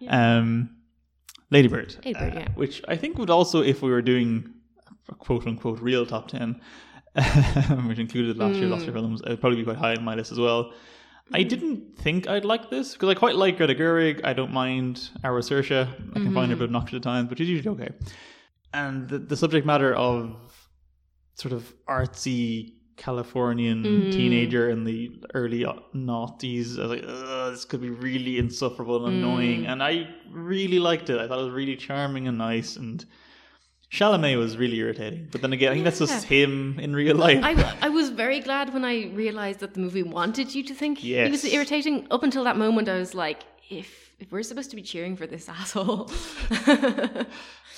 Um, 0.07 0.69
Ladybird. 1.51 1.95
Ladybird, 2.05 2.33
uh, 2.35 2.39
yeah. 2.39 2.47
Which 2.55 2.81
I 2.88 2.95
think 2.95 3.17
would 3.17 3.29
also, 3.29 3.62
if 3.62 3.81
we 3.81 3.89
were 3.89 4.01
doing 4.01 4.53
a 5.09 5.15
quote 5.15 5.47
unquote 5.47 5.79
real 5.79 6.05
top 6.05 6.27
10, 6.27 6.59
which 7.88 7.99
included 7.99 8.38
last 8.38 8.55
year's 8.57 8.71
Mm. 8.71 8.77
Oscar 8.77 8.91
films, 8.91 9.21
it 9.21 9.29
would 9.29 9.41
probably 9.41 9.57
be 9.57 9.63
quite 9.63 9.77
high 9.77 9.95
on 9.95 10.03
my 10.03 10.15
list 10.15 10.31
as 10.31 10.39
well. 10.39 10.73
I 11.31 11.43
didn't 11.43 11.95
think 11.97 12.27
I'd 12.27 12.45
like 12.45 12.69
this 12.71 12.93
because 12.93 13.09
I 13.09 13.13
quite 13.13 13.35
like 13.35 13.57
Greta 13.57 13.75
Gerwig. 13.75 14.21
I 14.23 14.33
don't 14.33 14.51
mind 14.51 15.09
Ara 15.23 15.41
Saoirse. 15.41 15.88
I 15.88 16.13
can 16.13 16.33
find 16.33 16.49
her 16.49 16.55
a 16.55 16.57
bit 16.57 16.65
obnoxious 16.65 16.97
at 16.97 17.03
times, 17.03 17.29
but 17.29 17.38
she's 17.38 17.49
usually 17.49 17.75
okay. 17.75 17.89
And 18.73 19.07
the, 19.07 19.19
the 19.19 19.38
subject 19.38 19.65
matter 19.65 19.93
of 19.93 20.35
sort 21.35 21.53
of 21.53 21.71
artsy 21.88 22.73
Californian 22.99 23.79
Mm. 23.83 24.12
teenager 24.12 24.69
in 24.69 24.83
the 24.83 24.97
early 25.33 25.62
noughties. 25.95 26.77
I 26.77 26.81
was 26.85 26.91
like, 26.95 27.05
this 27.53 27.65
could 27.65 27.81
be 27.81 27.89
really 27.89 28.38
insufferable 28.38 29.05
and 29.05 29.15
annoying. 29.17 29.62
Mm. 29.63 29.69
And 29.71 29.79
I 29.91 29.93
really 30.29 30.79
liked 30.89 31.09
it. 31.09 31.17
I 31.19 31.25
thought 31.27 31.39
it 31.39 31.45
was 31.49 31.53
really 31.62 31.77
charming 31.77 32.27
and 32.27 32.38
nice. 32.38 32.75
And 32.75 32.97
Chalamet 33.91 34.38
was 34.38 34.57
really 34.63 34.77
irritating. 34.77 35.29
But 35.31 35.41
then 35.41 35.53
again, 35.53 35.69
I 35.71 35.73
think 35.75 35.85
that's 35.85 35.99
just 35.99 36.25
him 36.25 36.77
in 36.79 36.93
real 36.95 37.15
life. 37.15 37.39
I, 37.43 37.53
I 37.88 37.89
was 37.89 38.09
very 38.09 38.39
glad 38.41 38.73
when 38.75 38.85
I 38.85 38.95
realized 39.23 39.59
that 39.62 39.73
the 39.75 39.79
movie 39.79 40.03
wanted 40.03 40.53
you 40.53 40.62
to 40.69 40.73
think 40.81 41.03
yes. 41.03 41.25
he 41.27 41.31
was 41.31 41.45
irritating. 41.45 42.05
Up 42.12 42.21
until 42.27 42.43
that 42.43 42.57
moment, 42.65 42.88
I 42.89 42.97
was 43.03 43.15
like, 43.15 43.39
if 43.69 43.89
if 44.19 44.27
we're 44.33 44.43
supposed 44.43 44.69
to 44.71 44.75
be 44.75 44.81
cheering 44.91 45.15
for 45.15 45.25
this 45.25 45.47
asshole, 45.57 46.12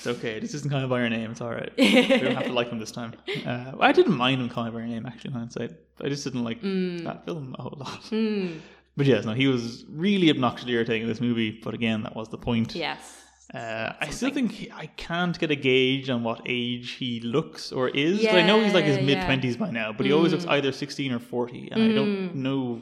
It's 0.04 0.18
okay. 0.18 0.40
This 0.40 0.52
isn't 0.54 0.68
Call 0.68 0.80
Me 0.80 0.88
by 0.88 0.98
Your 0.98 1.08
Name. 1.10 1.30
It's 1.30 1.40
all 1.40 1.50
right. 1.52 1.70
we 1.78 2.02
don't 2.18 2.34
have 2.34 2.46
to 2.46 2.52
like 2.52 2.68
him 2.70 2.80
this 2.80 2.90
time. 2.90 3.12
Uh, 3.46 3.72
I 3.78 3.92
didn't 3.92 4.16
mind 4.16 4.40
him 4.40 4.48
calling 4.48 4.72
by 4.72 4.80
Your 4.80 4.88
Name, 4.88 5.06
actually, 5.06 5.28
in 5.30 5.34
hindsight. 5.38 5.70
I 6.00 6.08
just 6.08 6.24
didn't 6.24 6.42
like 6.42 6.60
that 6.60 7.22
film 7.24 7.54
a 7.56 7.62
whole 7.62 7.76
lot. 7.76 8.00
Hmm. 8.10 8.54
But 8.96 9.06
yes, 9.06 9.24
no, 9.24 9.32
he 9.32 9.46
was 9.46 9.84
really 9.88 10.28
obnoxiously 10.28 10.72
irritating 10.72 11.02
in 11.02 11.08
this 11.08 11.20
movie. 11.20 11.52
But 11.62 11.74
again, 11.74 12.02
that 12.02 12.16
was 12.16 12.28
the 12.30 12.36
point. 12.38 12.74
yes, 12.74 13.16
Uh, 13.54 13.92
I 14.00 14.10
still 14.10 14.30
think 14.30 14.50
he, 14.50 14.72
I 14.72 14.86
can't 14.96 15.38
get 15.38 15.52
a 15.52 15.54
gauge 15.54 16.10
on 16.10 16.24
what 16.24 16.40
age 16.46 16.90
he 16.92 17.20
looks 17.20 17.70
or 17.70 17.88
is. 17.90 18.22
But 18.24 18.34
I 18.34 18.42
know 18.42 18.60
he's 18.60 18.74
like 18.74 18.84
his 18.86 18.96
Yeah, 18.96 19.04
mid 19.04 19.18
yeah. 19.18 19.26
twenties 19.26 19.56
by 19.56 19.70
now, 19.70 19.92
but 19.92 20.04
he 20.04 20.12
always 20.12 20.32
looks 20.32 20.46
either 20.46 20.72
sixteen 20.72 21.12
or 21.12 21.20
forty, 21.20 21.68
and 21.70 21.80
I 21.80 21.92
don't 21.94 22.34
know. 22.34 22.80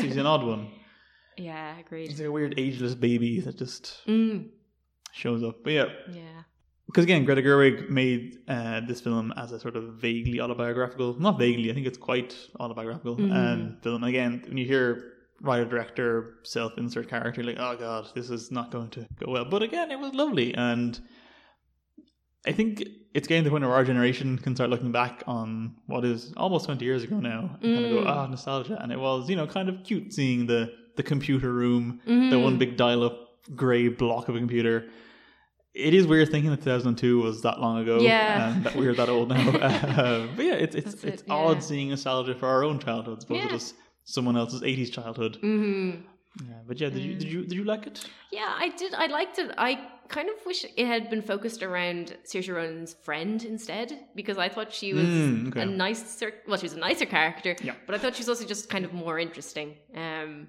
he's 0.00 0.16
an 0.16 0.26
odd 0.26 0.42
one. 0.44 0.72
yeah, 1.36 1.78
agreed. 1.78 2.08
He's 2.10 2.18
like 2.18 2.28
a 2.28 2.32
weird 2.32 2.54
ageless 2.58 2.96
baby 2.96 3.38
that 3.40 3.56
just 3.56 4.00
Mm, 4.08 4.48
shows 5.12 5.42
up. 5.42 5.62
But 5.64 5.72
yeah, 5.72 5.84
yeah, 6.12 6.39
because 6.90 7.04
again, 7.04 7.24
Greta 7.24 7.40
Gerwig 7.40 7.88
made 7.88 8.38
uh, 8.48 8.80
this 8.80 9.00
film 9.00 9.32
as 9.36 9.52
a 9.52 9.60
sort 9.60 9.76
of 9.76 9.94
vaguely 9.94 10.40
autobiographical, 10.40 11.14
not 11.20 11.38
vaguely, 11.38 11.70
I 11.70 11.74
think 11.74 11.86
it's 11.86 11.98
quite 11.98 12.36
autobiographical 12.58 13.14
um, 13.32 13.76
film. 13.80 14.02
Again, 14.02 14.42
when 14.48 14.56
you 14.56 14.66
hear 14.66 15.12
writer 15.40 15.64
director 15.64 16.38
self 16.42 16.76
insert 16.78 17.08
character, 17.08 17.44
like, 17.44 17.58
oh 17.60 17.76
god, 17.76 18.08
this 18.14 18.28
is 18.28 18.50
not 18.50 18.72
going 18.72 18.90
to 18.90 19.06
go 19.24 19.30
well. 19.30 19.44
But 19.44 19.62
again, 19.62 19.92
it 19.92 20.00
was 20.00 20.14
lovely, 20.14 20.52
and 20.54 20.98
I 22.44 22.50
think 22.50 22.82
it's 23.14 23.28
getting 23.28 23.44
to 23.44 23.50
the 23.50 23.54
point 23.54 23.64
where 23.64 23.74
our 23.74 23.84
generation 23.84 24.36
can 24.38 24.56
start 24.56 24.70
looking 24.70 24.90
back 24.90 25.22
on 25.26 25.76
what 25.86 26.04
is 26.04 26.32
almost 26.36 26.64
20 26.64 26.84
years 26.84 27.04
ago 27.04 27.20
now 27.20 27.56
and 27.62 27.74
kind 27.74 27.86
of 27.86 28.04
go, 28.04 28.10
ah, 28.10 28.26
nostalgia. 28.26 28.78
And 28.82 28.90
it 28.92 28.98
was, 28.98 29.28
you 29.28 29.36
know, 29.36 29.46
kind 29.46 29.68
of 29.68 29.82
cute 29.84 30.12
seeing 30.12 30.46
the, 30.46 30.72
the 30.96 31.02
computer 31.02 31.52
room, 31.52 32.00
the 32.30 32.38
one 32.38 32.56
big 32.56 32.76
dial 32.76 33.04
up 33.04 33.28
grey 33.54 33.88
block 33.88 34.28
of 34.28 34.36
a 34.36 34.38
computer. 34.38 34.88
It 35.74 35.94
is 35.94 36.06
weird 36.06 36.30
thinking 36.30 36.50
that 36.50 36.62
2002 36.62 37.20
was 37.22 37.42
that 37.42 37.60
long 37.60 37.78
ago, 37.82 38.00
Yeah. 38.00 38.54
and 38.54 38.64
that 38.64 38.74
we're 38.74 38.94
that 38.94 39.08
old 39.08 39.28
now. 39.28 39.48
uh, 39.56 40.26
but 40.34 40.44
yeah, 40.44 40.54
it's 40.54 40.74
it's 40.74 40.92
That's 40.92 41.04
it, 41.04 41.14
it's 41.14 41.22
yeah. 41.26 41.34
odd 41.34 41.62
seeing 41.62 41.90
nostalgia 41.90 42.34
for 42.34 42.46
our 42.48 42.64
own 42.64 42.78
childhoods, 42.80 43.24
to 43.26 43.34
Yeah. 43.34 43.48
just 43.48 43.74
someone 44.04 44.36
else's 44.36 44.62
80s 44.62 44.90
childhood. 44.92 45.36
hmm 45.40 45.90
Yeah, 46.48 46.54
but 46.66 46.80
yeah, 46.80 46.88
did 46.90 47.02
you 47.02 47.14
did 47.14 47.28
you 47.32 47.42
did 47.42 47.52
you 47.52 47.64
like 47.64 47.86
it? 47.86 48.04
yeah. 48.32 48.52
I 48.64 48.70
did. 48.70 48.94
I 48.94 49.06
liked 49.06 49.38
it. 49.38 49.50
I 49.58 49.78
kind 50.08 50.28
of 50.28 50.44
wish 50.44 50.64
it 50.64 50.86
had 50.86 51.08
been 51.08 51.22
focused 51.22 51.62
around 51.62 52.16
Saoirse 52.24 52.52
Ronan's 52.52 52.94
friend 53.06 53.40
instead, 53.44 53.88
because 54.16 54.38
I 54.38 54.48
thought 54.48 54.72
she 54.72 54.92
was 54.92 55.06
Mm, 55.06 55.48
okay. 55.48 55.62
a 55.62 55.66
nicer. 55.66 56.32
Well, 56.48 56.58
she 56.58 56.64
was 56.64 56.72
a 56.72 56.78
nicer 56.88 57.06
character, 57.06 57.54
Yeah. 57.62 57.74
but 57.86 57.94
I 57.94 57.98
thought 57.98 58.16
she 58.16 58.22
was 58.22 58.28
also 58.28 58.44
just 58.44 58.68
kind 58.68 58.84
of 58.84 58.92
more 58.92 59.20
interesting. 59.20 59.76
Um, 59.94 60.48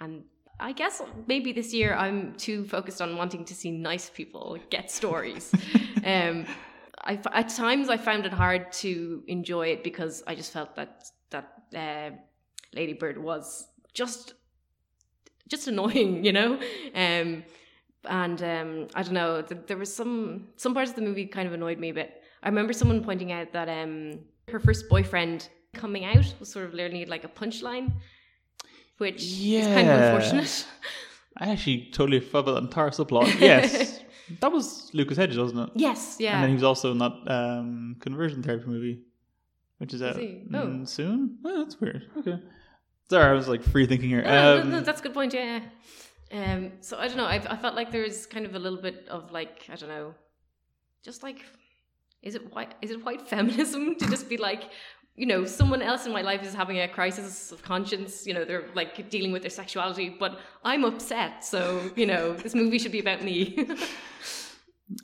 and 0.00 0.24
I 0.60 0.72
guess 0.72 1.02
maybe 1.26 1.52
this 1.52 1.72
year 1.74 1.94
I'm 1.94 2.34
too 2.34 2.64
focused 2.64 3.02
on 3.02 3.16
wanting 3.16 3.44
to 3.46 3.54
see 3.54 3.70
nice 3.70 4.10
people 4.10 4.58
get 4.70 4.90
stories. 4.90 5.52
um, 6.04 6.46
I, 7.04 7.18
at 7.32 7.48
times 7.48 7.88
I 7.88 7.96
found 7.96 8.26
it 8.26 8.32
hard 8.32 8.70
to 8.72 9.24
enjoy 9.26 9.68
it 9.68 9.82
because 9.82 10.22
I 10.26 10.34
just 10.34 10.52
felt 10.52 10.76
that 10.76 11.04
that 11.30 11.52
uh, 11.74 12.10
Lady 12.74 12.92
Bird 12.92 13.18
was 13.18 13.66
just 13.92 14.34
just 15.48 15.68
annoying, 15.68 16.24
you 16.24 16.32
know. 16.32 16.60
Um, 16.94 17.44
and 18.04 18.42
um, 18.42 18.88
I 18.94 19.02
don't 19.02 19.14
know. 19.14 19.42
Th- 19.42 19.60
there 19.66 19.76
was 19.76 19.94
some 19.94 20.48
some 20.56 20.74
parts 20.74 20.90
of 20.90 20.96
the 20.96 21.02
movie 21.02 21.26
kind 21.26 21.46
of 21.46 21.54
annoyed 21.54 21.78
me 21.78 21.92
but. 21.92 22.18
I 22.44 22.48
remember 22.48 22.72
someone 22.72 23.04
pointing 23.04 23.30
out 23.30 23.52
that 23.52 23.68
um, 23.68 24.18
her 24.48 24.58
first 24.58 24.88
boyfriend 24.88 25.48
coming 25.74 26.04
out 26.04 26.34
was 26.40 26.50
sort 26.50 26.66
of 26.66 26.74
literally 26.74 27.06
like 27.06 27.24
a 27.24 27.28
punchline, 27.28 27.92
which 29.02 29.22
is 29.22 29.66
kind 29.76 29.88
of 29.90 29.98
Yeah. 29.98 30.04
unfortunate. 30.14 30.66
I 31.42 31.44
actually 31.52 31.78
totally 31.92 32.20
forgot 32.20 32.38
about 32.44 32.54
that 32.56 32.64
entire 32.68 32.90
subplot. 32.98 33.26
Yes, 33.40 34.00
that 34.42 34.50
was 34.56 34.90
Lucas 34.94 35.16
Hedges, 35.18 35.38
wasn't 35.38 35.60
it? 35.66 35.70
yes, 35.86 36.16
yeah. 36.18 36.34
And 36.34 36.40
then 36.42 36.50
he 36.50 36.54
was 36.60 36.62
also 36.70 36.86
in 36.94 36.98
that 37.04 37.14
um, 37.38 37.96
conversion 38.06 38.42
therapy 38.42 38.66
movie, 38.74 38.96
which 39.78 39.92
is 39.94 40.02
out 40.02 40.16
he? 40.16 40.28
mm, 40.50 40.82
Oh. 40.82 40.84
soon. 40.84 41.38
Oh, 41.44 41.56
that's 41.64 41.80
weird. 41.80 42.02
Okay. 42.18 42.38
Sorry, 43.10 43.26
I 43.28 43.32
was 43.32 43.48
like 43.48 43.62
free 43.74 43.86
thinking 43.86 44.10
here. 44.14 44.22
No, 44.22 44.56
no, 44.56 44.62
Um, 44.62 44.70
no, 44.70 44.80
that's 44.80 45.00
a 45.00 45.02
good 45.02 45.14
point. 45.14 45.32
Yeah. 45.34 45.60
yeah. 46.30 46.54
Um, 46.54 46.72
so 46.80 46.92
I 47.02 47.08
don't 47.08 47.18
know. 47.20 47.26
I, 47.34 47.38
I 47.54 47.56
felt 47.64 47.74
like 47.80 47.90
there 47.94 48.04
was 48.08 48.26
kind 48.34 48.46
of 48.46 48.54
a 48.54 48.58
little 48.58 48.80
bit 48.88 49.06
of 49.16 49.20
like 49.38 49.56
I 49.72 49.74
don't 49.78 49.88
know, 49.96 50.14
just 51.08 51.22
like 51.22 51.40
is 52.22 52.34
it 52.38 52.44
white? 52.54 52.72
Is 52.82 52.90
it 52.94 53.04
white 53.06 53.22
feminism 53.32 53.82
to 54.00 54.04
just 54.14 54.28
be 54.28 54.36
like, 54.48 54.62
you 55.16 55.26
know, 55.26 55.44
someone 55.44 55.82
else 55.82 56.06
in 56.06 56.12
my 56.12 56.22
life 56.22 56.42
is 56.42 56.54
having 56.54 56.78
a 56.80 56.88
crisis 56.88 57.52
of 57.52 57.62
conscience. 57.62 58.26
You 58.26 58.34
know, 58.34 58.44
they're 58.44 58.64
like 58.74 59.10
dealing 59.10 59.32
with 59.32 59.42
their 59.42 59.50
sexuality, 59.50 60.16
but 60.18 60.38
I'm 60.64 60.84
upset. 60.84 61.44
So 61.44 61.90
you 61.96 62.06
know, 62.06 62.32
this 62.44 62.54
movie 62.54 62.78
should 62.78 62.92
be 62.92 63.00
about 63.00 63.22
me. 63.22 63.66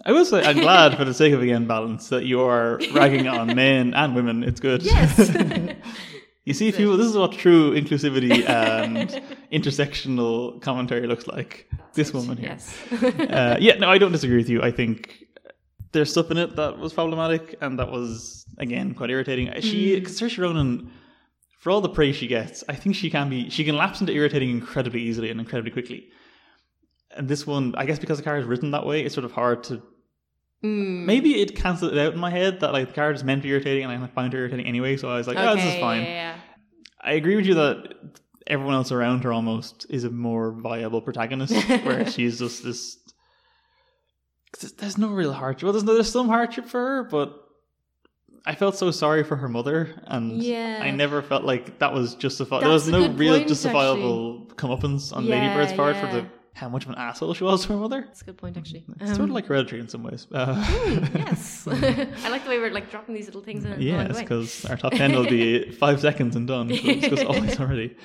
I 0.05 0.13
will 0.13 0.25
say, 0.25 0.45
I'm 0.45 0.59
glad 0.59 0.97
for 0.97 1.05
the 1.05 1.15
sake 1.15 1.33
of 1.33 1.43
again 1.43 1.67
balance 1.67 2.09
that 2.09 2.25
you 2.25 2.43
are 2.43 2.81
ragging 2.93 3.27
on 3.29 3.55
men 3.55 3.95
and 4.01 4.15
women. 4.15 4.45
It's 4.45 4.61
good. 4.61 4.83
yes. 4.83 5.19
you 6.45 6.55
see, 6.55 6.73
people, 6.73 6.97
this 6.97 7.07
is 7.07 7.17
what 7.17 7.33
true 7.33 7.75
inclusivity 7.75 8.47
and 8.49 9.23
intersectional 9.53 10.61
commentary 10.61 11.07
looks 11.07 11.27
like. 11.27 11.69
This 11.95 12.13
woman 12.13 12.37
here. 12.37 12.51
yes. 12.51 12.93
uh, 13.03 13.57
yeah, 13.61 13.77
no, 13.79 13.89
I 13.89 13.99
don't 13.99 14.13
disagree 14.13 14.37
with 14.37 14.49
you. 14.49 14.63
I 14.63 14.71
think 14.71 15.25
there's 15.93 16.11
stuff 16.11 16.31
in 16.31 16.37
it 16.37 16.57
that 16.57 16.79
was 16.79 16.93
problematic 16.93 17.57
and 17.61 17.79
that 17.79 17.91
was 17.91 18.47
again 18.59 18.95
quite 18.95 19.11
irritating. 19.11 19.53
She, 19.61 19.99
because 19.99 20.21
Saoirse 20.21 20.39
Ronan, 20.39 20.91
for 21.61 21.71
all 21.71 21.81
the 21.81 21.89
praise 21.89 22.17
she 22.17 22.27
gets, 22.27 22.65
I 22.69 22.75
think 22.75 22.95
she 22.95 23.11
can 23.11 23.29
be 23.29 23.51
she 23.51 23.65
can 23.65 23.77
lapse 23.77 24.01
into 24.01 24.13
irritating 24.13 24.51
incredibly 24.51 25.01
easily 25.01 25.31
and 25.31 25.41
incredibly 25.41 25.71
quickly. 25.71 26.09
And 27.17 27.29
this 27.29 27.47
one, 27.47 27.75
I 27.77 27.87
guess, 27.87 27.99
because 27.99 28.19
the 28.19 28.25
character 28.25 28.43
is 28.43 28.49
written 28.49 28.71
that 28.73 28.87
way, 28.87 29.03
it's 29.03 29.15
sort 29.15 29.25
of 29.25 29.33
hard 29.33 29.65
to. 29.65 29.83
Mm. 30.63 31.05
Maybe 31.05 31.41
it 31.41 31.55
cancelled 31.55 31.93
it 31.93 31.99
out 31.99 32.13
in 32.13 32.19
my 32.19 32.31
head 32.31 32.61
that 32.61 32.73
like 32.73 32.89
the 32.89 32.95
character 32.95 33.15
is 33.15 33.25
meant 33.25 33.43
to 33.43 33.49
be 33.49 33.53
irritating 33.53 33.85
and 33.85 34.05
I 34.05 34.07
find 34.09 34.33
her 34.33 34.41
irritating 34.41 34.67
anyway. 34.67 34.97
So 34.97 35.09
I 35.09 35.17
was 35.17 35.27
like, 35.27 35.39
oh, 35.39 35.55
this 35.55 35.65
is 35.65 35.81
fine. 35.81 36.03
Yeah, 36.03 36.09
yeah, 36.09 36.37
I 37.01 37.13
agree 37.13 37.37
with 37.37 37.47
you 37.47 37.55
that 37.55 37.95
everyone 38.49 38.75
else 38.75 38.91
around 38.91 39.23
her 39.25 39.33
almost 39.33 39.87
is 39.89 40.05
a 40.05 40.11
more 40.11 40.53
viable 40.53 41.01
protagonist, 41.01 41.55
where 41.85 42.07
she's 42.11 42.39
just 42.39 42.65
this. 42.65 42.99
There's 44.79 44.99
no 44.99 45.09
real 45.09 45.33
hardship. 45.33 45.65
Well, 45.65 45.73
there's 45.73 45.85
no, 45.85 45.95
there's 45.95 46.11
some 46.11 46.29
hardship 46.29 46.67
for 46.67 46.81
her, 46.81 47.03
but 47.05 47.45
I 48.47 48.55
felt 48.55 48.77
so 48.77 48.91
sorry 48.91 49.25
for 49.25 49.37
her 49.37 49.49
mother, 49.49 50.01
and 50.07 50.43
Yeah. 50.43 50.81
I 50.83 50.91
never 50.91 51.21
felt 51.23 51.45
like 51.45 51.79
that 51.81 51.93
was 51.93 52.15
justified. 52.15 52.63
There 52.63 52.69
was 52.71 52.89
no 52.89 53.11
real 53.11 53.37
point, 53.37 53.49
justifiable 53.49 54.47
comeuppance 54.57 55.15
on 55.15 55.27
Lady 55.27 55.47
Yeah, 55.47 55.55
Bird's 55.55 55.73
part 55.75 55.97
for 55.97 56.07
the 56.07 56.27
how 56.55 56.69
much 56.69 56.85
of 56.85 56.91
an 56.91 56.97
asshole 56.97 57.35
she 57.35 57.45
was 57.45 57.63
to 57.67 57.73
her 57.73 57.79
mother. 57.79 58.03
That's 58.07 58.23
a 58.23 58.25
good 58.25 58.37
point, 58.37 58.57
actually. 58.57 58.85
It's 59.01 59.15
sort 59.15 59.29
of 59.29 59.35
like 59.35 59.47
hereditary 59.47 59.81
in 59.81 59.89
some 59.89 60.03
ways. 60.03 60.27
Uh, 60.33 60.57
yes. 61.15 61.69
I 61.71 62.29
like 62.31 62.43
the 62.43 62.51
way 62.51 62.59
we're 62.59 62.73
like 62.73 62.91
dropping 62.91 63.15
these 63.15 63.27
little 63.27 63.43
things 63.43 63.65
in 63.65 63.81
Yes, 63.81 64.19
because 64.19 64.65
our 64.65 64.77
top 64.77 64.93
ten 64.93 65.13
will 65.13 65.29
be 65.29 65.71
five 65.85 66.01
seconds 66.01 66.35
and 66.35 66.49
done. 66.49 66.67
We'll 66.69 67.01
discuss 67.01 67.61
already. 67.61 67.97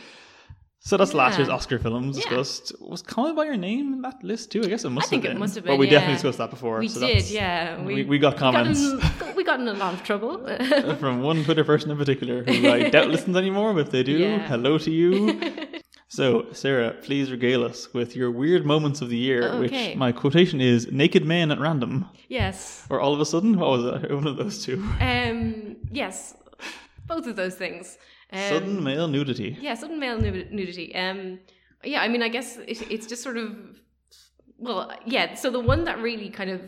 So 0.86 0.98
that's 0.98 1.13
last 1.13 1.38
year's 1.38 1.48
Oscar 1.48 1.80
films 1.80 2.17
Yeah. 2.17 2.24
discussed. 2.24 2.74
Was 2.82 3.02
Call 3.02 3.30
Me 3.30 3.34
by 3.34 3.46
Your 3.46 3.56
Name 3.56 3.93
in 3.93 4.02
that 4.02 4.22
list 4.22 4.52
too? 4.52 4.62
I 4.63 4.67
guess 4.67 4.84
it 4.84 4.89
must 4.89 5.10
think 5.10 5.24
have 5.24 5.32
it 5.32 5.39
must 5.39 5.56
have 5.56 5.63
been. 5.63 5.72
But 5.72 5.76
been, 5.76 5.80
we 5.80 5.89
definitely 5.89 6.15
discussed 6.15 6.39
that 6.39 6.50
before. 6.50 6.80
We 6.80 6.89
so 6.89 7.00
did, 7.08 7.30
yeah. 7.30 7.82
We, 7.82 8.04
we 8.04 8.19
got 8.19 8.36
comments 8.36 8.82
Got 8.91 9.30
in, 9.30 9.36
we 9.38 9.46
got 9.46 9.62
in 9.62 9.67
a 9.69 9.74
lot 9.74 9.93
of 9.93 10.04
trouble. 10.04 10.46
from 11.00 11.22
one 11.22 11.46
Twitter 11.46 11.63
person 11.63 11.89
in 11.89 11.98
particular 11.98 12.43
who 12.43 12.67
I 12.69 12.89
doubt 12.96 13.08
listens 13.08 13.38
anymore, 13.38 13.74
but 13.74 13.80
if 13.88 13.91
they 13.91 14.04
do, 14.04 14.12
Yeah. 14.12 14.46
hello 14.46 14.78
to 14.78 14.91
you. 14.91 15.39
so, 16.10 16.48
Sarah, 16.52 16.91
please 17.02 17.32
regale 17.32 17.63
us 17.63 17.93
with 17.93 18.13
your 18.17 18.30
weird 18.30 18.65
moments 18.65 19.00
of 19.02 19.08
the 19.08 19.17
year, 19.17 19.43
Okay. 19.54 19.60
which 19.91 19.96
my 19.96 20.12
quotation 20.12 20.60
is 20.60 20.91
naked 20.91 21.24
men 21.26 21.50
at 21.50 21.60
random. 21.62 22.10
yes. 22.28 22.86
Or 22.89 23.00
all 23.00 23.13
of 23.13 23.22
a 23.22 23.26
sudden, 23.26 23.58
what 23.58 23.69
was 23.69 24.04
it? 24.04 24.12
One 24.13 24.28
of 24.28 24.36
those 24.36 24.65
two. 24.65 24.84
Um. 25.00 25.78
Yes. 25.93 26.36
Both 27.08 27.26
of 27.28 27.38
those 27.38 27.56
things. 27.56 27.98
Um, 28.34 28.39
Sudden 28.50 28.84
male 28.84 29.08
nudity. 29.08 29.58
Yeah, 29.62 29.76
sudden 29.76 30.00
male 30.00 30.17
nud- 30.17 30.52
nudity. 30.52 30.93
Um, 30.96 31.39
yeah, 31.84 32.02
I 32.02 32.08
mean, 32.08 32.24
I 32.24 32.30
guess 32.30 32.58
it, 32.58 32.91
it's 32.91 33.06
just 33.06 33.22
sort 33.22 33.38
of, 33.38 33.56
well, 34.58 34.91
yeah. 35.06 35.36
So 35.36 35.52
the 35.52 35.60
one 35.60 35.84
that 35.84 36.00
really 36.00 36.30
kind 36.30 36.50
of 36.50 36.62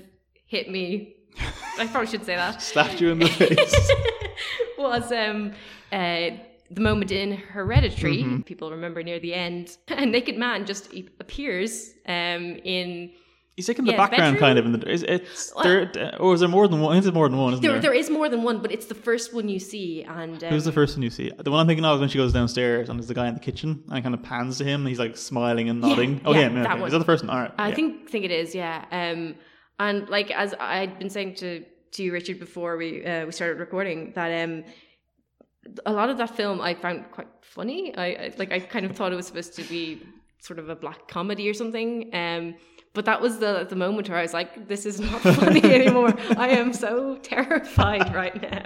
hit 0.45 0.69
me, 0.69 1.15
I 1.79 1.87
probably 1.87 2.07
should 2.07 2.25
say 2.25 2.35
that, 2.35 2.61
Slapped 2.61 3.01
you 3.01 3.09
in 3.09 3.19
the 3.19 3.27
face. 3.27 3.91
was 4.77 5.11
um, 5.11 5.53
uh, 5.91 6.29
the 6.71 6.81
moment 6.81 7.11
in 7.11 7.37
Hereditary. 7.37 8.17
Mm-hmm. 8.17 8.41
People 8.41 8.71
remember 8.71 9.03
near 9.03 9.19
the 9.19 9.33
end, 9.33 9.77
a 9.87 10.05
naked 10.05 10.37
man 10.37 10.65
just 10.65 10.93
appears 11.19 11.93
um, 12.07 12.57
in 12.63 13.11
He's 13.55 13.69
like 13.69 13.79
in 13.79 13.85
the 13.85 13.91
Yeah, 13.91 13.97
background, 13.97 14.37
kind 14.37 14.59
of. 14.59 14.65
In 14.65 14.73
the, 14.73 14.91
is 14.91 15.03
it's 15.03 15.53
Well- 15.55 15.63
there, 15.63 16.17
or 16.19 16.33
is 16.33 16.41
there 16.41 16.49
more 16.49 16.67
than 16.67 16.81
one? 16.81 16.97
Is 16.97 17.05
it 17.07 17.13
more 17.13 17.29
than 17.29 17.37
one, 17.39 17.53
isn't 17.53 17.61
There, 17.63 17.71
there? 17.73 17.81
there 17.83 17.93
is 17.93 18.09
more 18.09 18.27
than 18.27 18.43
one, 18.43 18.61
but 18.61 18.69
it's 18.71 18.87
the 18.87 18.95
first 18.95 19.33
one 19.33 19.47
you 19.47 19.59
see. 19.59 20.03
And 20.03 20.43
um, 20.43 20.49
Who's 20.49 20.65
the 20.65 20.73
first 20.73 20.97
one 20.97 21.03
you 21.03 21.09
see? 21.09 21.31
The 21.37 21.49
one 21.51 21.61
I'm 21.61 21.67
thinking 21.67 21.85
of 21.85 21.95
is 21.95 21.99
when 22.01 22.09
she 22.09 22.17
goes 22.17 22.33
downstairs 22.33 22.89
and 22.89 22.99
there's 22.99 23.07
the 23.07 23.13
guy 23.13 23.27
in 23.29 23.33
the 23.33 23.39
kitchen 23.39 23.83
and 23.89 24.03
kind 24.03 24.13
of 24.13 24.21
pans 24.23 24.57
to 24.57 24.65
him. 24.65 24.81
And 24.81 24.89
he's 24.89 24.99
like 24.99 25.15
smiling 25.15 25.69
and 25.69 25.81
Yeah, 25.81 25.87
nodding. 25.89 26.21
oh 26.25 26.33
yeah, 26.33 26.39
yeah, 26.41 26.47
yeah, 26.47 26.53
that 26.63 26.71
okay. 26.71 26.79
one. 26.81 26.87
is 26.87 26.91
that 26.91 26.99
the 26.99 27.05
first 27.05 27.23
one? 27.23 27.29
All 27.29 27.39
right. 27.43 27.51
I 27.57 27.69
yeah. 27.69 27.75
think 27.75 28.09
think 28.09 28.25
it 28.25 28.31
is, 28.31 28.53
yeah. 28.53 28.83
Um, 28.91 29.35
and 29.79 30.09
like 30.09 30.31
as 30.31 30.53
I'd 30.59 30.99
been 30.99 31.09
saying 31.09 31.35
to 31.35 31.63
to 31.93 32.03
you, 32.03 32.11
Richard, 32.11 32.39
before 32.39 32.75
we 32.75 33.05
uh, 33.05 33.25
we 33.25 33.31
started 33.31 33.59
recording, 33.61 34.11
that 34.15 34.43
um, 34.43 34.65
a 35.85 35.93
lot 35.93 36.09
of 36.09 36.17
that 36.17 36.35
film 36.35 36.59
I 36.59 36.73
found 36.73 37.09
quite 37.11 37.27
funny. 37.41 37.95
I, 37.95 38.05
I 38.05 38.33
like 38.37 38.51
I 38.51 38.59
kind 38.59 38.85
of 38.85 38.97
thought 38.97 39.13
it 39.13 39.15
was 39.15 39.27
supposed 39.27 39.55
to 39.55 39.63
be 39.63 40.01
sort 40.39 40.59
of 40.59 40.67
a 40.67 40.75
black 40.75 41.07
comedy 41.07 41.49
or 41.49 41.53
something. 41.53 42.13
Um, 42.13 42.55
but 42.95 43.05
that 43.05 43.21
was 43.21 43.37
the 43.37 43.65
the 43.69 43.75
moment 43.75 44.09
where 44.09 44.17
I 44.17 44.23
was 44.23 44.33
like, 44.33 44.67
this 44.67 44.85
is 44.85 44.99
not 44.99 45.21
funny 45.41 45.63
anymore. 45.79 46.13
I 46.45 46.49
am 46.61 46.73
so 46.73 47.17
terrified 47.21 48.07
right 48.21 48.37
now. 48.51 48.65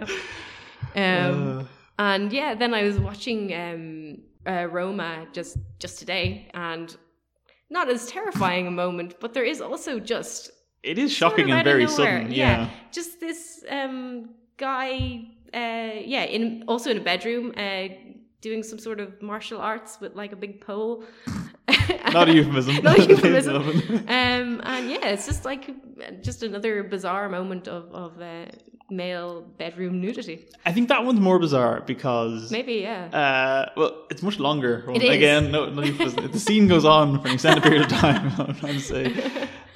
Um, 0.96 1.60
Uh, 1.60 1.64
and 2.00 2.32
yeah, 2.32 2.56
then 2.56 2.74
I 2.74 2.84
was 2.84 2.98
watching 2.98 3.54
um, 3.54 4.20
uh, 4.52 4.66
Roma 4.78 5.28
just 5.34 5.58
just 5.80 6.00
today, 6.00 6.50
and 6.54 6.96
not 7.70 7.90
as 7.90 8.08
terrifying 8.08 8.68
a 8.68 8.72
moment, 8.72 9.16
but 9.20 9.34
there 9.34 9.44
is 9.44 9.60
also 9.62 10.00
just 10.00 10.52
it 10.82 10.98
is 10.98 11.12
sort 11.16 11.32
shocking 11.32 11.52
of 11.52 11.58
and 11.58 11.66
very 11.66 11.88
sudden. 11.88 12.32
Yeah. 12.32 12.70
just 12.92 13.20
this 13.20 13.66
um, 13.70 14.30
guy, 14.58 15.26
uh, 15.54 16.00
yeah, 16.14 16.24
in 16.24 16.64
also 16.68 16.90
in 16.90 16.98
a 16.98 17.04
bedroom, 17.12 17.54
uh, 17.58 17.88
doing 18.42 18.64
some 18.64 18.80
sort 18.80 19.00
of 19.00 19.22
martial 19.22 19.60
arts 19.60 20.00
with 20.00 20.16
like 20.16 20.32
a 20.32 20.38
big 20.38 20.62
pole. 20.62 21.04
Not 22.14 22.30
a 22.30 22.34
euphemism. 22.34 22.76
Not 22.84 23.00
a 23.00 23.06
euphemism. 23.10 23.62
Um, 24.08 24.62
and 24.64 24.90
yeah, 24.90 25.08
it's 25.14 25.26
just 25.26 25.46
like 25.46 25.70
just 26.22 26.44
another 26.44 26.84
bizarre 26.84 27.30
moment 27.30 27.68
of 27.68 27.84
of 27.94 28.22
uh, 28.22 28.46
male 28.90 29.42
bedroom 29.58 30.02
nudity. 30.02 30.48
I 30.66 30.72
think 30.72 30.90
that 30.90 31.06
one's 31.06 31.20
more 31.20 31.38
bizarre 31.40 31.82
because 31.86 32.52
Maybe 32.52 32.74
yeah. 32.76 33.06
Uh, 33.06 33.70
well, 33.78 34.06
it's 34.10 34.24
much 34.24 34.40
longer. 34.40 34.84
It 34.96 35.04
is. 35.04 35.10
Again, 35.10 35.52
no, 35.52 35.70
no 35.70 35.84
euphemism. 35.84 36.32
the 36.32 36.40
scene 36.40 36.68
goes 36.68 36.86
on 36.86 37.22
for 37.22 37.28
an 37.28 37.34
extended 37.36 37.64
period 37.64 37.84
of 37.84 37.90
time. 37.90 38.32
I'm 38.40 38.56
trying 38.56 38.74
to 38.74 38.80
say, 38.80 39.14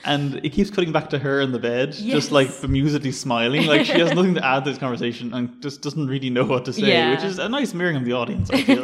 and 0.05 0.35
it 0.43 0.49
keeps 0.49 0.69
cutting 0.71 0.91
back 0.91 1.09
to 1.11 1.19
her 1.19 1.41
in 1.41 1.51
the 1.51 1.59
bed, 1.59 1.93
Yes. 1.95 2.13
just 2.15 2.31
like 2.31 2.47
bemusedly 2.47 3.13
smiling, 3.13 3.67
like 3.67 3.85
she 3.85 3.99
has 3.99 4.13
nothing 4.13 4.33
to 4.35 4.43
add 4.45 4.63
to 4.65 4.71
this 4.71 4.79
conversation 4.79 5.33
and 5.33 5.61
just 5.61 5.81
doesn't 5.81 6.07
really 6.07 6.29
know 6.31 6.45
what 6.45 6.65
to 6.65 6.73
say, 6.73 6.87
Yeah. 6.89 7.11
which 7.11 7.23
is 7.23 7.37
a 7.39 7.47
nice 7.49 7.73
mirroring 7.73 7.97
of 7.97 8.05
the 8.05 8.13
audience. 8.13 8.49
I 8.49 8.63
feel. 8.63 8.83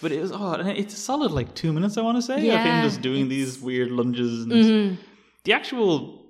But 0.00 0.12
it 0.12 0.20
was 0.20 0.32
odd, 0.32 0.60
and 0.60 0.68
it's 0.70 0.94
a 0.94 0.96
solid 0.96 1.30
like 1.32 1.54
two 1.54 1.72
minutes. 1.72 1.96
I 1.96 2.02
want 2.02 2.16
to 2.18 2.22
say 2.22 2.34
of 2.34 2.40
him 2.40 2.46
Yeah, 2.46 2.82
just 2.82 3.02
doing 3.02 3.28
these 3.28 3.60
weird 3.60 3.90
lunges 3.90 4.42
and 4.44 4.98
the 5.44 5.52
actual. 5.52 6.20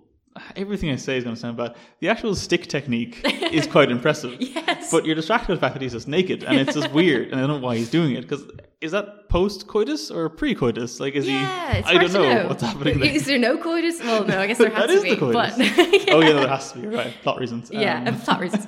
Everything 0.57 0.89
I 0.89 0.97
say 0.97 1.19
is 1.19 1.25
going 1.25 1.37
to 1.37 1.41
sound 1.41 1.59
bad. 1.59 1.75
The 2.01 2.09
actual 2.09 2.35
stick 2.35 2.67
technique 2.67 3.21
is 3.53 3.67
quite 3.67 3.91
impressive. 3.97 4.35
Yes. 4.41 4.91
But 4.91 5.05
you're 5.05 5.15
distracted 5.15 5.49
by 5.49 5.55
the 5.57 5.61
fact 5.61 5.75
that 5.75 5.83
he's 5.83 5.93
just 5.93 6.09
naked, 6.09 6.43
and 6.43 6.59
it's 6.59 6.73
just 6.73 6.91
weird, 6.91 7.29
and 7.33 7.35
I 7.39 7.47
don't 7.47 7.61
know 7.61 7.67
why 7.67 7.77
he's 7.77 7.91
doing 7.91 8.13
it. 8.15 8.23
Because 8.23 8.43
is 8.81 8.93
that 8.93 9.29
post 9.29 9.67
coitus 9.67 10.11
or 10.11 10.31
pre 10.31 10.55
coitus? 10.55 11.01
Like, 11.01 11.15
is 11.17 11.29
yeah, 11.29 11.75
he? 11.75 11.85
I 11.85 11.99
don't 11.99 12.13
know, 12.15 12.33
know. 12.45 12.49
what's 12.49 12.63
happening. 12.63 12.99
There. 13.01 13.11
Is 13.15 13.27
there 13.27 13.39
no 13.39 13.59
coitus? 13.59 14.01
Well, 14.01 14.25
no, 14.25 14.41
I 14.41 14.47
guess 14.47 14.57
there 14.57 14.71
has 14.75 14.87
That 14.87 14.87
to 14.87 14.93
is 14.95 15.03
be. 15.03 15.11
the 15.11 15.17
coitus. 15.19 15.59
But 15.59 16.09
Oh 16.15 16.21
yeah, 16.21 16.33
there 16.33 16.49
has 16.49 16.73
to 16.73 16.79
be 16.79 16.87
right. 16.89 17.13
Plot 17.23 17.39
reasons. 17.39 17.71
yeah, 17.71 18.03
Um, 18.07 18.19
plot 18.19 18.41
reasons. 18.41 18.65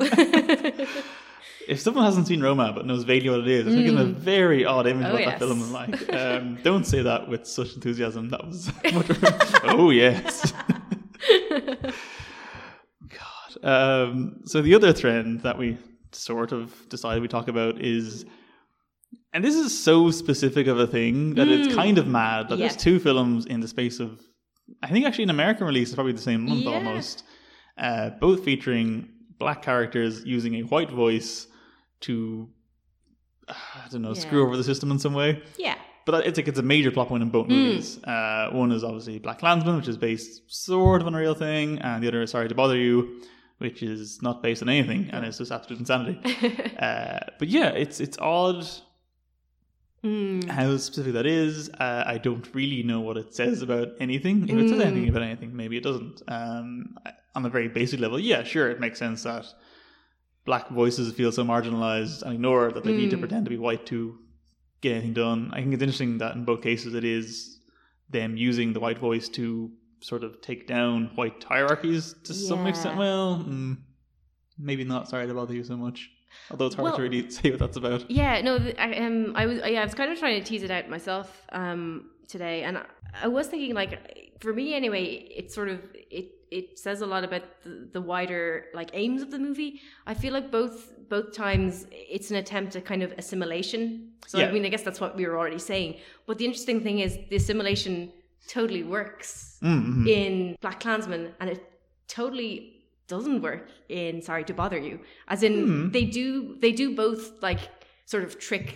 If 1.68 1.80
someone 1.80 2.04
hasn't 2.04 2.26
seen 2.26 2.40
Roma 2.42 2.72
but 2.74 2.86
knows 2.86 3.04
vaguely 3.04 3.30
what 3.30 3.40
it 3.40 3.48
is, 3.48 3.66
it's 3.66 3.76
making 3.76 3.98
a 3.98 4.04
very 4.04 4.64
odd 4.64 4.86
image 4.86 5.04
Oh, 5.06 5.08
of 5.08 5.12
what 5.14 5.20
yes. 5.22 5.30
that 5.30 5.38
film 5.38 5.60
is 5.60 5.70
like. 5.70 6.08
Um, 6.14 6.58
don't 6.62 6.84
say 6.86 7.02
that 7.02 7.28
with 7.28 7.46
such 7.46 7.74
enthusiasm. 7.74 8.28
That 8.30 8.44
was. 8.46 8.70
oh 9.64 9.90
yes. 9.90 10.52
God. 13.08 13.64
Um, 13.64 14.40
so 14.44 14.62
the 14.62 14.74
other 14.74 14.92
trend 14.92 15.40
that 15.42 15.58
we 15.58 15.78
sort 16.12 16.52
of 16.52 16.72
decided 16.88 17.22
we 17.22 17.28
talk 17.28 17.48
about 17.48 17.80
is, 17.80 18.24
and 19.32 19.44
this 19.44 19.54
is 19.54 19.76
so 19.82 20.10
specific 20.10 20.66
of 20.66 20.78
a 20.78 20.86
thing 20.86 21.34
that 21.34 21.48
it's 21.48 21.74
kind 21.74 21.98
of 21.98 22.06
mad 22.06 22.48
that 22.48 22.56
Mm. 22.56 22.58
Yeah. 22.60 22.68
there's 22.68 22.76
two 22.82 22.98
films 22.98 23.46
in 23.46 23.60
the 23.60 23.68
space 23.68 24.00
of, 24.00 24.20
I 24.82 24.88
think 24.88 25.06
actually 25.06 25.24
an 25.24 25.30
American 25.30 25.66
release 25.66 25.88
is 25.90 25.94
probably 25.94 26.12
the 26.12 26.22
same 26.22 26.46
month 26.48 26.64
Yeah. 26.64 26.74
almost, 26.74 27.24
uh, 27.78 28.10
both 28.20 28.44
featuring 28.44 29.08
black 29.38 29.62
characters 29.62 30.24
using 30.24 30.54
a 30.56 30.62
white 30.62 30.90
voice 30.90 31.48
to, 32.06 32.48
I 33.48 33.54
don't 33.90 34.02
know, 34.02 34.14
screw 34.14 34.42
over 34.46 34.56
the 34.56 34.64
system 34.64 34.90
in 34.90 34.98
some 34.98 35.14
way 35.14 35.42
yeah. 35.58 35.76
but 36.06 36.26
it's 36.26 36.38
like 36.38 36.48
it's 36.48 36.58
a 36.58 36.62
major 36.74 36.90
plot 36.90 37.08
point 37.08 37.22
in 37.22 37.30
both 37.30 37.46
Hmm. 37.46 37.52
movies. 37.56 38.02
Uh, 38.04 38.48
one 38.52 38.70
is 38.72 38.82
obviously 38.84 39.18
BlacKkKlansman, 39.20 39.76
which 39.76 39.88
is 39.88 39.96
based 39.96 40.42
sort 40.48 41.00
of 41.00 41.06
on 41.06 41.14
a 41.14 41.18
real 41.18 41.34
thing, 41.34 41.78
and 41.80 42.02
the 42.02 42.08
other 42.08 42.22
is 42.22 42.30
Sorry 42.30 42.48
to 42.48 42.54
Bother 42.54 42.76
You, 42.76 42.94
which 43.58 43.82
is 43.82 44.20
not 44.22 44.42
based 44.42 44.62
on 44.62 44.68
anything, 44.68 45.08
and 45.12 45.24
it's 45.24 45.38
just 45.38 45.52
absolute 45.52 45.78
insanity. 45.80 46.18
uh, 46.78 47.20
but 47.38 47.48
yeah, 47.48 47.68
it's 47.82 48.00
it's 48.00 48.18
odd 48.18 48.66
Mm. 50.02 50.44
how 50.50 50.76
specific 50.76 51.14
that 51.14 51.24
is. 51.24 51.70
Uh, 51.70 52.04
I 52.06 52.18
don't 52.18 52.46
really 52.54 52.82
know 52.82 53.00
what 53.00 53.16
it 53.16 53.34
says 53.34 53.62
about 53.62 53.88
anything. 54.00 54.46
If 54.50 54.58
it 54.58 54.68
says 54.68 54.78
Hmm. 54.80 54.88
anything 54.88 55.08
about 55.08 55.22
anything, 55.22 55.56
maybe 55.56 55.78
it 55.78 55.82
doesn't. 55.82 56.20
Um, 56.28 56.98
on 57.34 57.46
a 57.46 57.48
very 57.48 57.68
basic 57.68 58.00
level, 58.00 58.20
yeah, 58.20 58.42
sure, 58.44 58.70
it 58.70 58.80
makes 58.80 58.98
sense 58.98 59.22
that 59.22 59.46
black 60.44 60.68
voices 60.70 61.12
feel 61.14 61.32
so 61.32 61.44
marginalized 61.44 62.22
and 62.22 62.34
ignored 62.34 62.74
that 62.74 62.84
they 62.84 62.92
need 62.94 63.10
to 63.10 63.16
Mm. 63.16 63.20
pretend 63.20 63.44
to 63.46 63.50
be 63.50 63.56
white 63.58 63.86
to 63.86 64.18
get 64.82 64.92
anything 64.92 65.14
done. 65.14 65.50
I 65.52 65.60
think 65.60 65.72
it's 65.74 65.82
interesting 65.82 66.18
that 66.18 66.34
in 66.36 66.44
both 66.44 66.62
cases 66.62 66.94
it 66.94 67.04
is 67.04 67.58
them 68.10 68.36
using 68.36 68.72
the 68.74 68.80
white 68.80 68.98
voice 68.98 69.28
to 69.30 69.70
sort 70.00 70.22
of 70.22 70.40
take 70.42 70.66
down 70.66 71.10
white 71.14 71.42
hierarchies 71.44 72.14
to 72.24 72.34
some 72.34 72.66
extent. 72.66 72.98
Well, 72.98 73.42
mm, 73.48 73.78
maybe 74.58 74.84
not. 74.84 75.08
Sorry 75.08 75.26
to 75.26 75.32
bother 75.34 75.54
you 75.54 75.64
so 75.64 75.76
much. 75.76 76.10
Although 76.50 76.66
it's 76.66 76.74
hard 76.74 76.84
Well- 76.84 76.96
to 76.96 77.02
really 77.02 77.30
say 77.30 77.50
what 77.50 77.58
that's 77.60 77.76
about. 77.78 78.10
Yeah, 78.10 78.40
no, 78.42 78.56
I, 78.78 78.94
um, 78.96 79.32
I 79.34 79.46
was, 79.46 79.58
yeah, 79.64 79.80
I 79.80 79.84
was 79.84 79.94
kind 79.94 80.12
of 80.12 80.18
trying 80.18 80.38
to 80.42 80.46
tease 80.46 80.62
it 80.62 80.70
out 80.70 80.90
myself, 80.90 81.46
um, 81.52 82.10
today, 82.28 82.64
and 82.64 82.76
I, 82.78 82.84
I 83.22 83.28
was 83.28 83.46
thinking, 83.46 83.74
like, 83.74 84.32
for 84.40 84.52
me 84.52 84.74
anyway, 84.74 85.04
it's 85.34 85.54
sort 85.54 85.68
of 85.70 85.80
it 86.10 86.32
it 86.58 86.66
says 86.84 86.98
a 87.06 87.08
lot 87.14 87.22
about 87.28 87.44
the, 87.64 87.72
the 87.96 88.00
wider 88.12 88.42
like 88.78 88.90
aims 89.02 89.20
of 89.22 89.30
the 89.34 89.38
movie. 89.48 89.70
I 90.06 90.14
feel 90.22 90.32
like 90.38 90.48
both 90.58 90.76
both 91.14 91.28
times 91.46 91.72
it's 92.16 92.28
an 92.32 92.36
attempt 92.44 92.70
at 92.78 92.84
kind 92.92 93.02
of 93.06 93.10
assimilation. 93.22 93.80
So 94.30 94.38
Yeah. 94.38 94.48
I 94.48 94.52
mean, 94.54 94.64
I 94.68 94.70
guess 94.74 94.82
that's 94.88 95.00
what 95.04 95.12
we 95.18 95.22
were 95.28 95.36
already 95.40 95.58
saying. 95.72 95.90
But 96.26 96.34
the 96.38 96.46
interesting 96.48 96.80
thing 96.86 96.96
is 97.06 97.10
the 97.30 97.36
assimilation 97.42 97.94
totally 98.56 98.84
works 98.98 99.28
Mm-hmm. 99.62 100.06
in 100.20 100.56
BlacKkKlansman, 100.62 101.22
and 101.40 101.48
it 101.54 101.60
totally 102.18 102.52
doesn't 103.08 103.40
work 103.48 103.68
in 103.88 104.20
Sorry 104.28 104.44
to 104.44 104.54
Bother 104.54 104.78
You. 104.88 104.96
As 105.28 105.42
in, 105.42 105.54
Hmm. 105.66 105.90
they 105.96 106.04
do 106.04 106.56
they 106.64 106.72
do 106.82 106.86
both 107.04 107.22
like 107.48 107.60
sort 108.12 108.24
of 108.24 108.38
trick 108.38 108.66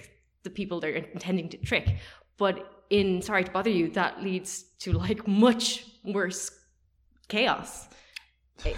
the 0.44 0.50
people 0.58 0.80
they're 0.80 1.00
intending 1.18 1.48
to 1.50 1.58
trick, 1.70 1.86
but 2.38 2.56
in 2.90 3.20
Sorry 3.28 3.44
to 3.44 3.50
Bother 3.50 3.70
You, 3.78 3.86
that 4.00 4.12
leads 4.28 4.50
to 4.84 4.88
like 5.04 5.20
much 5.28 5.66
worse 6.04 6.42
chaos. 7.28 7.88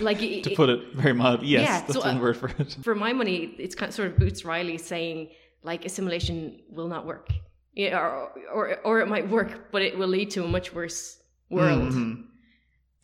Like 0.00 0.18
to 0.18 0.26
it- 0.26 0.56
put 0.56 0.68
it 0.68 0.92
very 0.94 1.14
mild, 1.14 1.42
yes, 1.42 1.62
Yeah, 1.62 1.80
that's 1.80 1.94
so, 1.94 2.00
one 2.00 2.18
uh, 2.18 2.20
word 2.20 2.36
for 2.36 2.48
it. 2.58 2.76
for 2.82 2.94
my 2.94 3.12
money, 3.14 3.54
it's 3.58 3.74
kind 3.74 3.88
of 3.88 3.94
sort 3.94 4.08
of 4.08 4.18
Boots 4.18 4.44
Riley 4.44 4.76
saying 4.76 5.30
like 5.62 5.84
assimilation 5.86 6.60
will 6.70 6.88
not 6.88 7.06
work, 7.06 7.30
yeah, 7.74 7.98
or, 7.98 8.30
or 8.52 8.76
or 8.84 9.00
it 9.00 9.08
might 9.08 9.28
work, 9.30 9.70
but 9.72 9.80
it 9.80 9.96
will 9.96 10.08
lead 10.08 10.30
to 10.32 10.44
a 10.44 10.48
much 10.48 10.74
worse 10.74 11.18
world. 11.48 11.92
Mhm. 11.92 12.24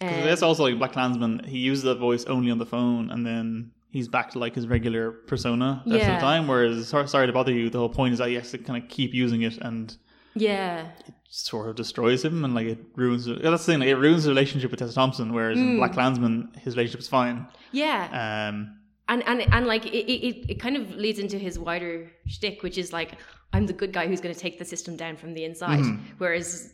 'Cause 0.00 0.12
Um, 0.20 0.24
that's 0.26 0.42
also 0.42 0.64
like 0.64 0.74
BlacKkKlansman. 0.74 1.46
He 1.46 1.58
uses 1.58 1.84
that 1.84 1.98
voice 1.98 2.26
only 2.26 2.50
on 2.50 2.58
the 2.58 2.66
phone, 2.66 3.10
and 3.10 3.24
then 3.26 3.70
he's 3.90 4.08
back 4.08 4.30
to 4.32 4.38
like 4.38 4.54
his 4.54 4.66
regular 4.66 5.10
persona 5.10 5.82
the 5.86 5.92
rest 5.94 6.02
of 6.02 6.08
Yeah. 6.08 6.14
the 6.16 6.20
time. 6.20 6.46
Whereas, 6.46 6.88
sorry, 6.88 7.08
sorry 7.08 7.26
to 7.26 7.32
bother 7.32 7.52
you, 7.52 7.70
the 7.70 7.78
whole 7.78 7.88
point 7.88 8.12
is 8.12 8.18
that 8.18 8.28
he 8.28 8.34
has 8.34 8.50
to 8.50 8.58
kind 8.58 8.82
of 8.82 8.90
keep 8.90 9.14
using 9.14 9.40
it, 9.42 9.56
and 9.62 9.96
yeah, 10.36 10.90
it 11.06 11.14
sort 11.28 11.68
of 11.68 11.74
destroys 11.76 12.24
him, 12.24 12.44
and 12.44 12.54
like 12.54 12.66
it 12.66 12.78
ruins. 12.94 13.26
That's 13.26 13.40
the 13.66 13.72
thing. 13.72 13.80
Like, 13.80 13.88
it 13.88 13.96
ruins 13.96 14.24
the 14.24 14.30
relationship 14.30 14.70
with 14.70 14.78
Tessa 14.80 14.94
Thompson. 14.94 15.32
Whereas 15.32 15.58
Hmm. 15.58 15.64
in 15.70 15.76
BlacKkKlansman, 15.80 16.56
his 16.58 16.76
relationship 16.76 17.00
is 17.00 17.08
fine. 17.08 17.46
yeah. 17.72 18.48
Um, 18.50 18.78
and 19.08 19.22
and 19.26 19.40
and 19.52 19.66
like 19.66 19.86
it, 19.86 20.10
it, 20.12 20.50
it 20.52 20.60
kind 20.60 20.76
of 20.76 20.90
leads 20.96 21.18
into 21.18 21.38
his 21.38 21.58
wider 21.58 22.10
shtick, 22.26 22.62
which 22.62 22.76
is 22.78 22.92
like 22.92 23.12
I'm 23.52 23.66
the 23.66 23.72
good 23.72 23.92
guy 23.92 24.06
who's 24.08 24.20
going 24.20 24.34
to 24.34 24.40
take 24.40 24.58
the 24.58 24.64
system 24.64 24.96
down 24.96 25.16
from 25.16 25.34
the 25.34 25.44
inside. 25.44 25.80
Mhm. 25.80 26.00
Whereas, 26.18 26.72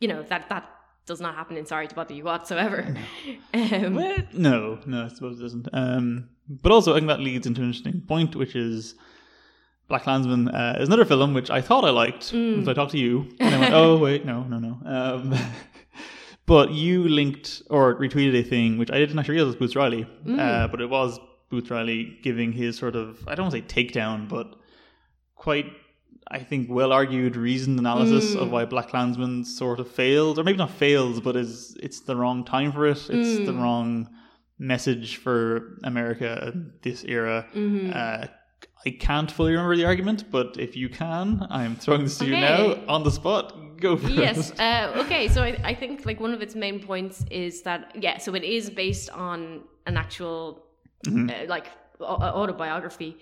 you 0.00 0.08
know 0.08 0.22
that 0.24 0.48
that 0.48 0.68
does 1.06 1.20
not 1.20 1.34
happen 1.36 1.56
in 1.56 1.64
Sorry 1.66 1.86
to 1.88 1.94
Bother 1.94 2.14
You 2.14 2.24
whatsoever. 2.24 2.94
um, 3.54 3.94
well, 3.94 4.16
no, 4.32 4.78
no, 4.86 5.04
I 5.04 5.08
suppose 5.08 5.38
it 5.38 5.42
doesn't. 5.42 5.68
Um, 5.72 6.28
but 6.48 6.72
also, 6.72 6.92
I 6.92 6.96
think 6.98 7.06
that 7.08 7.20
leads 7.20 7.46
into 7.46 7.60
an 7.62 7.68
interesting 7.68 8.00
point, 8.02 8.34
which 8.36 8.54
is. 8.56 8.94
BlacKkKlansman 9.90 10.52
uh, 10.54 10.80
is 10.80 10.88
another 10.88 11.04
film 11.04 11.32
which 11.34 11.50
I 11.50 11.60
thought 11.60 11.84
I 11.84 11.90
liked 11.90 12.32
Mm. 12.32 12.54
until 12.58 12.70
I 12.70 12.74
talked 12.74 12.92
to 12.92 12.98
you, 12.98 13.28
and 13.40 13.54
I 13.54 13.58
went, 13.60 13.74
"Oh 13.74 13.96
wait, 13.98 14.24
no, 14.24 14.42
no, 14.44 14.58
no." 14.58 14.78
Um, 14.84 15.34
but 16.46 16.70
you 16.72 17.08
linked 17.08 17.62
or 17.70 17.94
retweeted 17.98 18.34
a 18.38 18.42
thing 18.42 18.78
which 18.78 18.90
I 18.90 18.98
didn't 18.98 19.18
actually 19.18 19.34
realize 19.36 19.54
was 19.54 19.56
Boots 19.56 19.76
Riley, 19.76 20.06
Mm. 20.26 20.38
uh, 20.38 20.68
but 20.68 20.80
it 20.80 20.90
was 20.90 21.18
Boots 21.50 21.70
Riley 21.70 22.18
giving 22.22 22.52
his 22.52 22.76
sort 22.76 22.96
of 22.96 23.18
I 23.26 23.34
don't 23.34 23.44
want 23.50 23.54
to 23.54 23.60
say 23.74 23.84
takedown, 23.84 24.28
but 24.28 24.54
quite 25.34 25.66
I 26.30 26.40
think, 26.40 26.68
well 26.68 26.92
argued, 26.92 27.36
reasoned 27.36 27.78
analysis 27.78 28.34
of 28.34 28.50
why 28.50 28.66
BlacKkKlansman 28.66 29.46
sort 29.46 29.80
of 29.80 29.90
failed, 29.90 30.38
or 30.38 30.44
maybe 30.44 30.58
not 30.58 30.70
fails, 30.70 31.20
but 31.20 31.36
is 31.36 31.74
it's 31.82 32.00
the 32.00 32.14
wrong 32.16 32.44
time 32.44 32.70
for 32.72 32.86
it. 32.86 33.08
It's 33.08 33.46
the 33.46 33.54
wrong 33.54 34.10
message 34.58 35.16
for 35.16 35.78
America 35.84 36.52
this 36.82 37.02
era. 37.04 37.46
Uh, 37.94 38.26
I 38.86 38.90
can't 38.90 39.30
fully 39.30 39.52
remember 39.52 39.76
the 39.76 39.84
argument, 39.84 40.30
but 40.30 40.56
if 40.58 40.76
you 40.76 40.88
can, 40.88 41.46
I'm 41.50 41.76
throwing 41.76 42.04
this 42.04 42.18
to 42.18 42.26
you 42.26 42.32
now 42.32 42.78
on 42.88 43.02
the 43.02 43.10
spot. 43.10 43.76
Go 43.78 43.96
for 43.96 44.08
yes. 44.08 44.50
it. 44.50 44.60
Uh, 44.60 44.92
okay. 45.04 45.28
So 45.28 45.42
I, 45.42 45.58
I 45.64 45.74
think 45.74 46.04
like 46.06 46.20
one 46.20 46.32
of 46.34 46.42
its 46.42 46.54
main 46.54 46.80
points 46.80 47.24
is 47.30 47.62
that 47.62 47.92
yeah. 48.00 48.18
So 48.18 48.34
it 48.34 48.44
is 48.44 48.70
based 48.70 49.10
on 49.10 49.62
an 49.86 49.96
actual 49.96 50.64
Mm-hmm. 51.06 51.30
uh, 51.30 51.46
like 51.48 51.66
au- 52.00 52.04
autobiography. 52.40 53.18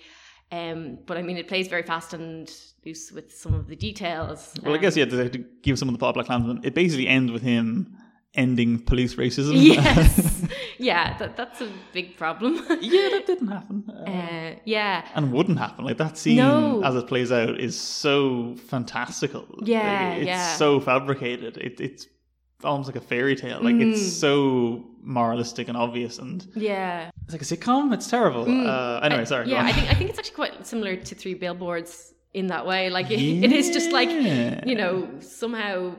Um, 0.51 0.99
but 1.05 1.19
I 1.19 1.23
mean, 1.23 1.37
it 1.37 1.47
plays 1.47 1.69
very 1.69 1.83
fast 1.83 2.15
and 2.15 2.51
loose 2.87 3.13
with 3.13 3.37
some 3.37 3.53
of 3.53 3.69
the 3.69 3.77
details. 3.77 4.55
Well, 4.63 4.73
I 4.73 4.77
Um, 4.77 4.81
guess 4.81 4.97
yeah. 4.97 5.05
To, 5.05 5.45
give 5.63 5.79
some 5.79 5.89
of 5.89 5.93
the 5.95 5.99
plot 5.99 6.15
BlacKkKlansman, 6.15 6.65
it 6.65 6.75
basically 6.75 7.07
ends 7.07 7.31
with 7.31 7.43
him 7.43 7.95
ending 8.37 8.79
police 8.79 9.15
racism. 9.17 9.53
yes, 9.63 10.43
yeah, 10.79 11.17
that, 11.19 11.37
that's 11.37 11.61
a 11.61 11.69
big 11.93 12.17
problem. 12.17 12.55
yeah, 12.81 13.09
that 13.11 13.25
didn't 13.27 13.49
happen. 13.49 13.85
Uh, 13.89 14.11
uh, 14.11 14.55
yeah, 14.65 15.07
and 15.15 15.33
wouldn't 15.33 15.59
happen. 15.59 15.85
Like 15.85 15.99
that 15.99 16.17
scene 16.19 16.37
No. 16.37 16.83
as 16.85 16.95
it 16.95 17.07
plays 17.07 17.33
out 17.33 17.59
is 17.59 17.79
so 17.79 18.55
fantastical. 18.69 19.47
Yeah, 19.63 20.09
Like, 20.11 20.19
it's 20.19 20.27
yeah. 20.27 20.55
so 20.57 20.81
fabricated. 20.81 21.57
It, 21.57 21.81
it's 21.81 22.07
almost 22.65 22.89
like 22.89 22.97
a 22.97 23.01
fairy 23.07 23.37
tale. 23.37 23.61
Like 23.63 23.75
Mm. 23.75 23.93
it's 23.93 24.13
so 24.13 24.85
moralistic 25.03 25.69
and 25.69 25.77
obvious, 25.77 26.19
and 26.19 26.47
yeah. 26.55 27.11
it's 27.25 27.33
like 27.33 27.43
a 27.43 27.45
sitcom. 27.45 27.93
It's 27.93 28.09
terrible. 28.09 28.45
Uh, 28.45 29.01
anyway, 29.01 29.25
sorry. 29.25 29.47
Mm. 29.47 29.51
Yeah. 29.51 29.65
I 29.65 29.73
think 29.73 29.91
I 29.91 29.95
think 29.95 30.11
it's 30.11 30.19
actually 30.19 30.35
quite 30.37 30.67
similar 30.67 30.97
to 30.97 31.15
Three 31.15 31.35
Billboards 31.35 32.13
in 32.35 32.49
that 32.49 32.67
way. 32.67 32.91
Like 32.91 33.11
it, 33.11 33.21
it 33.45 33.53
is 33.53 33.71
just 33.71 33.91
like 33.93 34.11
you 34.11 34.75
know 34.75 35.09
somehow 35.21 35.95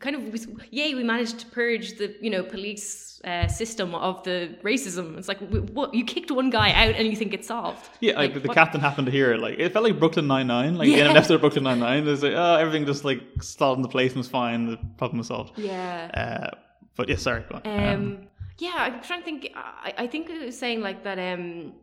kind 0.00 0.16
of 0.16 0.32
was, 0.32 0.48
yay 0.70 0.94
we 0.94 1.04
managed 1.04 1.38
to 1.38 1.46
purge 1.46 1.96
the 1.98 2.14
you 2.20 2.28
know 2.28 2.42
police 2.42 3.20
uh, 3.24 3.46
system 3.46 3.94
of 3.94 4.22
the 4.24 4.56
racism. 4.62 5.16
It's 5.16 5.28
like 5.28 5.38
what 5.72 5.94
you 5.94 6.04
kicked 6.04 6.30
one 6.30 6.50
guy 6.50 6.72
out 6.72 6.94
and 6.96 7.06
you 7.08 7.14
think 7.16 7.32
it's 7.34 7.46
solved. 7.48 7.88
Yeah, 8.00 8.14
like, 8.16 8.32
Like, 8.34 8.42
the 8.42 8.48
what- 8.48 8.54
captain 8.56 8.80
happened 8.80 9.06
to 9.06 9.12
hear 9.12 9.32
it. 9.32 9.40
Like 9.40 9.58
it 9.58 9.72
felt 9.72 9.84
like 9.84 9.98
Brooklyn 9.98 10.26
Nine 10.26 10.46
Nine. 10.48 10.74
Like 10.76 10.88
Yeah. 10.88 10.98
in 11.04 11.10
an 11.12 11.16
episode 11.16 11.34
of 11.36 11.40
Brooklyn 11.42 11.64
Nine 11.64 11.78
Nine, 11.78 12.04
there's 12.04 12.22
like 12.22 12.34
oh 12.34 12.54
everything 12.56 12.84
just 12.86 13.04
like 13.04 13.20
slotted 13.40 13.78
into 13.78 13.88
place 13.88 14.12
and 14.12 14.18
was 14.18 14.28
fine. 14.28 14.66
The 14.66 14.76
problem 14.96 15.18
was 15.18 15.28
solved. 15.28 15.56
Yeah. 15.58 16.50
Uh, 16.52 16.56
but 16.96 17.08
yeah, 17.08 17.16
sorry. 17.16 17.44
Go 17.48 17.60
on. 17.64 17.80
Um, 17.94 18.26
yeah, 18.58 18.72
I'm 18.76 19.00
trying 19.02 19.20
to 19.20 19.24
think. 19.24 19.52
I, 19.54 19.94
I 19.98 20.06
think 20.08 20.28
it 20.30 20.46
was 20.46 20.58
saying 20.58 20.80
like 20.80 21.04
that. 21.04 21.18
Um, 21.18 21.74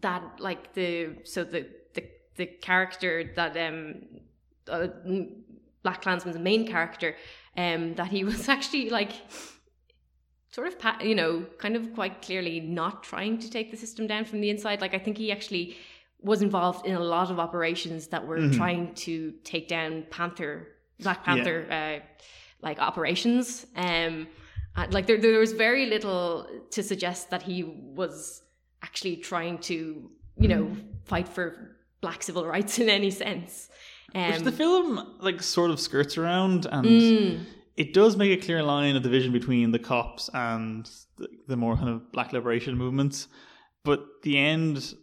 that 0.00 0.22
like 0.38 0.74
the 0.74 1.16
so 1.24 1.44
the 1.44 1.66
the 1.94 2.04
the 2.36 2.46
character 2.46 3.32
that 3.36 3.56
um, 3.56 3.94
uh, 4.68 4.88
BlacKkKlansman's 5.88 6.38
main 6.38 6.66
character, 6.66 7.10
um, 7.56 7.94
that 7.94 8.08
he 8.08 8.24
was 8.32 8.48
actually 8.48 8.90
like 8.90 9.12
sort 10.50 10.66
of 10.68 10.74
you 11.10 11.14
know 11.14 11.44
kind 11.58 11.76
of 11.76 11.82
quite 11.94 12.22
clearly 12.22 12.60
not 12.60 13.02
trying 13.02 13.38
to 13.38 13.50
take 13.50 13.70
the 13.70 13.76
system 13.76 14.06
down 14.06 14.24
from 14.24 14.40
the 14.40 14.50
inside. 14.50 14.80
Like 14.80 14.94
I 14.94 14.98
think 14.98 15.16
he 15.18 15.30
actually 15.32 15.76
was 16.20 16.42
involved 16.42 16.86
in 16.86 16.94
a 16.94 17.00
lot 17.16 17.30
of 17.30 17.38
operations 17.38 18.08
that 18.08 18.26
were 18.26 18.38
Mhm. 18.38 18.56
trying 18.56 18.94
to 19.06 19.32
take 19.44 19.68
down 19.68 20.04
Panther 20.10 20.52
Black 21.00 21.20
Panther 21.24 21.58
uh, 21.70 21.98
like 22.60 22.78
operations. 22.80 23.66
Um, 23.76 24.26
and, 24.76 24.92
like 24.92 25.06
there, 25.06 25.18
there 25.18 25.38
was 25.38 25.52
very 25.52 25.86
little 25.86 26.46
to 26.70 26.82
suggest 26.82 27.30
that 27.30 27.42
he 27.42 27.62
was 28.00 28.42
actually 28.82 29.16
trying 29.16 29.58
to, 29.70 29.74
you 30.42 30.48
know, 30.48 30.64
fight 31.04 31.28
for 31.28 31.76
black 32.00 32.22
civil 32.22 32.44
rights 32.46 32.78
in 32.82 32.88
any 32.88 33.10
sense. 33.10 33.68
Um, 34.14 34.32
Which 34.32 34.40
the 34.40 34.52
film 34.52 35.16
like 35.20 35.42
sort 35.42 35.70
of 35.70 35.78
skirts 35.78 36.16
around 36.16 36.66
and 36.66 36.86
mm, 36.86 37.44
it 37.76 37.92
does 37.92 38.16
make 38.16 38.32
a 38.38 38.42
clear 38.42 38.62
line 38.62 38.96
of 38.96 39.02
division 39.02 39.32
between 39.32 39.70
the 39.70 39.78
cops 39.78 40.30
and 40.32 40.88
the, 41.18 41.28
the 41.46 41.56
more 41.56 41.76
kind 41.76 41.90
of 41.90 42.10
black 42.10 42.32
liberation 42.32 42.76
movements. 42.76 43.28
But 43.84 44.04
the 44.22 44.38
end, 44.38 44.94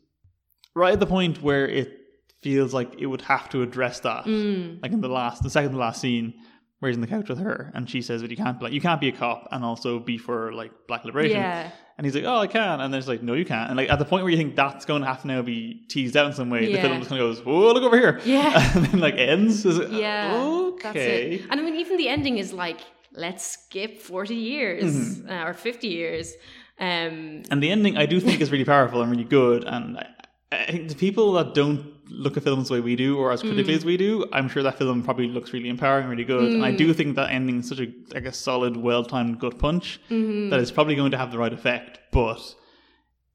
right 0.75 0.93
at 0.93 0.99
the 0.99 1.05
point 1.05 1.41
where 1.41 1.67
it 1.67 1.99
feels 2.41 2.73
like 2.73 2.99
it 2.99 3.05
would 3.05 3.21
have 3.21 3.47
to 3.49 3.61
address 3.61 3.99
that, 4.01 4.25
mm, 4.25 4.81
like 4.81 4.91
in 4.91 5.01
the 5.01 5.07
last, 5.07 5.43
the 5.43 5.49
second 5.49 5.71
to 5.71 5.77
last 5.77 6.01
scene, 6.01 6.33
where 6.79 6.89
he's 6.89 6.97
on 6.97 7.01
the 7.01 7.07
couch 7.07 7.29
with 7.29 7.39
her, 7.39 7.71
and 7.73 7.89
she 7.89 8.01
says 8.01 8.21
that 8.21 8.29
you 8.29 8.37
can't, 8.37 8.61
like, 8.61 8.73
you 8.73 8.81
can't 8.81 8.99
be 8.99 9.07
a 9.07 9.11
cop 9.11 9.47
and 9.51 9.63
also 9.63 9.97
be 9.99 10.17
for 10.17 10.51
like 10.53 10.71
black 10.87 11.05
liberation. 11.05 11.37
yeah, 11.37 11.71
And 11.97 12.05
he's 12.05 12.13
like, 12.13 12.25
"Oh, 12.25 12.39
I 12.39 12.47
can," 12.47 12.81
and 12.81 12.93
then 12.93 12.99
it's 12.99 13.07
like, 13.07 13.23
"No, 13.23 13.33
you 13.33 13.45
can't." 13.45 13.69
And 13.69 13.77
like 13.77 13.89
at 13.89 13.99
the 13.99 14.05
point 14.05 14.23
where 14.23 14.31
you 14.31 14.37
think 14.37 14.55
that's 14.57 14.83
going 14.85 15.01
to 15.01 15.07
have 15.07 15.21
to 15.21 15.27
now 15.27 15.41
be 15.41 15.85
teased 15.87 16.17
out 16.17 16.25
in 16.27 16.33
some 16.33 16.49
way, 16.49 16.65
the 16.73 16.81
film 16.81 16.97
just 16.99 17.09
kind 17.09 17.21
of 17.21 17.27
goes, 17.35 17.45
"Whoa, 17.45 17.71
look 17.73 17.83
over 17.83 17.97
here!" 17.97 18.19
Yeah. 18.25 18.71
and 18.75 18.85
then 18.87 18.99
like 18.99 19.15
ends. 19.15 19.65
Is 19.65 19.77
it, 19.79 19.91
yeah. 19.91 20.35
okay. 20.35 20.83
That's 20.83 20.97
it. 20.97 21.47
And 21.49 21.59
I 21.59 21.63
mean, 21.63 21.75
even 21.77 21.95
the 21.97 22.09
ending 22.09 22.37
is 22.37 22.51
like, 22.51 22.81
let's 23.13 23.45
skip 23.45 24.01
forty 24.01 24.35
years 24.35 24.83
Mm-hmm. 24.93 25.29
uh, 25.29 25.45
or 25.45 25.53
fifty 25.53 25.87
years. 25.87 26.33
Um, 26.79 27.43
And 27.49 27.63
the 27.63 27.71
ending, 27.71 27.95
I 27.97 28.05
do 28.05 28.19
think, 28.19 28.41
is 28.41 28.51
really 28.51 28.65
powerful 28.65 29.01
and 29.01 29.09
really 29.09 29.23
good. 29.23 29.63
And 29.63 29.97
I, 29.97 30.07
I 30.51 30.71
think 30.71 30.89
the 30.89 30.95
people 30.95 31.31
that 31.33 31.53
don't 31.53 31.94
look 32.09 32.37
at 32.37 32.43
films 32.43 32.67
the 32.67 32.75
way 32.75 32.79
we 32.81 32.95
do, 32.95 33.17
or 33.17 33.31
as 33.31 33.41
critically 33.41 33.73
Mm. 33.73 33.77
as 33.77 33.85
we 33.85 33.97
do, 33.97 34.25
I'm 34.33 34.47
sure 34.47 34.61
that 34.63 34.77
film 34.77 35.03
probably 35.03 35.27
looks 35.27 35.53
really 35.53 35.69
empowering, 35.69 36.07
really 36.07 36.23
good. 36.23 36.53
And 36.53 36.63
I 36.63 36.71
Mm. 36.71 36.77
do 36.77 36.93
think 36.93 37.15
that 37.15 37.31
ending 37.31 37.59
is 37.59 37.67
such 37.69 37.79
a 37.79 37.87
like 38.13 38.25
a 38.25 38.31
solid, 38.33 38.77
well 38.77 39.03
timed 39.03 39.39
gut 39.39 39.57
punch 39.59 39.99
Mm-hmm. 40.09 40.49
that 40.49 40.59
it's 40.59 40.71
probably 40.71 40.95
going 40.95 41.11
to 41.11 41.17
have 41.17 41.31
the 41.31 41.37
right 41.37 41.53
effect, 41.53 41.99
but 42.11 42.41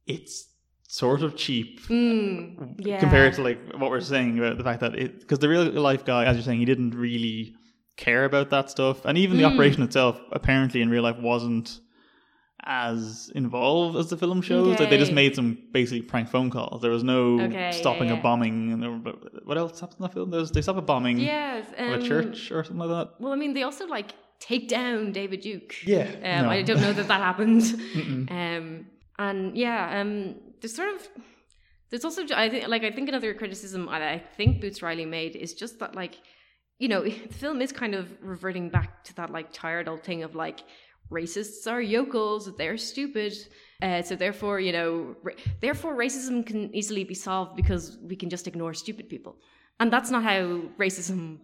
it's 0.06 0.48
sort 0.88 1.22
of 1.22 1.36
cheap 1.36 1.80
mm, 1.86 2.74
yeah. 2.78 2.98
compared 2.98 3.32
to 3.34 3.42
like 3.42 3.60
what 3.76 3.90
we're 3.90 4.00
saying 4.00 4.38
about 4.38 4.58
the 4.58 4.64
fact 4.64 4.80
that 4.80 4.94
it 4.96 5.20
because 5.20 5.38
the 5.38 5.48
real 5.48 5.64
life 5.64 6.04
guy, 6.04 6.24
as 6.24 6.36
you're 6.36 6.42
saying, 6.42 6.58
he 6.58 6.64
didn't 6.64 6.94
really 6.94 7.54
care 7.96 8.24
about 8.24 8.50
that 8.50 8.70
stuff, 8.70 9.04
and 9.04 9.16
even 9.18 9.36
the 9.36 9.44
Mm. 9.44 9.52
operation 9.52 9.82
itself, 9.82 10.20
apparently 10.32 10.80
in 10.82 10.88
real 10.90 11.02
life, 11.02 11.18
wasn't 11.18 11.80
as 12.64 13.30
involved 13.34 13.96
as 13.96 14.10
the 14.10 14.16
film 14.16 14.42
shows. 14.42 14.78
Like 14.78 14.90
they 14.90 14.98
just 14.98 15.12
made 15.12 15.34
some 15.34 15.58
basically 15.72 16.02
prank 16.02 16.28
phone 16.28 16.50
calls. 16.50 16.82
There 16.82 16.90
was 16.90 17.04
no 17.04 17.40
Okay, 17.40 17.72
stopping 17.72 18.08
yeah, 18.08 18.18
a 18.18 18.22
bombing, 18.22 18.72
and 18.72 18.82
there 18.82 18.90
were, 18.90 19.12
what 19.44 19.58
else 19.58 19.80
happens 19.80 19.98
in 20.00 20.02
the 20.02 20.08
film? 20.08 20.30
There's, 20.30 20.50
they 20.50 20.62
stop 20.62 20.76
a 20.76 20.82
bombing 20.82 21.18
yeah, 21.18 21.58
of 21.58 21.66
um, 21.78 21.92
a 21.94 22.02
church 22.02 22.50
or 22.50 22.64
something 22.64 22.86
like 22.86 22.88
that. 22.90 23.20
Well, 23.20 23.32
I 23.32 23.36
mean, 23.36 23.54
they 23.54 23.62
also 23.62 23.86
like 23.86 24.14
take 24.38 24.68
down 24.68 25.12
David 25.12 25.40
Duke. 25.40 25.74
Yeah, 25.86 26.08
Um, 26.22 26.46
no. 26.46 26.50
I 26.50 26.62
don't 26.62 26.80
know 26.80 26.92
that 26.92 27.08
that 27.08 27.20
happened. 27.20 27.62
um, 28.30 28.86
and 29.18 29.56
yeah, 29.56 30.00
um, 30.00 30.36
there's 30.60 30.74
sort 30.74 30.94
of 30.94 31.08
there's 31.90 32.04
also 32.04 32.24
I 32.34 32.48
think 32.48 32.68
like 32.68 32.84
I 32.84 32.90
think 32.90 33.08
another 33.08 33.34
criticism 33.34 33.88
I 33.88 34.12
I 34.14 34.18
think 34.36 34.60
Boots 34.60 34.80
Riley 34.82 35.04
made 35.04 35.36
is 35.36 35.54
just 35.54 35.78
that 35.80 35.94
like 35.94 36.18
you 36.78 36.88
know 36.88 37.02
the 37.04 37.10
film 37.34 37.60
is 37.60 37.72
kind 37.72 37.94
of 37.94 38.08
reverting 38.22 38.70
back 38.70 39.04
to 39.04 39.14
that 39.16 39.30
like 39.30 39.52
tired 39.52 39.88
old 39.88 40.02
thing 40.02 40.22
of 40.22 40.34
like 40.34 40.60
racists 41.10 41.70
are 41.70 41.80
yokels 41.80 42.54
they're 42.56 42.78
stupid 42.78 43.32
uh, 43.82 44.02
so 44.02 44.14
therefore 44.16 44.60
you 44.60 44.72
know 44.72 45.14
ra- 45.22 45.32
therefore 45.60 45.96
racism 45.96 46.44
can 46.46 46.74
easily 46.74 47.04
be 47.04 47.14
solved 47.14 47.56
because 47.56 47.98
we 48.10 48.14
can 48.16 48.28
just 48.30 48.46
ignore 48.46 48.72
stupid 48.74 49.08
people 49.08 49.36
and 49.80 49.92
that's 49.92 50.10
not 50.10 50.22
how 50.22 50.60
racism 50.78 51.38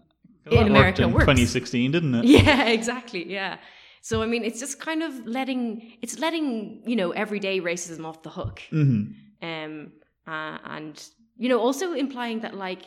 That 0.45 0.55
in 0.61 0.67
America 0.69 1.03
in 1.03 1.13
works 1.13 1.25
2016, 1.25 1.91
didn't 1.93 2.15
it? 2.15 2.25
yeah, 2.25 2.65
exactly. 2.79 3.23
Yeah. 3.39 3.57
So 4.03 4.23
I 4.23 4.27
mean, 4.27 4.45
it's 4.45 4.61
just 4.61 4.79
kind 4.79 5.03
of 5.03 5.13
letting 5.27 5.65
it's 6.03 6.19
letting 6.21 6.83
you 6.91 6.95
know 7.01 7.11
everyday 7.11 7.61
racism 7.61 8.05
off 8.05 8.23
the 8.23 8.31
hook, 8.31 8.63
hmm 8.71 9.03
um, 9.43 9.93
uh, 10.29 10.59
and 10.77 10.95
you 11.37 11.49
know 11.49 11.59
also 11.59 11.93
implying 11.95 12.39
that 12.45 12.55
like 12.55 12.83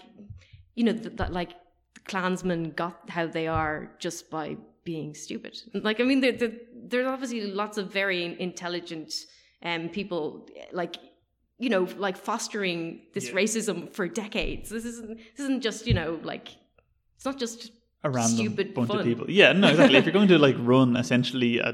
you 0.76 0.84
know 0.86 0.94
that, 0.94 1.18
that 1.18 1.34
like 1.34 1.52
the 1.96 2.00
Klansmen 2.12 2.72
got 2.82 2.96
how 3.10 3.26
they 3.28 3.48
are 3.48 3.92
just 4.00 4.30
by 4.30 4.56
being 4.86 5.14
stupid. 5.14 5.54
Like 5.74 6.00
I 6.00 6.04
mean, 6.04 6.22
there, 6.22 6.32
there, 6.42 6.54
there's 6.90 7.08
obviously 7.08 7.42
lots 7.62 7.78
of 7.78 7.92
very 7.92 8.22
intelligent 8.40 9.14
um 9.64 9.90
people 9.90 10.48
like 10.72 10.96
you 11.58 11.70
know 11.70 11.84
like 11.98 12.18
fostering 12.18 13.02
this 13.14 13.28
Yeah. 13.28 13.36
racism 13.42 13.78
for 13.94 14.08
decades. 14.08 14.70
This 14.70 14.86
isn't 14.86 15.18
this 15.18 15.40
isn't 15.46 15.62
just 15.62 15.88
you 15.88 15.94
know 15.94 16.20
like 16.24 16.48
it's 17.16 17.26
not 17.26 17.38
just 17.38 17.72
a 18.04 18.10
random 18.10 18.38
Stupid 18.38 18.74
bunch 18.74 18.88
fun. 18.90 19.00
of 19.00 19.06
people. 19.06 19.30
Yeah, 19.30 19.52
no, 19.52 19.68
exactly. 19.68 19.98
if 19.98 20.06
you're 20.06 20.14
going 20.14 20.30
to 20.30 20.40
like 20.40 20.56
run 20.74 20.96
essentially 20.96 21.60
a 21.60 21.72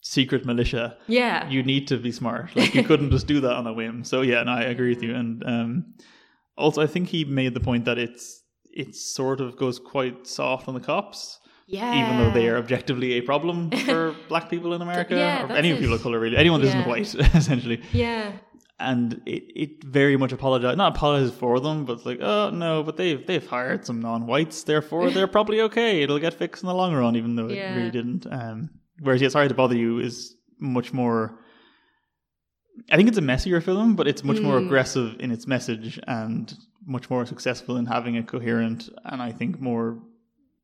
secret 0.00 0.44
militia, 0.46 0.96
yeah 1.08 1.48
you 1.50 1.62
need 1.64 1.88
to 1.88 1.96
be 1.96 2.12
smart. 2.12 2.54
Like 2.56 2.74
you 2.74 2.84
couldn't 2.84 3.10
just 3.10 3.26
do 3.26 3.40
that 3.40 3.52
on 3.60 3.66
a 3.66 3.72
whim. 3.72 4.04
So 4.04 4.22
yeah, 4.22 4.42
no, 4.44 4.52
I 4.52 4.62
agree 4.62 4.90
with 4.94 5.02
you. 5.02 5.14
And 5.16 5.42
um, 5.44 5.94
also, 6.56 6.80
I 6.80 6.86
think 6.86 7.08
he 7.08 7.24
made 7.24 7.54
the 7.54 7.60
point 7.60 7.84
that 7.86 7.98
it's 7.98 8.42
it 8.72 8.94
sort 8.94 9.40
of 9.40 9.56
goes 9.56 9.78
quite 9.80 10.26
soft 10.28 10.68
on 10.68 10.74
the 10.74 10.80
cops, 10.80 11.37
yeah 11.76 12.00
even 12.00 12.14
though 12.18 12.32
they 12.38 12.46
are 12.50 12.56
objectively 12.64 13.10
a 13.18 13.20
problem 13.30 13.56
for 13.88 14.14
black 14.32 14.46
people 14.52 14.70
in 14.76 14.80
America 14.88 15.14
yeah, 15.14 15.44
or 15.44 15.52
any 15.62 15.70
it. 15.70 15.78
people 15.80 15.94
of 15.94 16.02
color, 16.02 16.18
really. 16.24 16.36
Anyone 16.44 16.60
that 16.60 16.68
isn't 16.72 16.80
Yeah. 16.86 16.92
white, 16.94 17.14
essentially. 17.40 17.78
yeah 17.92 18.32
And 18.92 19.08
it, 19.34 19.42
it 19.64 19.72
very 20.00 20.16
much 20.22 20.32
apologized, 20.38 20.78
not 20.78 20.90
apologizes 20.96 21.34
for 21.42 21.54
them, 21.66 21.76
but 21.86 21.92
it's 21.96 22.06
like, 22.10 22.20
oh 22.32 22.46
no, 22.64 22.72
but 22.86 22.94
they've 23.00 23.22
they've 23.28 23.48
hired 23.56 23.80
some 23.88 23.98
non-whites, 24.08 24.56
therefore 24.72 25.04
they're 25.14 25.32
probably 25.36 25.58
okay. 25.68 25.90
It'll 26.02 26.20
get 26.26 26.34
fixed 26.42 26.62
in 26.62 26.68
the 26.70 26.74
long 26.82 26.92
run, 27.02 27.14
even 27.20 27.30
though 27.36 27.48
Yeah. 27.50 27.60
it 27.72 27.76
really 27.76 27.90
didn't. 27.98 28.24
Um, 28.38 28.56
whereas, 29.04 29.20
yeah, 29.22 29.30
sorry 29.36 29.48
to 29.48 29.58
bother 29.62 29.76
you 29.84 29.90
is 30.08 30.16
much 30.76 30.88
more. 31.00 31.20
I 32.92 32.96
think 32.96 33.08
it's 33.08 33.18
a 33.18 33.28
messier 33.34 33.60
film, 33.60 33.96
but 33.98 34.06
it's 34.10 34.22
much 34.30 34.40
more 34.40 34.58
Mm. 34.60 34.66
aggressive 34.66 35.08
in 35.24 35.30
its 35.36 35.46
message 35.46 35.98
and 36.06 36.44
much 36.86 37.10
more 37.10 37.26
successful 37.26 37.76
in 37.80 37.86
having 37.86 38.16
a 38.16 38.22
coherent 38.22 38.80
and 39.10 39.20
I 39.20 39.32
think 39.38 39.60
more 39.60 39.98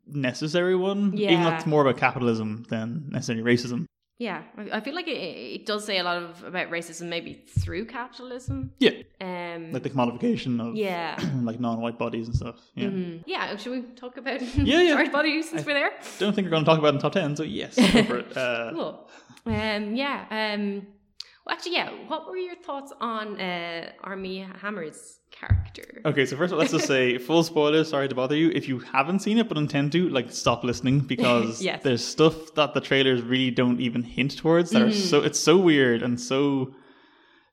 necessary 0.07 0.75
one. 0.77 1.17
Even 1.19 1.43
though 1.43 1.51
it's 1.53 1.67
more 1.67 1.83
about 1.83 1.97
capitalism 1.99 2.65
than 2.69 3.09
necessarily 3.11 3.45
racism. 3.45 3.87
Yeah, 4.19 4.43
I 4.57 4.77
I 4.77 4.81
feel 4.81 4.95
like 4.95 5.09
it, 5.09 5.19
it 5.21 5.67
does 5.67 5.85
say 5.85 5.99
a 5.99 6.05
lot 6.05 6.19
of 6.23 6.45
about 6.45 6.71
racism, 6.71 7.09
maybe 7.09 7.45
through 7.49 7.87
capitalism. 7.87 8.71
Yeah. 8.79 8.91
Um. 9.21 9.73
Like 9.73 9.83
the 9.83 9.91
commodification 9.91 10.61
of 10.61 10.77
yeah. 10.77 11.19
like 11.43 11.59
non-white 11.59 11.99
bodies 11.99 12.29
and 12.29 12.37
stuff. 12.37 12.61
Yeah. 12.77 12.89
Mhm. 12.91 13.25
Yeah. 13.27 13.57
Should 13.57 13.73
we 13.73 13.83
talk 13.97 14.17
about 14.17 14.41
Yeah, 14.57 14.83
yeah. 14.83 14.93
sorry 14.93 15.09
body 15.09 15.43
since 15.43 15.67
we're 15.67 15.75
there? 15.75 15.91
Don't 16.21 16.33
think 16.33 16.47
we're 16.47 16.51
going 16.53 16.65
to 16.65 16.71
talk 16.71 16.79
about 16.79 16.93
it 16.95 16.97
in 16.97 17.01
top 17.01 17.13
ten, 17.13 17.35
so 17.35 17.43
yes, 17.43 17.75
go 17.77 18.05
for 18.05 18.19
it. 18.19 18.37
Uh, 18.37 18.71
Cool. 18.73 19.11
Um. 19.47 19.95
Yeah. 19.97 20.27
Um. 20.31 20.87
Well, 21.47 21.55
actually, 21.55 21.75
yeah. 21.75 21.91
What 22.09 22.27
were 22.27 22.37
your 22.39 22.57
thoughts 22.57 22.93
on 23.01 23.39
uh, 23.41 23.91
Armie 24.03 24.47
Hammer's 24.63 25.19
character? 25.31 26.01
Okay, 26.07 26.25
so 26.25 26.37
first 26.37 26.53
of 26.53 26.55
all, 26.55 26.59
let's 26.61 26.73
just 26.73 26.87
say 26.87 27.19
full 27.29 27.43
spoilers. 27.43 27.91
Sorry 27.91 28.09
to 28.09 28.15
bother 28.15 28.35
you. 28.37 28.51
If 28.55 28.67
you 28.69 28.79
haven't 28.79 29.19
seen 29.21 29.37
it 29.39 29.47
but 29.49 29.59
intend 29.59 29.93
to, 29.93 30.09
like, 30.09 30.33
stop 30.33 30.65
listening 30.65 31.01
because 31.15 31.61
Yes. 31.61 31.83
there's 31.83 32.03
stuff 32.05 32.55
that 32.55 32.73
the 32.73 32.81
trailers 32.81 33.21
really 33.23 33.51
don't 33.51 33.79
even 33.81 34.03
hint 34.03 34.39
towards. 34.39 34.71
That 34.71 34.83
are 34.83 34.87
Mm. 34.87 34.93
so 35.11 35.21
it's 35.21 35.39
so 35.39 35.59
weird 35.59 36.03
and 36.03 36.19
so 36.21 36.75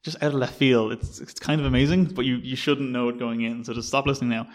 just 0.03 0.17
out 0.23 0.33
of 0.33 0.39
left 0.39 0.55
field. 0.55 0.93
It's 0.93 1.19
it's 1.19 1.33
kind 1.39 1.59
of 1.59 1.67
amazing, 1.67 2.05
but 2.05 2.23
you 2.25 2.37
you 2.37 2.55
shouldn't 2.55 2.91
know 2.91 3.09
it 3.09 3.19
going 3.19 3.41
in. 3.41 3.63
So 3.65 3.73
just 3.73 3.87
stop 3.89 4.05
listening 4.07 4.29
now. 4.31 4.47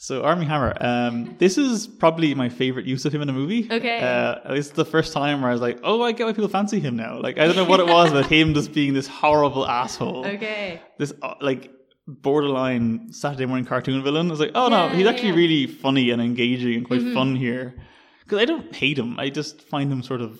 So 0.00 0.22
Armie 0.22 0.44
Hammer, 0.46 0.76
um, 0.80 1.34
this 1.38 1.58
is 1.58 1.88
probably 1.88 2.32
my 2.32 2.48
favorite 2.48 2.86
use 2.86 3.04
of 3.04 3.12
him 3.12 3.20
in 3.20 3.28
a 3.28 3.32
movie. 3.32 3.66
Okay. 3.70 3.98
uh, 3.98 4.52
is 4.54 4.70
the 4.70 4.84
first 4.84 5.12
time 5.12 5.40
where 5.40 5.50
I 5.50 5.52
was 5.52 5.60
like, 5.60 5.80
oh, 5.82 6.02
I 6.02 6.12
get 6.12 6.24
why 6.24 6.32
people 6.32 6.48
fancy 6.48 6.78
him 6.78 6.94
now. 6.94 7.20
Like 7.20 7.36
I 7.36 7.46
don't 7.46 7.56
know 7.56 7.64
what 7.64 7.80
it 7.80 7.86
was 7.86 8.12
about 8.12 8.26
him 8.26 8.54
just 8.54 8.72
being 8.72 8.94
this 8.94 9.08
horrible 9.08 9.66
asshole 9.66 10.24
Okay. 10.24 10.80
this 10.98 11.12
uh, 11.20 11.34
like 11.40 11.72
borderline 12.06 13.12
Saturday 13.12 13.44
morning 13.46 13.66
cartoon 13.66 14.02
villain. 14.04 14.28
I 14.28 14.30
was 14.30 14.38
like, 14.40 14.52
oh 14.54 14.68
no, 14.68 14.86
Yeah, 14.86 14.94
he's 14.94 15.06
actually 15.08 15.30
yeah. 15.30 15.34
really 15.34 15.66
funny 15.66 16.10
and 16.10 16.22
engaging 16.22 16.74
and 16.76 16.86
quite 16.86 17.00
Mhm. 17.00 17.14
fun 17.14 17.34
here. 17.34 17.74
Because 18.22 18.38
I 18.38 18.44
don't 18.44 18.72
hate 18.74 18.98
him. 18.98 19.18
I 19.18 19.30
just 19.30 19.62
find 19.62 19.90
him 19.90 20.04
sort 20.04 20.20
of 20.20 20.38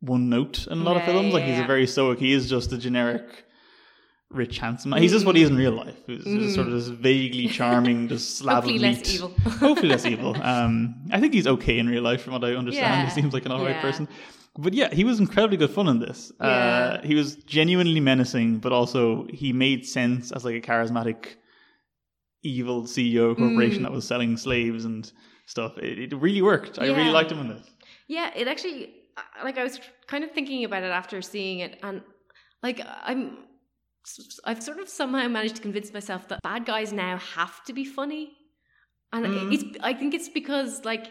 one 0.00 0.30
note 0.30 0.66
in 0.68 0.78
a 0.78 0.82
lot 0.84 0.96
of 0.96 1.02
Yeah, 1.02 1.12
films. 1.12 1.34
Like 1.34 1.44
he's 1.44 1.58
a 1.58 1.64
very 1.64 1.86
stoic. 1.86 2.18
He 2.18 2.32
is 2.32 2.48
just 2.48 2.72
a 2.72 2.78
generic 2.78 3.44
rich 4.34 4.58
handsome. 4.58 4.90
man. 4.90 5.00
He's 5.02 5.12
just 5.12 5.24
what 5.26 5.36
he 5.36 5.42
is 5.42 5.50
in 5.50 5.56
real 5.56 5.72
life. 5.72 5.96
He's 6.06 6.24
just 6.24 6.54
sort 6.54 6.66
of 6.66 6.72
this 6.74 6.88
vaguely 6.88 7.46
charming, 7.48 8.08
just 8.14 8.36
slab 8.38 8.64
Mm. 8.64 8.66
Hopefully 8.66 8.76
of 8.76 8.82
less 8.82 9.14
evil. 9.14 9.28
Hopefully 9.66 9.88
less 9.88 10.04
evil. 10.06 10.36
Um, 10.42 10.94
I 11.12 11.20
think 11.20 11.32
he's 11.34 11.46
okay 11.46 11.78
in 11.78 11.88
real 11.88 12.02
life, 12.02 12.22
from 12.22 12.32
what 12.34 12.44
I 12.44 12.54
understand. 12.54 13.00
Yeah. 13.00 13.04
He 13.06 13.10
seems 13.10 13.32
like 13.32 13.46
an 13.46 13.52
alright 13.52 13.76
Yeah. 13.76 13.80
person. 13.82 14.08
But 14.56 14.72
yeah, 14.74 14.92
he 14.94 15.02
was 15.04 15.18
incredibly 15.18 15.56
good 15.56 15.70
fun 15.70 15.88
in 15.88 15.98
this. 15.98 16.32
Uh, 16.38 17.00
he 17.02 17.14
was 17.14 17.36
genuinely 17.36 18.00
menacing, 18.00 18.58
but 18.58 18.72
also 18.72 19.26
he 19.30 19.52
made 19.52 19.84
sense 19.86 20.30
as 20.32 20.44
like 20.44 20.54
a 20.54 20.60
charismatic, 20.60 21.36
evil 22.42 22.82
CEO 22.84 23.30
of 23.30 23.36
corporation 23.38 23.80
Mm. 23.80 23.82
that 23.84 23.92
was 23.92 24.06
selling 24.06 24.36
slaves 24.36 24.84
and 24.84 25.10
stuff. 25.46 25.76
It, 25.78 26.12
it 26.12 26.16
really 26.16 26.42
worked. 26.42 26.78
I 26.78 26.86
really 26.86 27.10
liked 27.10 27.32
him 27.32 27.40
in 27.40 27.48
this. 27.48 27.66
Yeah, 28.08 28.30
it 28.36 28.46
actually 28.48 28.94
like 29.42 29.58
I 29.58 29.62
was 29.62 29.80
kind 30.06 30.24
of 30.24 30.30
thinking 30.32 30.64
about 30.64 30.82
it 30.82 30.90
after 30.90 31.22
seeing 31.22 31.60
it, 31.60 31.78
and 31.82 32.02
like 32.62 32.80
I'm, 33.04 33.38
I've 34.44 34.62
sort 34.62 34.78
of 34.80 34.88
somehow 34.88 35.26
managed 35.28 35.56
to 35.56 35.62
convince 35.62 35.92
myself 35.92 36.28
that 36.28 36.42
bad 36.42 36.64
guys 36.66 36.92
now 36.92 37.16
have 37.36 37.64
to 37.64 37.72
be 37.72 37.84
funny, 37.84 38.32
and 39.12 39.26
Mm. 39.26 39.52
it's 39.54 39.64
I 39.82 39.94
think 39.94 40.14
it's 40.14 40.28
because 40.28 40.84
like 40.84 41.06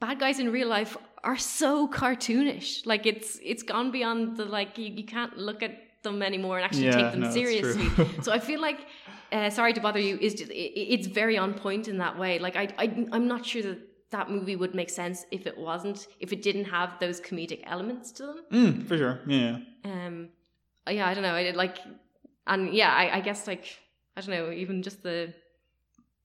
bad 0.00 0.18
guys 0.18 0.38
in 0.38 0.50
real 0.50 0.68
life 0.68 0.96
are 1.24 1.36
so 1.36 1.88
cartoonish. 1.88 2.86
Like 2.86 3.06
it's 3.06 3.38
it's 3.42 3.62
gone 3.62 3.90
beyond 3.90 4.36
the 4.36 4.44
like 4.44 4.76
you, 4.78 4.86
you 4.86 5.04
can't 5.04 5.36
look 5.36 5.62
at 5.62 6.02
them 6.02 6.22
anymore 6.22 6.56
and 6.58 6.64
actually 6.64 6.86
Yeah, 6.86 6.96
take 7.02 7.10
them 7.12 7.20
no, 7.20 7.30
seriously. 7.30 7.88
so 8.22 8.32
I 8.32 8.38
feel 8.38 8.60
like. 8.60 8.80
Uh, 9.32 9.50
sorry 9.50 9.72
to 9.72 9.80
bother 9.80 9.98
you. 9.98 10.16
Is 10.20 10.34
just, 10.34 10.52
it, 10.52 10.78
it's 10.94 11.08
very 11.08 11.36
on 11.36 11.52
point 11.52 11.88
in 11.88 11.98
that 11.98 12.16
way. 12.16 12.38
Like 12.38 12.54
I, 12.54 12.68
I, 12.78 13.06
I'm 13.10 13.26
not 13.26 13.44
sure 13.44 13.60
that 13.62 13.78
that 14.12 14.30
movie 14.30 14.54
would 14.54 14.72
make 14.72 14.88
sense 14.88 15.26
if 15.32 15.48
it 15.48 15.58
wasn't, 15.58 16.06
if 16.20 16.32
it 16.32 16.42
didn't 16.42 16.66
have 16.66 16.90
those 17.00 17.20
comedic 17.20 17.62
elements 17.64 18.12
to 18.12 18.22
them. 18.26 18.38
Mm, 18.52 18.86
for 18.86 18.96
sure. 18.96 19.18
Yeah. 19.26 19.58
Um, 19.84 20.28
yeah, 20.88 21.08
I 21.08 21.14
don't 21.14 21.24
know. 21.24 21.34
I 21.34 21.50
like, 21.50 21.78
and 22.46 22.72
yeah, 22.74 22.92
I, 22.92 23.16
I 23.16 23.20
guess 23.20 23.46
like 23.46 23.64
I 24.16 24.20
don't 24.20 24.30
know, 24.30 24.50
even 24.52 24.82
just 24.82 25.02
the 25.02 25.32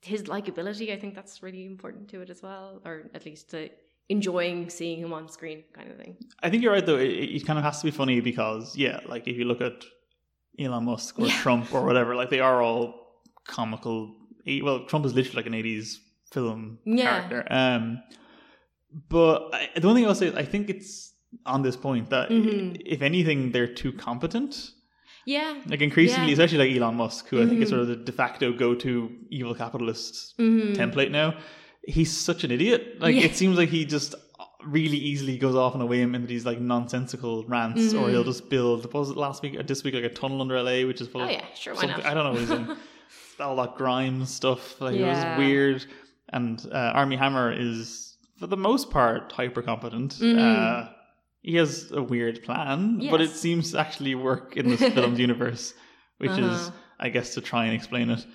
his 0.01 0.23
likability. 0.23 0.91
I 0.91 0.99
think 0.99 1.15
that's 1.15 1.43
really 1.43 1.65
important 1.65 2.09
to 2.09 2.21
it 2.21 2.29
as 2.29 2.41
well, 2.41 2.81
or 2.85 3.09
at 3.13 3.25
least 3.25 3.49
to 3.51 3.69
enjoying 4.09 4.69
seeing 4.69 4.99
him 4.99 5.13
on 5.13 5.29
screen, 5.29 5.63
kind 5.73 5.89
of 5.91 5.97
thing. 5.97 6.17
I 6.43 6.49
think 6.49 6.63
you're 6.63 6.73
right 6.73 6.85
though. 6.85 6.97
It, 6.97 7.09
it 7.37 7.45
kind 7.45 7.59
of 7.59 7.65
has 7.65 7.79
to 7.81 7.85
be 7.85 7.91
funny 7.91 8.19
because 8.19 8.75
yeah, 8.75 8.99
like 9.05 9.27
if 9.27 9.37
you 9.37 9.45
look 9.45 9.61
at 9.61 9.83
Elon 10.59 10.85
Musk 10.85 11.19
or 11.19 11.27
Yeah. 11.27 11.33
Trump 11.41 11.73
or 11.73 11.85
whatever, 11.85 12.15
like 12.15 12.29
they 12.29 12.39
are 12.39 12.61
all 12.61 13.21
comical. 13.45 14.15
Well, 14.63 14.85
Trump 14.85 15.05
is 15.05 15.13
literally 15.13 15.35
like 15.37 15.45
an 15.45 15.53
'80s 15.53 15.97
film 16.31 16.79
Yeah. 16.85 17.03
character. 17.27 17.45
Um, 17.49 18.01
but 19.09 19.49
I, 19.53 19.69
the 19.79 19.87
one 19.87 19.95
thing 19.95 20.05
I'll 20.05 20.15
say, 20.15 20.27
is 20.27 20.35
I 20.35 20.43
think 20.45 20.69
it's 20.69 21.13
on 21.45 21.61
this 21.61 21.77
point 21.77 22.09
that 22.09 22.29
Mhm. 22.29 22.81
if 22.85 23.01
anything, 23.01 23.51
they're 23.51 23.73
too 23.73 23.93
competent. 23.93 24.71
Yeah. 25.25 25.55
Like 25.67 25.81
increasingly, 25.81 26.27
Yeah. 26.27 26.33
especially 26.33 26.57
like 26.59 26.75
Elon 26.75 26.95
Musk, 26.95 27.27
who 27.29 27.41
I 27.41 27.45
think 27.45 27.61
is 27.61 27.67
Mhm. 27.67 27.69
sort 27.69 27.81
of 27.81 27.87
the 27.89 27.95
de 27.97 28.11
facto 28.11 28.51
go-to 28.53 29.11
evil 29.29 29.53
capitalist 29.55 30.35
Mhm. 30.39 30.75
template 30.75 31.11
now. 31.11 31.35
He's 31.87 32.15
such 32.15 32.43
an 32.43 32.51
idiot. 32.51 32.97
Like 32.99 33.15
Yeah. 33.15 33.23
it 33.23 33.35
seems 33.35 33.57
like 33.57 33.69
he 33.69 33.85
just 33.85 34.15
really 34.65 34.97
easily 34.97 35.37
goes 35.37 35.55
off 35.55 35.73
on 35.73 35.81
a 35.81 35.85
whim 35.85 36.13
into 36.15 36.27
these 36.27 36.45
like 36.45 36.59
nonsensical 36.59 37.43
rants, 37.45 37.93
or 37.93 38.07
Mhm. 38.07 38.09
he'll 38.11 38.23
just 38.23 38.49
build. 38.49 38.83
What 38.85 38.99
was 39.01 39.09
it 39.11 39.17
last 39.17 39.41
week 39.43 39.55
or 39.59 39.63
this 39.63 39.83
week? 39.83 39.93
Like 39.95 40.03
a 40.03 40.09
tunnel 40.09 40.41
under 40.41 40.55
LA, 40.57 40.85
which 40.85 41.01
is 41.01 41.07
full 41.07 41.21
Oh 41.21 41.29
yeah, 41.29 41.43
sure. 41.55 41.73
Why 41.75 41.85
not? 41.85 42.05
I 42.05 42.13
don't 42.13 42.23
know 42.25 42.31
what 42.31 42.39
he's 42.41 42.49
doing. 42.49 42.77
all 43.39 43.55
that 43.55 43.75
grime 43.75 44.23
stuff. 44.25 44.79
Like 44.79 44.95
it 44.95 45.03
was 45.03 45.37
weird. 45.37 45.85
And 46.33 46.63
uh, 46.71 46.91
Armie 46.93 47.15
Hammer 47.15 47.51
is, 47.51 48.15
for 48.39 48.45
the 48.47 48.55
most 48.57 48.91
part, 48.91 49.31
hyper 49.31 49.61
competent. 49.63 50.13
Mhm. 50.19 50.37
Uh, 50.37 50.89
he 51.41 51.55
has 51.55 51.91
a 51.91 52.01
weird 52.01 52.43
plan, 52.43 53.07
but 53.09 53.19
it 53.21 53.31
seems 53.31 53.71
to 53.71 53.79
actually 53.79 54.15
work 54.15 54.55
in 54.57 54.69
this 54.69 54.79
film's 54.93 55.19
universe, 55.27 55.73
which 56.19 56.31
is, 56.31 56.39
Uh-huh. 56.67 56.71
I 56.99 57.09
guess, 57.09 57.33
to 57.35 57.41
try 57.41 57.65
and 57.65 57.73
explain 57.75 58.09
it. 58.11 58.25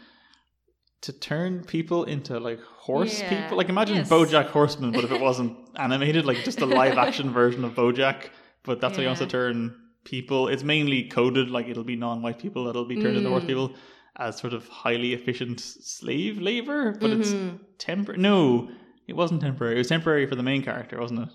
To 1.03 1.13
turn 1.13 1.63
people 1.65 2.05
into 2.05 2.41
like 2.41 2.61
horse 2.63 3.21
Yeah. 3.21 3.29
people, 3.43 3.57
like 3.57 3.69
imagine 3.69 3.97
Yes. 3.97 4.09
BoJack 4.11 4.47
Horseman, 4.49 4.91
but 4.93 5.05
if 5.05 5.13
it 5.13 5.21
wasn't 5.29 5.57
animated, 5.77 6.25
like 6.27 6.43
just 6.45 6.61
a 6.61 6.67
live 6.67 6.99
action 6.99 7.31
version 7.31 7.65
of 7.65 7.75
BoJack. 7.75 8.31
But 8.65 8.81
that's 8.81 8.97
how 8.97 9.03
he 9.03 9.07
wants 9.07 9.21
to 9.21 9.29
turn 9.29 9.75
people. 10.05 10.49
It's 10.49 10.65
mainly 10.65 11.05
coded, 11.05 11.49
like 11.51 11.69
it'll 11.69 11.85
be 11.85 11.95
non-white 11.97 12.39
people 12.41 12.65
that'll 12.65 12.85
be 12.87 13.01
turned 13.01 13.17
into 13.17 13.31
horse 13.31 13.45
Mm. 13.45 13.47
people 13.53 13.75
as 14.17 14.37
sort 14.39 14.53
of 14.55 14.67
highly 14.69 15.13
efficient 15.13 15.61
slave 15.61 16.41
labor. 16.41 16.97
But 17.01 17.11
it's 17.11 17.31
Mhm. 17.33 17.61
temporary. 17.79 18.21
No, 18.21 18.69
it 19.07 19.15
wasn't 19.15 19.43
temporary. 19.43 19.75
It 19.77 19.79
was 19.79 19.89
temporary 19.89 20.27
for 20.27 20.35
the 20.35 20.43
main 20.43 20.63
character, 20.63 20.99
wasn't 20.99 21.21
it? 21.21 21.29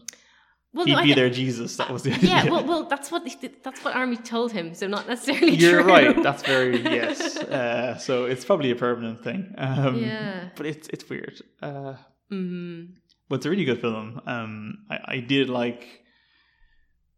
Well, 0.73 0.85
He'd 0.85 0.93
no, 0.93 1.01
be 1.03 1.09
thi- 1.09 1.15
their 1.15 1.29
Jesus. 1.29 1.75
That 1.77 1.89
was 1.91 2.03
the 2.03 2.13
idea. 2.15 2.29
Yeah, 2.29 2.49
well, 2.49 2.63
well, 2.65 2.83
that's 2.85 3.11
what 3.11 3.23
that's 3.63 3.83
what 3.83 3.93
Armie 3.95 4.15
told 4.15 4.53
him. 4.53 4.73
So 4.73 4.87
not 4.87 5.05
necessarily 5.07 5.55
You're 5.55 5.81
true. 5.81 5.89
right. 5.91 6.23
That's 6.27 6.43
very 6.43 6.81
yes. 6.81 7.35
Uh, 7.37 7.97
so 7.97 8.23
it's 8.25 8.45
probably 8.45 8.71
a 8.71 8.75
permanent 8.75 9.21
thing. 9.23 9.53
Um, 9.57 9.97
Yeah. 9.97 10.47
But 10.55 10.65
it's 10.67 10.87
it's 10.87 11.09
weird. 11.09 11.41
Uh, 11.61 11.95
Mhm. 12.31 12.93
but 13.27 13.35
it's 13.37 13.45
a 13.45 13.49
really 13.49 13.65
good 13.65 13.81
film. 13.81 14.21
Um, 14.25 14.85
I, 14.89 14.99
I 15.15 15.19
did 15.19 15.49
like, 15.49 15.85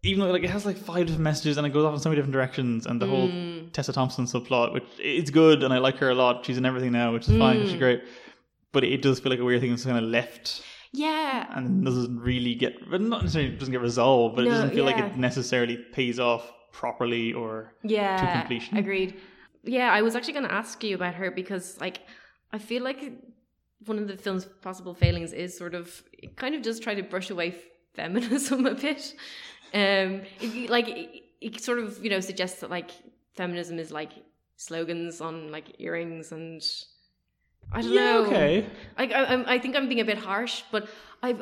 even 0.04 0.20
though 0.22 0.32
like 0.32 0.44
it 0.44 0.50
has 0.50 0.66
like 0.66 0.78
five 0.78 1.06
different 1.06 1.24
messages 1.24 1.58
and 1.58 1.68
it 1.68 1.74
goes 1.74 1.86
off 1.86 1.94
in 1.94 2.00
so 2.00 2.10
many 2.10 2.18
different 2.18 2.34
directions, 2.34 2.88
and 2.88 3.00
the 3.00 3.06
whole 3.08 3.30
Mm. 3.30 3.72
Tessa 3.72 3.94
Thompson 3.94 4.26
subplot, 4.26 4.74
which 4.74 4.84
it's 5.00 5.30
good 5.30 5.64
and 5.64 5.72
I 5.74 5.78
like 5.78 5.98
her 5.98 6.10
a 6.10 6.16
lot. 6.16 6.44
She's 6.46 6.58
in 6.58 6.66
everything 6.66 6.92
now, 6.92 7.14
which 7.14 7.30
is 7.30 7.38
fine. 7.38 7.58
Mm. 7.60 7.66
She's 7.70 7.78
great. 7.78 8.04
But 8.72 8.84
it 8.84 9.04
does 9.04 9.20
feel 9.20 9.30
like 9.32 9.40
a 9.40 9.46
weird 9.46 9.62
thing 9.62 9.70
that's 9.70 9.86
kind 9.86 9.98
of 9.98 10.04
left 10.06 10.64
Yeah. 10.94 11.48
and 11.58 11.84
doesn't 11.84 12.20
really 12.20 12.56
get, 12.56 12.90
but 12.90 13.02
not 13.02 13.24
necessarily 13.24 13.56
doesn't 13.58 13.72
get 13.72 13.82
resolved, 13.82 14.36
but 14.36 14.46
it 14.46 14.50
doesn't 14.50 14.72
feel 14.72 14.86
like 14.86 14.98
it 14.98 15.18
necessarily 15.18 15.78
pays 15.78 16.20
off 16.20 16.52
properly 16.72 17.34
or. 17.34 17.74
Yeah. 17.84 18.18
to 18.18 18.40
completion. 18.40 18.78
Agreed. 18.78 19.20
Yeah, 19.64 19.92
I 19.92 20.02
was 20.02 20.16
actually 20.16 20.34
going 20.34 20.48
to 20.48 20.54
ask 20.54 20.84
you 20.84 20.96
about 20.96 21.16
her 21.16 21.32
because, 21.32 21.80
like, 21.80 22.02
I 22.52 22.60
feel 22.60 22.84
like 22.84 23.14
one 23.86 23.98
of 23.98 24.08
the 24.08 24.18
film's 24.18 24.46
possible 24.46 24.94
failings 24.94 25.34
is 25.34 25.58
sort 25.58 25.74
of 25.76 26.04
it 26.14 26.36
kind 26.38 26.56
of 26.56 26.62
does 26.62 26.80
try 26.80 26.94
to 26.96 27.04
brush 27.04 27.30
away 27.30 27.56
feminism 27.94 28.66
a 28.74 28.76
bit. 28.76 29.14
Um, 29.74 30.22
it, 30.40 30.70
like 30.70 30.88
it, 30.88 31.24
it 31.42 31.62
sort 31.62 31.80
of 31.80 32.04
you 32.04 32.10
know 32.10 32.20
suggests 32.20 32.62
that 32.62 32.70
like 32.70 32.92
feminism 33.36 33.80
is 33.80 33.92
like 33.92 34.12
slogans 34.56 35.22
on 35.22 35.52
like 35.52 35.66
earrings 35.80 36.32
and 36.32 36.62
I 37.74 37.82
don't 37.82 37.92
Yeah, 37.94 38.14
know. 38.14 38.26
okay. 38.28 38.66
I, 38.98 39.04
I 39.08 39.24
I'm- 39.34 39.62
think 39.62 39.76
I'm 39.76 39.88
being 39.88 40.02
a 40.02 40.06
bit 40.06 40.18
harsh, 40.18 40.64
but 40.72 40.88
I've 41.22 41.42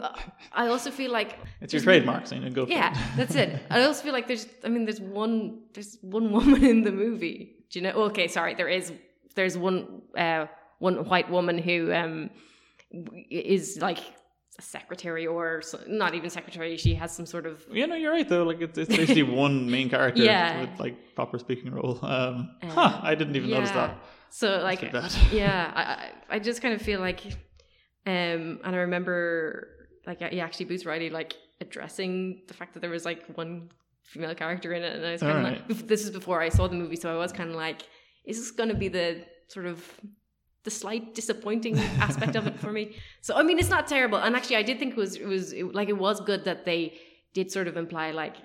I 0.54 0.68
also 0.68 0.92
feel 0.92 1.12
like 1.12 1.38
It's 1.62 1.74
your 1.74 1.82
trademark, 1.82 2.28
so 2.28 2.36
you 2.36 2.50
go 2.50 2.66
for 2.66 2.72
yeah, 2.72 2.92
it. 2.94 3.18
that's 3.18 3.36
it. 3.36 3.50
I 3.70 3.84
also 3.84 4.02
feel 4.04 4.14
like 4.14 4.28
there's, 4.28 4.46
I 4.64 4.70
mean, 4.70 4.86
there's 4.86 5.02
one, 5.02 5.60
there's 5.74 5.98
one 6.02 6.32
woman 6.32 6.64
in 6.64 6.84
the 6.84 6.92
movie. 6.92 7.56
Do 7.70 7.80
you 7.80 7.84
know? 7.86 7.92
Okay, 8.10 8.28
sorry, 8.28 8.54
there 8.56 8.70
is, 8.70 8.94
there's 9.36 9.58
one, 9.58 10.02
uh, 10.18 10.46
one 10.80 10.96
white 11.10 11.30
woman 11.30 11.58
who 11.58 11.92
um 11.94 12.30
is 13.30 13.80
like 13.82 14.00
a 14.60 14.62
secretary 14.62 15.26
or 15.28 15.62
so, 15.62 15.80
not 15.88 16.14
even 16.14 16.30
secretary. 16.30 16.78
She 16.78 16.94
has 16.96 17.12
some 17.16 17.26
sort 17.26 17.46
of 17.46 17.64
Yeah, 17.72 17.86
no, 17.88 17.96
you're 17.96 18.12
right 18.12 18.28
though. 18.28 18.44
Like 18.44 18.62
it's, 18.62 18.78
it's 18.78 18.96
basically 18.96 19.24
one 19.46 19.70
main 19.70 19.90
character 19.90 20.24
Yeah. 20.24 20.62
with 20.62 20.80
like 20.80 21.16
proper 21.16 21.40
speaking 21.40 21.72
role. 21.74 22.00
Um, 22.04 22.52
Uh, 22.62 22.68
huh, 22.68 23.00
I 23.04 23.16
didn't 23.16 23.36
even 23.36 23.50
notice 23.50 23.72
that. 23.72 23.98
So 24.32 24.62
like, 24.64 24.82
yeah, 25.32 25.72
I, 25.76 26.36
I 26.36 26.40
just 26.40 26.62
kind 26.62 26.74
of 26.74 26.82
feel 26.82 27.00
like, 27.00 27.26
um, 28.06 28.60
and 28.64 28.76
I 28.76 28.78
remember 28.78 29.68
like 30.08 30.22
yeah, 30.22 30.44
actually 30.44 30.66
Boots 30.66 30.86
Riley 30.86 31.10
like 31.10 31.36
addressing 31.60 32.42
the 32.48 32.54
fact 32.54 32.74
that 32.74 32.80
there 32.80 32.90
was 32.90 33.06
like 33.06 33.26
one 33.36 33.70
female 34.04 34.34
character 34.36 34.74
in 34.74 34.84
it, 34.84 34.96
and 34.96 35.06
I 35.06 35.12
was 35.12 35.22
kind 35.22 35.38
of 35.38 35.46
Alright. 35.46 35.70
like, 35.70 35.88
this 35.88 36.04
is 36.04 36.12
before 36.12 36.42
I 36.42 36.50
saw 36.50 36.68
the 36.68 36.76
movie, 36.76 36.96
so 36.96 37.14
I 37.14 37.18
was 37.18 37.32
kind 37.32 37.50
of 37.50 37.56
like, 37.56 37.84
is 38.26 38.38
this 38.38 38.52
going 38.52 38.70
to 38.70 38.76
be 38.76 38.88
the 38.88 39.24
sort 39.48 39.66
of 39.66 39.86
the 40.64 40.72
slight 40.72 41.14
disappointing 41.16 41.78
aspect 42.00 42.36
of 42.36 42.48
it 42.48 42.60
for 42.60 42.72
me? 42.72 42.96
So 43.22 43.36
I 43.36 43.44
mean, 43.44 43.60
it's 43.60 43.70
not 43.70 43.88
terrible, 43.88 44.18
and 44.18 44.36
actually, 44.36 44.58
I 44.58 44.64
did 44.64 44.80
think 44.80 44.94
it 44.94 44.98
was 44.98 45.16
it 45.16 45.28
was 45.28 45.54
it, 45.54 45.76
like 45.76 45.90
it 45.90 45.98
was 45.98 46.22
good 46.22 46.46
that 46.46 46.66
they 46.66 46.98
did 47.34 47.52
sort 47.52 47.68
of 47.68 47.78
imply 47.78 48.12
like 48.12 48.36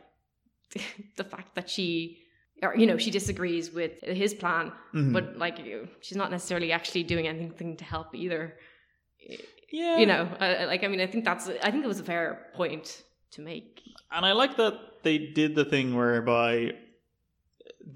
the 1.17 1.25
fact 1.25 1.55
that 1.55 1.71
she. 1.71 2.19
Or, 2.63 2.75
you 2.75 2.87
know, 2.87 2.97
she 2.97 3.11
disagrees 3.11 3.71
with 3.71 3.93
his 4.03 4.33
plan, 4.33 4.73
Mhm. 4.95 5.13
but 5.13 5.37
like 5.37 5.59
she's 6.01 6.17
not 6.17 6.31
necessarily 6.31 6.73
actually 6.73 7.03
doing 7.03 7.27
anything 7.29 7.77
to 7.77 7.85
help 7.85 8.15
either 8.15 8.43
yeah, 9.73 9.99
you 9.99 10.07
know 10.07 10.29
I- 10.41 10.65
like 10.67 10.85
i 10.85 10.89
mean 10.89 11.01
i 11.01 11.09
think 11.13 11.25
that's 11.25 11.49
i 11.49 11.71
think 11.73 11.83
it 11.85 11.89
was 11.89 11.99
a 11.99 12.05
fair 12.05 12.27
point 12.55 13.03
to 13.33 13.41
make 13.43 13.83
And 14.13 14.25
I 14.25 14.33
like 14.43 14.57
that 14.63 14.75
they 15.03 15.19
did 15.19 15.51
the 15.61 15.65
thing 15.65 15.87
whereby 16.01 16.75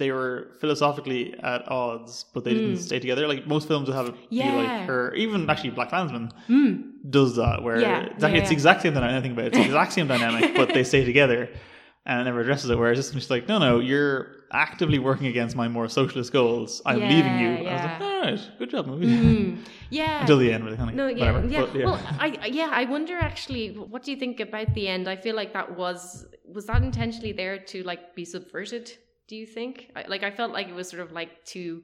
they 0.00 0.10
were 0.12 0.34
philosophically 0.60 1.34
at 1.52 1.60
odds, 1.70 2.12
but 2.34 2.40
they 2.44 2.54
didn't 2.54 2.74
Mm. 2.74 2.88
stay 2.90 2.98
together. 3.04 3.24
Like 3.32 3.46
most 3.54 3.66
films 3.70 3.86
would 3.88 3.96
have 4.00 4.08
it 4.12 4.16
be 4.30 4.36
Yeah. 4.36 4.54
like 4.62 4.86
her, 4.90 5.02
even 5.14 5.48
actually 5.50 5.72
BlacKkKlansman 5.78 6.30
mm. 6.48 6.72
does 7.18 7.32
that, 7.42 7.62
where 7.66 7.80
Yeah, 7.80 8.00
it's, 8.06 8.22
yeah, 8.22 8.28
it's 8.40 8.50
yeah. 8.50 8.58
exact 8.58 8.78
same 8.82 8.94
about 9.34 9.44
it. 9.44 9.48
It's 9.48 9.58
the 9.58 9.64
exact 9.72 9.92
same 9.96 10.06
dynamic, 10.14 10.44
but 10.60 10.68
they 10.76 10.84
stay 10.92 11.02
together, 11.04 11.40
and 12.06 12.20
it 12.20 12.24
never 12.24 12.40
addresses 12.40 12.70
it. 12.70 12.78
Whereas 12.78 12.98
this 12.98 13.12
one's 13.12 13.30
like, 13.30 13.46
no, 13.48 13.58
no, 13.58 13.78
you're 13.78 14.36
actively 14.52 14.98
working 14.98 15.26
against 15.26 15.54
my 15.54 15.68
more 15.68 15.88
socialist 15.88 16.32
goals. 16.32 16.82
I'm 16.84 17.00
leaving 17.00 17.38
you. 17.38 17.50
Yeah, 17.50 17.70
I 17.70 17.72
was 17.72 17.82
like, 17.84 18.00
all 18.00 18.20
right, 18.22 18.58
good 18.58 18.70
job, 18.70 18.86
movie. 18.86 19.06
Mm. 19.06 19.58
yeah 19.90 20.20
Until 20.22 20.38
the 20.38 20.52
end, 20.52 20.64
really. 20.64 20.76
Kind 20.76 20.90
of, 20.90 20.96
no 20.96 21.06
yeah 21.08 21.32
whatever. 21.32 21.46
yeah. 21.46 21.60
But, 21.60 21.74
yeah. 21.74 21.84
well 21.84 22.00
i 22.18 22.38
I- 22.42 22.46
yeah 22.46 22.70
i 22.72 22.84
wonder 22.84 23.16
actually 23.18 23.68
what 23.92 24.02
do 24.04 24.10
you 24.12 24.16
think 24.16 24.38
about 24.40 24.72
the 24.74 24.86
end 24.86 25.08
i 25.08 25.16
feel 25.16 25.34
like 25.34 25.52
that 25.52 25.76
was 25.76 26.26
was 26.44 26.66
that 26.66 26.82
intentionally 26.82 27.32
there 27.32 27.58
to 27.72 27.82
like 27.82 28.14
be 28.14 28.24
subverted 28.24 28.92
do 29.26 29.34
you 29.36 29.46
think 29.46 29.90
I, 29.96 30.04
like 30.06 30.22
i 30.22 30.30
felt 30.30 30.52
like 30.52 30.68
it 30.68 30.74
was 30.74 30.88
sort 30.88 31.02
of 31.02 31.10
like 31.12 31.44
too 31.44 31.82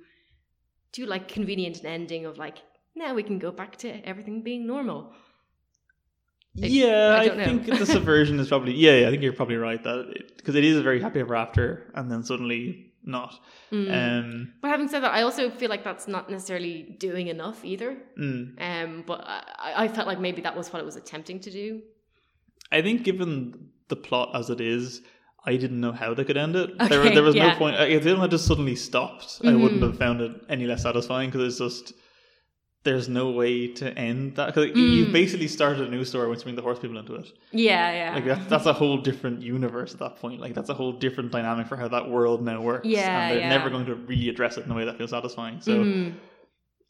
too 0.92 1.06
like 1.06 1.26
convenient 1.28 1.80
an 1.80 1.86
ending 1.86 2.26
of 2.26 2.38
like 2.38 2.58
now 2.94 3.12
we 3.14 3.22
can 3.24 3.38
go 3.40 3.50
back 3.50 3.76
to 3.78 3.88
everything 4.08 4.42
being 4.42 4.66
normal 4.66 5.12
I- 6.62 6.66
Yeah, 6.66 7.16
I 7.20 7.24
I, 7.24 7.44
think 7.44 7.66
the 7.66 7.86
subversion 7.86 8.38
is 8.40 8.48
probably 8.48 8.72
yeah, 8.74 9.00
yeah. 9.00 9.06
I 9.08 9.10
think 9.10 9.22
you're 9.22 9.32
probably 9.32 9.56
right 9.56 9.82
that 9.82 10.14
because 10.36 10.54
it, 10.54 10.64
is 10.64 10.76
a 10.76 10.82
very 10.82 11.00
happy 11.00 11.20
ever 11.20 11.34
after, 11.36 11.90
and 11.94 12.10
then 12.10 12.22
suddenly 12.22 12.92
not. 13.04 13.38
Mm. 13.72 13.92
Um, 14.22 14.52
but 14.60 14.68
having 14.68 14.88
said 14.88 15.00
that 15.04 15.12
i 15.12 15.22
also 15.22 15.48
feel 15.50 15.70
like 15.70 15.84
that's 15.84 16.08
not 16.08 16.28
necessarily 16.28 16.96
doing 16.98 17.28
enough 17.28 17.64
either 17.64 17.96
mm. 18.18 18.60
Um, 18.60 19.04
but 19.06 19.22
I, 19.26 19.84
I 19.84 19.88
felt 19.88 20.06
like 20.08 20.18
maybe 20.20 20.42
that 20.42 20.56
was 20.56 20.72
what 20.72 20.80
it 20.82 20.84
was 20.84 20.96
attempting 20.96 21.38
to 21.40 21.50
do. 21.50 21.82
I 22.72 22.82
think 22.82 23.04
given 23.04 23.68
the 23.88 23.96
plot 23.96 24.30
as 24.34 24.50
it 24.50 24.60
is, 24.60 25.02
I 25.44 25.56
didn't 25.56 25.80
know 25.80 25.92
how 25.92 26.14
they 26.14 26.24
could 26.24 26.36
end 26.36 26.56
it. 26.56 26.76
there, 26.88 27.00
Okay, 27.00 27.14
there 27.14 27.22
was 27.22 27.36
yeah. 27.36 27.52
no 27.52 27.56
point. 27.58 27.76
If 27.78 28.02
the 28.02 28.08
film 28.10 28.20
had 28.20 28.30
just 28.32 28.46
suddenly 28.46 28.74
stopped, 28.74 29.40
I 29.44 29.48
Mhm. 29.48 29.62
wouldn't 29.62 29.82
have 29.82 29.96
found 29.98 30.20
it 30.20 30.32
any 30.48 30.66
less 30.66 30.82
satisfying 30.82 31.30
because 31.30 31.42
it's 31.46 31.58
just 31.58 31.94
there's 32.88 33.08
no 33.20 33.26
way 33.40 33.54
to 33.80 33.86
end 34.08 34.36
that 34.36 34.46
because 34.46 34.66
Mm. 34.70 35.12
basically 35.12 35.48
started 35.48 35.86
a 35.88 35.90
new 35.96 36.04
story 36.04 36.26
once 36.28 36.40
you 36.40 36.44
bring 36.44 36.56
the 36.60 36.62
horse 36.68 36.78
people 36.78 36.96
into 37.02 37.14
it. 37.22 37.28
Yeah, 37.52 37.86
yeah. 38.00 38.14
Like 38.16 38.24
that, 38.30 38.48
that's 38.48 38.66
a 38.66 38.72
whole 38.72 38.96
different 39.10 39.42
universe 39.42 39.92
at 39.92 40.00
that 40.04 40.14
point. 40.22 40.40
Like 40.40 40.54
that's 40.54 40.70
a 40.70 40.74
whole 40.80 40.92
different 40.92 41.28
dynamic 41.32 41.66
for 41.70 41.76
how 41.76 41.88
that 41.96 42.08
world 42.08 42.40
now 42.50 42.58
works. 42.62 42.86
Yeah, 42.86 43.20
and 43.20 43.30
they're 43.30 43.40
yeah. 43.40 43.48
never 43.56 43.68
going 43.74 43.86
to 43.92 43.94
really 44.10 44.28
address 44.34 44.56
it 44.58 44.64
in 44.64 44.70
a 44.70 44.74
way 44.78 44.84
that 44.88 44.96
feels 44.96 45.10
satisfying. 45.10 45.60
So 45.60 45.72
Mhm. 45.84 46.14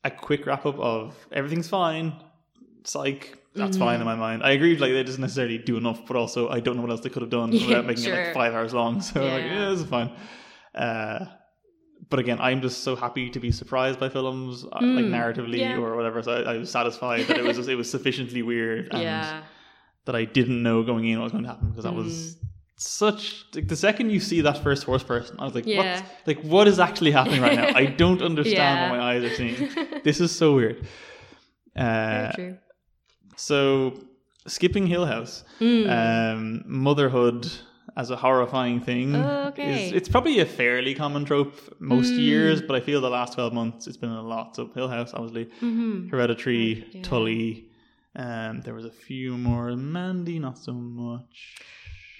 a 0.04 0.10
quick 0.10 0.46
wrap 0.46 0.64
up 0.66 0.78
of 0.78 1.14
everything's 1.32 1.68
fine. 1.68 2.12
Psych, 2.84 3.22
that's 3.54 3.76
Mhm. 3.76 3.80
fine 3.86 3.98
in 4.00 4.06
my 4.06 4.14
mind. 4.26 4.42
I 4.44 4.52
agree. 4.52 4.76
Like 4.76 4.92
they 4.92 5.02
doesn't 5.02 5.20
necessarily 5.28 5.58
do 5.58 5.76
enough, 5.82 6.00
but 6.06 6.16
also 6.22 6.40
I 6.56 6.60
don't 6.60 6.76
know 6.76 6.82
what 6.82 6.90
else 6.94 7.00
they 7.06 7.12
could 7.14 7.22
have 7.26 7.34
done 7.40 7.50
Yeah, 7.56 7.66
without 7.66 7.86
making 7.86 8.04
it 8.04 8.12
like 8.12 8.34
five 8.40 8.52
hours 8.54 8.72
long. 8.80 9.00
So 9.08 9.18
like, 9.36 9.44
Yeah. 9.44 9.54
yeah, 9.60 9.70
this 9.70 9.80
is 9.80 9.86
fine. 9.98 10.10
Uh, 10.86 11.20
but 12.10 12.18
again, 12.20 12.38
I'm 12.40 12.60
just 12.62 12.82
so 12.84 12.94
happy 12.96 13.30
to 13.30 13.40
be 13.40 13.50
surprised 13.50 13.98
by 13.98 14.08
films, 14.08 14.64
uh, 14.64 14.68
like 14.98 15.06
Mm, 15.06 15.10
narratively 15.18 15.58
yeah. 15.58 15.76
or 15.76 15.96
whatever. 15.96 16.22
So 16.22 16.32
I, 16.32 16.54
I 16.54 16.56
was 16.58 16.70
satisfied 16.70 17.26
that 17.28 17.36
it 17.38 17.44
was 17.44 17.56
just, 17.56 17.68
it 17.68 17.74
was 17.76 17.90
sufficiently 17.90 18.42
weird 18.42 18.88
and 18.92 19.02
yeah. 19.02 19.42
that 20.06 20.14
I 20.14 20.24
didn't 20.24 20.62
know 20.62 20.82
going 20.82 21.04
in 21.06 21.18
what 21.18 21.24
was 21.24 21.32
going 21.32 21.44
to 21.44 21.50
happen 21.50 21.68
because 21.70 21.84
that 21.84 21.92
Mm. 21.94 22.04
was 22.04 22.36
such 22.78 23.44
like 23.54 23.68
the 23.68 23.76
second 23.76 24.10
you 24.10 24.20
see 24.20 24.42
that 24.42 24.58
first 24.62 24.84
horse 24.84 25.02
person, 25.02 25.34
I 25.40 25.44
was 25.44 25.54
like, 25.54 25.66
Yeah. 25.66 25.78
what? 25.78 26.04
Like 26.26 26.40
what 26.42 26.68
is 26.68 26.78
actually 26.78 27.10
happening 27.10 27.40
right 27.40 27.56
now? 27.56 27.68
I 27.74 27.86
don't 28.02 28.20
understand 28.22 28.56
Yeah. 28.78 28.90
what 28.90 28.98
my 28.98 29.02
eyes 29.12 29.22
are 29.24 29.34
seeing. 29.34 29.56
This 30.04 30.20
is 30.20 30.30
so 30.42 30.54
weird. 30.54 30.86
Very 31.74 32.26
Uh, 32.28 32.32
true. 32.32 32.58
so 33.36 33.94
skipping 34.46 34.86
Hill 34.86 35.06
House, 35.06 35.42
Mm. 35.60 35.84
um, 35.98 36.62
motherhood 36.66 37.50
as 37.96 38.10
a 38.10 38.16
horrifying 38.16 38.80
thing. 38.80 39.14
Okay. 39.16 39.86
Is, 39.88 39.92
it's 39.92 40.08
probably 40.08 40.40
a 40.40 40.46
fairly 40.46 40.94
common 40.94 41.24
trope 41.24 41.54
most 41.80 42.12
Mm. 42.12 42.18
years, 42.18 42.60
but 42.62 42.76
I 42.76 42.80
feel 42.80 43.00
the 43.00 43.10
last 43.10 43.32
twelve 43.34 43.52
months 43.52 43.86
it's 43.86 43.96
been 43.96 44.10
a 44.10 44.22
lot. 44.22 44.54
So 44.56 44.70
Hill 44.74 44.88
House, 44.88 45.12
obviously, 45.14 45.46
Mhm. 45.62 46.10
Hereditary, 46.10 46.84
yeah. 46.92 47.02
Tully. 47.02 47.68
Um, 48.14 48.60
there 48.62 48.74
was 48.74 48.84
a 48.86 48.90
few 48.90 49.36
more. 49.36 49.74
Mandy, 49.76 50.38
not 50.38 50.56
so 50.58 50.72
much. 50.72 51.54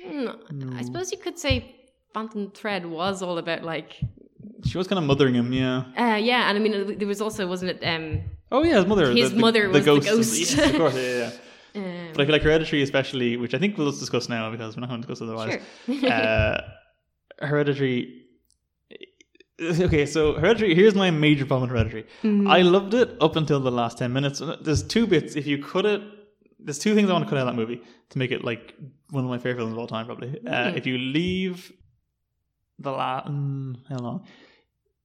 Mm, 0.07 0.79
I 0.79 0.83
suppose 0.83 1.11
you 1.13 1.19
could 1.19 1.39
say 1.39 1.75
Phantom 2.15 2.51
Thread 2.51 2.87
was 2.87 3.23
all 3.23 3.39
about 3.39 3.63
like, 3.65 3.99
She 4.65 4.79
was 4.79 4.87
kind 4.87 4.99
of 4.99 5.05
mothering 5.05 5.35
him, 5.35 5.53
yeah. 5.53 5.85
uh, 5.99 6.17
yeah, 6.17 6.49
and 6.49 6.57
I 6.57 6.61
mean 6.61 6.99
there 6.99 7.09
was 7.09 7.21
also 7.21 7.47
wasn't 7.47 7.71
it 7.73 7.85
um, 7.87 8.21
Oh 8.53 8.63
yeah, 8.63 8.77
his 8.77 8.87
mother. 8.87 9.11
His 9.13 9.33
mother 9.35 9.69
was 9.69 9.85
the 9.85 9.91
ghost. 9.91 10.07
ghost. 10.09 10.39
Yes, 10.39 10.71
of 10.71 10.77
course, 10.77 10.95
yeah, 10.95 11.03
yeah. 11.19 11.31
um 11.77 12.09
But 12.15 12.23
I 12.23 12.25
feel 12.27 12.33
like 12.35 12.43
Hereditary, 12.43 12.83
especially, 12.83 13.37
which 13.37 13.55
I 13.55 13.59
think 13.59 13.77
we'll 13.77 13.89
just 13.91 14.01
discuss 14.01 14.29
now 14.29 14.51
because 14.51 14.77
we're 14.77 14.81
not 14.83 14.89
going 14.91 15.03
to 15.03 15.07
discuss 15.09 15.23
otherwise. 15.27 15.61
sure. 15.87 16.11
uh, 16.13 16.61
Hereditary. 17.41 18.23
Okay, 19.59 20.05
so 20.05 20.35
Hereditary. 20.35 20.75
Here's 20.75 20.95
my 20.95 21.11
major 21.11 21.47
problem 21.47 21.63
with 21.71 21.71
Hereditary. 21.79 22.07
Mm. 22.23 22.47
I 22.49 22.61
loved 22.61 22.93
it 22.93 23.17
up 23.23 23.37
until 23.37 23.59
the 23.59 23.71
last 23.71 23.97
ten 23.97 24.13
minutes. 24.13 24.43
There's 24.61 24.83
two 24.83 25.07
bits. 25.07 25.35
If 25.35 25.47
you 25.47 25.63
cut 25.63 25.87
it, 25.87 26.03
there's 26.59 26.79
two 26.79 26.95
things 26.95 27.09
I 27.09 27.15
want 27.15 27.25
to 27.25 27.31
cut 27.31 27.39
out 27.39 27.49
of 27.49 27.55
that 27.55 27.59
movie 27.61 27.81
to 28.11 28.19
make 28.19 28.33
it 28.33 28.45
like 28.45 28.75
one 29.11 29.25
of 29.25 29.31
my 29.31 29.39
favorite 29.39 29.57
films 29.57 29.73
of 29.73 29.79
all 29.79 29.87
time. 29.87 30.05
Probably. 30.07 30.29
Uh, 30.47 30.51
Mm. 30.73 30.77
if 30.77 30.87
you 30.87 30.99
leave 30.99 31.73
the 32.79 32.91
last, 32.91 33.29
mm, 33.29 33.77
how 33.89 33.97
long? 33.97 34.27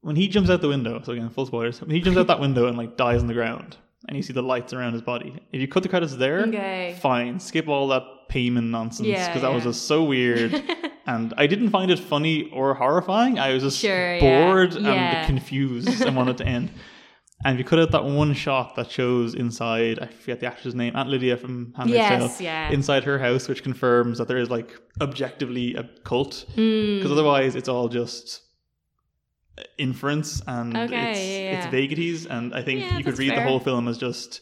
When 0.02 0.18
he 0.18 0.28
jumps 0.28 0.50
out 0.50 0.60
the 0.60 0.68
window. 0.68 1.02
So 1.02 1.14
again, 1.14 1.30
full 1.30 1.46
spoilers. 1.46 1.80
When 1.80 1.92
he 1.92 2.02
jumps 2.02 2.20
out 2.20 2.28
that 2.28 2.42
window 2.42 2.68
and 2.68 2.78
like 2.78 2.98
dies 2.98 3.22
on 3.22 3.28
the 3.28 3.34
ground, 3.34 3.78
and 4.12 4.18
you 4.18 4.22
see 4.24 4.34
the 4.34 4.44
lights 4.44 4.74
around 4.74 4.92
his 4.92 5.02
body. 5.02 5.34
If 5.54 5.62
you 5.62 5.70
cut 5.70 5.84
the 5.84 5.90
credits 5.90 6.18
there, 6.18 6.40
Okay. 6.42 6.98
fine. 7.00 7.40
Skip 7.40 7.70
all 7.70 7.88
that 7.88 8.04
Paimon 8.30 8.70
nonsense 8.70 9.08
because 9.08 9.28
Yeah, 9.28 9.40
that 9.40 9.54
was 9.54 9.64
just 9.64 9.88
so 9.88 10.04
weird. 10.04 10.62
and 11.08 11.34
I 11.38 11.48
didn't 11.48 11.70
find 11.70 11.90
it 11.90 11.98
funny 11.98 12.50
or 12.52 12.74
horrifying. 12.74 13.40
I 13.40 13.54
was 13.54 13.64
just 13.64 13.80
Sure, 13.80 14.20
bored 14.20 14.74
Yeah. 14.74 14.90
and 15.20 15.28
confused 15.28 16.02
and 16.02 16.14
wanted 16.18 16.38
to 16.40 16.46
end. 16.46 16.72
And 17.44 17.56
if 17.56 17.58
you 17.58 17.66
cut 17.66 17.80
out 17.80 17.90
that 17.94 18.04
one 18.06 18.34
shot 18.36 18.76
that 18.76 18.92
shows 18.92 19.34
inside, 19.34 19.98
I 19.98 20.06
forget 20.06 20.42
the 20.42 20.46
actress 20.46 20.76
name, 20.76 20.96
Aunt 20.96 21.10
Lydia 21.10 21.38
from 21.38 21.74
Handmaid's 21.76 21.98
Yes, 21.98 22.38
Tale, 22.38 22.46
yeah. 22.46 22.70
inside 22.70 23.04
her 23.06 23.18
house, 23.18 23.48
which 23.48 23.64
confirms 23.64 24.20
that 24.20 24.28
there 24.28 24.38
is 24.38 24.52
like 24.52 24.80
objectively 25.02 25.74
a 25.74 25.84
cult. 26.04 26.46
Mm. 26.56 26.98
Because 26.98 27.12
otherwise, 27.12 27.56
it's 27.56 27.68
all 27.68 27.88
just 27.88 28.42
inference 29.78 30.42
and 30.48 30.76
Okay, 30.76 31.12
it's, 31.12 31.20
yeah, 31.20 31.58
it's 31.64 31.68
vagaries. 31.68 32.26
And 32.26 32.54
I 32.54 32.62
think 32.62 32.82
Yeah, 32.82 32.98
you 32.98 33.04
could 33.04 33.18
read 33.20 33.36
the 33.36 33.42
whole 33.42 33.60
film 33.60 33.88
as 33.88 33.98
just 33.98 34.42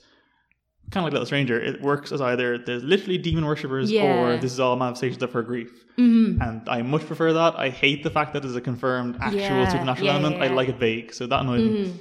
kind 0.91 1.01
of 1.01 1.05
like 1.05 1.13
Little 1.13 1.25
Stranger. 1.27 1.59
It 1.59 1.81
works 1.81 2.11
as 2.11 2.19
either 2.21 2.57
there's 2.57 2.83
literally 2.83 3.17
demon 3.19 3.45
worshippers 3.45 3.91
Yeah. 3.91 4.21
or 4.21 4.37
this 4.37 4.51
is 4.51 4.59
all 4.59 4.75
manifestations 4.75 5.21
of 5.21 5.31
her 5.33 5.43
grief. 5.43 5.71
Mhm. 5.97 6.41
And 6.41 6.67
I 6.67 6.81
much 6.81 7.05
prefer 7.05 7.31
that. 7.33 7.57
I 7.59 7.69
hate 7.69 8.01
the 8.03 8.09
fact 8.09 8.33
that 8.33 8.41
there's 8.41 8.55
a 8.55 8.61
confirmed 8.61 9.17
actual 9.21 9.39
Yeah, 9.41 9.69
supernatural 9.69 10.07
yeah, 10.07 10.13
element. 10.13 10.37
yeah, 10.37 10.45
I 10.45 10.47
like 10.47 10.69
it 10.69 10.79
vague, 10.79 11.13
so 11.13 11.27
that 11.27 11.41
annoyed 11.41 11.61
me. 11.61 11.85
Mhm. 11.85 11.93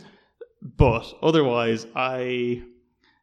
But 0.76 1.04
otherwise, 1.22 1.86
I 1.94 2.62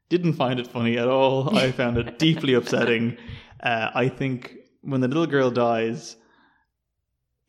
didn't 0.09 0.33
find 0.33 0.59
it 0.59 0.67
funny 0.67 0.97
at 0.97 1.07
all. 1.07 1.57
I 1.57 1.71
found 1.71 1.97
it 1.97 2.19
deeply 2.19 2.53
upsetting. 2.53 3.17
Uh, 3.61 3.89
I 3.95 4.07
think 4.09 4.55
when 4.81 5.01
the 5.01 5.07
little 5.07 5.25
girl 5.25 5.49
dies, 5.49 6.15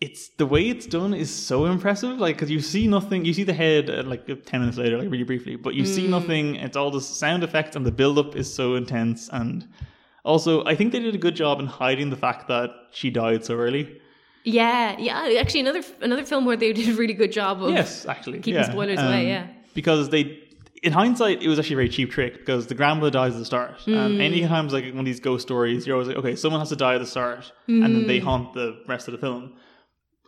it's 0.01 0.28
the 0.36 0.44
way 0.47 0.68
it's 0.68 0.86
done 0.86 1.14
is 1.14 1.30
so 1.34 1.64
impressive. 1.66 2.18
Like, 2.18 2.36
because 2.36 2.51
you 2.51 2.61
see 2.61 2.86
nothing, 2.86 3.24
you 3.24 3.32
see 3.32 3.44
the 3.44 3.55
head 3.55 3.88
uh, 3.88 4.03
like 4.05 4.26
ten 4.44 4.61
minutes 4.61 4.76
later, 4.78 4.99
like 4.99 5.11
really 5.11 5.24
briefly, 5.24 5.57
but 5.57 5.74
you 5.74 5.84
see 5.86 6.07
Mm. 6.07 6.11
nothing. 6.11 6.57
It's 6.57 6.76
all 6.76 6.90
the 6.90 7.01
sound 7.01 7.42
effects, 7.42 7.76
and 7.76 7.84
the 7.86 7.90
build 7.92 8.18
up 8.18 8.36
is 8.36 8.53
so 8.53 8.74
intense. 8.74 9.30
And 9.32 9.66
also, 10.24 10.64
I 10.64 10.74
think 10.74 10.92
they 10.92 10.99
did 11.01 11.14
a 11.14 11.18
good 11.18 11.34
job 11.36 11.61
in 11.61 11.66
hiding 11.66 12.11
the 12.11 12.16
fact 12.16 12.47
that 12.49 12.70
she 12.92 13.11
died 13.11 13.44
so 13.44 13.55
early. 13.57 14.01
Yeah, 14.44 14.97
yeah. 14.99 15.38
Actually, 15.40 15.61
another 15.61 15.82
another 16.03 16.24
film 16.24 16.44
where 16.44 16.57
they 16.57 16.72
did 16.80 16.88
a 16.88 16.94
really 16.94 17.14
good 17.14 17.32
job 17.32 17.62
of 17.62 17.70
Yes, 17.72 18.07
actually, 18.07 18.38
keeping 18.38 18.55
yeah. 18.61 18.70
spoilers 18.70 18.99
Um, 18.99 19.07
away. 19.07 19.26
Yeah. 19.28 19.47
because 19.74 20.11
they 20.11 20.40
in 20.82 20.92
hindsight 20.92 21.42
it 21.42 21.49
was 21.49 21.59
actually 21.59 21.74
a 21.74 21.82
very 21.84 21.88
cheap 21.88 22.11
trick 22.11 22.34
because 22.38 22.66
the 22.66 22.74
grandmother 22.74 23.11
dies 23.11 23.32
at 23.32 23.38
the 23.38 23.44
start 23.47 23.74
and 23.86 24.18
Mm. 24.18 24.20
any 24.20 24.40
times 24.47 24.72
like 24.74 24.84
one 24.84 25.01
of 25.01 25.05
these 25.07 25.20
ghost 25.20 25.42
stories 25.49 25.86
you're 25.86 25.97
always 25.97 26.07
like 26.09 26.18
okay 26.18 26.36
someone 26.36 26.61
has 26.61 26.68
to 26.68 26.76
die 26.76 26.94
at 26.97 27.01
the 27.01 27.07
start 27.07 27.51
and 27.66 27.82
then 27.94 28.03
Mm. 28.05 28.07
they 28.07 28.18
haunt 28.18 28.53
the 28.53 28.68
rest 28.86 29.09
of 29.09 29.12
the 29.12 29.18
film 29.26 29.42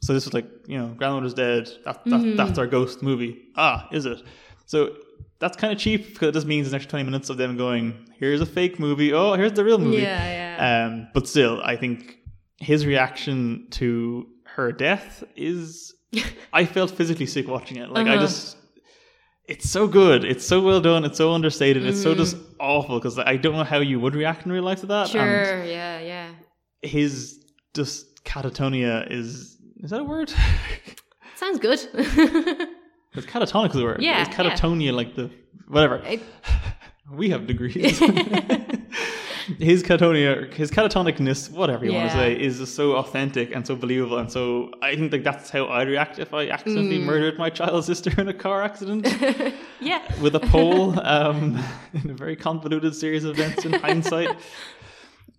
So 0.03 0.13
this 0.15 0.25
was 0.25 0.35
like, 0.35 0.47
you 0.67 0.79
know, 0.79 0.89
grandmother's 0.97 1.35
dead. 1.35 1.69
That, 1.85 2.05
that, 2.07 2.35
That's 2.37 2.59
our 2.59 2.67
ghost 2.67 3.03
movie. 3.03 3.47
Ah, 3.57 3.89
is 3.93 4.07
it? 4.07 4.23
So 4.67 4.97
that's 5.41 5.57
kind 5.57 5.73
of 5.73 5.79
cheap 5.79 6.09
because 6.15 6.29
it 6.29 6.33
just 6.33 6.47
means 6.47 6.69
an 6.69 6.75
extra 6.75 6.91
20 6.91 7.05
minutes 7.05 7.31
of 7.31 7.37
them 7.37 7.57
going, 7.57 8.09
here's 8.19 8.41
a 8.41 8.47
fake 8.47 8.79
movie. 8.79 9.13
Oh, 9.13 9.35
here's 9.35 9.53
the 9.55 9.65
real 9.65 9.79
movie. 9.79 10.03
Yeah, 10.03 10.57
yeah. 10.59 10.87
Um, 10.87 11.09
but 11.15 11.27
still, 11.29 11.61
I 11.63 11.77
think 11.77 12.19
his 12.59 12.87
reaction 12.87 13.67
to 13.73 14.27
her 14.55 14.73
death 14.73 15.25
is. 15.37 15.95
I 16.53 16.65
felt 16.65 16.91
physically 16.93 17.27
sick 17.27 17.47
watching 17.49 17.77
it. 17.79 17.91
Like, 17.91 18.07
I 18.07 18.15
Uh-huh. 18.15 18.23
just. 18.27 18.57
It's 19.47 19.69
so 19.71 19.89
good. 19.89 20.25
It's 20.25 20.47
so 20.47 20.61
well 20.61 20.81
done. 20.81 21.05
It's 21.05 21.17
so 21.17 21.33
understated. 21.33 21.87
It's 21.87 22.03
so 22.03 22.15
just 22.15 22.37
Mm. 22.37 22.45
awful 22.61 22.99
because 22.99 23.19
I 23.19 23.37
don't 23.37 23.55
know 23.55 23.65
how 23.65 23.79
you 23.79 23.99
would 23.99 24.15
react 24.15 24.45
in 24.45 24.53
real 24.53 24.63
life 24.63 24.81
to 24.81 24.87
that. 24.87 25.15
And 25.15 25.47
sure, 25.47 25.65
yeah, 25.65 26.01
yeah. 26.01 26.29
his 26.83 27.43
just 27.75 28.25
catatonia 28.25 29.11
is. 29.11 29.58
Is 29.83 29.91
that 29.91 30.01
a 30.01 30.05
word? 30.05 30.33
Sounds 31.37 31.59
good. 31.59 31.79
It's 33.15 33.27
catatonic 33.27 33.71
is 33.71 33.77
the 33.77 33.85
word. 33.85 34.03
Yeah, 34.03 34.21
It's 34.21 34.37
catatonia, 34.37 34.93
like 34.93 35.15
the. 35.17 35.31
Whatever. 35.67 36.03
We 37.11 37.31
have 37.31 37.47
degrees. 37.47 37.99
his 39.59 39.83
catatonia, 39.83 40.53
his 40.53 40.71
catatonicness, 40.71 41.51
whatever 41.51 41.87
you 41.87 41.95
want 41.95 42.11
to 42.11 42.17
say, 42.17 42.39
is 42.39 42.73
so 42.73 42.97
authentic 42.97 43.55
and 43.55 43.67
so 43.67 43.75
believable. 43.75 44.19
And 44.19 44.31
so 44.31 44.71
I 44.83 44.95
think 44.95 45.11
like 45.11 45.25
that's 45.25 45.49
how 45.49 45.67
I'd 45.69 45.89
react 45.89 46.19
if 46.19 46.35
I 46.35 46.49
accidentally 46.49 46.99
Mm. 46.99 47.05
murdered 47.05 47.39
my 47.39 47.49
child 47.49 47.83
sister 47.85 48.13
in 48.21 48.29
a 48.29 48.35
car 48.35 48.63
accident 48.63 49.07
yeah. 49.81 50.03
with 50.21 50.35
a 50.37 50.41
pole 50.41 51.01
um, 51.01 51.59
in 51.95 52.11
a 52.11 52.15
very 52.15 52.37
convoluted 52.37 52.95
series 52.95 53.25
of 53.25 53.39
events 53.39 53.65
in 53.65 53.73
hindsight. 53.73 54.37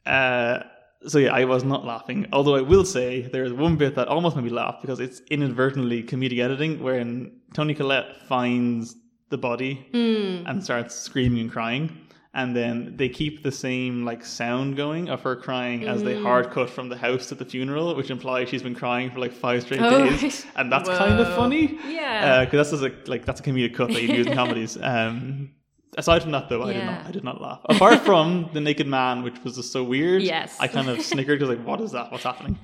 Uh, 0.08 0.64
so 1.08 1.18
yeah, 1.20 1.34
I 1.34 1.46
was 1.46 1.64
not 1.64 1.86
laughing. 1.86 2.28
Although 2.34 2.56
I 2.56 2.62
will 2.62 2.86
say 2.86 3.22
there 3.22 3.44
is 3.44 3.54
one 3.54 3.76
bit 3.78 3.96
that 3.96 4.08
almost 4.08 4.36
made 4.36 4.46
me 4.46 4.52
laugh 4.52 4.78
because 4.82 5.00
it's 5.00 5.22
inadvertently 5.32 6.04
comedic 6.04 6.40
editing, 6.40 6.82
wherein 6.84 7.32
Toni 7.54 7.74
Collette 7.74 8.18
finds 8.28 8.96
the 9.30 9.38
body 9.38 9.76
Hmm. 9.94 10.48
and 10.48 10.64
starts 10.64 10.96
screaming 10.96 11.40
and 11.42 11.52
crying. 11.52 11.92
And 12.34 12.56
then 12.56 12.94
they 12.96 13.10
keep 13.10 13.42
the 13.42 13.52
same 13.52 14.06
like 14.06 14.24
sound 14.24 14.76
going 14.78 15.10
of 15.10 15.22
her 15.22 15.36
crying 15.36 15.88
as 15.88 16.02
Mm. 16.02 16.06
they 16.06 16.22
hard 16.22 16.52
cut 16.52 16.70
from 16.70 16.88
the 16.90 16.96
house 16.98 17.28
to 17.30 17.36
the 17.36 17.44
funeral, 17.46 17.96
which 17.96 18.12
implies 18.12 18.50
she's 18.50 18.62
been 18.62 18.76
crying 18.76 19.10
for 19.10 19.20
like 19.20 19.32
five 19.34 19.64
straight 19.64 19.82
Oh, 19.82 19.90
days, 20.08 20.22
right. 20.22 20.46
and 20.58 20.72
that's 20.72 20.88
kind 20.90 21.20
of 21.20 21.28
funny. 21.36 21.80
Yeah. 21.88 22.46
because 22.46 22.70
that's 22.70 22.82
just 22.84 22.94
a, 23.08 23.10
like 23.12 23.26
that's 23.26 23.40
a 23.40 23.44
comedic 23.44 23.74
cut 23.74 23.88
that 23.90 24.02
you 24.04 24.14
use 24.14 24.28
in 24.28 24.34
comedies. 24.34 24.78
Um, 24.84 25.50
aside 25.98 26.22
from 26.22 26.32
that, 26.32 26.50
though, 26.50 26.64
I 26.64 26.74
did 26.74 26.86
not 26.86 27.06
I 27.08 27.12
did 27.12 27.24
not 27.24 27.42
laugh. 27.42 27.60
Apart 27.70 28.02
from 28.02 28.50
the 28.54 28.62
naked 28.62 28.88
man, 28.88 29.24
which 29.24 29.36
was 29.44 29.56
just 29.56 29.72
so 29.72 29.84
weird. 29.84 30.22
Yes. 30.24 30.58
I 30.60 30.68
kind 30.68 30.90
of 30.90 31.02
snickered 31.12 31.40
because 31.40 31.56
like, 31.58 31.66
what 31.68 31.82
is 31.82 31.92
that? 31.94 32.12
What's 32.12 32.24
happening? 32.24 32.58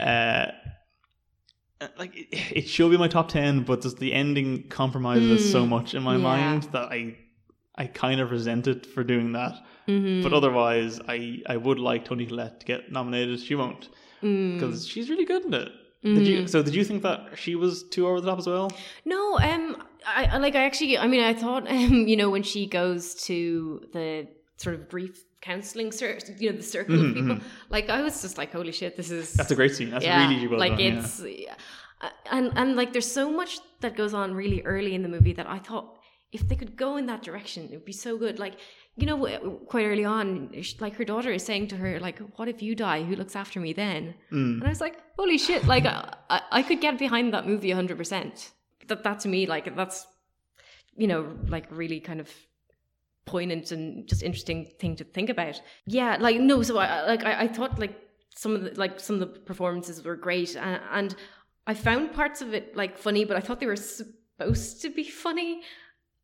Uh, 0.00 0.46
like 1.98 2.16
it, 2.16 2.28
it 2.60 2.68
should 2.68 2.90
be 2.90 2.96
my 2.96 3.08
top 3.08 3.28
ten, 3.28 3.62
but 3.62 3.82
just 3.82 3.98
the 3.98 4.12
ending 4.12 4.68
compromises 4.68 5.30
it 5.46 5.50
so 5.50 5.64
Mm, 5.64 5.68
much 5.68 5.94
in 5.94 6.02
my 6.02 6.16
yeah. 6.16 6.22
mind 6.22 6.62
that 6.72 6.90
I 6.90 7.16
I 7.76 7.86
kind 7.86 8.20
of 8.20 8.30
resent 8.30 8.66
it 8.68 8.86
for 8.86 9.02
doing 9.04 9.32
that. 9.32 9.54
Mhm. 9.88 10.22
But 10.22 10.32
otherwise, 10.32 11.00
I 11.08 11.42
I 11.46 11.56
would 11.56 11.78
like 11.78 12.04
Toni 12.04 12.26
Collette 12.26 12.60
to 12.60 12.66
get 12.66 12.90
nominated. 12.92 13.40
She 13.40 13.54
won't 13.54 13.88
Mm. 14.22 14.54
because 14.54 14.86
she's 14.88 15.10
really 15.10 15.26
good 15.26 15.44
in 15.44 15.52
it. 15.54 15.68
Did 16.02 16.26
you? 16.26 16.38
Mhm. 16.42 16.48
So 16.48 16.62
did 16.62 16.74
you 16.74 16.84
think 16.84 17.02
that 17.02 17.20
she 17.36 17.54
was 17.56 17.82
too 17.82 18.06
over 18.06 18.20
the 18.20 18.28
top 18.30 18.38
as 18.38 18.46
well? 18.46 18.70
No, 19.04 19.38
um, 19.38 19.76
I 20.06 20.38
like. 20.38 20.54
I 20.54 20.64
actually, 20.64 20.98
I 20.98 21.06
mean, 21.06 21.22
I 21.22 21.34
thought, 21.34 21.68
um, 21.70 22.06
you 22.08 22.16
know, 22.16 22.30
when 22.30 22.42
she 22.42 22.66
goes 22.66 23.14
to 23.26 23.86
the 23.92 24.28
sort 24.56 24.74
of 24.76 24.88
grief 24.88 25.24
counseling, 25.40 25.92
you 26.38 26.50
know, 26.50 26.56
the 26.56 26.62
circle 26.62 26.96
Mhm, 26.96 27.08
of 27.08 27.14
people, 27.14 27.38
like 27.70 27.90
I 27.90 28.00
was 28.02 28.22
just 28.22 28.38
like, 28.38 28.52
holy 28.52 28.72
shit, 28.72 28.96
this 28.96 29.10
is 29.10 29.32
That's 29.34 29.50
a 29.50 29.54
great 29.54 29.74
scene. 29.74 29.90
That's 29.90 30.04
yeah, 30.04 30.26
really 30.28 30.46
well 30.46 30.58
like 30.58 30.78
done. 30.78 30.98
it's, 30.98 31.20
yeah. 31.20 31.54
and 32.30 32.52
and 32.56 32.76
like 32.76 32.92
there's 32.92 33.10
so 33.10 33.30
much 33.30 33.60
that 33.80 33.96
goes 33.96 34.14
on 34.14 34.34
really 34.34 34.62
early 34.62 34.94
in 34.94 35.02
the 35.02 35.08
movie 35.08 35.34
that 35.34 35.48
I 35.48 35.58
thought 35.58 35.98
if 36.32 36.48
they 36.48 36.56
could 36.56 36.76
go 36.76 36.96
in 36.96 37.06
that 37.06 37.22
direction, 37.22 37.64
it 37.70 37.72
would 37.72 37.84
be 37.84 37.92
so 37.92 38.16
good. 38.16 38.38
Like 38.38 38.54
you 38.96 39.06
know, 39.06 39.18
quite 39.66 39.84
early 39.86 40.04
on, 40.04 40.50
like 40.80 40.94
her 40.96 41.04
daughter 41.04 41.32
is 41.32 41.44
saying 41.44 41.66
to 41.68 41.76
her, 41.76 41.98
like, 41.98 42.18
"What 42.36 42.48
if 42.48 42.62
you 42.62 42.74
die? 42.76 43.02
Who 43.02 43.16
looks 43.16 43.34
after 43.36 43.58
me 43.60 43.72
then?" 43.72 44.14
Mm. 44.32 44.54
And 44.58 44.64
I 44.64 44.68
was 44.68 44.80
like, 44.80 44.96
"Holy 45.18 45.38
shit!" 45.38 45.66
Like 45.66 45.84
I, 46.30 46.40
I, 46.52 46.62
could 46.62 46.80
get 46.80 46.98
behind 46.98 47.34
that 47.34 47.46
movie 47.46 47.72
hundred 47.72 47.98
percent. 47.98 48.52
That 48.88 49.04
that 49.04 49.20
to 49.20 49.28
me, 49.28 49.46
like 49.46 49.74
that's 49.76 50.06
you 50.96 51.06
know, 51.06 51.36
like 51.48 51.66
really 51.70 52.00
kind 52.00 52.20
of 52.20 52.30
poignant 53.26 53.72
and 53.72 54.06
just 54.06 54.22
interesting 54.22 54.66
thing 54.78 54.96
to 54.96 55.04
think 55.04 55.30
about. 55.30 55.60
Yeah, 55.86 56.16
like 56.20 56.40
no, 56.40 56.62
so 56.62 56.78
I 56.78 57.06
like 57.06 57.24
I, 57.24 57.42
I 57.42 57.48
thought 57.48 57.78
like 57.78 57.98
some 58.34 58.54
of 58.54 58.62
the 58.62 58.70
like 58.74 59.00
some 59.00 59.14
of 59.14 59.20
the 59.20 59.26
performances 59.40 60.02
were 60.04 60.16
great 60.16 60.56
and, 60.56 60.80
and 60.92 61.14
I 61.66 61.74
found 61.74 62.12
parts 62.12 62.42
of 62.42 62.52
it 62.52 62.76
like 62.76 62.98
funny, 62.98 63.24
but 63.24 63.36
I 63.36 63.40
thought 63.40 63.60
they 63.60 63.66
were 63.66 63.76
supposed 63.76 64.82
to 64.82 64.90
be 64.90 65.04
funny. 65.04 65.62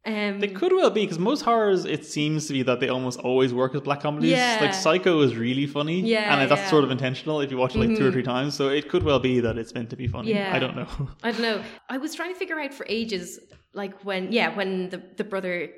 Um 0.07 0.41
They 0.41 0.49
could 0.49 0.73
well 0.73 0.89
be 0.91 1.03
because 1.03 1.19
most 1.19 1.43
horrors, 1.43 1.85
it 1.85 2.07
seems 2.07 2.47
to 2.47 2.53
be 2.55 2.63
that 2.63 2.81
they 2.81 2.89
almost 2.89 3.21
always 3.21 3.53
work 3.53 3.75
as 3.75 3.83
black 3.83 4.01
comedies. 4.01 4.31
Yeah. 4.31 4.59
Like 4.61 4.73
Psycho 4.75 5.21
is 5.21 5.37
really 5.37 5.67
funny, 5.67 6.01
Yeah, 6.01 6.33
and 6.41 6.51
that's 6.51 6.63
yeah. 6.63 6.71
sort 6.71 6.85
of 6.85 6.91
intentional 6.91 7.41
if 7.43 7.51
you 7.51 7.59
watch 7.59 7.75
it 7.77 7.81
like 7.81 7.95
two 7.99 8.07
or 8.07 8.11
Mhm. 8.11 8.13
three 8.15 8.23
times. 8.23 8.55
So 8.55 8.69
it 8.69 8.89
could 8.89 9.03
well 9.03 9.21
be 9.21 9.41
that 9.41 9.59
it's 9.59 9.75
meant 9.75 9.91
to 9.91 9.97
be 9.97 10.07
funny. 10.09 10.31
Yeah. 10.31 10.57
I 10.57 10.59
don't 10.59 10.75
know. 10.75 10.89
I 11.23 11.31
don't 11.33 11.43
know. 11.43 11.63
I 11.91 11.99
was 11.99 12.15
trying 12.15 12.33
to 12.33 12.39
figure 12.39 12.59
out 12.59 12.73
for 12.73 12.87
ages, 12.89 13.39
like 13.75 13.95
when, 14.05 14.33
yeah, 14.33 14.49
when 14.57 14.89
the, 14.89 15.03
the 15.19 15.25
brother 15.25 15.69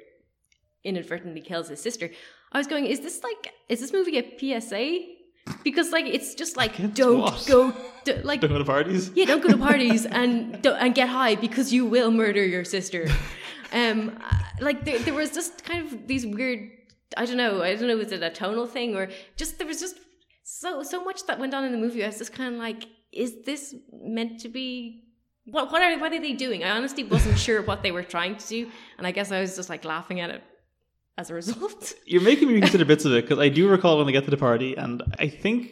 inadvertently 0.84 1.40
kills 1.40 1.68
his 1.68 1.80
sister. 1.80 2.10
I 2.52 2.58
was 2.58 2.66
going, 2.66 2.86
is 2.86 3.00
this 3.00 3.22
like, 3.24 3.52
is 3.68 3.80
this 3.80 3.92
movie 3.92 4.18
a 4.18 4.24
PSA? 4.60 4.84
Because 5.64 5.90
like 5.90 6.06
it's 6.06 6.36
just 6.36 6.56
like 6.56 6.78
Against 6.78 6.96
don't 6.96 7.18
what? 7.20 7.44
go, 7.48 7.72
do, 8.04 8.14
like 8.22 8.40
don't 8.40 8.50
go 8.52 8.58
to 8.58 8.64
parties. 8.64 9.10
yeah, 9.16 9.24
don't 9.24 9.42
go 9.42 9.48
to 9.48 9.58
parties 9.58 10.06
and 10.06 10.62
don't, 10.62 10.76
and 10.76 10.94
get 10.94 11.08
high 11.08 11.34
because 11.34 11.72
you 11.72 11.84
will 11.84 12.12
murder 12.12 12.44
your 12.44 12.64
sister. 12.64 13.08
Um, 13.72 14.18
like 14.60 14.84
there, 14.84 14.98
there 14.98 15.14
was 15.14 15.30
just 15.30 15.64
kind 15.64 15.86
of 15.86 16.06
these 16.06 16.26
weird. 16.26 16.70
I 17.16 17.26
don't 17.26 17.36
know. 17.36 17.62
I 17.62 17.74
don't 17.74 17.88
know. 17.88 17.96
Was 17.96 18.12
it 18.12 18.22
a 18.22 18.30
tonal 18.30 18.66
thing 18.66 18.94
or 18.96 19.08
just 19.36 19.58
there 19.58 19.66
was 19.66 19.80
just 19.80 19.96
so 20.44 20.82
so 20.82 21.04
much 21.04 21.26
that 21.26 21.38
went 21.38 21.54
on 21.54 21.64
in 21.64 21.72
the 21.72 21.78
movie. 21.78 22.02
I 22.04 22.06
was 22.08 22.18
just 22.18 22.32
kind 22.32 22.54
of 22.54 22.60
like, 22.60 22.84
is 23.12 23.42
this 23.44 23.74
meant 23.92 24.40
to 24.40 24.48
be? 24.48 25.04
What 25.44 25.72
what 25.72 25.82
are 25.82 25.98
what 25.98 26.12
are 26.12 26.20
they 26.20 26.32
doing? 26.34 26.62
I 26.64 26.70
honestly 26.70 27.04
wasn't 27.04 27.38
sure 27.38 27.62
what 27.62 27.82
they 27.82 27.90
were 27.90 28.02
trying 28.02 28.36
to 28.36 28.46
do, 28.46 28.70
and 28.98 29.06
I 29.06 29.10
guess 29.10 29.32
I 29.32 29.40
was 29.40 29.56
just 29.56 29.68
like 29.68 29.84
laughing 29.84 30.20
at 30.20 30.30
it 30.30 30.42
as 31.18 31.30
a 31.30 31.34
result. 31.34 31.94
You're 32.06 32.22
making 32.22 32.48
me 32.48 32.54
reconsider 32.54 32.84
bits 32.84 33.04
of 33.04 33.12
it 33.12 33.22
because 33.24 33.38
I 33.38 33.48
do 33.48 33.68
recall 33.68 33.96
when 33.98 34.06
they 34.06 34.12
get 34.12 34.24
to 34.24 34.30
the 34.30 34.36
party, 34.36 34.76
and 34.76 35.02
I 35.18 35.28
think 35.28 35.70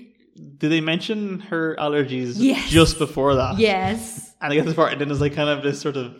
did 0.58 0.70
they 0.72 0.80
mention 0.80 1.40
her 1.40 1.76
allergies 1.78 2.34
Yes. 2.36 2.68
just 2.70 2.98
before 2.98 3.34
that? 3.36 3.58
yes. 3.58 4.34
And 4.42 4.52
I 4.52 4.56
get 4.56 4.62
to 4.64 4.70
the 4.70 4.74
part, 4.74 4.92
and 4.92 5.00
then 5.00 5.08
there's 5.08 5.20
like 5.20 5.34
kind 5.34 5.50
of 5.50 5.62
this 5.62 5.80
sort 5.80 5.96
of 5.96 6.16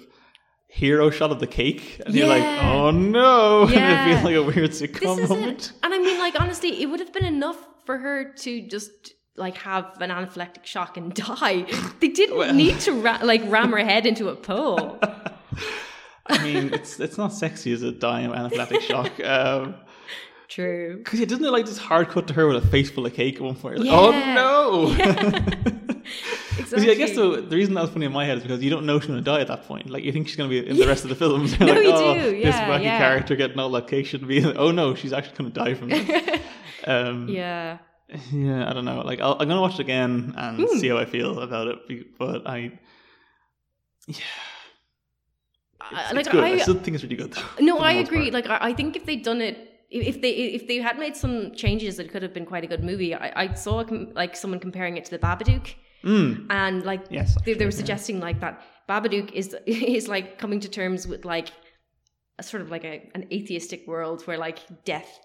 hero 0.71 1.11
shot 1.11 1.31
of 1.31 1.41
the 1.41 1.47
cake, 1.47 2.01
and 2.07 2.15
you're 2.15 2.27
like, 2.29 2.43
oh 2.65 2.91
no, 2.91 3.63
and 3.65 3.73
it 3.75 4.05
feels 4.13 4.25
like 4.25 4.35
a 4.37 4.43
weird 4.43 4.71
this 4.71 4.83
sitcom 4.83 5.19
is 5.19 5.29
moment. 5.29 5.73
And 5.83 5.93
I 5.93 5.99
mean, 5.99 6.19
like, 6.19 6.41
honestly, 6.41 6.81
it 6.83 6.87
would 6.87 7.01
have 7.01 7.13
been 7.13 7.25
enough 7.27 7.59
for 7.85 7.99
her 7.99 8.33
to 8.33 8.67
just 8.69 9.15
like 9.37 9.57
have 9.59 10.01
an 10.01 10.11
anaphylactic 10.11 10.65
shock 10.65 10.97
and 10.97 11.13
die. 11.29 11.67
They 12.01 12.09
didn't 12.09 12.37
Well- 12.39 12.55
need 12.55 12.79
to 12.81 12.93
ra- 12.93 13.21
like 13.23 13.43
ram 13.47 13.71
her 13.73 13.79
head 13.79 14.07
into 14.07 14.29
a 14.29 14.37
pole. 14.37 14.99
I 16.27 16.45
mean, 16.45 16.73
it's 16.73 17.01
it's 17.01 17.19
not 17.19 17.33
sexy 17.33 17.73
as 17.73 17.83
a 17.83 17.91
dying 17.91 18.27
of 18.27 18.33
anaphylactic 18.33 18.81
shock. 18.83 19.19
Um, 19.25 19.75
True. 20.49 20.99
Because 20.99 21.21
it 21.21 21.29
doesn't 21.29 21.45
it 21.45 21.51
like 21.51 21.67
this 21.67 21.79
hard 21.79 22.09
cut 22.09 22.27
to 22.29 22.35
her 22.35 22.47
with 22.49 22.57
a 22.65 22.67
face 22.69 22.91
full 22.91 23.07
of 23.07 23.15
cake 23.15 23.37
at 23.37 23.41
one 23.43 23.55
point. 23.57 23.79
Like, 23.79 23.87
Yeah. 23.87 23.99
Oh 23.99 24.95
no! 24.95 25.90
Exactly. 26.59 26.65
Because 26.65 26.85
I 26.89 26.95
guess 26.95 27.15
though 27.17 27.41
the 27.41 27.57
reason 27.57 27.75
that 27.75 27.83
was 27.83 27.91
funny 27.91 28.07
in 28.07 28.13
my 28.13 28.25
head 28.25 28.39
is 28.39 28.43
because 28.43 28.63
you 28.63 28.71
don't 28.71 28.87
know 28.87 28.99
she's 29.01 29.07
going 29.09 29.19
to 29.19 29.25
die 29.25 29.41
at 29.41 29.49
that 29.49 29.65
point. 29.65 29.89
Like 29.91 30.05
you 30.05 30.13
think 30.13 30.29
she's 30.29 30.37
going 30.37 30.51
to 30.51 30.63
be 30.63 30.69
in 30.69 30.77
the 30.77 30.87
rest 30.87 31.05
of 31.05 31.11
the 31.11 31.17
films. 31.17 31.57
You're 31.59 31.67
No, 31.69 31.75
like, 31.75 31.83
you 31.85 31.93
oh, 31.93 32.15
do. 32.15 32.31
this 32.33 32.55
Yeah, 32.55 32.69
wacky 32.69 32.85
yeah. 32.85 32.99
character 32.99 33.37
getting 33.37 33.59
all 33.59 33.71
that 33.71 33.87
cake 33.89 34.07
shouldn't 34.07 34.29
be. 34.29 34.45
Oh 34.45 34.71
no, 34.71 34.95
she's 34.95 35.13
actually 35.13 35.37
going 35.37 35.53
to 35.53 35.59
die 35.61 35.75
from 35.75 35.89
this. 35.91 36.41
um, 36.87 37.29
yeah. 37.29 37.79
yeah, 38.33 38.69
I 38.69 38.73
don't 38.73 38.85
know. 38.85 39.01
Like 39.03 39.21
I'll, 39.21 39.33
I'm 39.33 39.49
going 39.49 39.57
to 39.57 39.61
watch 39.61 39.75
it 39.75 39.81
again 39.81 40.35
and 40.37 40.59
Hmm. 40.69 40.79
see 40.79 40.89
how 40.89 40.99
I 40.99 41.05
feel 41.05 41.39
about 41.41 41.69
it. 41.69 41.79
But 42.19 42.47
I, 42.47 42.73
yeah, 44.09 44.17
I- 45.81 46.03
it's, 46.05 46.13
like 46.13 46.21
it's 46.21 46.29
good. 46.29 46.45
I, 46.45 46.49
I, 46.51 46.59
still 46.59 46.75
think 46.75 46.95
it's 46.95 47.05
really 47.05 47.17
good. 47.17 47.33
Though, 47.33 47.43
no, 47.65 47.79
I 47.79 47.93
agree. 47.93 48.31
part. 48.31 48.35
Like, 48.35 48.49
I, 48.49 48.69
I 48.71 48.73
think 48.75 48.97
if 48.97 49.07
they'd 49.07 49.23
done 49.23 49.41
it, 49.41 49.57
if 49.91 50.15
if 50.17 50.23
they 50.23 50.31
if 50.31 50.69
they 50.69 50.77
had 50.77 50.99
made 50.99 51.17
some 51.17 51.53
changes, 51.55 51.99
it 51.99 52.11
could 52.13 52.23
have 52.23 52.33
been 52.35 52.47
quite 52.47 52.63
a 52.65 52.67
good 52.67 52.85
movie. 52.85 53.15
I, 53.15 53.33
I 53.45 53.55
saw 53.55 53.85
like 54.15 54.37
someone 54.37 54.61
comparing 54.61 54.97
it 54.97 55.05
to 55.07 55.11
the 55.11 55.19
Babadook, 55.19 55.75
Mm, 56.05 56.47
and 56.51 56.83
like 56.85 57.03
yes, 57.11 57.37
they, 57.45 57.53
they 57.53 57.65
were 57.65 57.69
actually, 57.69 57.69
yeah. 57.69 57.71
suggesting 57.71 58.21
like 58.21 58.41
that 58.41 58.63
Babadook 58.89 59.33
is 59.33 59.55
is 59.67 60.09
like 60.09 60.39
coming 60.39 60.61
to 60.61 60.69
terms 60.69 61.07
with 61.07 61.25
like 61.25 61.51
a 62.39 62.43
sort 62.43 62.63
of 62.63 62.71
like 62.71 62.85
a, 62.85 63.09
an 63.15 63.27
atheistic 63.31 63.87
world 63.87 64.27
where 64.27 64.39
like 64.39 64.85
death 64.85 65.21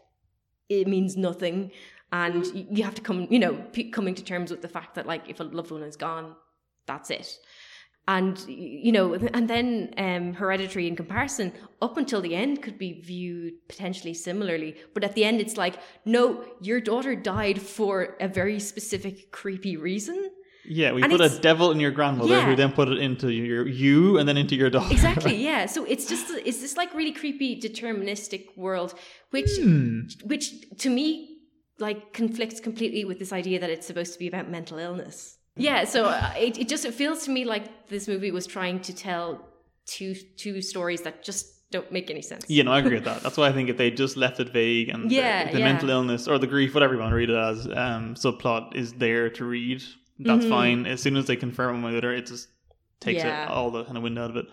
it 0.70 0.88
means 0.88 1.16
nothing. 1.16 1.72
And 2.12 2.46
you 2.54 2.84
have 2.84 2.96
to 2.96 3.02
come 3.02 3.28
you 3.30 3.40
know 3.40 3.56
p- 3.72 3.90
coming 3.90 4.16
to 4.16 4.24
terms 4.24 4.52
with 4.52 4.62
the 4.62 4.68
fact 4.68 4.96
that 4.96 5.06
like 5.06 5.30
if 5.30 5.40
a 5.40 5.44
loved 5.44 5.72
one 5.72 5.84
is 5.84 5.96
gone 5.96 6.36
that's 6.86 7.10
it. 7.10 7.38
And 8.08 8.38
you 8.48 8.92
know 8.92 9.14
and 9.14 9.50
then 9.50 9.94
um 9.98 10.34
hereditary 10.34 10.88
in 10.88 10.96
comparison 10.96 11.54
up 11.82 11.98
until 11.98 12.22
the 12.22 12.36
end 12.36 12.62
could 12.62 12.78
be 12.78 13.02
viewed 13.02 13.68
potentially 13.68 14.14
similarly. 14.14 14.76
But 14.94 15.04
at 15.04 15.16
the 15.16 15.26
end 15.26 15.40
it's 15.40 15.58
like 15.58 15.76
no 16.06 16.46
your 16.62 16.80
daughter 16.80 17.16
died 17.16 17.62
for 17.62 18.16
a 18.20 18.28
very 18.28 18.60
specific 18.60 19.32
creepy 19.32 19.78
reason 19.78 20.32
Yeah, 20.68 20.92
we 20.94 21.02
And 21.04 21.12
put 21.12 21.22
a 21.22 21.30
devil 21.30 21.72
in 21.72 21.80
your 21.80 21.92
grandmother, 21.92 22.42
who 22.42 22.56
then 22.56 22.72
put 22.72 22.90
it 22.90 22.98
into 23.00 23.32
your 23.32 23.68
you, 23.68 24.18
and 24.18 24.28
then 24.28 24.38
into 24.38 24.56
your 24.56 24.70
daughter. 24.70 24.92
Exactly, 24.92 25.36
yeah. 25.50 25.66
So 25.68 25.86
it's 25.86 26.06
just 26.08 26.30
it's 26.32 26.62
this 26.62 26.76
like 26.78 26.94
really 26.94 27.12
creepy 27.12 27.60
deterministic 27.62 28.56
world, 28.58 28.94
which 29.32 29.50
Hmm. 29.62 30.02
which 30.26 30.52
to 30.80 30.90
me 30.90 31.38
like 31.80 32.14
conflicts 32.14 32.60
completely 32.60 33.04
with 33.06 33.20
this 33.20 33.34
idea 33.34 33.60
that 33.60 33.70
it's 33.70 33.86
supposed 33.86 34.14
to 34.14 34.20
be 34.20 34.28
about 34.28 34.50
mental 34.50 34.78
illness. 34.80 35.38
Yeah, 35.58 35.86
so 35.86 36.06
uh, 36.06 36.34
it, 36.38 36.58
it 36.58 36.68
just 36.68 36.84
it 36.86 36.94
feels 36.94 37.24
to 37.26 37.32
me 37.32 37.46
like 37.46 37.88
this 37.90 38.08
movie 38.08 38.32
was 38.32 38.46
trying 38.48 38.80
to 38.82 38.94
tell 38.94 39.48
two 39.86 40.14
two 40.38 40.62
stories 40.62 41.02
that 41.04 41.24
just 41.24 41.48
don't 41.72 41.92
make 41.92 42.10
any 42.12 42.22
sense. 42.22 42.46
Yeah, 42.50 42.64
no, 42.64 42.72
I 42.72 42.80
agree 42.80 42.96
with 43.00 43.06
that. 43.06 43.22
That's 43.24 43.38
why 43.38 43.48
I 43.48 43.52
think 43.54 43.70
if 43.70 43.78
they 43.78 43.90
just 43.92 44.18
left 44.18 44.40
it 44.40 44.50
vague 44.50 44.90
and 44.90 45.10
the- 45.10 45.16
Yeah, 45.16 45.52
the, 45.52 45.60
yeah. 45.60 45.66
mental 45.66 45.90
illness 45.90 46.28
or 46.28 46.38
the 46.40 46.48
grief, 46.48 46.74
whatever 46.74 46.94
you 46.94 47.00
want 47.00 47.12
to 47.12 47.16
read 47.16 47.30
it 47.30 47.36
as, 47.38 47.66
um, 47.68 48.16
subplot 48.16 48.76
is 48.76 48.94
there 48.94 49.30
to 49.32 49.46
read. 49.46 49.82
That's 50.20 50.46
Mhm. 50.46 50.50
fine. 50.50 50.86
As 50.86 51.02
soon 51.02 51.18
as 51.18 51.26
they 51.26 51.36
confirm 51.36 51.76
on 51.76 51.82
my 51.82 51.96
other, 51.98 52.14
it 52.14 52.26
just 52.28 52.48
takes 53.00 53.24
Yeah. 53.24 53.46
it 53.46 53.50
all 53.50 53.72
the 53.72 53.84
kind 53.84 53.98
of 53.98 54.04
wind 54.04 54.18
out 54.18 54.30
of 54.30 54.38
it. 54.38 54.46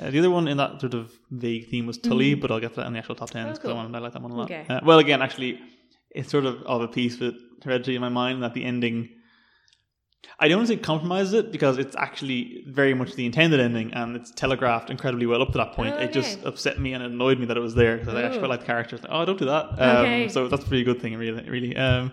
Uh, 0.00 0.10
the 0.10 0.18
other 0.20 0.30
one 0.30 0.46
in 0.48 0.56
that 0.58 0.80
sort 0.80 0.94
of 0.94 1.12
vague 1.30 1.68
theme 1.68 1.86
was 1.86 1.98
Tully, 1.98 2.34
but 2.34 2.50
I'll 2.50 2.60
get 2.60 2.70
to 2.74 2.76
that 2.80 2.86
in 2.86 2.92
the 2.92 2.98
actual 3.00 3.14
top 3.16 3.30
tens 3.30 3.58
because 3.58 3.58
Mm-hmm. 3.58 3.68
Oh, 3.68 3.72
cool. 3.72 3.78
I, 3.80 3.82
want- 3.84 3.96
I 3.96 3.98
like 3.98 4.12
that 4.12 4.22
one 4.22 4.30
a 4.32 4.36
lot. 4.36 4.44
Okay. 4.50 4.64
Uh, 4.68 4.80
well, 4.84 4.98
again, 4.98 5.22
actually, 5.22 5.60
it's 6.10 6.30
sort 6.30 6.46
of 6.46 6.62
of 6.62 6.82
a 6.82 6.88
piece 6.88 7.18
with 7.20 7.34
Hereditary 7.64 7.96
in 7.96 8.00
my 8.00 8.08
mind 8.08 8.42
that 8.42 8.54
the 8.54 8.64
ending. 8.64 9.08
I 10.40 10.48
don't 10.48 10.58
want 10.58 10.68
to 10.68 10.74
say 10.74 10.80
compromises 10.80 11.32
it 11.32 11.52
because 11.52 11.78
it's 11.78 11.94
actually 11.96 12.64
very 12.68 12.92
much 12.94 13.14
the 13.14 13.24
intended 13.24 13.60
ending 13.60 13.92
and 13.94 14.14
it's 14.16 14.30
telegraphed 14.32 14.90
incredibly 14.90 15.26
well 15.26 15.42
up 15.42 15.52
to 15.52 15.58
that 15.58 15.72
point. 15.72 15.94
It 16.00 16.12
just 16.12 16.44
upset 16.44 16.78
me 16.80 16.92
and 16.92 17.02
annoyed 17.02 17.38
me 17.38 17.46
that 17.46 17.56
it 17.56 17.60
was 17.60 17.74
there 17.74 17.96
because 17.98 18.14
I 18.14 18.22
actually 18.22 18.40
felt 18.40 18.50
like 18.50 18.60
the 18.60 18.66
characters. 18.66 19.02
Like, 19.02 19.10
oh, 19.12 19.24
don't 19.24 19.38
do 19.38 19.44
that. 19.46 19.66
Um, 19.80 19.96
Okay. 20.04 20.28
So 20.28 20.46
that's 20.48 20.64
a 20.64 20.68
pretty 20.68 20.84
good 20.84 21.00
thing, 21.00 21.16
really. 21.16 21.48
Really. 21.48 21.76
Um, 21.76 22.12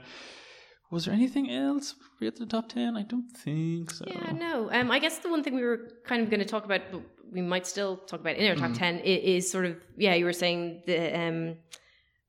was 0.92 1.06
there 1.06 1.14
anything 1.14 1.50
else 1.52 1.96
we 2.20 2.30
to 2.30 2.40
the 2.40 2.46
top 2.46 2.70
ten? 2.70 2.96
I 2.96 3.04
don't 3.04 3.30
think 3.30 3.92
so. 3.92 4.06
Yeah, 4.08 4.32
no. 4.32 4.70
Um, 4.72 4.92
I 4.92 5.00
guess 5.00 5.18
the 5.20 5.30
one 5.30 5.44
thing 5.44 5.56
we 5.56 5.64
were 5.64 5.92
kind 6.06 6.22
of 6.24 6.30
going 6.30 6.40
to 6.40 6.46
talk 6.46 6.66
about, 6.66 6.82
but 6.92 7.02
we 7.32 7.42
might 7.42 7.66
still 7.68 7.98
talk 7.98 8.20
about 8.22 8.36
in 8.38 8.48
our 8.50 8.56
Mm. 8.56 8.60
top 8.60 8.74
ten, 8.74 8.96
i- 9.00 9.02
is 9.36 9.50
sort 9.50 9.66
of 9.66 9.76
yeah. 9.98 10.14
You 10.14 10.26
were 10.26 10.34
saying 10.34 10.84
the 10.86 11.20
um, 11.20 11.56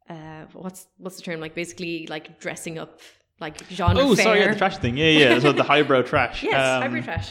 uh, 0.08 0.46
what's 0.54 0.86
what's 0.98 1.16
the 1.16 1.22
term? 1.22 1.40
Like 1.40 1.54
basically 1.54 2.06
like 2.08 2.40
dressing 2.40 2.78
up 2.78 3.00
like 3.40 3.58
genre 3.70 4.02
Oh, 4.02 4.14
fair. 4.16 4.24
sorry, 4.24 4.40
yeah, 4.40 4.52
the 4.52 4.58
trash 4.58 4.78
thing. 4.78 4.96
Yeah, 4.96 5.08
yeah. 5.10 5.38
So 5.38 5.52
the 5.52 5.62
highbrow 5.72 6.02
trash. 6.02 6.42
Yes, 6.42 6.54
Um, 6.54 6.82
hybrid 6.82 7.04
trash. 7.04 7.30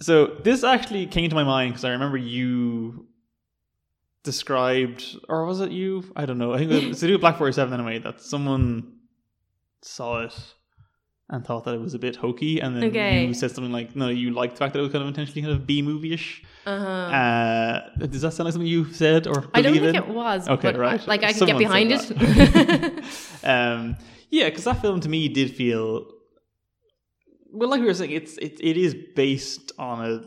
So 0.00 0.26
this 0.44 0.62
actually 0.64 1.06
came 1.06 1.28
to 1.28 1.34
my 1.34 1.44
mind 1.44 1.72
because 1.72 1.84
I 1.84 1.90
remember 1.90 2.16
you 2.16 3.06
described, 4.22 5.16
or 5.28 5.44
was 5.46 5.60
it 5.60 5.70
you? 5.72 6.04
I 6.16 6.26
don't 6.26 6.38
know. 6.38 6.52
I 6.54 6.58
think 6.58 6.70
it 6.72 6.88
was 6.88 7.00
to 7.00 7.06
do 7.06 7.12
with 7.14 7.20
Black 7.20 7.38
Forty 7.38 7.52
Seven 7.52 7.74
anyway. 7.74 7.98
That 7.98 8.20
someone 8.20 8.92
saw 9.82 10.20
it 10.22 10.34
and 11.28 11.44
thought 11.44 11.64
that 11.64 11.74
it 11.74 11.80
was 11.80 11.94
a 11.94 11.98
bit 11.98 12.16
hokey, 12.16 12.58
and 12.60 12.76
then 12.76 12.84
Okay. 12.84 13.24
you 13.24 13.34
said 13.34 13.52
something 13.52 13.72
like, 13.72 13.94
"No, 13.94 14.08
you 14.08 14.32
liked 14.32 14.54
the 14.54 14.58
fact 14.58 14.72
that 14.72 14.80
it 14.80 14.82
was 14.82 14.90
kind 14.92 15.02
of 15.02 15.08
intentionally 15.08 15.42
kind 15.42 15.54
of 15.54 15.66
B 15.66 15.80
movie-ish." 15.80 16.42
Uh-huh. 16.66 16.86
Uh, 16.86 18.06
does 18.06 18.22
that 18.22 18.32
sound 18.32 18.46
like 18.46 18.52
something 18.52 18.66
you 18.66 18.92
said 18.92 19.26
or 19.26 19.48
I 19.54 19.62
don't 19.62 19.72
think 19.74 19.84
in? 19.86 19.94
it 19.96 20.08
was. 20.08 20.48
Okay, 20.48 20.72
but 20.72 20.78
right. 20.78 21.06
Like 21.06 21.22
I 21.22 21.28
could 21.32 21.36
Someone 21.36 21.58
get 21.58 21.68
behind 21.68 21.92
it. 21.92 23.04
um, 23.44 23.96
yeah, 24.28 24.48
because 24.48 24.64
that 24.64 24.80
film 24.82 25.00
to 25.00 25.08
me 25.08 25.28
did 25.28 25.54
feel 25.54 26.06
well, 27.52 27.68
like 27.68 27.80
we 27.80 27.86
were 27.86 27.94
saying, 27.94 28.12
it's 28.12 28.36
it, 28.38 28.58
it 28.60 28.76
is 28.76 28.94
based 29.14 29.72
on 29.78 30.04
a 30.04 30.24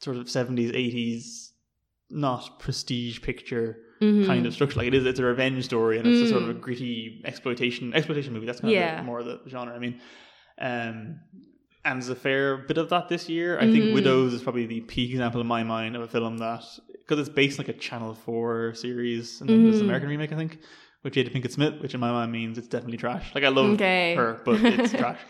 sort 0.00 0.16
of 0.16 0.28
seventies, 0.30 0.70
eighties, 0.74 1.52
not 2.10 2.58
prestige 2.58 3.20
picture 3.22 3.78
Mhm. 4.00 4.26
kind 4.26 4.46
of 4.46 4.52
structure. 4.52 4.78
Like 4.78 4.88
it 4.88 4.94
is, 4.94 5.06
it's 5.06 5.18
a 5.20 5.24
revenge 5.24 5.64
story, 5.64 5.98
and 5.98 6.06
it's 6.06 6.20
a 6.22 6.28
sort 6.30 6.42
of 6.42 6.48
a 6.50 6.54
Mm. 6.54 6.60
gritty 6.60 7.22
exploitation 7.24 7.94
exploitation 7.94 8.32
movie. 8.32 8.46
That's 8.46 8.60
kind 8.60 8.72
of 8.72 8.78
Yeah. 8.80 8.96
the, 8.98 9.02
more 9.04 9.22
the 9.22 9.40
genre. 9.48 9.74
I 9.74 9.78
mean, 9.78 10.00
um, 10.60 11.20
and 11.84 12.02
there's 12.02 12.08
a 12.08 12.14
fair 12.16 12.56
bit 12.58 12.78
of 12.78 12.88
that 12.90 13.08
this 13.08 13.28
year. 13.28 13.58
I 13.58 13.70
think 13.70 13.84
Mhm. 13.84 13.94
Widows 13.94 14.32
is 14.34 14.42
probably 14.42 14.66
the 14.66 14.80
peak 14.80 15.10
example 15.10 15.40
in 15.40 15.46
my 15.46 15.62
mind 15.62 15.94
of 15.96 16.02
a 16.02 16.08
film 16.08 16.38
that 16.38 16.62
because 16.98 17.18
it's 17.20 17.28
based 17.28 17.58
on 17.60 17.66
like 17.66 17.74
a 17.76 17.78
Channel 17.78 18.14
Four 18.14 18.74
series, 18.74 19.40
and 19.40 19.48
then 19.48 19.64
there's 19.64 19.78
an. 19.80 19.86
American 19.86 20.08
remake, 20.08 20.32
I 20.32 20.36
think, 20.36 20.58
with 21.04 21.14
Jada 21.14 21.30
Pinkett 21.32 21.52
Smith, 21.52 21.74
which 21.80 21.94
in 21.94 22.00
my 22.00 22.10
mind 22.10 22.32
means 22.32 22.58
it's 22.58 22.66
definitely 22.68 22.96
trash. 22.98 23.32
Like 23.34 23.44
I 23.44 23.48
love 23.48 23.70
Okay. 23.74 24.14
her, 24.16 24.40
but 24.44 24.60
it's 24.64 24.92
trash. 25.02 25.20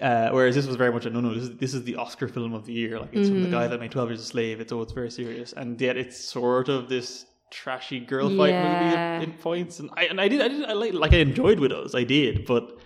Uh, 0.00 0.28
whereas 0.30 0.54
this 0.54 0.66
was 0.66 0.76
very 0.76 0.92
much 0.92 1.06
a 1.06 1.10
no, 1.10 1.20
no. 1.20 1.32
This 1.32 1.44
is 1.44 1.56
this 1.56 1.72
is 1.74 1.84
the 1.84 1.96
Oscar 1.96 2.28
film 2.28 2.52
of 2.52 2.66
the 2.66 2.72
year. 2.72 2.98
Like 2.98 3.10
it's 3.14 3.28
from 3.30 3.42
the 3.42 3.48
guy 3.48 3.66
that 3.68 3.80
made 3.80 3.92
Twelve 3.92 4.10
Years 4.10 4.20
a 4.20 4.24
Slave. 4.24 4.60
It's 4.60 4.72
oh, 4.72 4.82
it's 4.82 4.92
very 4.92 5.10
serious, 5.10 5.52
and 5.54 5.80
yet 5.80 5.96
it's 5.96 6.18
sort 6.22 6.68
of 6.68 6.88
this 6.90 7.24
trashy 7.50 8.00
girl 8.00 8.28
fight 8.36 8.50
Yeah. 8.50 9.18
movie 9.18 9.30
in 9.32 9.38
points. 9.38 9.80
And 9.80 9.90
I 9.96 10.04
and 10.04 10.20
I 10.20 10.28
did 10.28 10.40
I 10.40 10.48
did 10.48 10.64
I 10.64 10.72
like 10.72 10.92
like 10.94 11.12
I 11.12 11.18
enjoyed 11.18 11.58
Widows. 11.60 11.94
I 11.94 12.04
did, 12.04 12.44
but 12.46 12.78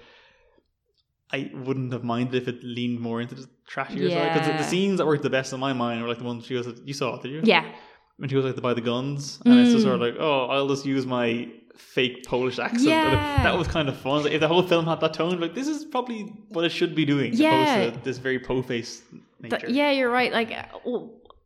I 1.32 1.50
wouldn't 1.54 1.92
have 1.92 2.02
minded 2.02 2.34
if 2.42 2.48
it 2.48 2.62
leaned 2.64 3.00
more 3.00 3.20
into 3.20 3.34
the 3.36 3.48
trashier 3.70 4.10
side 4.10 4.32
because 4.34 4.48
the, 4.48 4.54
the 4.54 4.64
scenes 4.64 4.98
that 4.98 5.06
worked 5.06 5.22
the 5.22 5.30
best 5.30 5.52
in 5.52 5.60
my 5.60 5.72
mind 5.72 6.02
were 6.02 6.08
like 6.08 6.18
the 6.18 6.24
ones 6.24 6.44
she 6.46 6.54
goes. 6.54 6.80
You 6.84 6.92
saw 6.94 7.16
it, 7.16 7.22
did 7.22 7.30
you? 7.32 7.40
yeah. 7.44 7.70
When 8.16 8.28
she 8.28 8.34
goes 8.34 8.44
like 8.44 8.56
to 8.56 8.60
buy 8.60 8.74
the 8.74 8.80
guns, 8.82 9.40
and 9.46 9.58
it's 9.60 9.70
just 9.72 9.80
Mm. 9.86 9.88
sort 9.88 9.94
of 9.94 10.00
like, 10.02 10.16
oh, 10.18 10.46
I'll 10.46 10.68
just 10.68 10.84
use 10.84 11.06
my 11.06 11.48
fake 11.76 12.26
Polish 12.26 12.58
accent. 12.58 12.82
Yeah. 12.82 13.42
That 13.44 13.56
was 13.56 13.66
kind 13.66 13.88
of 13.88 13.96
fun. 13.96 14.24
Like, 14.24 14.32
if 14.32 14.40
the 14.40 14.48
whole 14.48 14.62
film 14.62 14.84
had 14.84 15.00
that 15.00 15.14
tone, 15.14 15.40
like 15.40 15.54
this 15.54 15.68
is 15.68 15.86
probably 15.86 16.24
what 16.50 16.64
it 16.66 16.68
should 16.70 16.94
be 16.94 17.06
doing, 17.06 17.32
Yeah. 17.32 17.76
opposed 17.76 17.94
to 17.94 18.04
this 18.04 18.18
very 18.18 18.38
po-faced 18.38 19.04
nature. 19.40 19.58
Th- 19.58 19.72
yeah, 19.72 19.90
you're 19.92 20.10
right. 20.10 20.32
Like, 20.32 20.50
uh, 20.52 20.98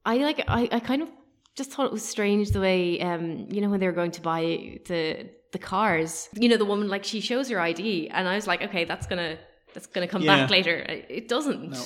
I 0.05 0.17
like, 0.17 0.43
I, 0.49 0.69
I 0.73 0.81
kind 0.81 1.03
of 1.03 1.09
just 1.57 1.71
thought 1.71 1.87
it 1.87 1.93
was 1.93 2.05
strange 2.07 2.51
the 2.51 2.61
way, 2.61 3.01
um, 3.01 3.47
you 3.51 3.61
know, 3.61 3.69
when 3.71 3.81
they 3.81 3.87
were 3.87 3.93
going 4.03 4.11
to 4.13 4.21
buy 4.21 4.43
the 4.87 5.31
the 5.53 5.59
cars. 5.59 6.29
You 6.35 6.49
know, 6.49 6.57
the 6.57 6.65
woman 6.65 6.89
like 6.89 7.05
she 7.05 7.21
shows 7.21 7.49
her 7.51 7.61
ID, 7.61 8.09
and 8.11 8.27
I 8.29 8.35
was 8.35 8.47
like, 8.47 8.61
okay, 8.63 8.85
that's 8.85 9.07
gonna 9.07 9.39
that's 9.73 9.87
gonna 9.87 10.09
come 10.09 10.23
Yeah. 10.23 10.37
back 10.37 10.51
later. 10.51 10.77
It 11.19 11.29
doesn't. 11.29 11.71
No. 11.71 11.83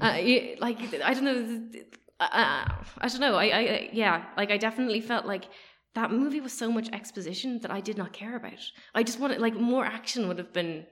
uh, 0.06 0.14
you- 0.16 0.56
like 0.60 0.78
I 1.04 1.12
don't 1.14 1.24
know. 1.24 1.80
Uh, 2.20 2.64
I 3.04 3.08
don't 3.08 3.20
know. 3.20 3.34
I, 3.34 3.44
I, 3.44 3.90
yeah, 3.92 4.24
like 4.36 4.50
I 4.50 4.56
definitely 4.56 5.00
felt 5.00 5.26
like 5.26 5.44
that 5.94 6.10
movie 6.12 6.40
was 6.40 6.52
so 6.52 6.70
much 6.70 6.88
exposition 6.92 7.58
that 7.62 7.70
I 7.70 7.80
did 7.80 7.98
not 7.98 8.12
care 8.12 8.36
about. 8.36 8.60
I 8.94 9.02
just 9.02 9.18
wanted 9.20 9.40
like 9.40 9.54
more 9.54 9.84
action 9.84 10.28
would 10.28 10.38
have 10.38 10.52
been 10.52 10.86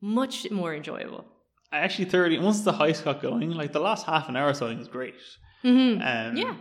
much 0.00 0.50
more 0.50 0.74
enjoyable. 0.74 1.24
I 1.72 1.78
actually 1.80 2.06
thoroughly 2.06 2.38
once 2.38 2.60
the 2.60 2.72
heist 2.72 3.04
got 3.04 3.20
going, 3.20 3.50
like 3.50 3.72
the 3.72 3.80
last 3.80 4.06
half 4.06 4.28
an 4.28 4.36
hour 4.36 4.50
or 4.50 4.54
so, 4.54 4.68
I 4.68 4.74
was 4.76 4.88
great. 4.88 5.14
Mm-hmm. 5.64 6.00
Um, 6.00 6.36
Yeah. 6.36 6.54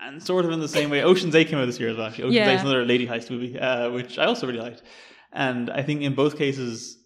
And 0.00 0.22
sort 0.22 0.44
of 0.44 0.52
in 0.52 0.60
the 0.60 0.68
same 0.68 0.90
way, 0.90 1.02
Ocean's 1.02 1.34
Eight 1.34 1.48
came 1.48 1.58
out 1.58 1.66
this 1.66 1.80
year 1.80 1.88
as 1.90 1.96
well. 1.96 2.06
Actually, 2.06 2.24
Ocean's 2.24 2.34
Yeah. 2.36 2.50
Eight 2.50 2.54
is 2.56 2.60
another 2.62 2.84
lady 2.84 3.06
heist 3.06 3.30
movie, 3.30 3.58
uh, 3.58 3.90
which 3.90 4.18
I 4.18 4.26
also 4.26 4.46
really 4.46 4.60
liked. 4.60 4.82
And 5.32 5.70
I 5.70 5.82
think 5.82 6.02
in 6.02 6.14
both 6.14 6.38
cases, 6.38 6.98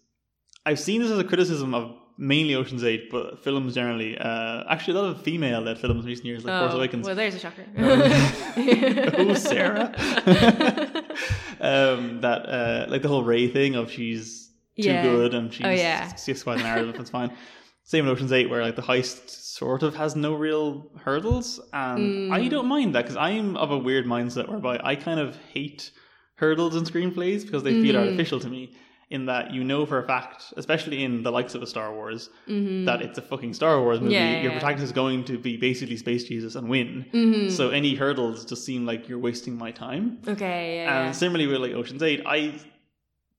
I've 0.65 0.79
seen 0.79 1.01
this 1.01 1.09
as 1.11 1.17
a 1.19 1.23
criticism 1.23 1.73
of 1.73 1.95
mainly 2.19 2.53
Ocean's 2.53 2.83
Eight, 2.83 3.09
but 3.09 3.43
films 3.43 3.73
generally. 3.73 4.15
Uh, 4.17 4.63
actually, 4.69 4.95
a 4.97 5.01
lot 5.01 5.09
of 5.09 5.21
female-led 5.23 5.79
films 5.79 6.01
in 6.03 6.07
recent 6.07 6.25
years, 6.27 6.45
like 6.45 6.61
Force 6.61 6.75
Awakens. 6.75 7.05
Oh, 7.07 7.09
Well, 7.09 7.15
there's 7.15 7.33
a 7.35 7.39
shocker. 7.39 7.65
oh, 9.17 9.33
Sarah. 9.33 9.91
um, 11.59 12.21
that 12.21 12.45
uh, 12.47 12.85
like 12.89 13.01
the 13.01 13.07
whole 13.07 13.23
Rey 13.23 13.47
thing 13.47 13.75
of 13.75 13.91
she's 13.91 14.47
too 14.77 14.83
Yeah. 14.89 15.03
good 15.03 15.33
and 15.33 15.53
she's 15.53 15.65
Oh, 15.65 15.69
yeah. 15.69 16.11
by 16.45 16.55
the 16.57 16.63
narrative. 16.63 16.95
It's 16.99 17.09
fine. 17.09 17.35
Same 17.83 18.05
in 18.05 18.11
Ocean's 18.11 18.31
Eight, 18.31 18.49
where 18.49 18.61
like 18.61 18.75
the 18.75 18.81
heist 18.81 19.29
sort 19.59 19.81
of 19.83 19.91
has 19.95 20.11
no 20.15 20.31
real 20.47 20.67
hurdles, 21.05 21.47
and 21.73 21.99
Mm. 21.99 22.31
I 22.37 22.47
don't 22.53 22.67
mind 22.77 22.89
that 22.95 23.03
because 23.03 23.17
I'm 23.29 23.55
of 23.63 23.69
a 23.71 23.77
weird 23.87 24.05
mindset 24.15 24.47
whereby 24.51 24.75
I 24.91 24.93
kind 25.07 25.19
of 25.25 25.29
hate 25.55 25.91
hurdles 26.43 26.75
in 26.79 26.83
screenplays 26.91 27.39
because 27.45 27.63
they 27.63 27.75
feel 27.83 27.95
Mm. 27.95 28.01
artificial 28.03 28.39
to 28.45 28.49
me. 28.57 28.63
In 29.17 29.27
that 29.27 29.53
you 29.55 29.63
know 29.63 29.85
for 29.85 29.99
a 30.03 30.07
fact, 30.07 30.39
especially 30.57 31.03
in 31.03 31.21
the 31.25 31.31
likes 31.37 31.53
of 31.53 31.61
a 31.61 31.67
Star 31.67 31.89
Wars, 31.97 32.31
Mhm. 32.49 32.85
that 32.87 32.99
it's 33.05 33.17
a 33.19 33.21
fucking 33.21 33.53
Star 33.53 33.75
Wars 33.83 33.99
movie. 34.01 34.13
Yeah, 34.15 34.41
Your 34.41 34.51
yeah. 34.51 34.57
protagonist 34.57 34.85
is 34.85 34.91
going 35.03 35.23
to 35.25 35.37
be 35.37 35.55
basically 35.55 35.97
Space 35.97 36.23
Jesus 36.31 36.55
and 36.55 36.67
win. 36.67 37.05
Mhm. 37.13 37.51
So 37.51 37.69
any 37.69 37.93
hurdles 37.93 38.43
just 38.43 38.65
seem 38.65 38.87
like 38.87 39.07
you're 39.07 39.19
wasting 39.29 39.55
my 39.65 39.69
time. 39.85 40.17
okay, 40.27 40.77
yeah. 40.77 41.05
And 41.05 41.15
similarly 41.15 41.45
with 41.51 41.61
like 41.65 41.73
Ocean's 41.79 42.01
Eight, 42.01 42.21
I 42.25 42.39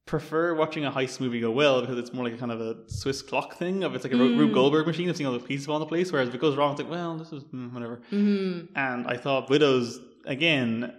prefer 0.07 0.55
watching 0.55 0.85
a 0.85 0.91
heist 0.93 1.19
movie 1.21 1.41
go 1.41 1.51
well 1.51 1.81
because 1.81 1.99
it's 1.99 2.13
more 2.13 2.25
like 2.25 2.35
a 2.35 2.37
kind 2.37 2.53
of 2.53 2.61
a 2.61 2.77
Swiss 2.91 3.23
clock 3.23 3.55
thing 3.57 3.85
of 3.85 3.95
it's 3.95 4.05
like 4.05 4.13
a 4.13 4.17
Mm. 4.17 4.39
Rube 4.39 4.53
Goldberg 4.53 4.87
machine 4.87 5.09
of 5.09 5.17
seeing 5.17 5.27
all 5.27 5.33
the 5.33 5.41
pieces 5.41 5.67
on 5.69 5.81
the 5.81 5.87
place. 5.87 6.13
Whereas 6.13 6.29
if 6.29 6.35
it 6.35 6.41
goes 6.41 6.57
wrong, 6.57 6.73
it's 6.73 6.81
like 6.83 6.91
well, 6.91 7.17
this 7.17 7.33
is 7.33 7.43
mm, 7.45 7.73
whatever. 7.73 8.01
Mhm. 8.13 8.69
And 8.77 9.07
I 9.07 9.17
thought 9.17 9.49
Widows 9.51 10.01
again. 10.27 10.93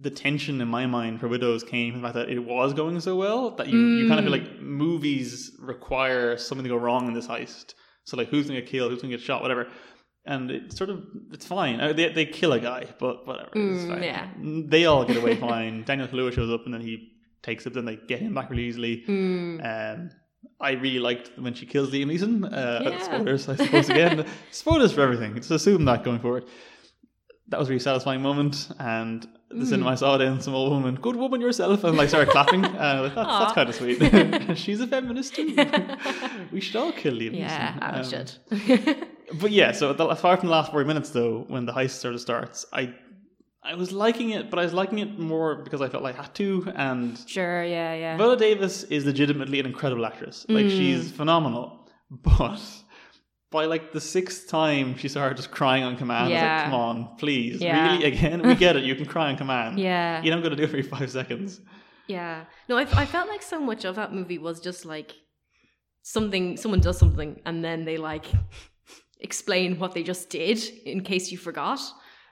The 0.00 0.10
tension 0.10 0.60
in 0.60 0.66
my 0.68 0.84
mind 0.86 1.20
for 1.20 1.28
Widows 1.28 1.62
came 1.62 1.92
from 1.92 2.02
the 2.02 2.08
fact 2.08 2.16
that 2.16 2.28
it 2.28 2.40
was 2.40 2.74
going 2.74 2.98
so 3.00 3.14
well 3.16 3.50
that 3.52 3.68
you, 3.68 3.78
you 3.78 4.08
kind 4.08 4.18
of 4.18 4.26
feel 4.26 4.34
Mm. 4.34 4.42
like 4.42 4.60
movies 4.60 5.52
require 5.60 6.36
something 6.36 6.64
to 6.64 6.68
go 6.68 6.76
wrong 6.76 7.06
in 7.06 7.14
this 7.14 7.28
heist. 7.28 7.74
So 8.04 8.16
like 8.16 8.28
who's 8.28 8.46
gonna 8.48 8.60
get 8.60 8.68
killed, 8.68 8.90
who's 8.90 9.00
gonna 9.00 9.14
get 9.14 9.20
shot, 9.20 9.42
whatever. 9.42 9.68
And 10.24 10.50
it's 10.50 10.76
sort 10.76 10.90
of 10.90 11.04
it's 11.32 11.46
fine. 11.46 11.80
Uh, 11.80 11.92
They, 11.92 12.08
they 12.12 12.26
kill 12.26 12.52
a 12.52 12.58
guy, 12.60 12.86
but 12.98 13.26
whatever. 13.28 13.48
it's 13.54 13.84
Mm, 13.84 13.88
fine. 13.88 14.02
yeah. 14.02 14.28
They 14.68 14.84
all 14.86 15.04
get 15.04 15.16
away 15.18 15.36
fine. 15.36 15.84
Daniel 15.86 16.08
Kaluuya 16.08 16.32
shows 16.32 16.50
up 16.50 16.64
and 16.66 16.74
then 16.74 16.80
he 16.80 17.12
takes 17.42 17.66
it. 17.66 17.74
Then 17.74 17.84
they 17.84 17.96
get 17.96 18.20
him 18.20 18.34
back 18.34 18.50
really 18.50 18.64
easily. 18.64 19.04
Mm. 19.06 19.94
Um, 19.94 20.10
I 20.60 20.72
really 20.72 21.00
liked 21.00 21.30
when 21.38 21.54
she 21.54 21.66
kills 21.66 21.90
Liam 21.90 22.06
Neeson. 22.06 22.44
Uh, 22.44 22.90
Yeah. 22.90 23.02
Spoilers, 23.02 23.48
I 23.48 23.56
suppose. 23.56 23.88
Again, 23.90 24.26
spoilers 24.50 24.92
for 24.92 25.02
everything. 25.02 25.34
Just 25.34 25.50
assume 25.50 25.84
that 25.86 26.02
going 26.04 26.18
forward. 26.20 26.44
that 27.48 27.58
was 27.60 27.68
a 27.68 27.70
really 27.70 27.80
satisfying 27.80 28.22
moment. 28.22 28.68
And 28.78 29.26
the 29.50 29.64
cinema 29.66 29.90
I 29.90 29.94
saw 29.96 30.16
it 30.16 30.22
in, 30.22 30.40
some 30.40 30.54
old 30.54 30.72
woman, 30.72 30.96
good 30.96 31.14
woman 31.16 31.40
yourself, 31.40 31.84
and 31.84 31.96
like 31.96 32.08
started 32.08 32.30
clapping. 32.32 32.64
I 32.64 33.00
was 33.00 33.12
like, 33.12 33.14
that's, 33.14 33.38
that's 33.38 33.52
kind 33.52 33.68
of 33.68 33.74
sweet. 33.76 34.56
She's 34.62 34.80
a 34.80 34.86
feminist 34.86 35.34
too. 35.36 35.54
we 36.52 36.60
should 36.60 36.76
all 36.76 36.92
kill 36.92 37.14
Liam 37.14 37.36
yeah, 37.38 37.72
Neeson. 37.74 37.82
I 37.82 38.00
Um, 38.00 38.04
should. 38.84 39.08
But 39.40 39.50
yeah, 39.50 39.72
so 39.72 39.92
the, 39.92 40.06
apart 40.06 40.40
from 40.40 40.48
the 40.48 40.52
last 40.52 40.70
forty 40.72 40.86
minutes, 40.86 41.10
though, 41.10 41.44
when 41.48 41.66
the 41.66 41.72
heist 41.72 41.98
sort 42.00 42.14
of 42.14 42.20
starts, 42.20 42.64
I 42.72 42.94
I 43.72 43.74
was 43.74 43.90
liking 43.92 44.30
it, 44.30 44.48
but 44.50 44.58
I 44.60 44.64
was 44.68 44.72
liking 44.72 44.98
it 45.00 45.18
more 45.18 45.56
because 45.56 45.80
I 45.80 45.88
felt 45.88 46.02
like 46.02 46.18
I 46.18 46.22
had 46.22 46.34
to. 46.36 46.48
And 46.76 47.18
sure, 47.26 47.64
yeah, 47.64 47.94
yeah. 47.94 48.16
Viola 48.16 48.36
Davis 48.36 48.84
is 48.84 49.04
legitimately 49.04 49.58
an 49.60 49.66
incredible 49.66 50.04
actress. 50.06 50.46
Like 50.48 50.66
Mm. 50.66 50.76
she's 50.78 51.10
phenomenal, 51.10 51.88
but 52.10 52.60
by 53.50 53.64
like 53.64 53.92
the 53.92 54.00
sixth 54.00 54.48
time 54.48 54.96
she 55.00 55.08
saw 55.08 55.20
her 55.28 55.34
just 55.34 55.50
crying 55.50 55.82
on 55.88 55.96
command, 55.96 56.24
I 56.26 56.28
was 56.28 56.32
Yeah. 56.32 56.54
like, 56.56 56.64
"Come 56.64 56.74
on, 56.74 56.96
please, 57.22 57.60
Yeah. 57.60 57.76
really 57.92 58.04
again? 58.12 58.38
We 58.48 58.54
get 58.54 58.76
it. 58.76 58.84
You 58.84 58.94
can 59.00 59.06
cry 59.06 59.26
on 59.30 59.36
command. 59.36 59.78
yeah. 59.78 60.22
you 60.22 60.30
don't 60.30 60.42
got 60.42 60.50
to 60.50 60.56
do 60.56 60.62
it 60.64 60.68
every 60.68 60.82
five 60.82 61.10
seconds." 61.10 61.60
Yeah. 62.08 62.44
No, 62.68 62.76
I, 62.76 62.82
I 63.02 63.06
felt 63.06 63.28
like 63.28 63.42
so 63.42 63.58
much 63.70 63.84
of 63.84 63.96
that 63.96 64.12
movie 64.12 64.38
was 64.38 64.60
just 64.60 64.84
like 64.84 65.10
something, 66.02 66.56
someone 66.56 66.80
does 66.80 66.98
something 66.98 67.40
and 67.46 67.64
then 67.64 67.84
they 67.84 67.96
like 67.96 68.26
explain 69.20 69.78
what 69.78 69.92
they 69.94 70.02
just 70.02 70.30
did 70.30 70.58
in 70.84 71.02
case 71.02 71.32
you 71.32 71.38
forgot. 71.38 71.80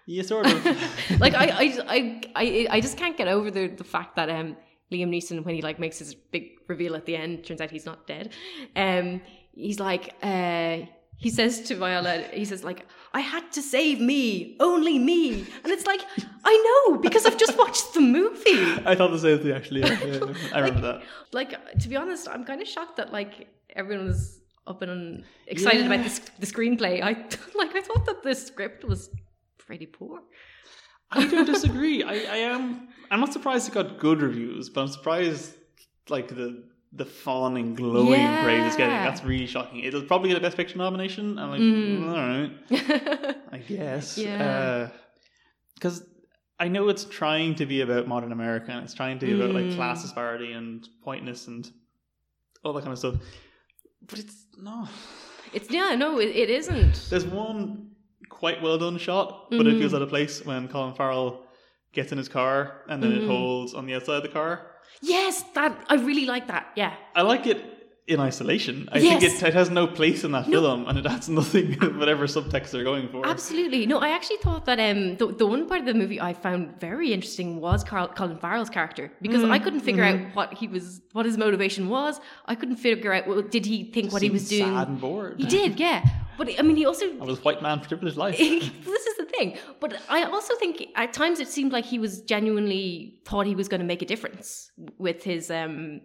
Yeah, 0.07 0.23
sort 0.23 0.47
of. 0.47 0.65
like 1.21 1.35
I, 1.35 1.47
I, 1.47 1.79
I, 1.89 2.21
I, 2.35 2.67
I 2.71 2.81
just 2.81 2.97
can't 2.97 3.17
get 3.17 3.29
over 3.29 3.51
the, 3.51 3.69
the 3.69 3.85
fact 3.85 4.17
that 4.17 4.29
um, 4.31 4.57
Liam 4.93 5.09
Neeson, 5.09 5.45
when 5.45 5.55
he 5.55 5.63
like 5.63 5.79
makes 5.79 5.99
his 5.99 6.15
big 6.15 6.51
reveal 6.69 6.95
at 6.95 7.07
the 7.07 7.17
end, 7.17 7.45
turns 7.45 7.61
out 7.61 7.71
he's 7.71 7.87
not 7.87 8.07
dead. 8.07 8.33
Um, 8.77 9.23
he's 9.53 9.81
like, 9.81 10.15
uh, 10.23 10.79
he 11.17 11.31
says 11.31 11.63
to 11.63 11.77
Viola, 11.77 12.19
he 12.33 12.45
says 12.45 12.65
like, 12.65 12.87
I 13.15 13.21
had 13.21 13.51
to 13.53 13.63
save 13.63 14.01
me, 14.01 14.57
only 14.61 14.99
me, 14.99 15.47
and 15.63 15.73
it's 15.73 15.87
like, 15.87 16.01
I 16.45 16.85
know 16.89 16.99
because 16.99 17.25
I've 17.25 17.39
just 17.39 17.57
watched 17.57 17.95
the 17.95 18.01
movie. 18.01 18.43
I 18.85 18.95
thought 18.95 19.11
the 19.13 19.19
same 19.19 19.39
thing 19.39 19.53
actually. 19.53 19.83
Yeah, 19.83 20.05
yeah, 20.05 20.35
I 20.53 20.59
remember 20.59 20.81
that. 20.83 21.03
like 21.33 21.79
to 21.79 21.89
be 21.89 21.97
honest 21.97 22.29
i'm 22.29 22.45
kind 22.45 22.61
of 22.63 22.69
shocked 22.69 22.97
that 22.97 23.13
like 23.13 23.49
everyone 23.75 24.07
was 24.07 24.41
up 24.67 24.83
and 24.83 25.25
excited 25.47 25.87
about 25.87 26.03
this 26.03 26.21
the 26.39 26.47
screenplay 26.47 27.03
i 27.03 27.13
like 27.55 27.75
i 27.75 27.81
thought 27.81 28.05
that 28.07 28.23
the 28.23 28.35
script 28.35 28.85
was 28.85 29.11
pretty 29.67 29.87
poor 29.87 30.21
I 31.11 31.27
don't 31.29 31.45
disagree. 31.45 32.03
I, 32.03 32.13
I 32.15 32.37
am. 32.39 32.89
I'm 33.11 33.21
not 33.21 33.33
surprised 33.33 33.69
it 33.69 33.75
got 33.75 33.99
good 33.99 34.21
reviews, 34.21 34.69
but 34.69 34.81
I'm 34.81 34.89
surprised 34.89 35.55
like 36.09 36.29
the 36.29 36.65
the 36.93 37.05
fawning, 37.05 37.75
glowing 37.75 38.27
praise 38.43 38.67
it's 38.67 38.77
getting. 38.77 38.95
That's 38.97 39.23
really 39.23 39.47
shocking. 39.47 39.81
It'll 39.81 40.03
probably 40.03 40.31
get 40.31 40.39
a 40.39 40.41
Best 40.41 40.57
Picture 40.57 40.79
nomination. 40.79 41.39
I'm 41.39 41.51
like, 41.51 41.61
Mm. 41.61 42.09
all 42.09 42.17
right, 42.17 43.37
I 43.53 43.59
guess. 43.59 44.19
Yeah. 44.19 44.89
Because 45.75 46.05
I 46.59 46.67
know 46.69 46.89
it's 46.89 47.05
trying 47.05 47.55
to 47.57 47.67
be 47.67 47.83
about 47.83 48.09
modern 48.09 48.33
America 48.33 48.71
and 48.73 48.83
it's 48.85 48.95
trying 48.95 49.19
to 49.21 49.27
be 49.27 49.33
about 49.35 49.53
like 49.55 49.67
Mm. 49.67 49.77
class 49.77 50.03
disparity 50.03 50.53
and 50.53 50.89
whiteness 51.03 51.47
and 51.47 51.71
all 52.65 52.73
that 52.73 52.81
kind 52.83 52.93
of 52.93 52.99
stuff. 52.99 53.17
But 54.07 54.19
it's 54.21 54.47
no. 54.59 54.89
it's 55.53 55.71
yeah 55.71 55.95
no 55.95 56.19
it, 56.19 56.31
it 56.35 56.51
isn't 56.51 57.07
There's 57.11 57.27
one 57.27 57.91
quite 58.45 58.61
well 58.61 58.77
done 58.77 58.99
shot, 58.99 59.49
but 59.51 59.67
it 59.67 59.75
Mhm. 59.77 59.79
feels 59.79 59.95
out 59.95 60.03
of 60.03 60.11
place 60.11 60.45
when 60.45 60.69
Colin 60.69 60.93
Farrell 60.93 61.47
gets 61.95 62.13
in 62.13 62.19
his 62.19 62.29
car 62.29 62.83
and 62.91 63.03
then 63.03 63.11
it 63.11 63.23
Mhm. 63.23 63.27
holds 63.27 63.73
on 63.73 63.87
the 63.87 63.95
outside 63.95 64.17
of 64.17 64.23
the 64.23 64.29
car. 64.41 64.53
yes 65.01 65.43
that 65.55 65.73
i 65.93 65.95
really 66.09 66.25
like 66.35 66.47
that 66.53 66.65
yeah 66.77 66.93
I 67.17 67.23
like 67.23 67.47
it 67.53 67.59
in 68.07 68.21
isolation. 68.21 68.87
I 68.93 69.01
think 69.01 69.23
it, 69.23 69.43
it 69.43 69.55
has 69.55 69.71
no 69.71 69.87
place 69.87 70.25
in 70.25 70.33
that 70.33 70.47
No. 70.47 70.61
film 70.61 70.87
and 70.89 70.99
it 70.99 71.07
adds 71.07 71.29
nothing, 71.41 71.73
whatever 71.99 72.27
subtext 72.27 72.71
they're 72.71 72.85
going 72.85 73.09
for. 73.09 73.27
absolutely 73.27 73.87
no 73.87 73.99
i 73.99 74.09
actually 74.17 74.37
thought 74.47 74.65
that 74.67 74.79
um 74.79 75.17
the, 75.21 75.27
the 75.41 75.47
one 75.47 75.67
part 75.67 75.81
of 75.81 75.87
the 75.87 75.95
movie 75.95 76.21
i 76.21 76.33
found 76.35 76.79
very 76.81 77.09
interesting 77.17 77.61
was 77.61 77.83
Carl, 77.83 78.09
colin 78.09 78.37
farrell's 78.45 78.69
character 78.69 79.11
because 79.23 79.43
Mm, 79.43 79.51
i 79.57 79.59
couldn't 79.59 79.81
figure 79.81 80.05
mhm. 80.05 80.27
out 80.29 80.37
what 80.37 80.53
he 80.61 80.67
was 80.69 81.01
what 81.17 81.25
his 81.25 81.39
motivation 81.39 81.89
was 81.89 82.21
i 82.47 82.55
couldn't 82.55 82.77
figure 82.77 83.13
out 83.17 83.27
well, 83.27 83.41
did 83.57 83.65
he 83.65 83.91
think 83.95 84.13
what 84.13 84.21
he 84.23 84.29
was 84.31 84.49
doing 84.49 84.75
sad 84.75 84.89
and 84.89 85.01
bored. 85.01 85.35
he 85.41 85.47
did 85.47 85.81
yeah 85.81 86.01
but 86.37 86.47
i 86.59 86.63
mean 86.63 86.77
he 86.77 86.85
also 86.85 87.07
I 87.21 87.25
was 87.25 87.43
white 87.47 87.63
man 87.63 87.81
for 87.81 87.89
privileged 87.89 88.19
life. 88.19 88.37
this 88.95 89.05
is 89.11 89.17
the 89.23 89.27
thing. 89.37 89.49
But 89.81 89.91
I 90.09 90.25
also 90.25 90.55
think 90.63 90.75
at 91.03 91.13
times 91.13 91.37
it 91.45 91.49
seemed 91.57 91.73
like 91.77 91.85
he 91.95 91.99
was 92.07 92.13
genuinely 92.23 93.19
thought 93.25 93.47
he 93.47 93.55
was 93.55 93.69
going 93.69 93.81
to 93.81 93.87
make 93.87 94.03
a 94.03 94.07
difference 94.15 94.71
with 94.99 95.23
his 95.23 95.51
um 95.51 96.01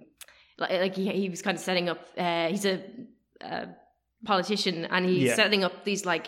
like, 0.59 0.71
like 0.71 0.95
he, 0.95 1.07
he 1.11 1.29
was 1.29 1.41
kind 1.41 1.55
of 1.57 1.63
setting 1.63 1.87
up 1.89 1.99
uh 2.17 2.47
he's 2.47 2.65
a, 2.65 2.81
uh 3.41 3.65
politician 4.25 4.85
and 4.85 5.05
he's 5.05 5.29
Yeah. 5.29 5.35
setting 5.35 5.63
up 5.63 5.85
these 5.85 6.05
like 6.05 6.27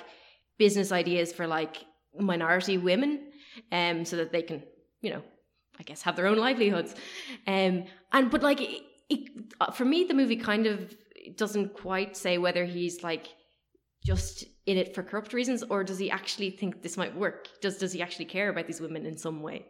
business 0.57 0.91
ideas 0.91 1.33
for 1.33 1.45
like 1.47 1.77
minority 2.17 2.77
women 2.77 3.11
um 3.71 4.05
so 4.05 4.15
that 4.17 4.31
they 4.31 4.41
can 4.41 4.63
you 5.01 5.09
know 5.11 5.21
I 5.79 5.83
guess 5.83 6.01
have 6.03 6.15
their 6.15 6.27
own 6.27 6.37
livelihoods. 6.37 6.95
Um 7.47 7.85
and 8.11 8.29
but 8.31 8.41
like 8.43 8.61
it, 8.61 8.81
it, 9.09 9.53
uh, 9.59 9.71
for 9.71 9.85
me 9.85 10.03
the 10.05 10.13
movie 10.13 10.37
kind 10.37 10.65
of 10.67 10.95
doesn't 11.35 11.73
quite 11.73 12.15
say 12.17 12.37
whether 12.37 12.63
he's 12.65 13.03
like 13.03 13.27
just 14.03 14.45
in 14.65 14.77
it 14.77 14.95
for 14.95 15.03
corrupt 15.03 15.33
reasons 15.33 15.63
or 15.63 15.83
does 15.83 15.99
he 15.99 16.09
actually 16.09 16.49
think 16.51 16.81
this 16.81 16.97
might 16.97 17.15
work? 17.15 17.49
Does 17.61 17.77
does 17.77 17.91
he 17.93 18.01
actually 18.01 18.25
care 18.25 18.49
about 18.49 18.67
these 18.67 18.81
women 18.81 19.05
in 19.05 19.17
some 19.17 19.41
way? 19.41 19.65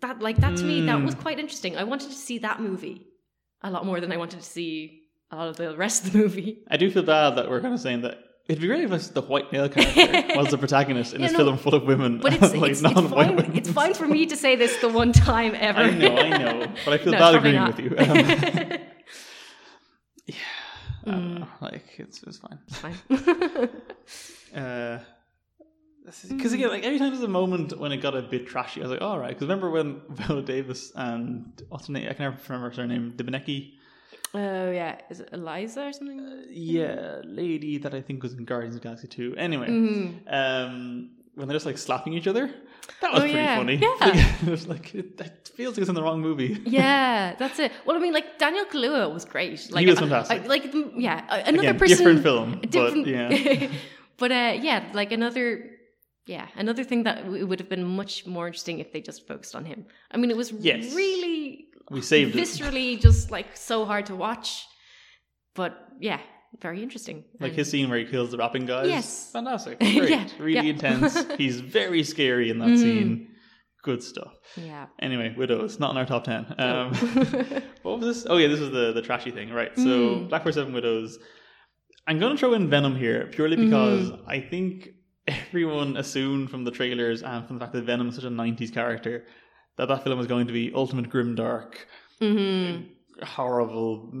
That 0.00 0.20
like 0.20 0.38
that 0.40 0.56
to 0.56 0.64
me 0.66 0.82
that 0.86 1.04
was 1.04 1.14
Hmm. 1.14 1.20
quite 1.20 1.38
interesting. 1.38 1.76
I 1.76 1.84
wanted 1.84 2.08
to 2.10 2.14
see 2.16 2.38
that 2.38 2.60
movie 2.60 3.06
a 3.64 3.70
lot 3.70 3.84
more 3.84 3.98
than 4.00 4.12
i 4.12 4.16
wanted 4.16 4.38
to 4.40 4.46
see 4.46 5.00
a 5.32 5.36
lot 5.36 5.48
of 5.48 5.56
the 5.56 5.76
rest 5.76 6.04
of 6.06 6.12
the 6.12 6.18
movie 6.18 6.58
I 6.70 6.76
do 6.76 6.88
feel 6.90 7.02
bad 7.02 7.30
that 7.36 7.50
we're 7.50 7.60
kind 7.60 7.74
of 7.74 7.80
saying 7.80 8.02
that 8.02 8.18
it'd 8.48 8.60
be 8.62 8.68
great 8.68 8.84
if 8.84 9.14
the 9.14 9.22
white 9.22 9.50
male 9.52 9.68
character 9.68 10.36
was 10.36 10.48
the 10.50 10.58
protagonist 10.58 11.14
in 11.14 11.20
Yeah, 11.20 11.26
this 11.28 11.32
no, 11.38 11.44
film 11.46 11.58
full 11.58 11.74
of 11.74 11.82
women, 11.84 12.20
but 12.22 12.34
it's 12.34 12.54
like 12.62 12.70
it's, 12.72 12.82
it's 12.82 12.92
fine 13.10 13.34
women. 13.36 13.56
it's 13.56 13.70
fine 13.70 13.94
for 13.94 14.06
me 14.06 14.26
to 14.26 14.36
say 14.36 14.54
this 14.54 14.76
the 14.84 14.88
one 15.02 15.12
time 15.12 15.52
ever 15.58 15.80
I 15.80 15.90
know, 15.90 16.16
I 16.16 16.30
know, 16.38 16.72
but 16.84 16.92
I 16.94 16.98
feel 16.98 17.12
No, 17.14 17.18
bad 17.18 17.34
agreeing 17.36 17.56
not. 17.56 17.68
with 17.76 17.80
you. 17.84 17.90
Um, 17.98 18.78
yeah, 20.26 20.34
Mm. 21.06 21.40
know, 21.40 21.46
like 21.60 21.84
it's 21.98 22.22
it's 22.22 22.38
fine. 22.38 22.58
It's 22.68 22.78
fine. 22.78 22.96
Uh, 24.54 24.98
because 26.28 26.52
again, 26.52 26.68
like 26.68 26.84
every 26.84 26.98
time 26.98 27.10
there's 27.10 27.22
a 27.24 27.28
moment 27.28 27.78
when 27.78 27.90
it 27.92 27.98
got 27.98 28.14
a 28.14 28.22
bit 28.22 28.46
trashy, 28.46 28.80
I 28.80 28.84
was 28.84 28.90
like, 28.92 29.02
all 29.02 29.18
right. 29.18 29.28
Because 29.28 29.42
remember 29.42 29.70
when 29.70 30.00
Viola 30.10 30.42
Davis 30.42 30.92
and 30.94 31.50
what's 31.68 31.86
her 31.86 31.92
name? 31.92 32.08
I 32.08 32.12
can 32.12 32.24
never 32.24 32.36
remember 32.48 32.74
her 32.76 32.86
name. 32.86 33.12
Debonecki. 33.16 33.72
oh 34.34 34.70
yeah 34.70 34.96
is 35.10 35.20
it 35.20 35.28
eliza 35.32 35.86
or 35.86 35.92
something 35.92 36.20
Yeah, 36.50 37.20
lady 37.24 37.78
that 37.78 37.94
I 37.94 38.00
think 38.02 38.22
was 38.22 38.34
in 38.34 38.44
Guardians 38.44 38.74
of 38.76 38.82
the 38.82 38.88
Galaxy 38.88 39.08
2. 39.08 39.36
Anyway, 39.36 39.68
Mhm. 39.68 40.32
um, 40.40 41.10
when 41.36 41.48
they're 41.48 41.54
just 41.56 41.66
like 41.66 41.78
slapping 41.78 42.12
each 42.14 42.26
other, 42.26 42.50
that 43.00 43.12
was 43.12 43.20
Oh, 43.20 43.24
pretty 43.24 43.38
yeah. 43.38 43.56
funny. 43.56 43.76
Yeah. 43.76 43.96
Like, 44.00 44.42
it 44.46 44.50
was 44.50 44.66
like 44.68 44.94
it, 44.94 45.20
it 45.20 45.50
feels 45.56 45.74
like 45.74 45.82
it's 45.82 45.88
in 45.88 45.94
the 45.94 46.02
wrong 46.02 46.20
movie. 46.20 46.60
yeah, 46.66 47.34
that's 47.38 47.58
it. 47.58 47.72
Well, 47.86 47.96
I 47.96 48.00
mean, 48.00 48.12
like 48.12 48.38
Daniel 48.38 48.66
Kaluuya 48.66 49.12
was 49.12 49.24
great. 49.24 49.70
Like, 49.72 49.86
was 49.86 49.98
fantastic. 49.98 50.42
I- 50.42 50.46
like, 50.46 50.64
mm, 50.72 50.92
yeah, 50.98 51.24
another 51.46 51.60
Again, 51.70 51.78
person. 51.78 51.96
different 51.96 52.22
film, 52.22 52.60
different, 52.68 53.04
but 53.04 53.10
yeah. 53.10 53.68
but 54.18 54.30
uh, 54.32 54.54
yeah, 54.60 54.84
like 54.92 55.10
another, 55.12 55.70
yeah, 56.26 56.46
another 56.56 56.84
thing 56.84 57.02
that 57.04 57.16
w- 57.24 57.42
it 57.42 57.46
would 57.48 57.60
have 57.60 57.68
been 57.68 57.84
much 57.84 58.26
more 58.26 58.46
interesting 58.46 58.78
if 58.78 58.92
they 58.92 59.00
just 59.00 59.26
focused 59.28 59.54
on 59.54 59.64
him. 59.64 59.86
I 60.10 60.16
mean, 60.16 60.30
it 60.30 60.36
was 60.36 60.52
Yes. 60.52 60.94
really 60.94 61.66
We 61.90 62.00
saved 62.00 62.34
it. 62.34 62.40
viscerally 62.40 63.00
just 63.00 63.30
like 63.30 63.56
so 63.56 63.84
hard 63.84 64.06
to 64.06 64.16
watch, 64.16 64.64
but 65.54 65.72
yeah, 66.00 66.20
very 66.60 66.82
interesting. 66.82 67.24
Like 67.40 67.50
And- 67.50 67.58
his 67.58 67.70
scene 67.70 67.88
where 67.90 67.98
he 67.98 68.04
kills 68.06 68.30
the 68.30 68.38
rapping 68.38 68.66
guys. 68.66 68.88
Yes. 68.88 69.30
Fantastic. 69.32 69.78
Great. 69.80 70.10
Yeah, 70.10 70.28
Really 70.38 70.68
yeah. 70.68 70.74
intense. 70.74 71.24
He's 71.38 71.60
very 71.60 72.02
scary 72.04 72.48
in 72.50 72.58
that 72.60 72.68
Mhm. 72.70 72.78
scene. 72.78 73.28
Good 73.82 74.02
stuff. 74.02 74.32
yeah. 74.56 74.86
Anyway, 74.98 75.34
Widows, 75.36 75.78
not 75.78 75.90
in 75.90 75.98
our 75.98 76.06
top 76.06 76.24
10. 76.24 76.54
Oh. 76.58 76.64
Um, 76.64 76.94
what 77.82 78.00
was 78.00 78.06
this? 78.22 78.26
Oh, 78.30 78.38
yeah, 78.38 78.48
this 78.48 78.60
was 78.60 78.70
the, 78.70 78.92
the 78.94 79.02
trashy 79.02 79.30
thing. 79.30 79.50
Right. 79.50 79.76
So, 79.76 79.82
Mm. 79.82 80.28
Black 80.30 80.42
Bear 80.42 80.52
7 80.54 80.72
Widows. 80.72 81.18
I'm 82.06 82.18
going 82.18 82.32
to 82.32 82.38
throw 82.38 82.54
in 82.54 82.70
Venom 82.70 82.96
here 82.96 83.26
purely 83.30 83.56
because 83.56 84.10
Mm-hmm. 84.10 84.28
I 84.30 84.40
think 84.40 84.88
everyone 85.26 85.96
assumed 85.96 86.50
from 86.50 86.64
the 86.64 86.70
trailers 86.70 87.22
and 87.22 87.46
from 87.46 87.56
the 87.56 87.60
fact 87.64 87.72
that 87.72 87.84
Venom 87.84 88.08
is 88.08 88.14
such 88.16 88.24
a 88.24 88.28
90s 88.30 88.72
character 88.72 89.24
that 89.76 89.88
that 89.88 90.04
film 90.04 90.18
was 90.18 90.26
going 90.26 90.46
to 90.46 90.52
be 90.52 90.72
ultimate 90.74 91.10
grimdark, 91.10 91.74
hmm 92.20 92.82
horrible, 93.22 94.12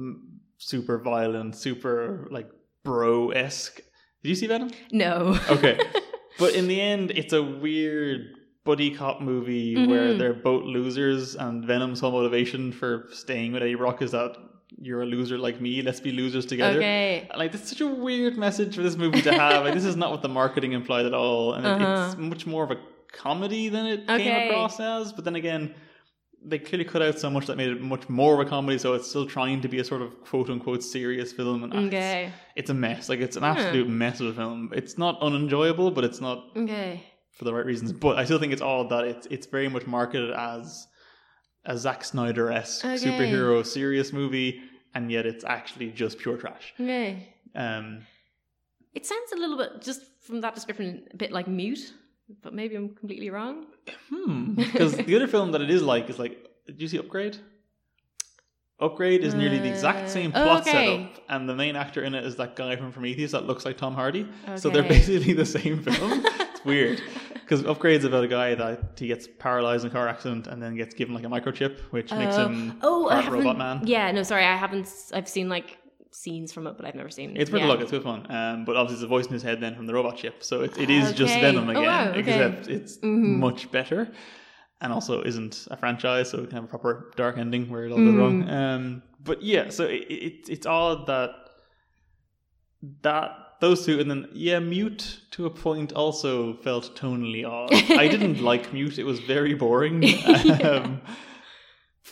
super 0.58 0.98
violent, 0.98 1.56
super 1.56 2.28
like 2.30 2.48
bro 2.84 3.30
esque. 3.30 3.80
Did 4.22 4.28
you 4.28 4.34
see 4.36 4.46
Venom? 4.46 4.70
No. 4.92 5.38
Okay. 5.50 5.78
but 6.38 6.54
in 6.54 6.68
the 6.68 6.80
end, 6.80 7.10
it's 7.10 7.32
a 7.32 7.42
weird 7.42 8.20
buddy 8.64 8.90
cop 8.92 9.20
movie 9.20 9.86
where 9.86 10.14
Mhm. 10.14 10.18
they're 10.18 10.32
both 10.32 10.64
losers, 10.64 11.34
and 11.34 11.64
Venom's 11.64 12.00
whole 12.00 12.12
motivation 12.12 12.72
for 12.72 13.06
staying 13.12 13.52
with 13.52 13.62
Eddie 13.62 13.74
Brock 13.74 14.00
is 14.00 14.12
that 14.12 14.36
you're 14.84 15.02
a 15.02 15.06
loser 15.06 15.38
like 15.46 15.60
me. 15.66 15.72
Let's 15.82 16.00
be 16.00 16.12
losers 16.12 16.46
together. 16.46 16.78
okay. 16.78 17.28
Like 17.36 17.52
that's 17.52 17.68
such 17.68 17.80
a 17.80 17.86
weird 17.86 18.36
message 18.36 18.76
for 18.76 18.82
this 18.82 18.96
movie 18.96 19.22
to 19.22 19.32
have. 19.32 19.64
like 19.64 19.74
this 19.74 19.84
is 19.92 19.96
not 19.96 20.10
what 20.10 20.22
the 20.22 20.28
marketing 20.28 20.72
implied 20.72 21.06
at 21.06 21.14
all, 21.14 21.54
and 21.54 21.64
Uh-huh. 21.66 22.06
it's 22.08 22.18
much 22.18 22.46
more 22.46 22.64
of 22.64 22.70
a 22.70 22.78
comedy 23.12 23.68
than 23.74 23.86
it 23.86 24.06
came 24.06 24.48
across 24.50 24.78
as. 24.80 25.12
But 25.12 25.24
then 25.24 25.36
again, 25.36 25.74
they 26.46 26.58
clearly 26.58 26.84
cut 26.84 27.00
out 27.00 27.18
so 27.18 27.30
much 27.30 27.46
that 27.46 27.56
made 27.56 27.70
it 27.70 27.80
much 27.80 28.06
more 28.08 28.34
of 28.34 28.40
a 28.46 28.48
comedy. 28.54 28.76
So 28.78 28.92
it's 28.96 29.08
still 29.08 29.26
trying 29.26 29.60
to 29.62 29.68
be 29.68 29.78
a 29.78 29.84
sort 29.84 30.02
of 30.02 30.10
quote 30.28 30.50
unquote 30.50 30.82
serious 30.82 31.32
film, 31.32 31.64
and 31.64 31.72
it's- 31.72 31.86
Okay. 31.88 32.30
it's 32.56 32.70
a 32.70 32.74
mess. 32.74 33.08
Like 33.08 33.20
it's 33.20 33.36
an 33.36 33.42
Hmm. 33.44 33.52
absolute 33.56 33.88
mess 33.88 34.20
of 34.20 34.26
a 34.26 34.34
film. 34.34 34.70
It's 34.74 34.98
not 34.98 35.18
unenjoyable, 35.22 35.90
but 35.92 36.04
it's 36.04 36.20
not 36.20 36.44
Okay. 36.64 37.02
for 37.36 37.44
the 37.46 37.54
right 37.54 37.64
reasons. 37.64 37.92
But 37.92 38.18
I 38.18 38.24
still 38.26 38.38
think 38.38 38.52
it's 38.52 38.62
all 38.70 38.82
that 38.88 39.04
it's 39.06 39.26
it's 39.34 39.46
very 39.46 39.68
much 39.68 39.86
marketed 39.86 40.30
as 40.32 40.86
a 41.66 41.78
Zack 41.78 42.04
Snyder 42.04 42.50
esque 42.52 42.84
Okay. 42.84 42.96
superhero 43.06 43.64
serious 43.64 44.12
movie, 44.12 44.60
and 44.94 45.10
yet 45.10 45.26
it's 45.26 45.44
actually 45.44 45.90
just 45.90 46.18
pure 46.18 46.36
trash. 46.36 46.72
Okay. 46.78 47.28
Um, 47.54 48.02
It 48.94 49.06
sounds 49.06 49.32
a 49.32 49.36
little 49.36 49.56
bit, 49.56 49.82
just 49.82 50.02
from 50.20 50.40
that 50.42 50.54
description, 50.54 51.06
a 51.12 51.16
bit 51.16 51.32
like 51.32 51.48
Mute, 51.48 51.92
but 52.42 52.54
maybe 52.54 52.76
I'm 52.76 52.90
completely 52.94 53.30
wrong. 53.30 53.66
hmm, 54.08 54.54
because 54.54 54.96
the 54.96 55.16
other 55.16 55.26
film 55.26 55.52
that 55.52 55.60
it 55.60 55.70
is 55.70 55.82
like 55.82 56.08
is 56.10 56.18
like, 56.18 56.36
did 56.66 56.80
you 56.80 56.88
see 56.88 56.98
Upgrade? 56.98 57.36
Upgrade 58.80 59.22
is 59.22 59.34
nearly 59.34 59.58
the 59.58 59.68
exact 59.68 60.10
same 60.10 60.32
Uh, 60.34 60.42
plot 60.42 60.60
okay. 60.62 60.72
setup, 60.72 61.22
and 61.28 61.48
the 61.48 61.54
main 61.54 61.76
actor 61.76 62.02
in 62.02 62.14
it 62.14 62.24
is 62.24 62.36
that 62.36 62.56
guy 62.56 62.74
from 62.76 62.92
Prometheus 62.92 63.30
that 63.32 63.46
looks 63.46 63.64
like 63.64 63.76
Tom 63.78 63.94
Hardy. 63.94 64.26
So 64.56 64.68
they're 64.68 64.82
basically 64.82 65.32
the 65.32 65.46
same 65.46 65.82
film. 65.82 66.22
it's 66.26 66.64
weird 66.64 67.00
because 67.48 67.62
Upgrade's 67.64 68.04
about 68.04 68.24
a 68.24 68.28
guy 68.28 68.54
that 68.54 68.94
he 68.98 69.06
gets 69.06 69.28
paralyzed 69.38 69.84
in 69.84 69.90
a 69.90 69.92
car 69.92 70.08
accident 70.08 70.46
and 70.46 70.62
then 70.62 70.74
gets 70.76 70.94
given 70.94 71.14
like 71.14 71.24
a 71.24 71.28
microchip, 71.28 71.80
which 71.90 72.10
makes 72.12 72.36
Oh. 72.36 72.48
him 72.48 72.78
oh, 72.82 73.08
I 73.08 73.28
robot 73.28 73.58
man. 73.58 73.80
Yeah, 73.86 74.10
no, 74.12 74.22
sorry, 74.22 74.44
I 74.44 74.56
haven't. 74.56 74.88
I've 75.12 75.28
seen 75.28 75.48
like 75.48 75.78
scenes 76.10 76.52
from 76.52 76.66
it, 76.68 76.76
but 76.76 76.86
I've 76.86 76.94
never 76.94 77.10
seen. 77.10 77.36
It's 77.36 77.50
worth 77.50 77.60
yeah. 77.62 77.66
a 77.66 77.70
look. 77.70 77.80
It's 77.80 77.90
good 77.90 78.02
fun. 78.02 78.30
Um, 78.30 78.64
but 78.64 78.76
obviously, 78.76 78.96
there's 78.96 79.02
a 79.04 79.08
voice 79.08 79.26
in 79.26 79.32
his 79.32 79.42
head 79.42 79.60
then 79.60 79.74
from 79.74 79.86
the 79.86 79.94
robot 79.94 80.16
chip, 80.16 80.44
so 80.44 80.62
it, 80.62 80.76
it 80.78 80.90
is 80.90 81.12
just 81.12 81.32
Okay. 81.32 81.40
Venom 81.40 81.66
Oh, 81.68 81.70
again, 81.72 81.82
wow, 81.84 82.08
okay. 82.10 82.20
except 82.20 82.68
it's 82.68 82.98
Mhm. 82.98 83.38
much 83.38 83.70
better, 83.72 84.10
and 84.80 84.92
also 84.92 85.22
isn't 85.22 85.66
a 85.70 85.76
franchise, 85.76 86.30
so 86.30 86.38
it 86.38 86.48
can 86.50 86.56
have 86.56 86.64
a 86.64 86.68
proper 86.68 87.12
dark 87.16 87.36
ending 87.38 87.68
where 87.68 87.84
it 87.86 87.92
all 87.92 87.98
goes 87.98 88.14
wrong. 88.14 88.44
Mm. 88.44 88.52
Um, 88.52 89.02
but 89.22 89.42
yeah, 89.42 89.70
so 89.70 89.84
it, 89.84 90.02
it 90.08 90.48
it's 90.48 90.66
odd 90.66 91.06
that 91.08 91.30
that 93.02 93.30
those 93.64 93.84
two, 93.86 93.96
and 94.00 94.08
then 94.10 94.22
yeah, 94.48 94.58
Mute 94.60 95.20
to 95.32 95.46
a 95.46 95.50
point 95.66 95.92
also 96.02 96.54
felt 96.66 96.94
tonally 97.00 97.44
odd. 97.56 97.72
I 98.04 98.06
didn't 98.14 98.40
like 98.50 98.72
Mute; 98.72 98.98
it 98.98 99.06
was 99.12 99.18
very 99.34 99.54
boring. 99.54 99.96
um, 100.70 101.00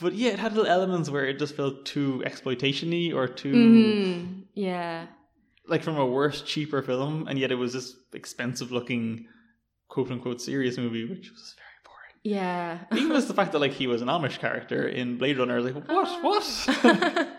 but 0.00 0.12
yeah, 0.14 0.30
it 0.34 0.38
had 0.44 0.52
little 0.54 0.70
elements 0.78 1.08
where 1.10 1.26
it 1.26 1.38
just 1.38 1.54
felt 1.60 1.84
too 1.94 2.22
exploitation-y 2.24 3.12
or 3.18 3.26
too 3.28 3.52
Mhm. 3.54 4.42
Yeah. 4.54 5.06
like 5.72 5.82
from 5.82 5.96
a 5.96 6.06
worse, 6.18 6.42
cheaper 6.52 6.80
film, 6.82 7.14
and 7.28 7.38
yet 7.38 7.50
it 7.52 7.58
was 7.64 7.72
this 7.72 7.88
expensive 8.20 8.72
looking 8.72 9.26
quote 9.88 10.10
unquote 10.10 10.40
serious 10.40 10.76
movie, 10.78 11.04
which 11.12 11.30
was 11.30 11.54
very 11.62 11.78
boring. 11.86 12.16
Yeah. 12.36 12.78
Even 12.96 13.12
just 13.16 13.28
the 13.28 13.34
fact 13.40 13.52
that 13.52 13.60
like 13.64 13.72
he 13.80 13.86
was 13.86 14.00
an 14.02 14.08
Amish 14.08 14.38
character 14.38 14.80
in 15.00 15.18
Blade 15.18 15.38
Runner, 15.38 15.54
I 15.56 15.60
was 15.60 15.66
like, 15.74 15.88
what? 15.88 16.08
What? 16.24 16.44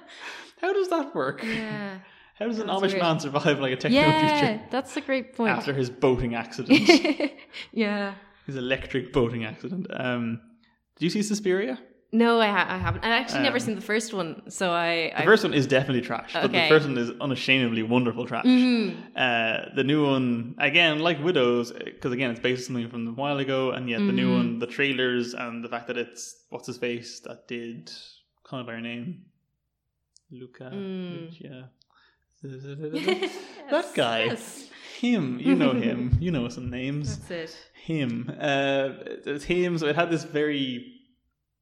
How 0.62 0.72
does 0.80 0.90
that 0.96 1.08
work? 1.14 1.44
yeah. 1.44 1.98
How 2.40 2.48
does 2.48 2.60
an 2.60 2.68
That's 2.68 2.80
Amish 2.82 2.88
weird. 2.90 3.02
man 3.02 3.20
survive 3.20 3.60
like 3.60 3.74
a 3.74 3.76
techno 3.76 4.02
future? 4.02 4.18
Yeah, 4.18 4.40
future 4.40 4.64
that's 4.72 4.98
a 4.98 5.02
great 5.02 5.36
point. 5.36 5.52
after 5.52 5.74
his 5.74 5.90
boating 5.90 6.34
accident? 6.36 6.90
yeah. 7.72 8.16
his 8.48 8.56
electric 8.56 9.14
boating 9.14 9.46
accident. 9.46 9.88
Um, 9.92 10.42
did 10.96 11.06
you 11.06 11.10
see 11.12 11.22
Suspiria? 11.24 11.80
No, 12.12 12.40
I, 12.40 12.46
ha- 12.48 12.68
I 12.70 12.78
haven't. 12.78 13.04
I've 13.04 13.12
actually 13.24 13.42
never 13.42 13.56
Um, 13.58 13.60
seen 13.60 13.76
the 13.76 13.82
first 13.82 14.14
one, 14.14 14.44
so 14.48 14.70
I. 14.72 15.12
The 15.18 15.24
first 15.24 15.44
one 15.44 15.54
is 15.56 15.66
definitely 15.66 16.02
trash, 16.02 16.34
but 16.34 16.52
the 16.52 16.68
first 16.70 16.86
one 16.86 16.96
is 16.96 17.10
unashamedly 17.20 17.82
wonderful 17.82 18.28
trash. 18.28 18.46
Mhm. 18.46 18.96
Uh, 19.16 19.74
the 19.76 19.84
new 19.84 20.06
one, 20.06 20.54
again, 20.60 21.00
like 21.00 21.24
Widows, 21.24 21.72
because 21.72 22.12
again, 22.12 22.30
it's 22.30 22.40
based 22.40 22.70
on 22.70 22.76
something 22.76 22.90
from 22.92 23.08
a 23.08 23.12
while 23.14 23.40
ago, 23.40 23.72
and 23.72 23.90
yet 23.90 23.98
the 23.98 24.12
new 24.12 24.30
Mhm. 24.30 24.38
one, 24.38 24.60
the 24.60 24.68
trailers 24.68 25.34
and 25.34 25.64
the 25.64 25.70
fact 25.70 25.88
that 25.88 25.98
it's 25.98 26.46
what's 26.50 26.68
his 26.68 26.78
face 26.78 27.20
that 27.22 27.48
did 27.48 27.92
Call 28.44 28.60
Me 28.60 28.66
by 28.68 28.74
Your 28.74 28.82
Name, 28.82 29.26
Luca, 30.30 30.70
Mm. 30.72 31.32
Lucia. 31.32 31.70
That 33.72 33.92
guy, 33.96 34.26
yes. 34.26 34.70
him, 35.00 35.40
you 35.40 35.56
know 35.56 35.72
him, 35.72 36.18
you 36.20 36.30
know 36.30 36.50
some 36.50 36.70
names. 36.70 37.18
That's 37.18 37.54
it. 37.54 37.72
Him, 37.86 38.30
uh, 38.40 38.90
it's 39.26 39.46
him. 39.46 39.78
So 39.78 39.88
it 39.88 39.96
had 39.96 40.10
this 40.10 40.24
very. 40.24 40.90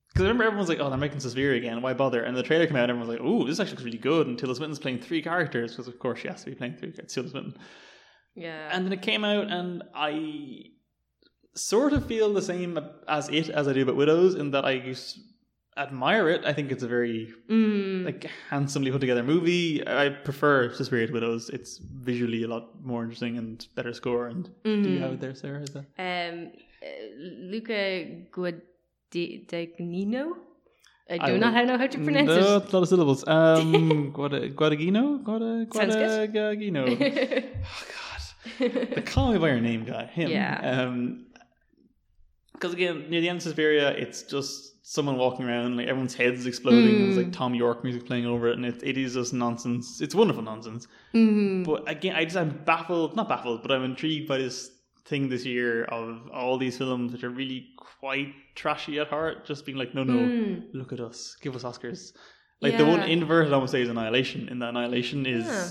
Because 0.10 0.26
I 0.26 0.28
remember 0.28 0.44
everyone 0.46 0.60
was 0.60 0.70
like, 0.70 0.80
"Oh, 0.80 0.90
they're 0.90 0.98
making 0.98 1.20
Suspiria 1.20 1.58
again. 1.58 1.82
Why 1.82 1.94
bother?" 1.94 2.24
And 2.24 2.36
the 2.36 2.44
trailer 2.44 2.66
came 2.66 2.76
out, 2.76 2.90
and 2.90 2.92
everyone 2.92 3.08
was 3.08 3.20
like, 3.20 3.26
"Oh, 3.26 3.46
this 3.46 3.60
actually 3.60 3.76
looks 3.76 3.84
really 3.86 3.98
good." 4.00 4.28
And 4.28 4.38
Tilda 4.38 4.56
Swinton's 4.56 4.80
playing 4.80 5.00
three 5.00 5.22
characters 5.22 5.72
because, 5.72 5.88
of 5.88 6.00
course, 6.00 6.20
she 6.20 6.28
has 6.28 6.44
to 6.44 6.50
be 6.50 6.56
playing 6.56 6.78
three 6.78 6.92
characters. 6.92 7.14
Tilda 7.14 7.30
Swinton. 7.30 7.58
Yeah. 8.36 8.70
And 8.72 8.86
then 8.86 8.94
it 8.94 9.02
came 9.04 9.24
out, 9.24 9.52
and 9.52 9.84
I 9.94 10.72
sort 11.54 11.94
of 11.94 12.08
feel 12.08 12.34
the 12.34 12.42
same 12.42 12.80
as 13.08 13.30
it 13.30 13.50
as 13.50 13.68
I 13.68 13.74
do 13.74 13.84
about 13.84 13.96
Widows, 13.96 14.36
in 14.36 14.52
that 14.52 14.66
I 14.66 14.72
used 14.72 15.20
admire 15.82 16.30
it. 16.30 16.42
I 16.46 16.54
think 16.54 16.72
it's 16.72 16.84
a 16.84 16.88
very 16.88 17.34
Mm. 17.50 18.06
like 18.06 18.26
handsomely 18.50 18.92
put 18.92 19.02
together 19.02 19.24
movie. 19.24 19.82
I 19.88 20.10
prefer 20.10 20.74
Suspiria 20.74 21.08
to 21.08 21.14
Widows. 21.14 21.50
It's 21.50 21.78
visually 22.10 22.44
a 22.44 22.48
lot 22.48 22.66
more 22.84 23.02
interesting 23.04 23.38
and 23.38 23.66
better 23.76 23.94
score. 23.94 24.28
And 24.28 24.44
do 24.64 24.70
you 24.72 25.00
Mhm. 25.00 25.00
have 25.02 25.14
it 25.14 25.20
there, 25.22 25.36
Sarah? 25.36 25.62
Is 25.62 25.70
that 25.76 25.86
Um, 25.98 26.52
uh, 26.82 26.88
Luca 27.52 27.82
Guadagnino. 29.14 30.36
I 31.10 31.16
I 31.20 31.26
do 31.28 31.34
will- 31.34 31.40
not 31.40 31.66
know 31.66 31.78
how 31.78 31.88
to 31.88 31.98
pronounce 31.98 32.28
no, 32.28 32.58
it's 32.58 32.72
a 32.72 32.76
lot 32.76 32.84
of 32.84 32.88
syllables. 32.90 33.28
Um, 33.28 34.14
Guada, 34.16 34.54
Guadagnino, 34.54 35.22
Guada, 35.24 35.74
Sounds 35.74 35.96
good. 35.96 36.32
Guadagnino. 36.34 36.88
it. 36.88 37.56
Oh 38.60 38.68
God, 38.68 38.96
the 38.96 39.02
Call 39.04 39.34
Me 39.34 39.38
by 39.38 39.50
Your 39.50 39.60
Name 39.62 39.84
guy, 39.86 40.06
him. 40.06 40.30
Yeah. 40.32 40.58
Um, 40.72 41.28
because 42.54 42.74
again, 42.74 43.06
near 43.10 43.22
the 43.22 43.30
end 43.30 43.38
of 43.38 43.44
Suspiria, 43.44 43.90
it's 43.92 44.24
just 44.24 44.71
someone 44.84 45.18
walking 45.18 45.46
around, 45.46 45.78
like 45.78 45.88
everyone's 45.88 46.16
heads 46.16 46.46
exploding. 46.46 46.96
and 46.96 47.04
There's 47.06 47.16
Mm. 47.16 47.24
like 47.26 47.34
Thom 47.34 47.54
Yorke 47.54 47.84
music 47.84 48.06
playing 48.06 48.26
over 48.26 48.48
it, 48.48 48.56
and 48.58 48.66
it, 48.66 48.82
it 48.84 48.98
is 48.98 49.14
just 49.14 49.34
nonsense. 49.34 50.02
It's 50.02 50.16
wonderful 50.16 50.42
nonsense. 50.44 50.88
Mhm. 51.14 51.66
But 51.66 51.88
again, 51.90 52.16
I 52.16 52.24
just 52.26 52.38
I'm 52.38 52.64
baffled, 52.66 53.16
not 53.16 53.30
baffled, 53.30 53.62
but 53.62 53.72
I'm 53.72 53.84
intrigued 53.84 54.28
by 54.28 54.38
this 54.40 54.72
thing 55.06 55.30
this 55.30 55.46
year 55.46 55.84
of 55.86 56.30
all 56.34 56.58
these 56.58 56.78
films 56.78 57.12
which 57.12 57.24
are 57.24 57.30
really 57.30 57.68
quite 57.78 58.34
trashy 58.56 59.00
at 59.00 59.08
heart. 59.08 59.46
Just 59.46 59.66
being 59.66 59.78
like, 59.78 59.94
no, 59.94 60.04
no, 60.04 60.14
Mm. 60.14 60.64
look 60.74 60.92
at 60.94 61.00
us, 61.00 61.36
give 61.42 61.56
us 61.56 61.64
Oscars. 61.64 62.14
Like 62.62 62.78
the 62.78 62.86
one 62.86 63.00
Yeah. 63.02 63.08
inverted, 63.08 63.52
I 63.52 63.56
almost 63.56 63.72
say, 63.72 63.82
is 63.82 63.90
Annihilation. 63.90 64.48
In 64.50 64.60
that 64.60 64.70
Annihilation 64.70 65.26
is, 65.26 65.46
Yeah. 65.46 65.68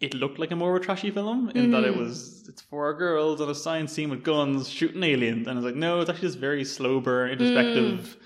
It 0.00 0.14
looked 0.14 0.38
like 0.38 0.50
a 0.52 0.56
more 0.56 0.76
of 0.76 0.82
a 0.82 0.84
trashy 0.84 1.10
film 1.10 1.50
in 1.50 1.70
that 1.72 1.84
it 1.84 1.92
Mhm. 1.92 1.98
was 1.98 2.46
it's 2.48 2.62
four 2.62 2.94
girls 2.94 3.40
on 3.40 3.48
a 3.50 3.54
science 3.54 3.92
scene 3.92 4.10
with 4.10 4.22
guns 4.22 4.68
shooting 4.68 5.02
aliens, 5.02 5.46
and 5.48 5.58
it's 5.58 5.64
like 5.64 5.74
no, 5.74 6.00
it's 6.00 6.10
actually 6.10 6.28
this 6.28 6.36
very 6.36 6.64
slow 6.64 7.00
burn, 7.00 7.30
introspective, 7.30 8.16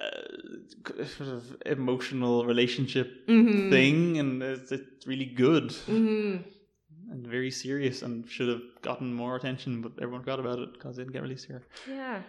uh, 0.00 1.04
sort 1.16 1.28
of 1.30 1.56
emotional 1.66 2.44
relationship 2.44 3.26
Mhm. 3.28 3.70
thing, 3.70 4.18
and 4.18 4.42
it's, 4.42 4.72
it's 4.72 5.06
really 5.06 5.24
good 5.26 5.68
Mhm. 5.70 6.44
and 7.10 7.26
very 7.26 7.50
serious, 7.50 8.02
and 8.02 8.28
should 8.28 8.48
have 8.48 8.62
gotten 8.82 9.12
more 9.12 9.36
attention, 9.36 9.80
but 9.82 9.92
everyone 10.02 10.20
forgot 10.20 10.40
about 10.40 10.58
it 10.58 10.72
because 10.74 10.98
it 10.98 11.02
didn't 11.02 11.12
get 11.14 11.22
released 11.22 11.46
here. 11.46 11.62
Yeah. 11.88 12.22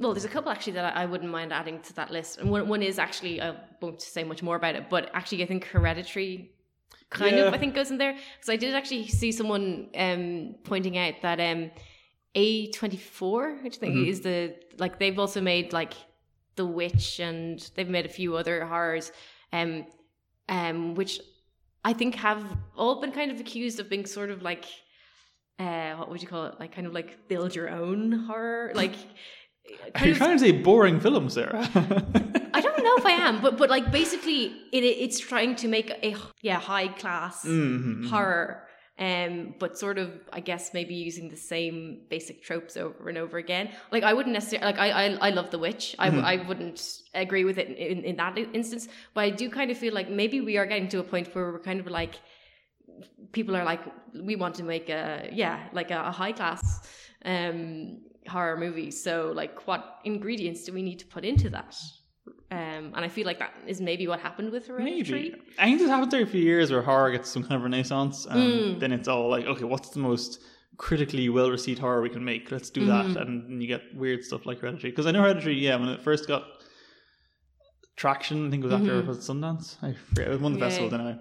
Well, 0.00 0.12
there's 0.14 0.24
a 0.24 0.28
couple 0.28 0.50
actually 0.52 0.74
that 0.74 0.96
I 0.96 1.02
I 1.02 1.06
wouldn't 1.06 1.30
mind 1.30 1.52
adding 1.52 1.80
to 1.82 1.92
that 1.94 2.10
list, 2.10 2.38
and 2.38 2.50
one 2.50 2.68
one 2.68 2.82
is 2.82 2.98
actually 2.98 3.40
I 3.42 3.54
won't 3.82 4.00
say 4.00 4.22
much 4.24 4.42
more 4.42 4.56
about 4.56 4.74
it, 4.76 4.84
but 4.88 5.10
actually 5.12 5.42
I 5.42 5.46
think 5.46 5.64
Hereditary 5.64 6.52
kind 7.10 7.36
Yeah. 7.36 7.44
of 7.44 7.54
I 7.54 7.58
think 7.58 7.74
goes 7.74 7.90
in 7.90 7.98
there 7.98 8.12
because 8.12 8.48
I 8.50 8.56
did 8.56 8.74
actually 8.74 9.08
see 9.08 9.32
someone 9.32 9.88
um 9.96 10.54
pointing 10.64 10.96
out 10.98 11.14
that 11.22 11.40
um 11.40 11.70
A24, 12.36 13.62
which 13.64 13.76
I 13.76 13.80
think 13.80 13.94
Mhm. 13.94 14.06
is 14.08 14.20
the 14.20 14.54
like 14.78 14.98
they've 14.98 15.18
also 15.18 15.40
made 15.40 15.72
like 15.72 15.94
The 16.56 16.66
Witch 16.66 17.20
and 17.20 17.58
they've 17.74 17.88
made 17.88 18.06
a 18.06 18.08
few 18.08 18.36
other 18.36 18.64
horrors, 18.66 19.12
um, 19.52 19.86
um, 20.48 20.94
which 20.94 21.20
I 21.84 21.92
think 21.92 22.16
have 22.16 22.44
all 22.76 23.00
been 23.00 23.12
kind 23.12 23.30
of 23.30 23.40
accused 23.40 23.80
of 23.80 23.88
being 23.88 24.06
sort 24.06 24.30
of 24.30 24.42
like 24.42 24.64
uh 25.58 25.94
what 25.96 26.08
would 26.10 26.22
you 26.22 26.28
call 26.28 26.44
it 26.46 26.60
like 26.60 26.72
kind 26.72 26.86
of 26.86 26.92
like 26.92 27.26
build 27.28 27.54
your 27.54 27.68
own 27.68 28.12
horror 28.12 28.70
like 28.74 28.94
Are 29.96 30.06
you 30.06 30.14
trying 30.14 30.36
to 30.38 30.38
say 30.38 30.52
boring 30.52 30.98
film, 30.98 31.28
Sarah? 31.28 31.68
I 32.54 32.60
don't 32.62 32.77
know 32.98 33.10
if 33.10 33.20
I 33.20 33.28
am 33.28 33.40
but 33.40 33.56
but 33.58 33.70
like 33.70 33.90
basically 33.92 34.42
it 34.72 34.84
it's 34.84 35.18
trying 35.20 35.56
to 35.56 35.68
make 35.68 35.90
a 36.02 36.14
yeah 36.42 36.58
high 36.58 36.88
class 36.88 37.44
Mhm. 37.44 38.08
horror 38.10 38.64
um 39.00 39.54
but 39.60 39.78
sort 39.78 39.96
of 39.98 40.08
I 40.32 40.40
guess 40.40 40.74
maybe 40.74 40.94
using 40.94 41.28
the 41.28 41.36
same 41.36 41.76
basic 42.10 42.42
tropes 42.42 42.76
over 42.76 43.08
and 43.08 43.16
over 43.18 43.36
again 43.38 43.70
like 43.92 44.02
I 44.02 44.12
wouldn't 44.12 44.32
necessarily 44.34 44.66
like 44.72 44.78
I 44.86 44.88
I, 44.90 45.04
I 45.28 45.30
love 45.30 45.50
the 45.50 45.58
witch 45.58 45.94
I, 45.98 46.10
Mhm. 46.10 46.24
I 46.32 46.36
wouldn't 46.48 46.80
agree 47.14 47.44
with 47.44 47.58
it 47.58 47.68
in, 47.78 48.02
in 48.04 48.16
that 48.16 48.36
instance 48.38 48.88
but 49.14 49.20
I 49.22 49.30
do 49.30 49.48
kind 49.50 49.70
of 49.70 49.78
feel 49.78 49.94
like 49.94 50.08
maybe 50.10 50.40
we 50.40 50.56
are 50.58 50.66
getting 50.66 50.88
to 50.94 50.98
a 50.98 51.04
point 51.04 51.26
where 51.34 51.52
we're 51.52 51.60
kind 51.70 51.80
of 51.80 51.86
like 51.86 52.14
people 53.32 53.54
are 53.56 53.64
like 53.64 53.82
we 54.30 54.34
want 54.36 54.54
to 54.56 54.64
make 54.64 54.88
a 54.88 55.28
yeah 55.32 55.68
like 55.72 55.90
a, 55.92 56.00
a 56.06 56.10
high 56.10 56.32
class 56.32 56.62
um 57.24 57.98
horror 58.26 58.56
movie 58.56 58.90
so 58.90 59.32
like 59.34 59.66
what 59.68 59.82
ingredients 60.04 60.64
do 60.64 60.72
we 60.72 60.82
need 60.82 60.98
to 60.98 61.06
put 61.06 61.24
into 61.24 61.48
that 61.50 61.74
um 62.50 62.92
and 62.94 63.02
i 63.04 63.08
feel 63.08 63.26
like 63.26 63.38
that 63.38 63.52
is 63.66 63.78
maybe 63.80 64.06
what 64.08 64.20
happened 64.20 64.50
with 64.50 64.66
hereditary 64.66 65.22
Maybe. 65.30 65.42
I 65.58 65.64
think 65.66 65.78
this 65.80 65.90
happens 65.90 66.14
every 66.14 66.26
few 66.26 66.40
years 66.40 66.70
where 66.70 66.82
horror 66.82 67.10
gets 67.10 67.28
some 67.30 67.42
kind 67.42 67.56
of 67.56 67.62
renaissance, 67.62 68.26
and 68.26 68.40
Mm. 68.42 68.80
then 68.80 68.90
it's 68.92 69.08
all 69.08 69.28
like, 69.28 69.44
okay, 69.46 69.64
what's 69.64 69.90
the 69.90 69.98
most 70.10 70.40
critically 70.78 71.28
well 71.28 71.50
received 71.50 71.78
horror 71.80 72.00
we 72.00 72.08
can 72.08 72.24
make? 72.24 72.50
Let's 72.50 72.70
do 72.70 72.82
Mhm. 72.82 72.86
that, 73.14 73.26
and 73.26 73.60
you 73.62 73.68
get 73.68 73.82
weird 73.94 74.24
stuff 74.24 74.46
like 74.46 74.60
Hereditary. 74.60 74.90
Because 74.92 75.06
I 75.06 75.10
know 75.10 75.22
Hereditary, 75.22 75.56
yeah, 75.66 75.76
when 75.76 75.88
it 75.90 76.00
first 76.00 76.26
got 76.28 76.44
traction, 77.96 78.46
I 78.46 78.50
think 78.50 78.62
it 78.64 78.66
was 78.66 78.74
after 78.74 79.02
Mhm. 79.02 79.06
was 79.06 79.18
Sundance. 79.28 79.76
I 79.82 79.92
forget, 79.92 80.28
it 80.32 80.40
won 80.40 80.52
the 80.52 80.58
Yeah. 80.60 80.68
festival 80.68 80.94
anyway. 80.94 81.18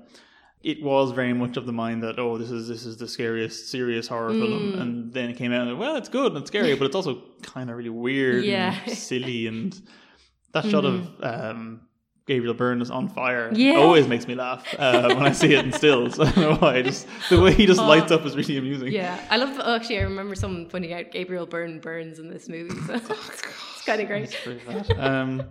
it 0.64 0.82
was 0.82 1.12
very 1.12 1.34
much 1.34 1.56
of 1.56 1.66
the 1.68 1.72
mind 1.72 2.02
that 2.02 2.18
oh 2.18 2.36
this 2.40 2.50
is 2.50 2.68
this 2.68 2.84
is 2.84 2.98
the 2.98 3.08
scariest 3.08 3.70
serious 3.70 4.08
horror 4.08 4.32
film 4.34 4.74
Mm. 4.74 4.82
and 4.82 5.14
then 5.14 5.30
it 5.30 5.38
came 5.38 5.54
out 5.54 5.68
and 5.68 5.78
well 5.78 5.96
it's 5.96 6.10
good 6.10 6.32
and 6.32 6.40
it's 6.42 6.48
scary 6.50 6.74
but 6.76 6.86
it's 6.88 6.96
also 6.96 7.22
kind 7.44 7.70
of 7.70 7.78
really 7.78 7.92
weird 7.92 8.44
Yeah. 8.44 8.72
Mm-hmm. 8.74 8.90
and 8.90 8.98
silly 8.98 9.48
and 9.48 9.80
that 10.54 10.66
shot 10.66 10.86
of 10.86 11.08
um 11.22 11.82
Gabriel 12.26 12.54
Byrne 12.54 12.82
is 12.82 12.92
on 12.92 13.08
fire 13.08 13.50
Yeah. 13.54 13.76
always 13.76 14.06
makes 14.06 14.28
me 14.28 14.36
laugh 14.36 14.66
uh, 14.78 15.14
when 15.16 15.24
I 15.26 15.32
see 15.32 15.54
it 15.54 15.64
in 15.64 15.72
stills. 15.72 16.20
I 16.20 16.26
don't 16.32 16.38
know 16.38 16.56
why. 16.56 16.82
Just 16.82 17.08
the 17.30 17.40
way 17.40 17.54
he 17.54 17.66
just 17.66 17.80
Oh. 17.80 17.88
lights 17.88 18.12
up 18.12 18.26
is 18.26 18.36
really 18.36 18.58
amusing. 18.58 18.92
Yeah, 18.92 19.18
I 19.30 19.38
love. 19.38 19.56
Oh, 19.64 19.76
actually, 19.76 20.00
I 20.00 20.02
remember 20.04 20.36
someone 20.36 20.66
pointing 20.68 20.92
out 20.92 21.12
Gabriel 21.12 21.46
Byrne 21.46 21.80
burns 21.80 22.20
in 22.20 22.30
this 22.30 22.50
movie. 22.50 22.76
So 22.86 22.94
it's 22.96 23.86
kind 23.86 24.02
of 24.02 24.08
great. 24.08 24.24
It's 24.26 24.36
pretty 24.44 24.60
bad. 24.66 24.92
Um, 25.00 25.44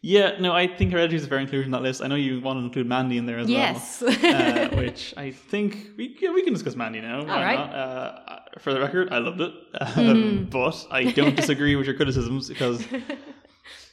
yeah, 0.00 0.38
no, 0.40 0.52
I 0.52 0.66
think 0.68 0.92
Hereditary 0.92 1.16
is 1.16 1.24
a 1.24 1.28
fair 1.28 1.38
inclusion 1.38 1.72
on 1.74 1.80
that 1.82 1.86
list. 1.88 2.02
I 2.02 2.06
know 2.06 2.14
you 2.14 2.40
want 2.40 2.58
to 2.60 2.64
include 2.64 2.86
Mandy 2.88 3.16
in 3.18 3.26
there 3.26 3.38
as 3.38 3.48
Yes. 3.48 4.00
well. 4.00 4.12
uh, 4.72 4.76
which 4.76 5.12
I 5.16 5.30
think 5.32 5.90
we 5.96 6.16
yeah, 6.20 6.30
we 6.32 6.42
can 6.42 6.52
discuss 6.52 6.74
Mandy 6.76 7.00
now. 7.00 7.20
All 7.20 7.26
right. 7.26 7.56
not? 7.58 7.72
Uh, 7.74 8.38
for 8.60 8.72
the 8.74 8.80
record, 8.80 9.10
I 9.12 9.18
loved 9.18 9.40
it, 9.40 9.52
um, 9.80 9.88
Mhm. 9.96 10.50
but 10.50 10.86
I 10.90 11.04
don't 11.12 11.36
disagree 11.36 11.76
with 11.76 11.86
your 11.86 11.94
criticisms 11.96 12.48
because 12.48 12.84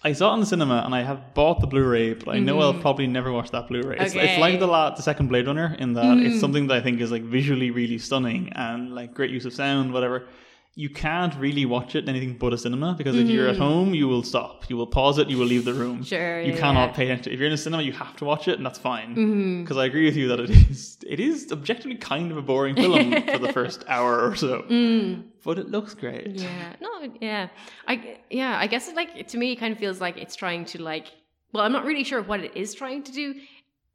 I 0.09 0.13
saw 0.13 0.31
it 0.31 0.33
in 0.35 0.39
the 0.41 0.45
cinema 0.45 0.83
and 0.85 0.93
I 0.93 1.01
have 1.01 1.33
bought 1.33 1.57
the 1.61 1.67
Blu-ray, 1.67 2.13
but 2.13 2.35
I 2.35 2.39
know 2.39 2.59
I'll 2.61 2.79
probably 2.87 3.07
never 3.07 3.31
watch 3.37 3.49
that 3.55 3.67
Blu-ray. 3.69 3.97
It's, 3.99 4.13
it's 4.13 4.23
Mm-hmm. 4.23 4.41
Like 4.45 4.59
the 4.59 4.67
la- 4.67 4.93
the 4.99 5.01
second 5.01 5.27
Blade 5.31 5.47
Runner 5.47 5.75
in 5.79 5.93
that 5.93 6.17
it's 6.25 6.35
Mm. 6.35 6.39
something 6.39 6.67
that 6.67 6.77
I 6.77 6.81
think 6.85 7.01
is 7.01 7.11
like 7.11 7.23
visually 7.23 7.69
really 7.71 7.97
stunning 7.97 8.51
and 8.67 8.93
like 8.99 9.09
great 9.19 9.31
use 9.31 9.45
of 9.49 9.53
sound, 9.53 9.91
whatever. 9.91 10.17
You 10.77 10.89
can't 10.89 11.33
really 11.39 11.65
watch 11.65 11.95
it 11.95 12.03
in 12.03 12.09
anything 12.09 12.37
but 12.37 12.51
a 12.53 12.57
cinema 12.57 12.95
because 12.97 13.15
if 13.15 13.27
you're 13.29 13.47
at 13.47 13.55
home, 13.57 13.93
you 13.93 14.09
will 14.09 14.23
stop. 14.23 14.69
You 14.69 14.75
will 14.75 14.87
pause 14.87 15.17
it. 15.19 15.29
You 15.29 15.37
will 15.37 15.45
leave 15.45 15.63
the 15.63 15.73
room. 15.73 15.95
Mm-hmm. 15.99 16.03
Sure, 16.03 16.41
You 16.41 16.51
yeah, 16.51 16.59
cannot 16.59 16.93
pay 16.93 17.05
attention. 17.05 17.31
If 17.31 17.39
you're 17.39 17.47
in 17.47 17.53
a 17.53 17.57
cinema, 17.57 17.81
you 17.81 17.93
have 17.93 18.17
to 18.17 18.25
watch 18.25 18.49
it, 18.49 18.57
and 18.57 18.65
that's 18.65 18.77
fine. 18.77 19.61
Because 19.63 19.77
I 19.77 19.85
agree 19.85 20.03
with 20.03 20.17
you 20.17 20.27
that 20.27 20.41
it 20.41 20.49
is 20.49 20.97
it 21.07 21.21
is 21.21 21.49
objectively 21.53 21.95
kind 21.95 22.29
of 22.29 22.35
a 22.37 22.41
boring 22.41 22.75
film 22.75 23.11
for 23.33 23.37
the 23.37 23.53
first 23.53 23.85
hour 23.87 24.19
or 24.27 24.35
so, 24.35 24.63
Mm. 24.69 25.23
but 25.45 25.57
it 25.57 25.69
looks 25.69 25.93
great. 25.93 26.27
Yeah. 26.35 26.73
No. 26.81 26.89
Yeah. 27.21 27.47
I. 27.87 28.17
Yeah. 28.29 28.57
I 28.59 28.67
guess 28.67 28.89
it, 28.89 28.97
like 28.97 29.27
to 29.29 29.37
me, 29.37 29.53
it 29.53 29.55
kind 29.63 29.71
of 29.71 29.79
feels 29.79 30.01
like 30.01 30.17
it's 30.17 30.35
trying 30.35 30.65
to 30.65 30.81
like. 30.81 31.07
Well, 31.53 31.63
I'm 31.63 31.71
not 31.71 31.85
really 31.85 32.03
sure 32.03 32.21
what 32.21 32.41
it 32.41 32.51
is 32.57 32.73
trying 32.75 33.03
to 33.03 33.13
do. 33.13 33.33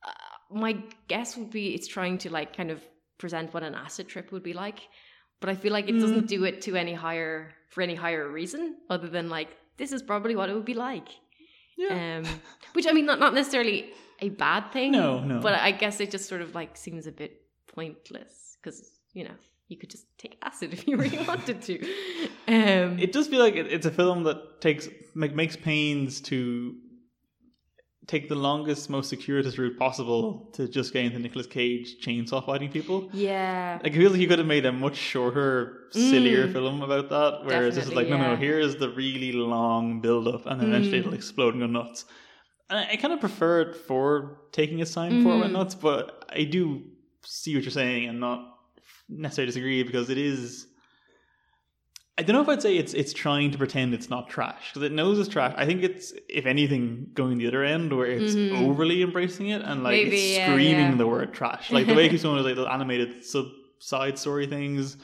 Uh, 0.03 0.13
my 0.65 0.83
guess 1.09 1.37
would 1.37 1.51
be 1.51 1.75
it's 1.75 1.87
trying 1.89 2.17
to 2.25 2.31
like 2.33 2.57
kind 2.57 2.71
of 2.71 2.81
present 3.19 3.53
what 3.53 3.63
an 3.63 3.75
acid 3.75 4.09
trip 4.09 4.33
would 4.33 4.43
be 4.43 4.55
like, 4.55 4.81
but 5.41 5.49
I 5.49 5.55
feel 5.55 5.73
like 5.73 5.89
it 5.89 5.99
doesn't 5.99 6.27
do 6.29 6.45
it 6.45 6.63
to 6.63 6.77
any 6.77 6.95
higher 6.95 7.53
for 7.69 7.83
any 7.83 7.95
higher 7.95 8.29
reason 8.29 8.77
other 8.89 9.09
than 9.09 9.29
like 9.29 9.49
this 9.77 9.93
is 9.93 10.03
probably 10.03 10.37
what 10.37 10.49
it 10.51 10.55
would 10.55 10.65
be 10.65 10.75
like. 10.75 11.09
Yeah. 11.77 12.23
Um, 12.23 12.41
which 12.75 12.87
I 12.87 12.93
mean, 12.93 13.07
not 13.07 13.19
not 13.19 13.35
necessarily 13.35 13.91
a 14.21 14.29
bad 14.29 14.71
thing. 14.73 14.93
No, 14.93 15.21
no. 15.21 15.41
But 15.41 15.55
I 15.55 15.71
guess 15.71 16.01
it 16.01 16.11
just 16.11 16.29
sort 16.29 16.43
of 16.43 16.55
like 16.55 16.77
seems 16.77 17.07
a 17.07 17.13
bit 17.13 17.41
pointless 17.75 18.57
because 18.63 18.83
you 19.15 19.25
know 19.25 19.35
you 19.69 19.79
could 19.79 19.89
just 19.91 20.07
take 20.19 20.37
acid 20.43 20.73
if 20.77 20.87
you 20.87 20.97
really 20.97 21.25
wanted 21.27 21.63
to. 21.63 21.81
Um, 22.49 22.99
It 22.99 23.13
does 23.13 23.29
feel 23.29 23.41
like 23.41 23.57
it, 23.57 23.73
it's 23.73 23.87
a 23.87 23.91
film 23.91 24.25
that 24.25 24.61
takes 24.61 24.89
make, 25.15 25.35
makes 25.35 25.57
pains 25.57 26.21
to 26.23 26.75
take 28.07 28.29
the 28.29 28.35
longest, 28.35 28.89
most 28.91 29.11
circuitous 29.11 29.59
route 29.59 29.79
possible 29.79 30.49
to 30.55 30.67
just 30.67 30.93
get 30.93 31.05
into 31.05 31.19
Nicolas 31.19 31.47
Cage 31.47 31.97
chainsaw 32.05 32.45
fighting 32.45 32.71
people. 32.71 33.09
yeah, 33.13 33.79
Like, 33.83 33.93
it 33.93 33.97
feels 33.97 34.13
like 34.13 34.21
you 34.21 34.27
could 34.29 34.39
have 34.39 34.49
made 34.49 34.67
a 34.67 34.73
much 34.73 34.97
shorter, 34.97 35.87
sillier 35.91 36.49
Mm. 36.49 36.53
film 36.53 36.83
about 36.83 37.09
that, 37.11 37.41
whereas 37.45 37.75
this 37.75 37.85
is 37.87 37.93
like, 37.95 38.07
Definitely, 38.09 38.27
no, 38.27 38.35
no, 38.35 38.37
here 38.37 38.59
is 38.59 38.77
the 38.77 38.89
really 38.91 39.33
long 39.33 40.01
build 40.01 40.27
up, 40.29 40.47
and 40.47 40.61
then 40.61 40.69
eventually 40.69 40.99
Mm. 40.99 41.01
it'll 41.03 41.15
explode 41.15 41.55
and 41.55 41.63
go 41.63 41.67
nuts. 41.67 42.05
And 42.69 42.79
I, 42.79 42.93
I 42.93 42.97
kind 42.97 43.13
of 43.13 43.21
prefer 43.21 43.61
it 43.63 43.77
for 43.77 44.39
taking 44.53 44.79
its 44.81 44.95
time 44.95 45.19
before 45.19 45.35
it 45.35 45.39
went 45.41 45.51
Mhm. 45.53 45.59
nuts, 45.59 45.75
but 45.75 46.25
I 46.31 46.45
do 46.45 46.83
see 47.25 47.55
what 47.55 47.65
you're 47.65 47.71
saying 47.71 48.09
and 48.09 48.19
not 48.19 48.57
necessarily 49.09 49.47
disagree 49.49 49.83
because 49.83 50.09
it 50.11 50.19
is. 50.19 50.67
I 52.21 52.23
don't 52.23 52.35
know 52.37 52.43
if 52.43 52.49
I'd 52.49 52.61
say 52.63 52.77
it's 52.77 52.93
it's 53.03 53.13
trying 53.15 53.51
to 53.53 53.59
pretend 53.59 53.95
it's 53.95 54.11
not 54.11 54.29
trash 54.29 54.65
because 54.71 54.83
it 54.89 54.93
knows 54.93 55.19
it's 55.19 55.29
trash. 55.37 55.55
I 55.57 55.65
think 55.69 55.83
it's 55.83 56.13
if 56.29 56.45
anything 56.55 56.83
going 57.15 57.39
the 57.39 57.47
other 57.47 57.65
end 57.65 57.89
where 57.97 58.07
it's 58.07 58.35
Mhm. 58.35 58.53
overly 58.69 58.99
embracing 59.03 59.49
it 59.49 59.63
and 59.63 59.83
like 59.83 59.93
Maybe, 60.05 60.17
it's 60.17 60.45
screaming 60.45 60.91
yeah. 60.91 60.95
the 61.03 61.07
word 61.07 61.33
trash. 61.33 61.71
Like 61.77 61.87
the 61.87 61.95
way 61.95 62.05
it 62.07 62.11
keeps 62.11 62.23
going 62.23 62.37
with 62.37 62.45
like 62.51 62.57
the 62.57 62.71
animated 62.71 63.25
sub 63.25 63.47
side 63.79 64.19
story 64.19 64.47
things. 64.47 64.99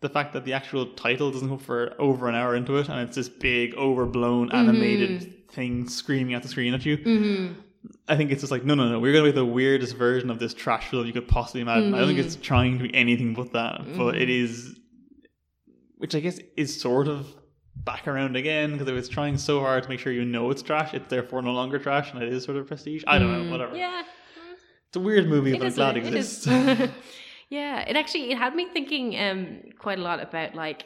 The 0.00 0.08
fact 0.08 0.32
that 0.34 0.44
the 0.44 0.52
actual 0.60 0.86
title 1.06 1.28
doesn't 1.32 1.48
go 1.48 1.58
for 1.58 1.94
over 1.98 2.28
an 2.28 2.34
hour 2.40 2.54
into 2.54 2.76
it 2.78 2.88
and 2.88 3.00
it's 3.06 3.16
this 3.16 3.28
big 3.28 3.74
overblown 3.74 4.52
animated 4.52 5.48
thing 5.50 5.88
screaming 5.88 6.34
at 6.34 6.42
the 6.44 6.48
screen 6.48 6.72
at 6.74 6.86
you. 6.86 6.96
hmm 6.98 7.46
I 8.06 8.14
think 8.16 8.30
it's 8.30 8.42
just 8.42 8.50
like 8.52 8.64
no, 8.64 8.74
no, 8.74 8.88
no. 8.90 9.00
We're 9.00 9.12
gonna 9.14 9.24
make 9.24 9.34
the 9.34 9.44
weirdest 9.60 9.96
version 9.96 10.28
of 10.30 10.38
this 10.38 10.52
trash 10.54 10.86
film 10.90 11.06
you 11.06 11.12
could 11.14 11.26
possibly 11.28 11.62
imagine. 11.62 11.94
I 11.94 11.98
don't 11.98 12.08
think 12.08 12.18
Mhm. 12.20 12.24
it's 12.26 12.36
trying 12.36 12.76
to 12.78 12.82
be 12.84 12.94
anything 12.94 13.32
but 13.34 13.52
that, 13.54 13.80
but 13.96 14.16
it 14.16 14.28
is, 14.30 14.76
which 16.00 16.14
I 16.14 16.20
guess 16.20 16.38
is 16.56 16.80
sort 16.80 17.08
of 17.08 17.26
back 17.76 18.08
around 18.08 18.34
again 18.36 18.72
because 18.72 18.88
it 18.88 18.92
was 18.92 19.08
trying 19.08 19.36
so 19.38 19.60
hard 19.60 19.82
to 19.84 19.88
make 19.88 20.00
sure 20.00 20.12
you 20.12 20.24
know 20.24 20.50
it's 20.50 20.62
trash. 20.62 20.92
It's 20.94 21.08
therefore 21.08 21.40
no 21.42 21.52
longer 21.52 21.78
trash, 21.78 22.12
and 22.12 22.22
it 22.22 22.32
is 22.32 22.44
sort 22.44 22.56
of 22.56 22.66
prestige. 22.66 23.04
I 23.06 23.18
don't 23.18 23.32
know, 23.32 23.50
whatever. 23.50 23.74
Mm. 23.74 23.78
Yeah, 23.78 24.02
It's 24.88 24.96
a 24.96 25.00
weird 25.00 25.28
movie, 25.28 25.52
it 25.52 25.58
but 25.58 25.66
I'm 25.68 25.72
glad 25.74 25.96
it 25.96 26.06
it 26.06 26.14
is. 26.14 26.46
exists. 26.46 26.92
yeah, 27.50 27.80
it 27.88 27.96
actually 27.96 28.30
it 28.32 28.38
had 28.38 28.54
me 28.54 28.66
thinking 28.72 29.18
um 29.18 29.60
quite 29.78 29.98
a 29.98 30.02
lot 30.02 30.20
about 30.20 30.54
like 30.54 30.84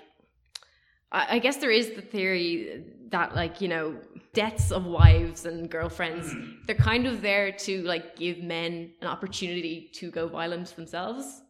I, 1.12 1.36
I 1.36 1.38
guess 1.38 1.56
there 1.58 1.70
is 1.70 1.90
the 1.90 2.02
theory 2.02 2.84
that 3.10 3.34
like 3.34 3.60
you 3.60 3.68
know 3.68 3.96
deaths 4.32 4.72
of 4.72 4.84
wives 4.84 5.46
and 5.46 5.70
girlfriends 5.70 6.34
they're 6.66 6.74
kind 6.92 7.06
of 7.06 7.22
there 7.22 7.52
to 7.52 7.82
like 7.84 8.16
give 8.16 8.38
men 8.42 8.90
an 9.00 9.06
opportunity 9.06 9.90
to 9.94 10.10
go 10.10 10.26
violent 10.28 10.74
themselves. 10.74 11.42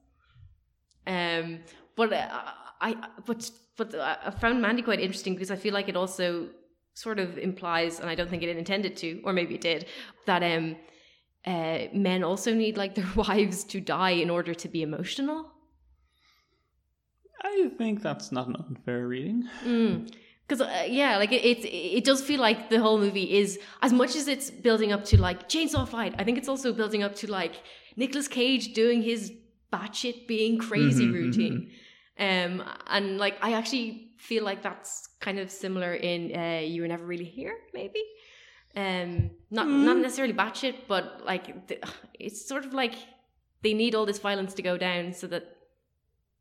Um, 1.07 1.61
but 1.97 2.13
uh, 2.13 2.29
I 2.85 3.09
but 3.27 3.51
but 3.79 3.95
I 3.95 4.31
found 4.31 4.63
Mandy 4.63 4.83
quite 4.83 5.01
interesting 5.01 5.35
because 5.35 5.51
I 5.51 5.57
feel 5.57 5.75
like 5.75 5.89
it 5.89 5.97
also 5.97 6.49
sort 6.95 7.19
of 7.19 7.39
implies, 7.39 7.99
and 8.01 8.09
I 8.09 8.15
don't 8.15 8.31
think 8.31 8.43
it 8.43 8.57
intended 8.57 8.97
to, 8.99 9.21
or 9.25 9.33
maybe 9.33 9.55
it 9.57 9.61
did, 9.61 9.87
that 10.27 10.43
um 10.43 10.77
uh, 11.47 11.79
men 11.93 12.23
also 12.23 12.55
need 12.55 12.77
like 12.77 12.95
their 12.99 13.13
wives 13.17 13.65
to 13.73 13.81
die 13.81 14.17
in 14.25 14.31
order 14.31 14.55
to 14.55 14.69
be 14.69 14.83
emotional. 14.83 15.51
I 17.43 17.71
think 17.79 18.03
that's 18.03 18.33
not 18.33 18.47
an 18.49 18.57
unfair 18.57 19.07
reading. 19.07 19.43
Because 20.47 20.61
uh, 20.61 20.87
yeah, 20.89 21.17
like 21.19 21.33
it, 21.33 21.45
it, 21.45 21.65
it 21.99 22.05
does 22.05 22.23
feel 22.23 22.41
like 22.41 22.71
the 22.71 22.81
whole 22.81 22.99
movie 22.99 23.37
is 23.41 23.59
as 23.83 23.93
much 23.93 24.15
as 24.17 24.29
it's 24.29 24.51
building 24.51 24.93
up 24.93 25.05
to 25.07 25.21
like 25.21 25.49
chainsaw 25.49 25.87
fight. 25.89 26.15
I 26.19 26.25
think 26.25 26.39
it's 26.39 26.49
also 26.49 26.73
building 26.73 27.03
up 27.03 27.15
to 27.17 27.31
like 27.31 27.55
Nicolas 27.97 28.29
Cage 28.29 28.73
doing 28.73 29.03
his 29.03 29.33
batshit 29.73 30.27
being 30.27 30.59
crazy 30.59 31.07
Mhm, 31.07 31.15
routine. 31.15 31.71
Um, 32.19 32.63
and 32.87 33.19
like 33.19 33.37
I 33.43 33.55
actually 33.55 34.11
feel 34.19 34.45
like 34.45 34.63
that's 34.63 35.09
kind 35.21 35.39
of 35.39 35.51
similar 35.51 35.95
in 35.95 36.35
uh, 36.37 36.61
You 36.61 36.83
Were 36.83 36.89
Never 36.89 37.05
Really 37.05 37.25
Here, 37.25 37.57
maybe. 37.73 38.03
Um, 38.77 39.31
not 39.51 39.69
not 39.69 39.97
necessarily 39.99 40.35
batshit, 40.35 40.75
but 40.89 41.23
like 41.25 41.67
the, 41.69 41.79
it's 42.19 42.47
sort 42.49 42.65
of 42.65 42.73
like 42.75 42.95
they 43.63 43.75
need 43.75 43.95
all 43.95 44.07
this 44.07 44.19
violence 44.19 44.55
to 44.55 44.63
go 44.63 44.77
down 44.77 45.13
so 45.13 45.27
that 45.29 45.45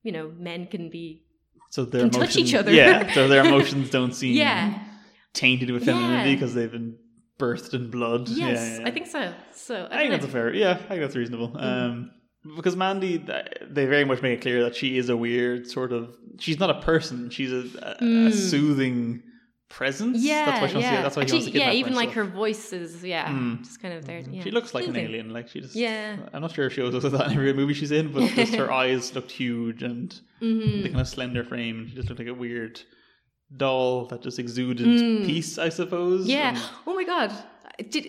you 0.03 0.11
know 0.11 0.31
men 0.37 0.67
can 0.67 0.89
be 0.89 1.23
So 1.69 1.85
their 1.85 2.01
Can 2.01 2.09
emotions, 2.09 2.33
touch 2.35 2.37
each 2.43 2.53
other. 2.55 2.71
yeah. 2.71 3.13
So 3.17 3.27
their 3.27 3.45
emotions 3.45 3.89
don't 3.89 4.13
seem 4.13 4.35
yeah 4.35 4.83
tainted 5.33 5.71
with 5.71 5.85
femininity 5.85 6.29
Yeah. 6.29 6.35
because 6.35 6.53
they've 6.53 6.71
been 6.71 6.97
birthed 7.39 7.73
in 7.73 7.89
blood. 7.89 8.29
yes 8.29 8.37
Yeah, 8.37 8.47
yeah, 8.53 8.79
yeah. 8.81 8.87
I 8.87 8.91
think 8.91 9.07
so. 9.07 9.33
So 9.53 9.87
I 9.89 9.97
think 9.97 10.11
that's 10.11 10.25
a 10.25 10.27
fair. 10.27 10.53
Yeah, 10.53 10.71
I 10.71 10.75
think 10.75 11.01
that's 11.01 11.15
reasonable. 11.15 11.49
Mm. 11.49 11.63
Um, 11.63 12.11
because 12.55 12.75
Mandy, 12.75 13.17
they 13.61 13.85
very 13.85 14.05
much 14.05 14.21
make 14.21 14.39
it 14.39 14.41
clear 14.41 14.63
that 14.63 14.75
she 14.75 14.97
is 14.97 15.09
a 15.09 15.17
weird 15.17 15.67
sort 15.69 15.91
of. 15.93 16.15
She's 16.39 16.59
not 16.59 16.69
a 16.69 16.79
person. 16.81 17.29
She's 17.29 17.51
a, 17.51 17.57
a, 17.57 17.91
a 17.91 17.95
Mm. 18.01 18.33
soothing 18.33 19.23
presence. 19.69 20.19
yeah 20.21 20.45
that's 20.45 20.61
why 20.61 20.67
she 20.67 20.73
wants 20.75 20.85
yeah 20.87 20.95
to. 20.97 21.01
That's 21.03 21.15
why 21.15 21.25
she 21.25 21.31
wants 21.33 21.47
to 21.51 21.57
yeah 21.57 21.71
even 21.71 21.93
her 21.93 21.97
like 21.97 22.11
her 22.11 22.25
voice 22.25 22.73
is 22.73 23.03
yeah 23.03 23.27
Mm. 23.27 23.63
just 23.63 23.81
kind 23.81 23.93
of 23.95 24.05
there 24.05 24.19
yeah. 24.19 24.43
She 24.43 24.51
looks 24.51 24.73
like 24.75 24.85
an 24.87 24.95
alien. 24.95 25.31
Like 25.33 25.47
she 25.47 25.61
just. 25.61 25.75
Yeah. 25.75 26.17
I'm 26.31 26.41
not 26.41 26.51
sure 26.51 26.65
if 26.67 26.73
she 26.73 26.81
always 26.81 26.93
looks 26.93 27.05
like 27.05 27.13
that 27.13 27.31
in 27.31 27.37
every 27.39 27.53
movie 27.53 27.73
she's 27.73 27.91
in, 27.91 28.11
but 28.11 28.29
just 28.31 28.53
her 28.55 28.71
eyes 28.83 29.15
looked 29.15 29.31
huge 29.31 29.81
and 29.81 30.13
Mhm. 30.41 30.83
the 30.83 30.89
kind 30.89 31.01
of 31.01 31.07
slender 31.07 31.43
frame. 31.43 31.87
She 31.89 31.95
just 31.95 32.07
looked 32.09 32.19
like 32.19 32.27
a 32.27 32.33
weird 32.35 32.81
doll 33.55 34.05
that 34.07 34.21
just 34.21 34.37
exuded 34.39 34.85
Mm. 34.85 35.25
peace, 35.25 35.57
I 35.57 35.69
suppose. 35.69 36.27
Yeah. 36.27 36.49
and- 36.49 36.61
Oh 36.87 36.93
my 36.93 37.03
god. 37.03 37.31
Did 37.89 38.05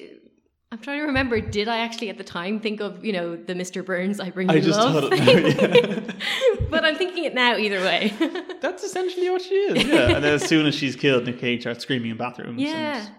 I'm 0.74 0.80
trying 0.80 0.98
to 0.98 1.06
remember. 1.06 1.40
Did 1.40 1.68
I 1.68 1.78
actually 1.78 2.08
at 2.10 2.18
the 2.18 2.24
time 2.24 2.58
think 2.58 2.80
of 2.80 3.04
you 3.04 3.12
know 3.12 3.36
the 3.36 3.54
Mr. 3.54 3.86
Burns 3.86 4.18
I 4.18 4.30
bring 4.30 4.50
I 4.50 4.54
you 4.54 4.60
just 4.60 4.76
love? 4.76 5.04
thought 5.04 5.12
it 5.12 5.20
now, 5.20 6.00
thing? 6.02 6.66
but 6.68 6.84
I'm 6.84 6.96
thinking 6.96 7.22
it 7.22 7.32
now 7.32 7.56
either 7.56 7.78
way. 7.78 8.12
That's 8.60 8.82
essentially 8.82 9.30
what 9.30 9.40
she 9.40 9.54
is. 9.54 9.84
Yeah. 9.84 10.16
and 10.16 10.24
then 10.24 10.34
as 10.34 10.44
soon 10.44 10.66
as 10.66 10.74
she's 10.74 10.96
killed, 10.96 11.26
Nick 11.26 11.38
Cage 11.38 11.60
starts 11.60 11.84
screaming 11.84 12.10
in 12.10 12.16
bathrooms 12.16 12.60
yeah. 12.60 13.02
and 13.06 13.10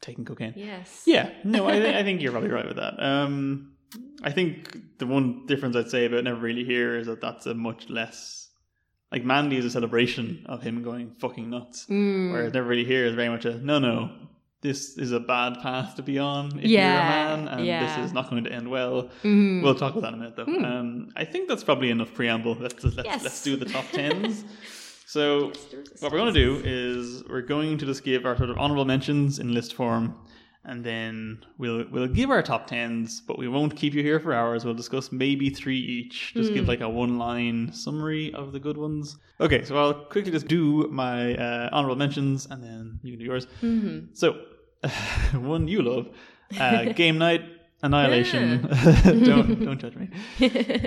taking 0.00 0.24
cocaine. 0.24 0.54
Yes. 0.56 1.02
Yeah. 1.04 1.28
No, 1.44 1.68
I, 1.68 1.80
thi- 1.82 1.98
I 1.98 2.02
think 2.02 2.22
you're 2.22 2.32
probably 2.32 2.48
right 2.48 2.66
with 2.66 2.76
that. 2.76 2.94
Um, 3.02 3.74
I 4.22 4.30
think 4.30 4.98
the 4.98 5.06
one 5.06 5.44
difference 5.44 5.76
I'd 5.76 5.90
say 5.90 6.06
about 6.06 6.24
Never 6.24 6.40
Really 6.40 6.64
Here 6.64 6.96
is 6.96 7.08
that 7.08 7.20
that's 7.20 7.44
a 7.44 7.52
much 7.52 7.90
less. 7.90 8.48
Like 9.10 9.22
Mandy 9.22 9.58
is 9.58 9.66
a 9.66 9.70
celebration 9.70 10.46
of 10.46 10.62
him 10.62 10.82
going 10.82 11.10
fucking 11.20 11.50
nuts, 11.50 11.84
Mm. 11.90 12.32
whereas 12.32 12.54
Never 12.54 12.68
Really 12.68 12.86
Here 12.86 13.04
is 13.04 13.14
very 13.14 13.28
much 13.28 13.44
a 13.44 13.58
no, 13.58 13.78
no. 13.78 14.10
This 14.62 14.96
is 14.96 15.12
a 15.12 15.20
bad 15.20 15.58
path 15.60 15.96
to 15.96 16.02
be 16.02 16.18
on 16.18 16.58
if 16.58 16.64
Yeah, 16.70 16.92
you're 16.92 17.02
a 17.02 17.36
man, 17.38 17.48
and 17.48 17.66
yeah. 17.66 17.80
this 17.96 18.06
is 18.06 18.12
not 18.12 18.30
going 18.30 18.44
to 18.44 18.52
end 18.52 18.68
well. 18.70 19.10
Mhm. 19.24 19.62
We'll 19.62 19.74
talk 19.74 19.92
about 19.96 20.02
that 20.02 20.08
in 20.08 20.14
a 20.14 20.16
minute, 20.18 20.36
though. 20.36 20.44
Hmm. 20.44 20.64
Um, 20.64 21.08
I 21.16 21.24
think 21.24 21.48
that's 21.48 21.64
probably 21.64 21.90
enough 21.90 22.14
preamble. 22.14 22.54
Let's 22.58 22.82
let's, 22.84 22.96
Yes. 23.04 23.22
let's 23.26 23.42
do 23.42 23.56
the 23.56 23.66
top 23.66 23.84
tens. 23.92 24.44
so 25.06 25.52
what 26.00 26.12
we're 26.12 26.18
going 26.18 26.32
to 26.32 26.40
do 26.46 26.62
is 26.64 27.22
we're 27.28 27.42
going 27.42 27.76
to 27.78 27.86
just 27.86 28.02
give 28.04 28.24
our 28.24 28.36
sort 28.36 28.50
of 28.50 28.56
honorable 28.58 28.84
mentions 28.84 29.38
in 29.40 29.52
list 29.52 29.74
form, 29.74 30.14
and 30.64 30.84
then 30.84 31.44
we'll 31.58 31.84
we'll 31.90 32.06
give 32.06 32.30
our 32.30 32.40
top 32.42 32.68
tens, 32.68 33.20
but 33.26 33.36
we 33.38 33.48
won't 33.48 33.74
keep 33.74 33.94
you 33.94 34.02
here 34.02 34.20
for 34.20 34.32
hours. 34.32 34.64
We'll 34.64 34.74
discuss 34.74 35.10
maybe 35.10 35.50
three 35.50 35.78
each. 35.80 36.34
Just 36.34 36.54
give 36.54 36.68
like 36.68 36.80
a 36.82 36.88
one 36.88 37.18
line 37.18 37.72
summary 37.72 38.32
of 38.32 38.52
the 38.52 38.60
good 38.60 38.76
ones. 38.76 39.16
Okay, 39.40 39.64
so 39.64 39.76
I'll 39.76 39.94
quickly 40.14 40.30
just 40.30 40.46
do 40.46 40.86
my 40.88 41.34
uh, 41.34 41.68
honorable 41.72 41.96
mentions, 41.96 42.46
and 42.48 42.62
then 42.62 43.00
you 43.02 43.10
can 43.12 43.18
do 43.18 43.24
yours. 43.24 43.48
Mhm. 43.60 44.06
So 44.16 44.36
one 45.34 45.68
you 45.68 45.82
love, 45.82 46.08
uh, 46.58 46.84
Game 46.96 47.18
Night. 47.18 47.42
Annihilation. 47.84 48.62
don't 49.24 49.64
don't 49.64 49.80
judge 49.80 49.96
me. 49.96 50.08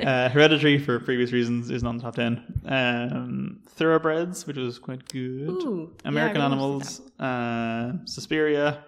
Uh, 0.02 0.30
Hereditary, 0.30 0.78
for 0.80 0.98
previous 1.02 1.34
reasons, 1.34 1.70
is 1.70 1.84
not 1.84 1.90
in 1.90 1.98
the 1.98 2.04
top 2.04 2.16
ten. 2.16 2.62
Um, 2.66 3.60
Thoroughbreds, 3.68 4.48
which 4.48 4.56
was 4.56 4.80
quite 4.80 5.06
good. 5.10 5.50
Ooh, 5.50 5.94
American 6.06 6.38
really 6.42 6.46
Animals, 6.54 7.02
uh, 7.20 7.92
Suspiria, 8.06 8.86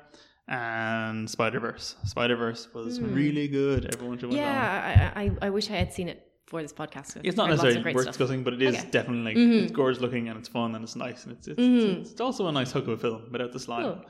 and 0.47 1.29
Spider 1.29 1.59
Verse. 1.59 1.95
Spider 2.05 2.37
Verse 2.37 2.69
was 2.73 3.01
really 3.01 3.49
good. 3.49 3.93
Everyone 3.93 4.17
should 4.17 4.29
watch 4.29 4.37
that. 4.37 4.97
Yeah, 4.97 5.11
I, 5.13 5.23
I, 5.23 5.31
I 5.41 5.49
wish 5.49 5.69
I 5.69 5.73
had 5.73 5.91
seen 5.91 6.07
it 6.07 6.31
for 6.45 6.61
this 6.61 6.71
podcast. 6.71 7.11
so 7.11 7.19
It's 7.25 7.35
not 7.35 7.49
necessarily 7.49 7.81
great 7.81 7.95
worth 7.95 8.03
stuff. 8.03 8.13
discussing, 8.15 8.41
but 8.43 8.53
it 8.53 8.61
is 8.61 8.69
Okay. 8.69 8.77
Mm-hmm. 8.83 8.89
definitely 8.91 9.23
like 9.35 9.63
it's 9.63 9.71
gorgeous 9.73 10.01
looking 10.01 10.29
and 10.29 10.39
it's 10.39 10.47
fun 10.47 10.75
and 10.75 10.83
it's 10.85 10.95
nice 10.95 11.25
and 11.25 11.33
it's 11.33 11.47
it's, 11.49 11.59
it's, 11.59 12.11
it's 12.11 12.21
also 12.21 12.47
a 12.47 12.53
nice 12.53 12.71
hook 12.71 12.85
of 12.87 12.93
a 12.93 12.97
film 12.97 13.23
without 13.33 13.51
the 13.51 13.59
slime. 13.59 13.83
Cool. 13.83 14.05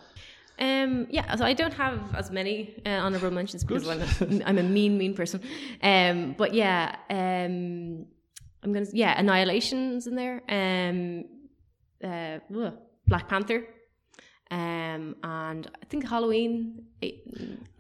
Um, 0.60 1.08
yeah, 1.10 1.36
so 1.36 1.46
I 1.46 1.54
don't 1.54 1.74
have 1.74 2.16
as 2.16 2.32
many 2.32 2.82
uh, 2.86 2.90
honorable 2.90 3.32
mentions 3.32 3.64
because 3.64 3.88
I'm 3.88 4.02
a, 4.02 4.44
I'm 4.46 4.58
a 4.58 4.64
mean, 4.64 4.98
mean 4.98 5.14
person. 5.14 5.42
Um, 5.84 6.34
but 6.38 6.54
yeah, 6.54 6.96
um, 7.10 8.06
I'm 8.64 8.74
gonna 8.74 8.88
yeah, 8.92 9.20
Annihilation's 9.20 10.08
in 10.08 10.16
there. 10.16 10.42
Um, 10.50 11.26
uh, 12.04 12.40
ugh, 12.58 12.74
Black 13.08 13.30
Panther. 13.30 13.66
Um, 14.50 15.18
and 15.24 15.70
I 15.82 15.86
think 15.90 16.08
Halloween. 16.08 16.86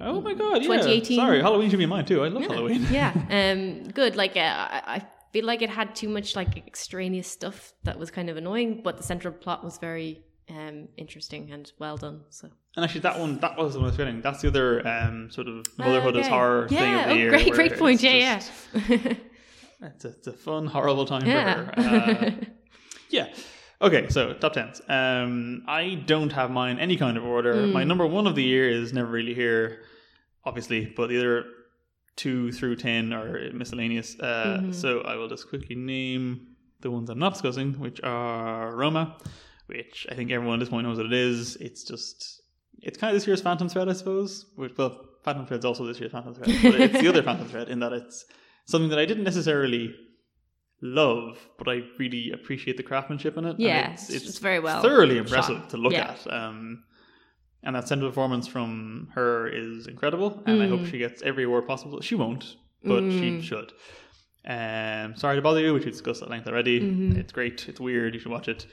Oh 0.02 0.22
my 0.22 0.34
god! 0.34 0.58
Yeah. 0.58 0.78
2018. 0.78 1.18
Sorry, 1.18 1.42
Halloween 1.42 1.70
should 1.70 1.80
be 1.80 1.86
mine 1.86 2.06
too. 2.06 2.24
I 2.24 2.28
love 2.28 2.44
yeah, 2.44 2.48
Halloween. 2.50 2.88
yeah, 2.92 3.14
um, 3.54 3.88
good. 3.90 4.16
Like 4.16 4.36
uh, 4.36 4.42
I, 4.42 4.82
I 4.86 5.08
feel 5.32 5.46
like 5.46 5.62
it 5.62 5.70
had 5.70 5.96
too 5.96 6.10
much 6.10 6.36
like 6.36 6.58
extraneous 6.58 7.28
stuff 7.28 7.74
that 7.84 7.98
was 7.98 8.12
kind 8.12 8.30
of 8.30 8.38
annoying, 8.38 8.82
but 8.84 8.98
the 8.98 9.04
central 9.04 9.34
plot 9.34 9.64
was 9.64 9.78
very 9.78 10.22
um 10.50 10.88
interesting 10.98 11.52
and 11.52 11.72
well 11.80 11.98
done. 11.98 12.22
So 12.30 12.50
And 12.76 12.86
actually, 12.86 13.02
that 13.02 13.20
one 13.20 13.40
that 13.40 13.58
was 13.58 13.76
what 13.76 13.84
I 13.84 13.88
was 13.88 13.96
feeling. 13.98 14.22
That's 14.22 14.42
the 14.42 14.48
other 14.48 14.88
um, 14.88 15.30
sort 15.32 15.48
of 15.48 15.66
motherhood 15.78 16.16
is 16.16 16.26
Okay. 16.26 16.30
horror 16.30 16.68
thing 16.70 16.94
of 16.96 17.06
the 17.06 17.12
oh, 17.12 17.14
year. 17.16 17.30
great, 17.30 17.52
great 17.54 17.78
point. 17.78 18.02
Yeah, 18.04 18.40
just- 18.40 18.52
yeah. 18.90 19.14
It's 19.80 20.06
a, 20.06 20.08
it's 20.10 20.28
a 20.28 20.34
fun, 20.34 20.66
horrible 20.66 21.06
time 21.06 21.26
Yeah. 21.26 21.54
for 21.76 21.82
her. 21.82 22.16
Uh, 22.16 22.32
yeah. 23.10 23.28
Okay, 23.80 24.08
so 24.10 24.34
top 24.34 24.54
tens. 24.54 24.82
Um, 24.90 25.64
I 25.68 26.02
don't 26.08 26.32
have 26.32 26.50
mine 26.50 26.80
any 26.80 26.98
kind 26.98 27.16
of 27.16 27.24
order. 27.24 27.54
Hmm. 27.68 27.74
My 27.74 27.84
number 27.84 28.08
one 28.08 28.26
of 28.26 28.34
the 28.34 28.44
year 28.44 28.68
is 28.68 28.92
never 28.92 29.12
really 29.12 29.36
here, 29.36 29.82
obviously, 30.44 30.86
but 30.98 31.10
the 31.10 31.18
other 31.20 31.46
two 32.16 32.52
through 32.52 32.78
ten 32.78 33.14
are 33.14 33.52
miscellaneous. 33.54 34.20
Uh, 34.20 34.58
Mm-hmm. 34.62 34.72
So 34.72 35.02
I 35.02 35.16
will 35.16 35.28
just 35.30 35.48
quickly 35.50 35.76
name 35.76 36.56
the 36.82 36.90
ones 36.90 37.10
I'm 37.12 37.20
not 37.20 37.34
discussing, 37.34 37.74
which 37.80 38.00
are 38.02 38.76
Roma, 38.76 39.18
which 39.68 40.06
I 40.12 40.16
think 40.16 40.32
everyone 40.32 40.56
at 40.56 40.60
this 40.60 40.70
point 40.70 40.86
knows 40.88 40.98
what 40.98 41.06
it 41.06 41.14
is. 41.14 41.56
It's 41.58 41.84
just 41.84 42.42
it's 42.82 42.98
kind 42.98 43.14
of 43.16 43.20
this 43.22 43.28
year's 43.28 43.42
Phantom 43.42 43.70
Thread, 43.70 43.88
I 43.90 43.94
suppose. 43.94 44.46
Which, 44.56 44.76
well, 44.78 45.00
Phantom 45.24 45.46
Thread's 45.46 45.66
also 45.66 45.86
this 45.86 46.00
year's 46.00 46.12
Phantom 46.12 46.34
Thread, 46.34 46.50
but 46.64 46.80
it's 46.82 47.00
the 47.02 47.08
other 47.08 47.24
Phantom 47.24 47.48
Thread 47.48 47.70
in 47.70 47.80
that 47.80 47.94
it's 47.94 48.26
something 48.66 48.90
that 48.90 49.00
I 49.00 49.06
didn't 49.06 49.24
necessarily 49.24 49.96
love, 50.82 51.38
but 51.58 51.68
I 51.68 51.82
really 51.98 52.32
appreciate 52.32 52.78
the 52.78 52.84
craftsmanship 52.84 53.36
in 53.38 53.46
it. 53.46 53.56
Yeah, 53.60 53.94
it's, 53.94 54.10
it's- 54.10 54.30
it's 54.30 54.38
very 54.40 54.60
well 54.60 54.82
thoroughly 54.82 55.18
impressive 55.18 55.58
shot. 55.58 55.70
to 55.72 55.78
look 55.78 55.94
Yeah. 55.94 56.12
at. 56.26 56.32
Um, 56.34 56.84
and 57.64 57.76
that 57.76 57.88
central 57.88 58.10
performance 58.12 58.48
from 58.48 59.10
her 59.16 59.48
is 59.48 59.88
incredible, 59.88 60.44
and 60.46 60.62
I 60.62 60.68
hope 60.68 60.82
Mm. 60.82 60.92
she 60.92 61.00
gets 61.00 61.22
every 61.24 61.44
award 61.46 61.68
possible. 61.68 62.00
She 62.02 62.14
won't, 62.16 62.56
but 62.84 63.02
she 63.10 63.42
should. 63.42 63.74
Um, 64.48 65.16
sorry 65.18 65.36
to 65.36 65.42
bother 65.42 65.60
you, 65.60 65.74
which 65.74 65.84
we 65.86 65.92
discussed 65.92 66.22
at 66.22 66.30
length 66.30 66.48
already. 66.48 66.80
Mm-hmm. 66.80 67.20
It's 67.20 67.34
great. 67.34 67.68
It's 67.68 67.80
weird. 67.80 68.14
You 68.14 68.20
should 68.20 68.32
watch 68.32 68.48
it. 68.48 68.68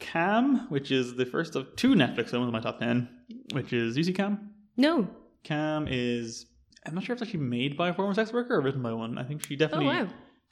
Cam, 0.00 0.66
which 0.70 0.90
is 0.90 1.14
the 1.14 1.24
first 1.26 1.54
of 1.56 1.76
two 1.76 1.94
Netflix 1.94 2.30
films 2.30 2.46
in 2.46 2.52
my 2.52 2.60
top 2.60 2.78
ten, 2.80 3.08
which 3.52 3.72
is 3.72 3.96
you 3.96 4.02
see 4.02 4.12
Cam. 4.12 4.50
no. 4.76 5.08
Cam 5.44 5.86
is 5.88 6.46
I'm 6.86 6.94
not 6.94 7.04
sure 7.04 7.14
if 7.14 7.22
it's 7.22 7.28
actually 7.30 7.44
made 7.44 7.76
by 7.76 7.88
a 7.90 7.94
former 7.94 8.12
sex 8.14 8.32
worker 8.32 8.54
or 8.56 8.60
written 8.60 8.82
by 8.82 8.92
one. 8.92 9.16
I 9.18 9.24
think 9.24 9.42
she 9.44 9.56
definitely 9.56 9.86
Oh, 9.86 10.04
wow. 10.04 10.08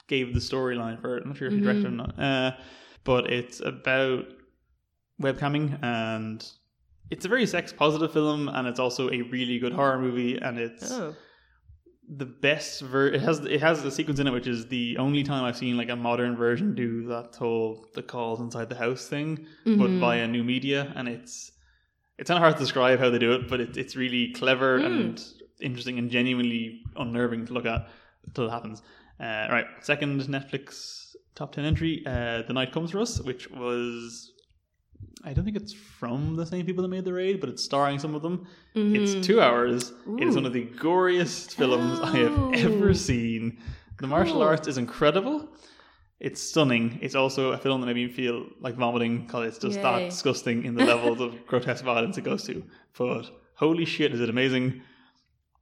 gave 0.07 0.33
the 0.33 0.39
storyline 0.39 0.99
for 1.01 1.17
it. 1.17 1.23
I'm 1.23 1.29
not 1.29 1.37
sure 1.37 1.47
if 1.47 1.53
she 1.53 1.59
directed 1.59 1.85
it 1.85 1.87
or 1.87 1.91
not. 1.91 2.19
Uh, 2.19 2.51
but 3.03 3.29
it's 3.31 3.59
about 3.59 4.25
webcamming 5.21 5.83
and 5.83 6.43
it's 7.11 7.25
a 7.25 7.29
very 7.29 7.45
sex 7.45 7.73
positive 7.73 8.11
film 8.13 8.47
and 8.49 8.67
it's 8.67 8.79
also 8.79 9.09
a 9.11 9.21
really 9.23 9.59
good 9.59 9.73
horror 9.73 9.99
movie 9.99 10.37
and 10.37 10.57
it's 10.59 10.91
Oh. 10.91 11.15
The 12.17 12.25
best 12.25 12.81
ver- 12.81 13.07
it 13.09 13.21
has 13.21 13.39
it 13.45 13.61
has 13.61 13.83
a 13.85 13.91
sequence 13.91 14.19
in 14.19 14.25
it 14.27 14.31
which 14.31 14.47
is 14.47 14.67
the 14.67 14.97
only 14.97 15.21
time 15.23 15.43
I've 15.43 15.57
seen 15.57 15.77
like 15.77 15.89
a 15.89 15.95
modern 15.95 16.35
version 16.35 16.73
do 16.73 17.05
that 17.07 17.35
whole 17.35 17.85
the 17.93 18.01
calls 18.01 18.39
inside 18.39 18.67
the 18.69 18.75
house 18.75 19.07
thing 19.07 19.45
but 19.65 19.73
Mm-hmm. 19.75 19.99
via 19.99 20.27
new 20.27 20.43
media 20.43 20.91
and 20.95 21.07
it's 21.07 21.51
it's 22.17 22.27
kind 22.29 22.37
of 22.37 22.41
hard 22.41 22.55
to 22.55 22.59
describe 22.63 22.99
how 22.99 23.09
they 23.11 23.19
do 23.19 23.33
it 23.33 23.47
but 23.47 23.59
it, 23.61 23.77
it's 23.77 23.95
really 23.95 24.31
clever 24.33 24.79
Hmm. 24.79 24.85
and 24.85 25.23
interesting 25.61 25.99
and 25.99 26.09
genuinely 26.09 26.81
unnerving 26.95 27.45
to 27.45 27.53
look 27.53 27.65
at 27.65 27.87
until 28.25 28.47
it 28.47 28.51
happens 28.51 28.81
uh, 29.19 29.47
right 29.51 29.65
second 29.81 30.19
Netflix 30.21 31.15
top 31.35 31.51
10 31.51 31.63
entry 31.65 32.03
uh, 32.07 32.41
The 32.47 32.53
Night 32.53 32.71
Comes 32.71 32.91
For 32.91 32.99
Us 32.99 33.21
which 33.21 33.51
was 33.51 34.31
I 35.23 35.33
don't 35.33 35.43
think 35.43 35.57
it's 35.57 35.73
from 35.73 36.35
the 36.35 36.45
same 36.45 36.65
people 36.65 36.81
that 36.83 36.87
made 36.89 37.03
the 37.05 37.13
raid, 37.13 37.39
but 37.41 37.49
it's 37.49 37.63
starring 37.63 37.99
some 37.99 38.15
of 38.15 38.21
them. 38.21 38.47
Mm-hmm. 38.75 38.95
It's 38.95 39.25
two 39.27 39.41
hours. 39.41 39.91
It 40.17 40.27
is 40.27 40.35
one 40.35 40.45
of 40.45 40.53
the 40.53 40.65
goriest 40.65 41.55
films 41.55 41.99
I 41.99 42.17
have 42.17 42.39
Oh. 42.39 42.51
ever 42.51 42.93
seen. 42.93 43.57
The 43.99 44.07
martial 44.07 44.41
arts 44.41 44.67
is 44.67 44.77
incredible. 44.77 45.49
It's 46.21 46.41
stunning. 46.41 46.99
It's 47.01 47.15
also 47.15 47.51
a 47.51 47.57
film 47.57 47.81
that 47.81 47.87
made 47.87 47.95
me 47.95 48.07
feel 48.07 48.45
like 48.61 48.75
vomiting 48.75 49.25
because 49.25 49.47
it's 49.49 49.57
just 49.57 49.81
that 49.81 50.09
disgusting 50.09 50.63
in 50.65 50.75
the 50.75 50.85
levels 50.85 51.19
of 51.21 51.45
grotesque 51.47 51.83
violence 51.83 52.17
it 52.17 52.23
goes 52.23 52.43
to. 52.45 52.63
But 52.97 53.23
holy 53.55 53.85
shit, 53.85 54.13
is 54.13 54.19
it 54.21 54.29
amazing! 54.29 54.81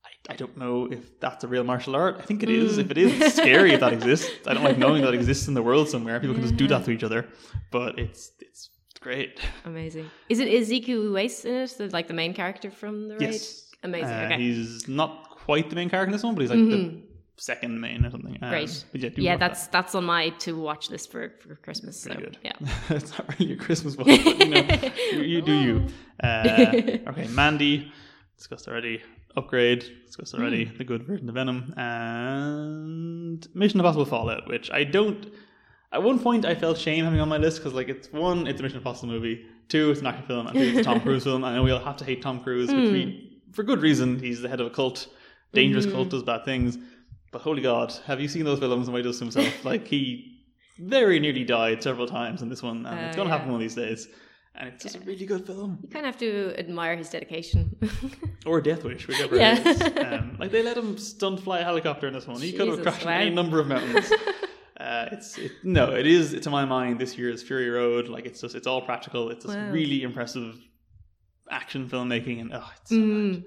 I, 0.06 0.34
I 0.34 0.36
don't 0.36 0.56
know 0.58 0.86
if 0.92 1.20
that's 1.20 1.44
a 1.44 1.48
real 1.48 1.64
martial 1.64 1.96
art. 1.96 2.18
I 2.20 2.24
think 2.24 2.42
it 2.44 2.50
is. 2.50 2.78
Mm. 2.78 2.82
If 2.86 2.92
it 2.92 2.98
is, 2.98 3.22
it's 3.22 3.36
scary 3.36 3.74
if 3.74 3.80
that 3.82 3.94
exists. 4.00 4.32
I 4.48 4.54
don't 4.54 4.64
like 4.64 4.78
knowing 4.80 5.02
that 5.04 5.14
exists 5.14 5.48
in 5.48 5.54
the 5.56 5.64
world 5.64 5.90
somewhere. 5.90 6.20
People 6.20 6.36
can 6.36 6.44
just 6.44 6.58
do 6.58 6.68
that 6.70 6.86
to 6.86 6.92
each 6.92 7.04
other. 7.04 7.28
But 7.72 7.98
it's 8.00 8.32
it's 8.40 8.70
great. 8.98 9.40
Amazing. 9.66 10.10
Is 10.30 10.40
it 10.40 10.48
Iko 10.48 11.10
Uwais 11.10 11.46
in 11.46 11.54
it? 11.54 11.78
The, 11.78 11.90
like 11.90 12.08
the 12.08 12.14
main 12.14 12.34
character 12.34 12.72
from 12.72 13.08
the 13.08 13.16
raid? 13.16 13.34
Yes. 13.34 13.74
Amazing. 13.84 14.10
Uh, 14.10 14.30
okay. 14.32 14.38
He's 14.38 14.88
not 14.88 15.30
quite 15.30 15.70
the 15.70 15.76
main 15.76 15.90
character 15.90 16.08
in 16.08 16.12
this 16.14 16.24
one, 16.24 16.36
but 16.36 16.42
he's 16.42 16.50
like 16.50 16.60
the 16.60 17.02
second 17.38 17.80
main 17.80 18.06
or 18.06 18.12
something. 18.12 18.38
Um, 18.42 18.50
Great. 18.50 18.86
Yeah, 18.94 19.10
yeah, 19.16 19.38
that's 19.38 19.68
that's 19.68 19.96
on 19.96 20.06
my 20.06 20.30
to 20.30 20.60
watch 20.60 20.90
list 20.90 21.12
for, 21.12 21.34
for 21.40 21.56
Christmas. 21.56 22.00
So 22.00 22.14
good. 22.14 22.38
yeah. 22.44 22.54
it's 22.90 23.18
not 23.18 23.40
really 23.40 23.54
a 23.54 23.56
Christmas 23.56 23.96
one, 23.96 24.08
but 24.08 24.26
you 24.26 24.50
know, 24.50 24.92
you, 25.12 25.22
you 25.22 25.42
do 25.42 25.54
you. 25.54 25.88
Uh, 26.22 26.72
okay, 27.10 27.28
Mandy, 27.30 27.92
discussed 28.38 28.68
already. 28.68 29.02
Upgrade, 29.36 29.86
discussed 30.08 30.34
already. 30.34 30.66
Hmm. 30.66 30.78
The 30.78 30.84
good 30.84 31.04
version 31.04 31.30
of 31.30 31.36
Venom. 31.36 31.74
And 31.78 33.48
Mission 33.54 33.80
Impossible 33.80 34.06
Fallout, 34.06 34.48
which 34.48 34.72
I 34.72 34.84
don't. 34.84 35.28
At 35.92 36.04
one 36.04 36.20
point, 36.20 36.46
I 36.46 36.54
felt 36.56 36.78
shame 36.78 37.06
having 37.06 37.20
on 37.20 37.30
my 37.30 37.38
list 37.38 37.58
because, 37.58 37.74
like, 37.74 37.88
it's 37.88 38.12
one, 38.12 38.46
it's 38.48 38.60
a 38.60 38.64
Mission 38.64 38.78
Impossible 38.80 39.08
movie. 39.14 39.46
Two, 39.70 39.90
it's 39.92 40.02
an 40.02 40.08
action 40.08 40.26
film. 40.26 40.48
And 40.48 40.56
three, 40.58 40.70
it's 40.70 40.80
a 40.80 40.84
Tom 40.84 41.00
Cruise 41.06 41.24
film. 41.24 41.44
I 41.44 41.56
know 41.56 41.64
we 41.64 41.72
all 41.72 41.80
have 41.80 41.98
to 41.98 42.06
hate 42.06 42.22
Tom 42.22 42.42
Cruise, 42.42 42.68
which 42.70 42.92
we, 42.92 43.42
for 43.54 43.64
good 43.64 43.82
reason. 43.82 44.20
He's 44.20 44.42
the 44.42 44.50
head 44.50 44.60
of 44.60 44.68
a 44.68 44.70
cult. 44.70 45.08
Dangerous 45.54 45.86
cult 45.86 46.10
does 46.10 46.24
bad 46.24 46.44
things. 46.46 46.78
But 47.32 47.42
holy 47.42 47.62
God, 47.62 47.94
have 48.06 48.20
you 48.20 48.28
seen 48.28 48.44
those 48.46 48.60
films 48.60 48.88
and 48.88 48.94
what 48.94 49.00
he 49.00 49.04
does 49.04 49.18
to 49.20 49.26
himself? 49.26 49.66
like, 49.66 49.88
he 49.88 50.42
very 50.78 51.20
nearly 51.20 51.44
died 51.44 51.82
several 51.82 52.08
times 52.08 52.42
in 52.42 52.50
this 52.50 52.62
one, 52.62 52.86
and 52.86 53.00
it's 53.00 53.16
Oh, 53.16 53.24
going 53.24 53.28
to 53.30 53.34
yeah. 53.34 53.38
happen 53.38 53.52
one 53.52 53.56
of 53.56 53.62
these 53.62 53.76
days. 53.76 54.08
And 54.56 54.70
it's 54.70 54.84
just 54.84 54.96
a 54.96 55.00
really 55.02 55.26
good 55.26 55.46
film. 55.46 55.80
You 55.84 55.90
kind 55.90 56.06
of 56.06 56.14
have 56.14 56.20
to 56.20 56.54
admire 56.58 56.96
his 56.98 57.10
dedication. 57.10 57.76
Or 58.46 58.62
Death 58.62 58.84
Wish, 58.86 59.08
whichever 59.08 59.36
Yeah. 59.36 59.58
it 59.60 59.68
is. 59.68 59.82
Um, 60.06 60.38
like, 60.40 60.52
they 60.52 60.64
let 60.64 60.78
him 60.78 60.98
stunt 60.98 61.42
fly 61.42 61.60
a 61.60 61.64
helicopter 61.66 62.08
in 62.08 62.14
this 62.14 62.26
one. 62.28 62.40
He 62.40 62.54
could 62.54 62.68
have 62.70 62.82
crashed 62.82 63.06
wow. 63.06 63.12
any 63.12 63.30
number 63.30 63.60
of 63.60 63.68
mountains. 63.68 64.10
Uh, 64.88 65.10
it's 65.12 65.38
it, 65.38 65.52
no, 65.64 65.94
it 65.94 66.08
is 66.08 66.40
to 66.40 66.50
my 66.50 66.64
mind 66.64 66.98
this 67.00 67.18
year's 67.18 67.44
Fury 67.44 67.70
Road. 67.70 68.08
Like 68.08 68.26
it's 68.26 68.40
just 68.42 68.56
it's 68.56 68.68
all 68.68 68.82
practical. 68.82 69.30
It's 69.30 69.44
just 69.44 69.58
Wow. 69.58 69.72
really 69.72 70.04
impressive 70.04 70.56
action 71.50 71.90
filmmaking, 71.90 72.40
and 72.42 72.54
oh, 72.54 72.70
it's 72.80 72.90
so 72.92 72.96
Mm. 72.96 73.44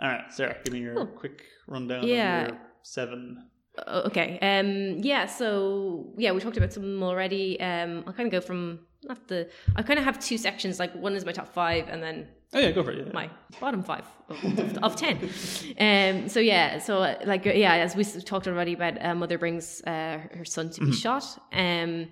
All 0.00 0.08
right, 0.08 0.32
Sarah, 0.32 0.56
give 0.64 0.72
me 0.74 0.80
your 0.80 1.06
quick 1.06 1.44
rundown. 1.68 2.06
Yeah. 2.06 2.42
of 2.42 2.48
your 2.48 2.58
seven. 2.82 3.48
Oh, 3.86 4.00
okay. 4.08 4.38
Um. 4.42 4.98
Yeah. 5.02 5.26
So 5.26 6.12
yeah, 6.18 6.32
we 6.32 6.40
talked 6.40 6.56
about 6.56 6.72
some 6.72 7.02
already. 7.02 7.60
Um. 7.60 8.02
I'll 8.06 8.12
kind 8.12 8.26
of 8.26 8.32
go 8.32 8.40
from 8.40 8.80
not 9.04 9.28
the. 9.28 9.48
I 9.76 9.82
kind 9.82 9.98
of 9.98 10.04
have 10.04 10.18
two 10.18 10.36
sections. 10.38 10.78
Like 10.80 10.92
one 10.94 11.14
is 11.14 11.24
my 11.24 11.32
top 11.32 11.54
five, 11.54 11.88
and 11.88 12.02
then 12.02 12.26
Oh 12.54 12.58
yeah, 12.60 12.70
go 12.72 12.82
for 12.82 12.90
it. 12.92 13.06
Yeah. 13.06 13.12
my 13.14 13.30
bottom 13.60 13.82
five 13.82 14.04
of, 14.28 14.44
of, 14.58 14.78
of 14.84 14.96
ten. 14.96 15.16
Um, 15.78 16.28
so 16.28 16.38
yeah, 16.40 16.78
so 16.78 16.98
like 17.24 17.46
uh, 17.46 17.50
yeah, 17.52 17.74
as 17.76 17.96
we 17.96 18.04
talked 18.04 18.46
already 18.46 18.74
about, 18.74 19.02
uh, 19.04 19.14
mother 19.14 19.38
brings 19.38 19.80
uh, 19.82 20.18
her 20.36 20.44
son 20.44 20.70
to 20.70 20.80
be 20.84 20.92
shot. 20.92 21.24
Um, 21.52 22.08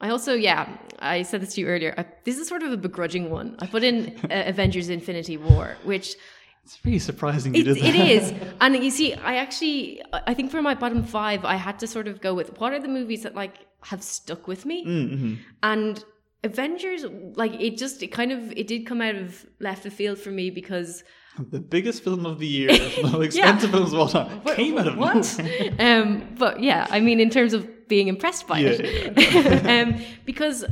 I 0.00 0.10
also 0.10 0.34
yeah, 0.34 0.68
I 0.98 1.22
said 1.22 1.40
this 1.42 1.54
to 1.54 1.60
you 1.60 1.68
earlier. 1.68 1.94
I, 1.96 2.04
this 2.24 2.36
is 2.38 2.48
sort 2.48 2.62
of 2.62 2.72
a 2.72 2.76
begrudging 2.76 3.30
one. 3.30 3.56
I 3.60 3.66
put 3.66 3.84
in 3.84 4.16
uh, 4.24 4.28
Avengers: 4.46 4.88
Infinity 4.88 5.36
War, 5.36 5.76
which 5.84 6.16
It's 6.64 6.78
really 6.84 6.98
surprising 6.98 7.54
you 7.54 7.60
it, 7.60 7.64
did 7.64 7.76
that. 7.76 7.94
it 7.94 7.94
is, 7.94 8.34
and 8.60 8.74
you 8.84 8.90
see, 8.90 9.14
I 9.14 9.36
actually, 9.36 10.02
I 10.12 10.34
think 10.34 10.50
for 10.50 10.60
my 10.62 10.74
bottom 10.74 11.04
five, 11.04 11.44
I 11.44 11.54
had 11.54 11.78
to 11.78 11.86
sort 11.86 12.08
of 12.08 12.20
go 12.20 12.34
with 12.34 12.58
what 12.60 12.72
are 12.72 12.80
the 12.80 12.88
movies 12.88 13.22
that 13.22 13.34
like 13.36 13.54
have 13.82 14.02
stuck 14.02 14.48
with 14.48 14.66
me, 14.66 14.84
Mm-hmm. 14.84 15.34
and 15.62 16.04
Avengers, 16.44 17.04
like 17.34 17.54
it 17.60 17.76
just, 17.76 18.02
it 18.02 18.08
kind 18.08 18.32
of, 18.32 18.52
it 18.52 18.66
did 18.66 18.86
come 18.86 19.00
out 19.00 19.16
of 19.16 19.46
left 19.60 19.86
field 19.92 20.18
for 20.18 20.30
me 20.30 20.50
because 20.50 21.02
The 21.50 21.60
biggest 21.60 22.04
film 22.04 22.24
of 22.26 22.38
the 22.38 22.46
year, 22.46 22.68
the 22.68 23.00
most 23.12 23.24
expensive 23.36 23.70
films 23.70 23.92
of 23.92 23.98
all 23.98 24.08
time, 24.08 24.40
came 24.54 24.78
out 24.78 24.88
of 24.88 24.96
what? 24.98 25.40
um, 25.78 26.34
but 26.38 26.62
yeah, 26.62 26.86
I 26.90 27.00
mean, 27.00 27.20
in 27.20 27.30
terms 27.30 27.52
of 27.52 27.88
being 27.88 28.08
impressed 28.08 28.46
by 28.46 28.60
Yeah, 28.60 28.70
it, 28.80 29.66
um, 29.96 30.00
because 30.24 30.64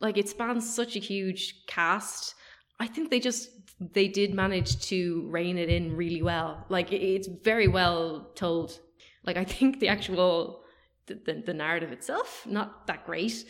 like 0.00 0.16
it 0.18 0.28
spans 0.28 0.72
such 0.74 0.96
a 0.96 0.98
huge 1.00 1.66
cast. 1.66 2.34
I 2.78 2.86
think 2.86 3.10
they 3.10 3.20
just 3.20 3.48
they 3.80 4.08
did 4.08 4.32
manage 4.34 4.80
to 4.88 5.26
rein 5.30 5.58
it 5.58 5.68
in 5.68 5.96
really 5.96 6.22
well. 6.22 6.64
Like 6.68 6.92
it- 6.92 7.02
it's 7.02 7.28
very 7.28 7.68
well 7.68 8.30
told. 8.34 8.78
Like 9.24 9.36
I 9.36 9.44
think 9.44 9.80
the 9.80 9.88
actual 9.88 10.62
the, 11.06 11.14
the, 11.26 11.42
the 11.46 11.54
narrative 11.54 11.92
itself 11.92 12.44
not 12.46 12.86
that 12.88 13.06
great. 13.06 13.44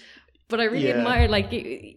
But 0.48 0.60
I 0.60 0.64
really 0.64 0.86
Yeah. 0.86 0.98
admire, 0.98 1.26
like, 1.26 1.46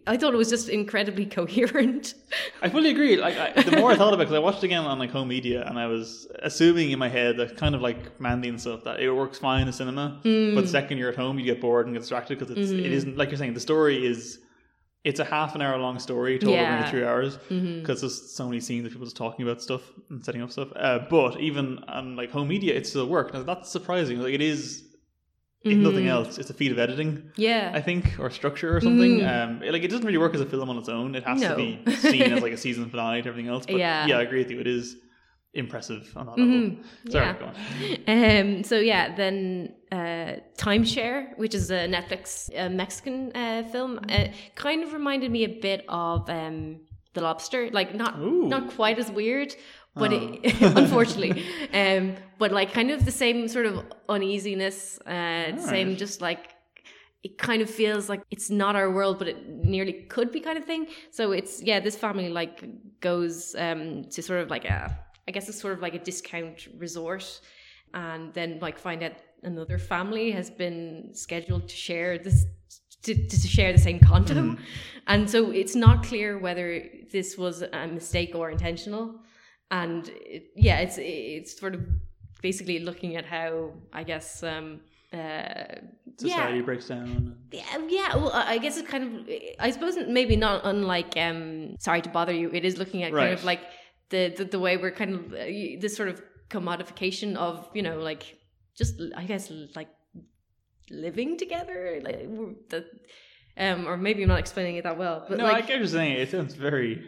I 0.08 0.16
thought 0.16 0.34
it 0.34 0.36
was 0.36 0.50
just 0.50 0.68
incredibly 0.68 1.24
coherent. 1.38 2.14
I 2.60 2.68
fully 2.68 2.90
agree. 2.90 3.16
Like 3.16 3.36
I, 3.38 3.62
the 3.62 3.76
more 3.76 3.92
I 3.92 3.96
thought 3.96 4.08
about 4.12 4.22
it, 4.22 4.26
because 4.26 4.34
I 4.34 4.40
watched 4.40 4.58
it 4.58 4.66
again 4.66 4.82
on 4.84 4.98
like 4.98 5.10
home 5.10 5.28
media, 5.28 5.64
and 5.68 5.78
I 5.78 5.86
was 5.86 6.26
assuming 6.42 6.90
in 6.90 6.98
my 6.98 7.08
head 7.08 7.36
that 7.36 7.56
kind 7.56 7.76
of 7.76 7.80
like 7.80 8.20
Mandy 8.20 8.48
and 8.48 8.60
stuff 8.60 8.82
that 8.84 8.98
it 8.98 9.10
works 9.12 9.38
fine 9.38 9.68
in 9.68 9.72
cinema, 9.72 10.20
Mm. 10.24 10.56
but 10.56 10.62
the 10.62 10.68
second 10.68 10.98
you're 10.98 11.10
at 11.10 11.16
home, 11.16 11.38
you 11.38 11.44
get 11.44 11.60
bored 11.60 11.86
and 11.86 11.94
get 11.94 12.00
distracted 12.00 12.38
because 12.40 12.50
it's 12.56 12.72
Mm-hmm. 12.72 12.86
it 12.86 12.92
isn't 12.92 13.16
like 13.16 13.28
you're 13.30 13.38
saying 13.38 13.54
the 13.54 13.60
story 13.60 14.04
is. 14.04 14.40
It's 15.02 15.18
a 15.18 15.24
half 15.24 15.54
an 15.54 15.62
hour 15.62 15.78
long 15.78 15.98
story 15.98 16.38
told 16.38 16.52
over 16.52 16.60
Yeah. 16.62 16.76
maybe 16.80 16.90
three 16.90 17.04
hours 17.04 17.38
because 17.48 18.02
there's 18.02 18.30
so 18.32 18.44
many 18.46 18.60
scenes 18.60 18.84
of 18.84 18.92
people 18.92 19.06
just 19.06 19.16
talking 19.16 19.46
about 19.46 19.62
stuff 19.62 19.80
and 20.10 20.22
setting 20.22 20.42
up 20.42 20.50
stuff. 20.52 20.68
Uh, 20.76 20.98
but 21.08 21.40
even 21.40 21.78
on 21.88 22.16
like 22.16 22.30
home 22.30 22.48
media, 22.48 22.74
it 22.74 22.86
still 22.86 23.06
worked. 23.06 23.32
Now 23.32 23.42
that's 23.42 23.70
surprising. 23.70 24.20
Like 24.20 24.34
it 24.34 24.42
is, 24.42 24.84
if 25.62 25.76
nothing 25.76 26.04
Mhm. 26.06 26.08
else, 26.16 26.38
it's 26.38 26.50
a 26.50 26.54
feat 26.54 26.72
of 26.72 26.78
editing. 26.78 27.30
Yeah. 27.36 27.70
I 27.74 27.80
think, 27.80 28.18
or 28.18 28.30
structure 28.30 28.74
or 28.76 28.80
something. 28.80 29.20
Mm. 29.20 29.28
Um, 29.58 29.62
it- 29.62 29.72
like 29.72 29.82
it 29.82 29.88
doesn't 29.88 30.06
really 30.06 30.18
work 30.18 30.34
as 30.34 30.40
a 30.40 30.46
film 30.46 30.70
on 30.70 30.78
its 30.78 30.88
own. 30.88 31.14
It 31.14 31.24
has 31.24 31.40
No. 31.40 31.50
to 31.50 31.56
be 31.56 31.78
seen 31.96 32.22
as 32.32 32.42
like 32.42 32.52
a 32.52 32.56
season 32.56 32.88
finale 32.90 33.22
to 33.22 33.28
everything 33.28 33.50
else. 33.50 33.66
But 33.66 33.76
Yeah. 33.76 34.06
yeah, 34.06 34.18
I 34.18 34.22
agree 34.22 34.38
with 34.38 34.50
you. 34.50 34.60
It 34.60 34.66
is 34.66 34.96
impressive 35.52 36.12
on 36.16 36.26
that 36.26 36.36
Mhm. 36.36 36.62
level. 36.62 36.76
Sorry, 37.10 37.26
Yeah. 37.26 37.36
go 37.38 37.46
on. 37.46 38.46
Um, 38.56 38.62
so 38.64 38.78
yeah, 38.78 39.14
then 39.14 39.74
uh, 39.92 40.36
Timeshare, 40.56 41.36
which 41.36 41.54
is 41.54 41.70
a 41.70 41.88
Netflix 41.88 42.48
uh, 42.56 42.68
Mexican 42.70 43.32
uh, 43.34 43.64
film, 43.72 43.98
uh, 44.08 44.28
kind 44.54 44.82
of 44.84 44.92
reminded 44.92 45.30
me 45.32 45.42
a 45.44 45.48
bit 45.60 45.84
of 45.88 46.30
um, 46.30 46.80
The 47.14 47.20
Lobster. 47.22 47.68
Like 47.72 47.94
not 47.94 48.16
Ooh. 48.20 48.46
not 48.48 48.70
quite 48.70 48.98
as 49.00 49.10
weird, 49.10 49.52
but 49.94 50.12
Oh. 50.12 50.38
it, 50.42 50.60
unfortunately, 50.76 51.44
um, 51.72 52.16
but 52.38 52.52
like 52.52 52.72
kind 52.72 52.90
of 52.90 53.04
the 53.04 53.10
same 53.12 53.48
sort 53.48 53.66
of 53.66 53.84
uneasiness, 54.08 54.98
uh, 55.06 55.56
same 55.58 55.88
Alright. 55.88 55.98
just 55.98 56.20
like. 56.20 56.54
It 57.22 57.36
kind 57.36 57.60
of 57.60 57.68
feels 57.68 58.08
like 58.08 58.22
it's 58.30 58.48
not 58.48 58.76
our 58.76 58.90
world, 58.90 59.18
but 59.18 59.28
it 59.28 59.46
nearly 59.46 59.92
could 59.92 60.32
be, 60.32 60.40
kind 60.40 60.56
of 60.56 60.64
thing. 60.64 60.86
So 61.10 61.32
it's 61.32 61.60
yeah, 61.62 61.78
this 61.78 61.94
family 61.94 62.30
like 62.30 62.64
goes 63.00 63.54
um, 63.58 64.04
to 64.04 64.22
sort 64.22 64.40
of 64.40 64.48
like 64.48 64.64
a, 64.64 64.98
I 65.28 65.30
guess 65.30 65.46
it's 65.46 65.60
sort 65.60 65.74
of 65.74 65.82
like 65.82 65.92
a 65.92 65.98
discount 65.98 66.66
resort, 66.78 67.40
and 67.92 68.32
then 68.32 68.58
like 68.62 68.78
find 68.78 69.02
out 69.02 69.12
another 69.42 69.76
family 69.78 70.30
has 70.30 70.48
been 70.48 71.10
scheduled 71.12 71.68
to 71.68 71.76
share 71.76 72.16
this 72.16 72.46
to, 73.02 73.14
to 73.14 73.36
share 73.48 73.72
the 73.72 73.78
same 73.78 73.98
condo 74.00 74.56
and 75.06 75.28
so 75.28 75.50
it's 75.50 75.74
not 75.74 76.04
clear 76.04 76.38
whether 76.38 76.84
this 77.10 77.36
was 77.38 77.62
a 77.62 77.86
mistake 77.86 78.34
or 78.34 78.50
intentional 78.50 79.14
and 79.70 80.08
it, 80.08 80.50
yeah 80.56 80.78
it's 80.78 80.98
it's 80.98 81.58
sort 81.58 81.74
of 81.74 81.82
basically 82.42 82.78
looking 82.78 83.16
at 83.16 83.24
how 83.24 83.72
i 83.92 84.02
guess 84.02 84.42
um 84.42 84.80
uh 85.12 85.74
Society 86.18 86.58
yeah 86.58 86.62
breaks 86.62 86.86
down. 86.88 87.36
yeah, 87.50 87.62
yeah. 87.88 88.14
Well, 88.14 88.30
I 88.32 88.52
I 88.54 88.58
guess 88.58 88.76
it's 88.76 88.88
kind 88.88 89.04
of. 89.04 89.28
I 89.58 89.70
suppose 89.70 89.96
maybe 90.06 90.36
not 90.36 90.60
unlike. 90.64 91.16
um 91.16 91.76
Sorry 91.78 92.02
to 92.02 92.10
bother 92.10 92.34
you. 92.34 92.50
It 92.52 92.64
is 92.64 92.76
looking 92.76 93.02
at 93.04 93.12
kind 93.12 93.32
of 93.32 93.42
like 93.42 93.60
the, 94.10 94.34
the 94.36 94.44
the 94.44 94.60
way 94.60 94.76
we're 94.76 94.90
kind 94.90 95.14
of 95.14 95.32
uh, 95.32 95.36
this 95.80 95.96
sort 95.96 96.10
of 96.10 96.22
commodification 96.50 97.36
of 97.36 97.68
you 97.74 97.82
know 97.82 97.98
like 97.98 98.36
just 98.76 99.00
I 99.16 99.24
guess 99.24 99.50
like 99.74 99.88
living 100.90 101.38
together, 101.38 102.00
like 102.02 102.28
um, 103.56 103.86
or 103.88 103.96
maybe 103.96 104.22
I'm 104.22 104.28
not 104.28 104.38
explaining 104.40 104.76
it 104.76 104.84
that 104.84 104.98
well, 104.98 105.24
but 105.28 105.38
no, 105.38 105.46
I 105.46 105.52
like 105.52 105.66
get 105.66 105.74
what 105.74 105.78
you're 105.80 105.88
saying. 105.88 106.12
It 106.18 106.30
sounds 106.30 106.54
very 106.54 107.02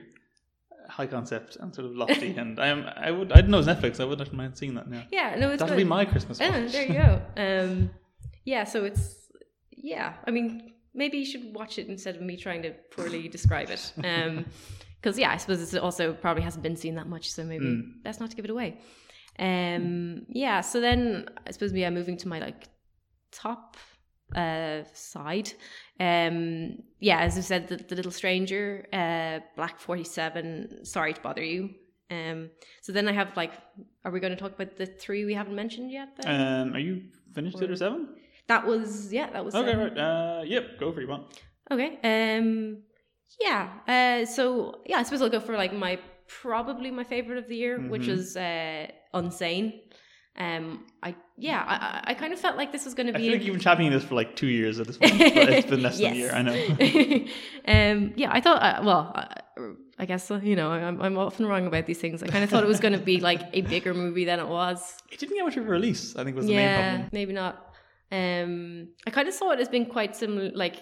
high 0.93 1.07
concept 1.07 1.57
and 1.61 1.75
sort 1.75 1.87
of 1.87 1.93
lofty. 1.97 2.35
and 2.43 2.59
I 2.61 2.69
am, 2.69 2.85
I 2.97 3.11
would, 3.11 3.33
I 3.33 3.37
didn't 3.37 3.51
know 3.51 3.59
it 3.59 3.67
was 3.67 3.77
Netflix. 3.77 4.01
I 4.01 4.05
wouldn't 4.05 4.33
mind 4.33 4.57
seeing 4.57 4.75
that 4.75 4.89
now. 4.89 5.03
yeah, 5.11 5.35
no, 5.39 5.51
it's 5.51 5.61
That'll 5.61 5.77
good. 5.77 5.83
be 5.83 5.89
my 5.89 6.05
Christmas. 6.05 6.39
Oh, 6.41 6.51
watch. 6.51 6.73
there 6.73 6.87
you 6.87 6.95
go. 6.95 7.23
Um, 7.37 7.91
yeah, 8.45 8.65
so 8.65 8.85
it's 8.85 9.15
yeah. 9.71 10.15
I 10.27 10.31
mean, 10.31 10.73
maybe 10.95 11.19
you 11.19 11.25
should 11.25 11.55
watch 11.55 11.79
it 11.79 11.87
instead 11.89 12.17
of 12.17 12.23
me 12.23 12.37
trying 12.37 12.63
to 12.63 12.73
poorly 12.95 13.29
describe 13.29 13.71
it. 13.71 13.93
Um, 14.05 14.47
because 15.01 15.19
yeah, 15.19 15.33
I 15.33 15.37
suppose 15.37 15.75
it 15.75 15.83
also 15.83 16.13
probably 16.13 16.43
hasn't 16.45 16.63
been 16.63 16.77
seen 16.77 16.95
that 16.95 17.09
much, 17.09 17.33
so 17.33 17.43
maybe 17.43 17.65
Mm. 17.67 18.03
best 18.05 18.21
not 18.21 18.31
to 18.31 18.37
give 18.37 18.45
it 18.45 18.51
away. 18.53 18.79
Um, 19.39 20.27
yeah. 20.29 20.61
So 20.61 20.81
then 20.81 21.27
I 21.47 21.51
suppose 21.51 21.73
we 21.73 21.81
yeah, 21.81 21.91
moving 21.91 22.17
to 22.19 22.29
my 22.29 22.39
like 22.39 22.69
top 23.33 23.77
uh 24.37 24.85
side. 24.95 25.53
Um, 26.01 26.79
yeah, 27.01 27.21
as 27.21 27.37
I 27.39 27.41
said, 27.43 27.69
the, 27.69 27.77
the 27.77 27.95
little 27.95 28.13
stranger, 28.13 28.87
uh, 28.93 29.41
Black 29.57 29.79
Forty 29.79 30.05
Seven. 30.05 30.85
Sorry 30.85 31.13
to 31.15 31.21
bother 31.21 31.45
you. 31.45 31.71
Um, 32.11 32.51
so 32.83 32.93
then 32.93 33.09
I 33.09 33.13
have 33.13 33.37
like, 33.37 33.53
are 34.05 34.11
we 34.13 34.21
going 34.21 34.35
to 34.35 34.39
talk 34.39 34.53
about 34.55 34.77
the 34.77 34.87
three 34.87 35.25
we 35.25 35.35
haven't 35.35 35.55
mentioned 35.55 35.91
yet? 35.91 36.09
Then? 36.17 36.29
Um, 36.69 36.75
are 36.75 36.79
you 36.79 37.03
finished 37.35 37.61
it 37.63 37.71
or 37.71 37.77
seven? 37.77 38.09
That 38.49 38.67
was 38.67 39.13
yeah, 39.13 39.31
that 39.31 39.45
was 39.45 39.55
Okay, 39.55 39.73
um, 39.73 39.79
right. 39.81 39.97
Uh, 39.99 40.43
yep, 40.45 40.79
go 40.79 40.93
for 40.93 41.01
it, 41.01 41.05
you 41.05 41.09
want. 41.09 41.41
Okay. 41.71 41.91
Um 42.05 42.83
yeah. 43.41 43.63
Uh 43.89 44.27
so 44.27 44.83
yeah, 44.85 44.99
I 44.99 45.05
suppose 45.05 45.23
I'll 45.23 45.31
go 45.31 45.41
for 45.41 45.57
like 45.57 45.73
my 45.73 45.99
probably 46.27 46.91
my 46.91 47.05
favorite 47.05 47.39
of 47.39 47.49
the 47.49 47.57
year, 47.57 47.79
which 47.81 48.03
Mhm. 48.09 48.09
is 48.19 48.37
uh 48.37 48.89
Unsane. 49.15 49.81
Um 50.39 50.85
I 51.03 51.15
yeah, 51.37 51.63
I 51.67 52.13
I- 52.13 52.15
kind 52.15 52.33
of 52.33 52.39
felt 52.39 52.57
like 52.57 52.73
this 52.73 52.85
was 52.85 52.95
gonna 52.95 53.13
be 53.13 53.19
I 53.19 53.23
feel 53.23 53.33
like 53.33 53.43
you've 53.45 53.55
been 53.55 53.61
championing 53.61 53.93
this 53.93 54.05
for 54.05 54.15
like 54.15 54.35
two 54.35 54.47
years 54.47 54.81
at 54.81 54.87
this 54.87 54.97
point. 54.97 55.19
but 55.19 55.49
it's 55.51 55.69
been 55.69 55.83
less 55.83 55.99
than 55.99 56.13
a 56.13 56.17
year, 56.17 56.33
I 56.33 56.43
know. 56.43 56.53
um, 57.69 58.13
yeah, 58.17 58.31
I 58.33 58.41
thought. 58.41 58.63
Uh, 58.63 58.83
well, 58.83 59.13
uh, 59.15 59.63
I 59.99 60.07
guess 60.07 60.31
uh, 60.31 60.41
you 60.43 60.57
know 60.57 60.71
I'm, 60.71 61.01
I'm 61.03 61.19
often 61.19 61.47
wrong 61.47 61.67
about 61.67 61.87
these 61.87 61.99
things. 61.99 62.23
I 62.23 62.29
kind 62.29 62.43
of 62.45 62.51
thought 62.51 62.65
it 62.65 62.69
was 62.69 62.81
going 62.81 62.95
to 62.95 62.99
be 62.99 63.21
like 63.21 63.43
a 63.53 63.61
bigger 63.61 63.93
movie 63.93 64.25
than 64.25 64.41
it 64.41 64.49
was. 64.49 64.97
It 65.11 65.19
didn't 65.19 65.37
get 65.37 65.45
much 65.45 65.57
of 65.59 65.67
a 65.67 65.71
release, 65.71 66.17
I 66.17 66.25
think 66.25 66.37
was 66.37 66.47
the 66.47 66.53
main 66.57 66.61
yeah, 66.63 66.91
problem. 66.91 67.11
maybe 67.13 67.33
not. 67.35 67.69
Um, 68.11 68.89
I 69.07 69.11
kind 69.11 69.29
of 69.29 69.35
saw 69.35 69.51
it 69.53 69.61
as 69.61 69.69
being 69.69 69.87
quite 69.87 70.17
similar. 70.17 70.51
Like, 70.55 70.77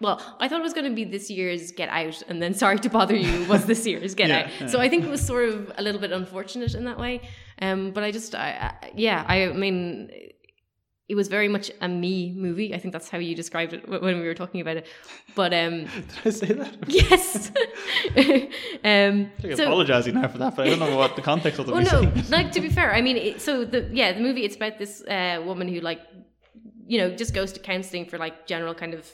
well, 0.00 0.20
I 0.40 0.48
thought 0.48 0.60
it 0.60 0.62
was 0.62 0.72
going 0.72 0.88
to 0.88 0.94
be 0.94 1.04
this 1.04 1.30
year's 1.30 1.72
Get 1.72 1.88
Out, 1.88 2.22
and 2.28 2.40
then 2.40 2.54
Sorry 2.62 2.78
to 2.78 2.88
Bother 2.90 3.16
You 3.16 3.44
was 3.48 3.66
this 3.66 3.86
year's 3.86 4.14
Get 4.14 4.28
Yeah, 4.28 4.38
Out. 4.38 4.60
yeah. 4.60 4.66
So 4.68 4.78
I 4.80 4.88
think 4.88 5.04
it 5.04 5.10
was 5.10 5.20
sort 5.24 5.48
of 5.48 5.72
a 5.76 5.82
little 5.82 6.00
bit 6.00 6.12
unfortunate 6.12 6.74
in 6.74 6.84
that 6.84 6.98
way. 6.98 7.22
Um, 7.60 7.92
but 7.92 8.02
I 8.04 8.10
just, 8.10 8.34
I, 8.34 8.72
I, 8.82 8.92
yeah, 8.94 9.24
I 9.28 9.48
mean. 9.52 10.10
It 11.08 11.16
was 11.16 11.26
very 11.26 11.48
much 11.48 11.72
a 11.80 11.88
me 11.88 12.32
movie. 12.36 12.72
I 12.72 12.78
think 12.78 12.92
that's 12.92 13.10
how 13.10 13.18
you 13.18 13.34
described 13.34 13.72
it 13.72 13.88
when 13.88 14.20
we 14.20 14.26
were 14.28 14.32
talking 14.32 14.60
about 14.60 14.76
it. 14.76 14.86
But 15.34 15.52
um, 15.52 15.86
Did 16.22 16.24
I 16.24 16.30
say 16.30 16.52
that? 16.52 16.76
yes. 16.86 17.50
um, 18.84 19.28
I'm 19.42 19.56
so, 19.56 19.64
apologizing 19.64 20.14
now 20.14 20.28
for 20.28 20.38
that, 20.38 20.54
but 20.54 20.68
I 20.68 20.70
don't 20.70 20.78
know 20.78 20.96
what 20.96 21.16
the 21.16 21.22
context 21.22 21.58
of 21.58 21.66
the 21.66 21.72
well, 21.72 21.82
no, 21.82 22.08
is. 22.12 22.30
like 22.30 22.52
to 22.52 22.60
be 22.60 22.68
fair, 22.68 22.94
I 22.94 23.00
mean, 23.00 23.16
it, 23.16 23.40
so 23.40 23.64
the 23.64 23.90
yeah, 23.92 24.12
the 24.12 24.20
movie 24.20 24.44
it's 24.44 24.54
about 24.54 24.78
this 24.78 25.02
uh, 25.02 25.42
woman 25.44 25.66
who 25.66 25.80
like, 25.80 26.00
you 26.86 27.00
know, 27.00 27.10
just 27.10 27.34
goes 27.34 27.52
to 27.54 27.58
counseling 27.58 28.06
for 28.06 28.16
like 28.16 28.46
general 28.46 28.72
kind 28.72 28.94
of, 28.94 29.04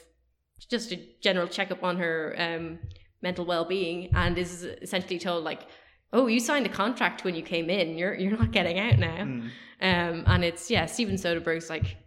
just 0.69 0.91
a 0.91 0.99
general 1.23 1.47
checkup 1.47 1.81
on 1.83 1.97
her 1.97 2.35
um, 2.37 2.77
mental 3.23 3.43
well 3.43 3.65
being, 3.65 4.11
and 4.13 4.37
is 4.37 4.63
essentially 4.63 5.17
told 5.17 5.43
like, 5.43 5.65
oh, 6.13 6.27
you 6.27 6.39
signed 6.39 6.65
a 6.65 6.69
contract 6.69 7.23
when 7.23 7.35
you 7.35 7.41
came 7.43 7.69
in, 7.69 7.97
you're 7.97 8.13
you're 8.15 8.37
not 8.37 8.51
getting 8.51 8.79
out 8.79 8.97
now, 8.99 9.17
Mm. 9.23 9.49
um, 9.81 10.23
and 10.25 10.43
it's 10.43 10.69
yeah, 10.71 10.85
Steven 10.85 11.15
Soderbergh's 11.15 11.69
like 11.69 11.97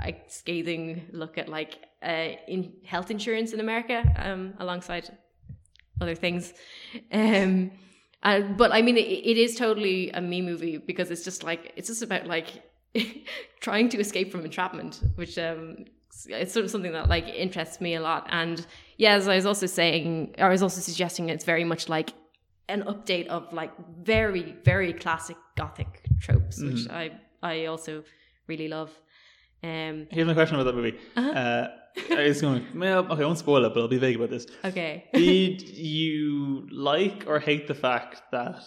a 0.00 0.14
scathing 0.28 1.06
look 1.12 1.38
at 1.38 1.48
like 1.48 1.78
uh, 2.02 2.28
in 2.48 2.72
health 2.84 3.10
insurance 3.10 3.52
in 3.52 3.60
America, 3.60 4.02
um, 4.16 4.54
alongside 4.58 5.08
other 6.00 6.14
things. 6.14 6.52
Um, 7.12 7.70
uh, 8.22 8.40
but 8.40 8.72
I 8.72 8.82
mean, 8.82 8.96
it, 8.96 9.00
it 9.30 9.36
is 9.38 9.54
totally 9.56 10.10
a 10.10 10.20
me 10.20 10.42
movie 10.42 10.76
because 10.78 11.10
it's 11.10 11.24
just 11.24 11.42
like 11.42 11.72
it's 11.76 11.88
just 11.88 12.02
about 12.02 12.26
like 12.26 12.48
trying 13.60 13.88
to 13.90 13.98
escape 13.98 14.30
from 14.32 14.44
entrapment, 14.44 15.02
which 15.16 15.38
um, 15.38 15.84
it's 16.28 16.52
sort 16.52 16.64
of 16.64 16.70
something 16.70 16.92
that 16.92 17.08
like 17.08 17.26
interests 17.28 17.80
me 17.80 17.94
a 17.94 18.00
lot. 18.00 18.26
And 18.30 18.66
yeah, 18.96 19.14
as 19.14 19.28
I 19.28 19.36
was 19.36 19.46
also 19.46 19.66
saying, 19.66 20.34
I 20.38 20.48
was 20.48 20.62
also 20.62 20.80
suggesting, 20.80 21.28
it's 21.28 21.44
very 21.44 21.64
much 21.64 21.88
like 21.88 22.10
an 22.68 22.82
update 22.84 23.26
of 23.28 23.52
like 23.52 23.72
very 24.02 24.56
very 24.64 24.92
classic 24.92 25.36
gothic 25.56 26.02
tropes, 26.20 26.60
which 26.60 26.88
I 26.90 27.12
I 27.42 27.66
also 27.66 28.04
really 28.46 28.68
love. 28.68 28.90
Um, 29.62 30.06
Here's 30.10 30.26
my 30.26 30.34
question 30.34 30.56
about 30.56 30.64
that 30.64 30.76
movie. 30.76 30.98
uh 31.16 31.66
I 32.10 32.24
was 32.28 32.40
going, 32.42 32.66
well, 32.74 33.10
okay, 33.10 33.22
I 33.22 33.26
won't 33.26 33.38
spoil 33.38 33.64
it, 33.64 33.72
but 33.72 33.80
I'll 33.80 33.88
be 33.88 33.96
vague 33.98 34.16
about 34.16 34.28
this. 34.30 34.46
okay. 34.64 35.04
Did 35.14 35.62
you 35.62 36.68
like 36.70 37.24
or 37.26 37.38
hate 37.38 37.66
the 37.68 37.74
fact 37.74 38.20
that 38.32 38.60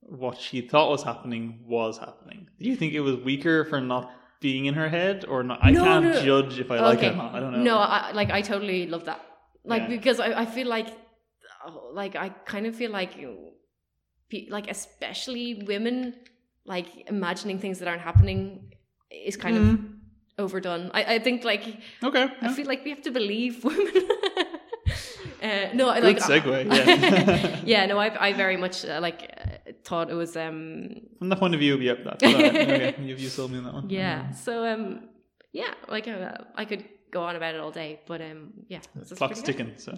what 0.00 0.38
she 0.38 0.60
thought 0.60 0.88
was 0.90 1.02
happening 1.02 1.58
was 1.66 1.98
happening? 1.98 2.48
Do 2.60 2.68
you 2.68 2.76
think 2.76 2.92
it 2.94 3.00
was 3.00 3.16
weaker 3.16 3.64
for 3.64 3.80
not 3.80 4.10
being 4.40 4.66
in 4.66 4.74
her 4.74 4.88
head, 4.88 5.24
or 5.28 5.42
not? 5.42 5.58
I 5.60 5.72
No, 5.72 5.82
can't 5.84 6.04
no. 6.04 6.22
judge 6.22 6.60
if 6.60 6.70
I 6.70 6.78
like 6.78 7.02
it 7.02 7.12
or 7.12 7.16
not. 7.16 7.34
I 7.34 7.40
don't 7.40 7.52
know. 7.52 7.62
No, 7.62 7.78
I, 7.78 8.12
like 8.12 8.30
I 8.30 8.42
totally 8.42 8.86
love 8.86 9.04
that. 9.06 9.20
Like 9.64 9.82
Yeah. 9.82 9.88
because 9.96 10.20
I, 10.20 10.42
I 10.42 10.46
feel 10.46 10.68
like, 10.68 10.88
like 11.92 12.16
I 12.16 12.28
kind 12.46 12.66
of 12.66 12.74
feel 12.74 12.90
like, 12.90 13.16
you 13.16 13.26
know, 13.28 13.38
pe- 14.30 14.48
like 14.50 14.70
especially 14.70 15.62
women, 15.66 16.14
like 16.64 16.86
imagining 17.08 17.58
things 17.58 17.78
that 17.80 17.88
aren't 17.88 18.02
happening 18.02 18.72
is 19.10 19.36
kind 19.36 19.56
Mm-hmm. 19.56 19.74
of 19.74 20.44
overdone. 20.44 20.90
I, 20.94 21.14
I 21.14 21.18
think 21.18 21.44
like 21.44 21.64
Okay. 22.04 22.26
I 22.40 22.52
feel 22.52 22.66
like 22.66 22.84
we 22.84 22.90
have 22.90 23.02
to 23.02 23.10
believe 23.10 23.64
women. 23.64 23.92
uh, 25.42 25.68
no, 25.74 25.88
I 25.88 26.00
Good 26.00 26.04
like 26.04 26.18
segue, 26.18 26.74
yeah. 26.76 27.60
yeah, 27.72 27.86
no, 27.86 27.98
I 27.98 28.28
I 28.28 28.32
very 28.34 28.56
much 28.56 28.84
uh, 28.84 29.00
like 29.00 29.20
uh, 29.22 29.72
thought 29.84 30.10
it 30.10 30.14
was 30.14 30.36
um 30.36 30.90
From 31.18 31.28
the 31.28 31.36
point 31.36 31.54
of 31.54 31.60
view, 31.60 31.76
yep, 31.78 31.98
that's 32.04 32.22
right. 32.24 32.54
okay. 32.54 32.94
you, 33.02 33.16
you 33.16 33.28
sold 33.28 33.50
me 33.50 33.58
on 33.58 33.64
that 33.64 33.74
one. 33.74 33.90
yeah. 33.90 34.30
So 34.32 34.64
um 34.66 35.08
yeah, 35.52 35.72
like 35.88 36.06
uh, 36.06 36.38
I 36.54 36.64
could 36.66 36.84
go 37.10 37.22
on 37.24 37.34
about 37.36 37.54
it 37.54 37.60
all 37.60 37.72
day, 37.72 38.00
but 38.06 38.20
um 38.20 38.52
yeah, 38.68 38.80
Clock's 39.16 39.42
ticking. 39.42 39.72
So. 39.78 39.92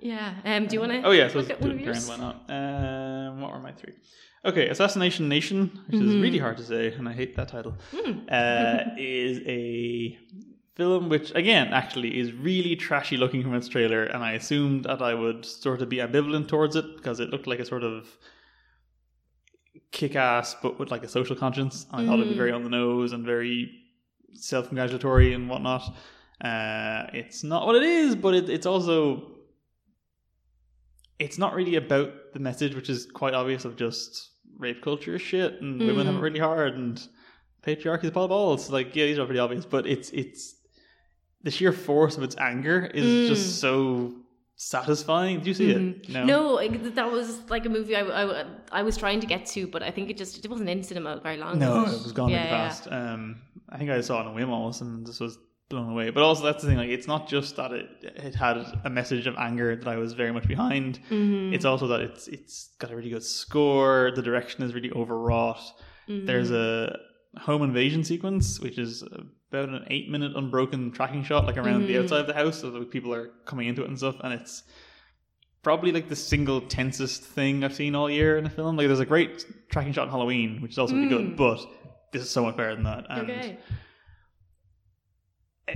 Yeah. 0.00 0.34
Um, 0.44 0.66
do 0.66 0.74
you 0.74 0.80
want 0.80 0.92
to? 0.92 1.02
oh 1.02 1.10
yeah, 1.10 1.28
so 1.28 1.38
look 1.38 1.50
at 1.50 1.60
one 1.60 1.72
of 1.72 1.80
yours? 1.80 2.08
why 2.08 2.16
not? 2.16 2.44
Um, 2.48 3.40
what 3.40 3.52
were 3.52 3.60
my 3.60 3.72
three? 3.72 3.94
Okay, 4.44 4.68
Assassination 4.68 5.28
Nation, 5.28 5.78
which 5.86 6.00
is 6.00 6.14
really 6.16 6.38
hard 6.38 6.56
to 6.56 6.64
say, 6.64 6.94
and 6.94 7.06
I 7.06 7.12
hate 7.12 7.36
that 7.36 7.48
title, 7.48 7.76
uh, 8.30 8.78
is 8.96 9.40
a 9.46 10.16
film 10.76 11.10
which, 11.10 11.30
again, 11.34 11.74
actually 11.74 12.18
is 12.18 12.32
really 12.32 12.74
trashy 12.74 13.18
looking 13.18 13.42
from 13.42 13.54
its 13.54 13.68
trailer, 13.68 14.04
and 14.04 14.24
I 14.24 14.32
assumed 14.32 14.84
that 14.84 15.02
I 15.02 15.12
would 15.12 15.44
sort 15.44 15.82
of 15.82 15.90
be 15.90 15.98
ambivalent 15.98 16.48
towards 16.48 16.74
it 16.74 16.96
because 16.96 17.20
it 17.20 17.28
looked 17.28 17.46
like 17.46 17.58
a 17.58 17.66
sort 17.66 17.82
of 17.82 18.08
kick-ass, 19.92 20.56
but 20.62 20.78
with 20.78 20.90
like 20.90 21.02
a 21.04 21.08
social 21.08 21.36
conscience. 21.36 21.86
I 21.90 22.06
thought 22.06 22.14
it'd 22.20 22.30
be 22.30 22.34
very 22.34 22.52
on 22.52 22.62
the 22.62 22.70
nose 22.70 23.12
and 23.12 23.26
very 23.26 23.70
self-congratulatory 24.32 25.34
and 25.34 25.50
whatnot. 25.50 25.82
Uh, 26.40 27.08
it's 27.12 27.44
not 27.44 27.66
what 27.66 27.76
it 27.76 27.82
is, 27.82 28.16
but 28.16 28.32
it, 28.34 28.48
it's 28.48 28.64
also 28.64 29.29
it's 31.20 31.38
not 31.38 31.54
really 31.54 31.76
about 31.76 32.32
the 32.32 32.40
message, 32.40 32.74
which 32.74 32.88
is 32.88 33.06
quite 33.06 33.34
obvious 33.34 33.64
of 33.64 33.76
just 33.76 34.30
rape 34.58 34.82
culture 34.82 35.14
is 35.14 35.22
shit 35.22 35.60
and 35.60 35.78
women 35.80 36.06
have 36.06 36.16
it 36.16 36.18
mm. 36.18 36.22
really 36.22 36.38
hard 36.38 36.74
and 36.74 37.06
patriarchy 37.62 38.04
is 38.04 38.08
a 38.08 38.12
pile 38.12 38.24
of 38.24 38.30
balls. 38.30 38.70
Like, 38.70 38.96
yeah, 38.96 39.06
these 39.06 39.18
are 39.18 39.26
pretty 39.26 39.38
obvious, 39.38 39.64
but 39.64 39.86
it's 39.86 40.10
it's 40.10 40.56
the 41.42 41.50
sheer 41.50 41.72
force 41.72 42.16
of 42.16 42.22
its 42.22 42.36
anger 42.38 42.86
is 42.86 43.04
mm. 43.04 43.28
just 43.28 43.60
so 43.60 44.14
satisfying. 44.56 45.38
Did 45.38 45.46
you 45.46 45.54
see 45.54 45.70
it? 45.70 46.02
Mm-hmm. 46.02 46.26
No, 46.26 46.54
like, 46.54 46.94
that 46.94 47.10
was 47.10 47.48
like 47.50 47.64
a 47.66 47.68
movie 47.68 47.96
I, 47.96 48.02
I, 48.02 48.44
I 48.72 48.82
was 48.82 48.96
trying 48.96 49.20
to 49.20 49.26
get 49.26 49.46
to, 49.46 49.66
but 49.66 49.82
I 49.82 49.90
think 49.90 50.10
it 50.10 50.16
just 50.16 50.42
it 50.42 50.50
wasn't 50.50 50.70
in 50.70 50.82
cinema 50.82 51.20
very 51.22 51.36
long. 51.36 51.58
No, 51.58 51.82
it 51.82 52.02
was 52.02 52.12
gone 52.12 52.30
Yeah, 52.30 52.38
really 52.38 52.50
yeah, 52.50 52.68
fast. 52.68 52.88
Um, 52.90 53.42
I 53.68 53.78
think 53.78 53.90
I 53.90 54.00
saw 54.00 54.20
it 54.20 54.26
on 54.26 54.32
a 54.32 54.34
whim 54.34 54.50
almost, 54.50 54.80
and 54.80 55.06
just 55.06 55.20
was 55.20 55.38
blown 55.70 55.88
away. 55.90 56.10
But 56.10 56.22
also, 56.22 56.44
that's 56.44 56.62
the 56.62 56.68
thing. 56.68 56.76
Like, 56.76 56.90
it's 56.90 57.06
not 57.06 57.26
just 57.26 57.56
that 57.56 57.72
it 57.72 57.88
it 58.02 58.34
had 58.34 58.58
a 58.84 58.90
message 58.90 59.26
of 59.26 59.34
anger 59.38 59.74
that 59.74 59.88
I 59.88 59.96
was 59.96 60.12
very 60.12 60.32
much 60.32 60.46
behind. 60.46 61.00
Mm-hmm. 61.08 61.54
It's 61.54 61.64
also 61.64 61.86
that 61.86 62.00
it's 62.00 62.28
it's 62.28 62.70
got 62.78 62.90
a 62.90 62.96
really 62.96 63.10
good 63.10 63.24
score. 63.24 64.12
The 64.14 64.22
direction 64.22 64.62
is 64.62 64.74
really 64.74 64.90
overwrought. 64.92 65.62
Mm-hmm. 66.08 66.26
There's 66.26 66.50
a 66.50 66.98
home 67.38 67.62
invasion 67.62 68.04
sequence, 68.04 68.60
which 68.60 68.76
is 68.76 69.02
about 69.50 69.68
an 69.70 69.86
eight 69.88 70.10
minute 70.10 70.32
unbroken 70.36 70.90
tracking 70.90 71.22
shot, 71.24 71.46
like 71.46 71.56
around 71.56 71.86
the 71.86 71.98
outside 71.98 72.20
of 72.20 72.26
the 72.26 72.34
house, 72.34 72.60
so 72.60 72.70
that 72.70 72.90
people 72.90 73.14
are 73.14 73.30
coming 73.46 73.68
into 73.68 73.82
it 73.82 73.88
and 73.88 73.96
stuff. 73.96 74.16
And 74.22 74.34
it's 74.34 74.64
probably 75.62 75.92
like 75.92 76.08
the 76.08 76.16
single 76.16 76.60
tensest 76.60 77.22
thing 77.22 77.62
I've 77.64 77.74
seen 77.74 77.94
all 77.94 78.10
year 78.10 78.38
in 78.38 78.46
a 78.46 78.50
film. 78.50 78.76
Like, 78.76 78.88
there's 78.88 79.00
a 79.00 79.06
great 79.06 79.46
tracking 79.70 79.92
shot 79.92 80.04
in 80.04 80.10
Halloween, 80.10 80.60
which 80.62 80.72
is 80.72 80.78
also 80.78 80.94
really 80.94 81.08
good, 81.08 81.36
but 81.36 81.60
this 82.12 82.22
is 82.22 82.30
so 82.30 82.42
much 82.42 82.56
better 82.56 82.74
than 82.74 82.84
that. 82.84 83.06
And 83.08 83.28
Mm. 83.28 83.38
Okay. 83.38 83.58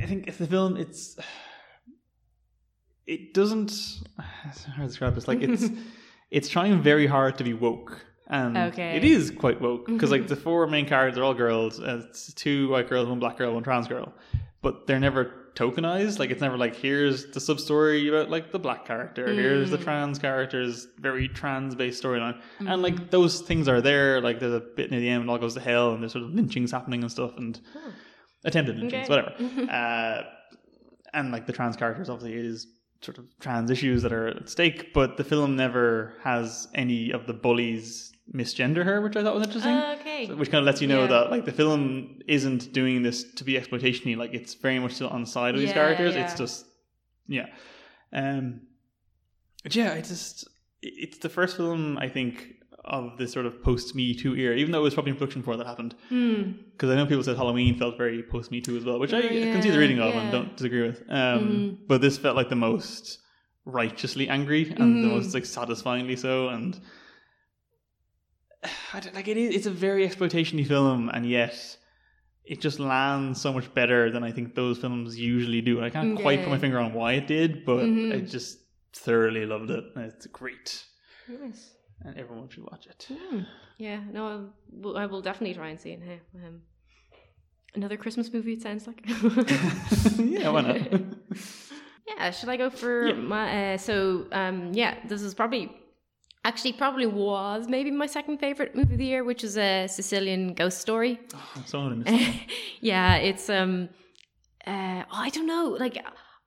I 0.02 0.06
think 0.06 0.28
if 0.28 0.38
the 0.38 0.46
film, 0.46 0.76
it's 0.76 1.16
it 3.06 3.34
doesn't. 3.34 3.70
It's 4.46 4.64
hard 4.64 4.80
to 4.80 4.86
describe 4.86 5.14
this. 5.14 5.28
Like 5.28 5.42
it's 5.42 5.68
it's 6.30 6.48
trying 6.48 6.80
very 6.82 7.06
hard 7.06 7.38
to 7.38 7.44
be 7.44 7.52
woke, 7.54 8.04
and 8.28 8.56
Okay. 8.56 8.96
it 8.96 9.04
is 9.04 9.30
quite 9.30 9.60
woke 9.60 9.86
because 9.86 10.10
like 10.10 10.26
the 10.34 10.36
four 10.36 10.66
main 10.66 10.86
characters 10.86 11.18
are 11.18 11.24
all 11.24 11.34
girls. 11.34 11.80
Uh, 11.80 12.02
it's 12.08 12.32
two 12.34 12.68
white 12.70 12.88
girls, 12.88 13.08
one 13.08 13.18
black 13.20 13.36
girl, 13.36 13.54
one 13.54 13.62
trans 13.62 13.88
girl, 13.88 14.12
but 14.62 14.86
they're 14.86 15.00
never 15.00 15.32
tokenized. 15.54 16.18
Like 16.18 16.30
it's 16.30 16.40
never 16.40 16.56
like 16.56 16.74
here's 16.74 17.26
the 17.26 17.40
sub 17.40 17.60
story 17.60 18.08
about 18.08 18.30
like 18.30 18.50
the 18.52 18.58
black 18.58 18.86
character, 18.86 19.32
here's 19.32 19.70
the 19.70 19.78
trans 19.78 20.18
character's 20.18 20.88
very 20.98 21.28
trans 21.28 21.74
based 21.74 22.02
storyline, 22.02 22.40
and 22.60 22.80
like 22.82 23.10
those 23.10 23.40
things 23.42 23.68
are 23.68 23.80
there. 23.82 24.20
Like 24.22 24.40
there's 24.40 24.54
a 24.54 24.60
bit 24.60 24.90
near 24.90 25.00
the 25.00 25.08
end 25.10 25.20
when 25.20 25.28
all 25.28 25.38
goes 25.38 25.54
to 25.54 25.60
hell, 25.60 25.92
and 25.92 26.02
there's 26.02 26.12
sort 26.12 26.24
of 26.24 26.30
lynchings 26.30 26.70
happening 26.72 27.02
and 27.02 27.12
stuff, 27.12 27.36
and 27.36 27.60
attempted 28.44 28.78
lynchings, 28.78 29.08
Okay. 29.10 29.22
whatever. 29.36 29.70
uh, 29.72 30.22
and 31.12 31.32
like 31.32 31.46
the 31.46 31.52
trans 31.52 31.76
characters, 31.76 32.08
obviously, 32.08 32.38
it 32.38 32.44
is 32.44 32.66
sort 33.02 33.18
of 33.18 33.24
trans 33.38 33.70
issues 33.70 34.02
that 34.02 34.12
are 34.12 34.28
at 34.28 34.48
stake, 34.48 34.92
but 34.94 35.16
the 35.16 35.24
film 35.24 35.56
never 35.56 36.14
has 36.22 36.68
any 36.74 37.10
of 37.10 37.26
the 37.26 37.34
bullies 37.34 38.12
misgender 38.34 38.82
her, 38.84 39.02
which 39.02 39.14
I 39.16 39.22
thought 39.22 39.34
was 39.34 39.46
interesting. 39.46 39.76
Okay. 40.00 40.26
which 40.34 40.50
kind 40.50 40.60
of 40.60 40.64
lets 40.64 40.80
you 40.80 40.88
know 40.88 41.02
Yeah. 41.02 41.08
that 41.08 41.30
like 41.30 41.44
the 41.44 41.52
film 41.52 42.20
isn't 42.26 42.72
doing 42.72 43.02
this 43.02 43.22
to 43.34 43.44
be 43.44 43.54
exploitationy. 43.54 44.16
Like 44.16 44.32
it's 44.32 44.54
very 44.54 44.78
much 44.78 44.92
still 44.94 45.08
on 45.10 45.20
the 45.20 45.26
side 45.26 45.54
of 45.54 45.60
these 45.60 45.68
Yeah, 45.68 45.74
characters. 45.74 46.14
yeah. 46.14 46.24
It's 46.24 46.34
just 46.34 46.64
yeah, 47.28 47.46
um, 48.14 48.60
but 49.62 49.74
yeah. 49.76 49.92
I 49.92 50.00
just 50.00 50.48
it's 50.80 51.18
the 51.18 51.28
first 51.28 51.56
film 51.58 51.98
I 51.98 52.08
think 52.08 52.54
of 52.86 53.16
this 53.18 53.32
sort 53.32 53.46
of 53.46 53.62
post 53.62 53.94
Me 53.94 54.14
Too 54.14 54.34
era, 54.36 54.54
even 54.56 54.72
though 54.72 54.80
it 54.80 54.82
was 54.82 54.94
probably 54.94 55.10
in 55.10 55.16
production 55.16 55.40
before 55.40 55.56
that 55.56 55.66
happened. 55.66 55.94
Because 56.08 56.90
I 56.90 56.94
know 56.96 57.06
people 57.06 57.22
said 57.24 57.36
Halloween 57.36 57.78
felt 57.78 57.96
very 57.96 58.22
post 58.22 58.50
Me 58.50 58.60
Too 58.60 58.76
as 58.76 58.84
well, 58.84 58.98
which 58.98 59.12
I 59.12 59.20
Hmm. 59.22 59.26
Oh, 59.48 59.52
can 59.52 59.62
see 59.62 59.70
the 59.70 59.78
reading 59.78 60.00
of 60.00 60.14
yeah. 60.14 60.20
and 60.20 60.32
don't 60.32 60.56
disagree 60.56 60.82
with. 60.82 61.00
Um, 61.08 61.16
Mm-hmm. 61.16 61.84
But 61.88 62.00
this 62.00 62.18
felt 62.18 62.36
like 62.36 62.48
the 62.50 62.56
most 62.56 63.18
righteously 63.64 64.28
angry 64.28 64.68
and 64.70 64.78
Mm-hmm. 64.78 65.02
the 65.02 65.08
most 65.08 65.32
like 65.34 65.44
satisfyingly 65.46 66.16
so, 66.16 66.48
and 66.48 66.78
I 68.92 69.00
don't, 69.00 69.14
like 69.14 69.28
it 69.28 69.36
is. 69.36 69.54
It's 69.54 69.66
a 69.66 69.70
very 69.70 70.04
exploitation 70.04 70.62
film, 70.64 71.08
and 71.10 71.26
yet 71.28 71.76
it 72.44 72.60
just 72.60 72.78
lands 72.78 73.40
so 73.40 73.52
much 73.52 73.72
better 73.74 74.10
than 74.10 74.22
I 74.22 74.30
think 74.30 74.54
those 74.54 74.78
films 74.78 75.18
usually 75.18 75.60
do. 75.62 75.78
And 75.78 75.86
I 75.86 75.90
can't 75.90 76.18
quite 76.18 76.40
put 76.42 76.50
my 76.50 76.58
finger 76.58 76.78
on 76.78 76.92
why 76.92 77.14
it 77.14 77.26
did, 77.26 77.64
but 77.64 77.80
I 77.80 77.86
Mhm. 77.86 78.30
just 78.30 78.58
thoroughly 78.92 79.46
loved 79.46 79.70
it. 79.70 79.84
It's 79.96 80.26
great. 80.26 80.84
And 82.04 82.16
everyone 82.18 82.48
should 82.48 82.64
watch 82.64 82.86
it. 82.86 83.08
Hmm. 83.10 83.40
Yeah. 83.78 84.00
No, 84.12 84.26
I 84.26 84.40
will, 84.82 84.96
I 84.96 85.06
will 85.06 85.22
definitely 85.22 85.54
try 85.54 85.68
and 85.68 85.80
see 85.80 85.92
it 85.92 86.00
now. 86.04 86.46
Um, 86.46 86.62
another 87.74 87.96
Christmas 87.96 88.32
movie. 88.32 88.52
It 88.54 88.62
sounds 88.62 88.86
like. 88.86 89.02
yeah, 90.18 90.48
why 90.50 90.60
not? 90.60 91.00
Yeah, 92.06 92.30
should 92.30 92.48
I 92.48 92.56
go 92.56 92.70
for 92.70 93.08
Yeah. 93.08 93.14
my? 93.14 93.74
Uh, 93.74 93.78
so, 93.78 94.26
um, 94.32 94.72
yeah, 94.74 94.96
this 95.08 95.22
is 95.22 95.34
probably, 95.34 95.72
actually, 96.44 96.74
probably 96.74 97.06
was 97.06 97.66
maybe 97.68 97.90
my 97.90 98.06
second 98.06 98.38
favorite 98.38 98.76
movie 98.76 98.92
of 98.92 98.98
the 98.98 99.06
year, 99.06 99.24
which 99.24 99.42
is 99.42 99.56
a 99.56 99.86
Sicilian 99.88 100.52
ghost 100.54 100.80
story. 100.80 101.18
Missed 101.56 101.72
that. 101.72 102.34
yeah, 102.80 103.16
it's 103.16 103.48
um, 103.48 103.88
uh, 104.66 105.02
I 105.10 105.30
don't 105.30 105.46
know, 105.46 105.76
like 105.80 105.96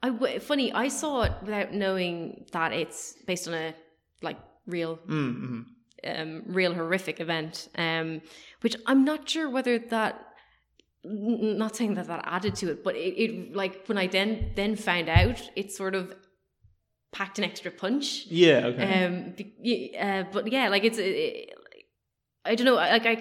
I 0.03 0.09
w- 0.09 0.39
funny. 0.39 0.71
I 0.71 0.87
saw 0.89 1.23
it 1.23 1.33
without 1.41 1.73
knowing 1.73 2.45
that 2.51 2.71
it's 2.71 3.15
based 3.25 3.47
on 3.47 3.55
a 3.55 3.73
like 4.21 4.37
real 4.67 4.97
Mm-hmm. 5.07 5.61
um, 6.05 6.43
real 6.45 6.73
horrific 6.73 7.19
event, 7.19 7.69
um, 7.77 8.21
which 8.61 8.75
I'm 8.85 9.03
not 9.05 9.27
sure 9.29 9.49
whether 9.49 9.79
that. 9.79 10.13
n- 11.05 11.57
Not 11.57 11.75
saying 11.75 11.93
that 11.95 12.07
that 12.07 12.21
added 12.25 12.55
to 12.55 12.71
it, 12.71 12.83
but 12.83 12.95
it, 12.95 13.13
it 13.23 13.55
like 13.55 13.85
when 13.87 13.97
I 13.97 14.07
then 14.07 14.51
then 14.55 14.75
found 14.75 15.09
out, 15.09 15.39
it 15.55 15.71
sort 15.71 15.95
of 15.95 16.13
packed 17.11 17.37
an 17.39 17.45
extra 17.45 17.71
punch. 17.71 18.25
Yeah. 18.27 18.67
Okay. 18.67 19.05
Um, 19.05 19.33
uh, 19.99 20.23
but 20.31 20.51
yeah, 20.51 20.69
like 20.69 20.83
it's. 20.83 20.97
It, 20.99 21.53
I 22.45 22.55
don't 22.55 22.65
know. 22.65 22.75
Like 22.75 23.05
I, 23.05 23.15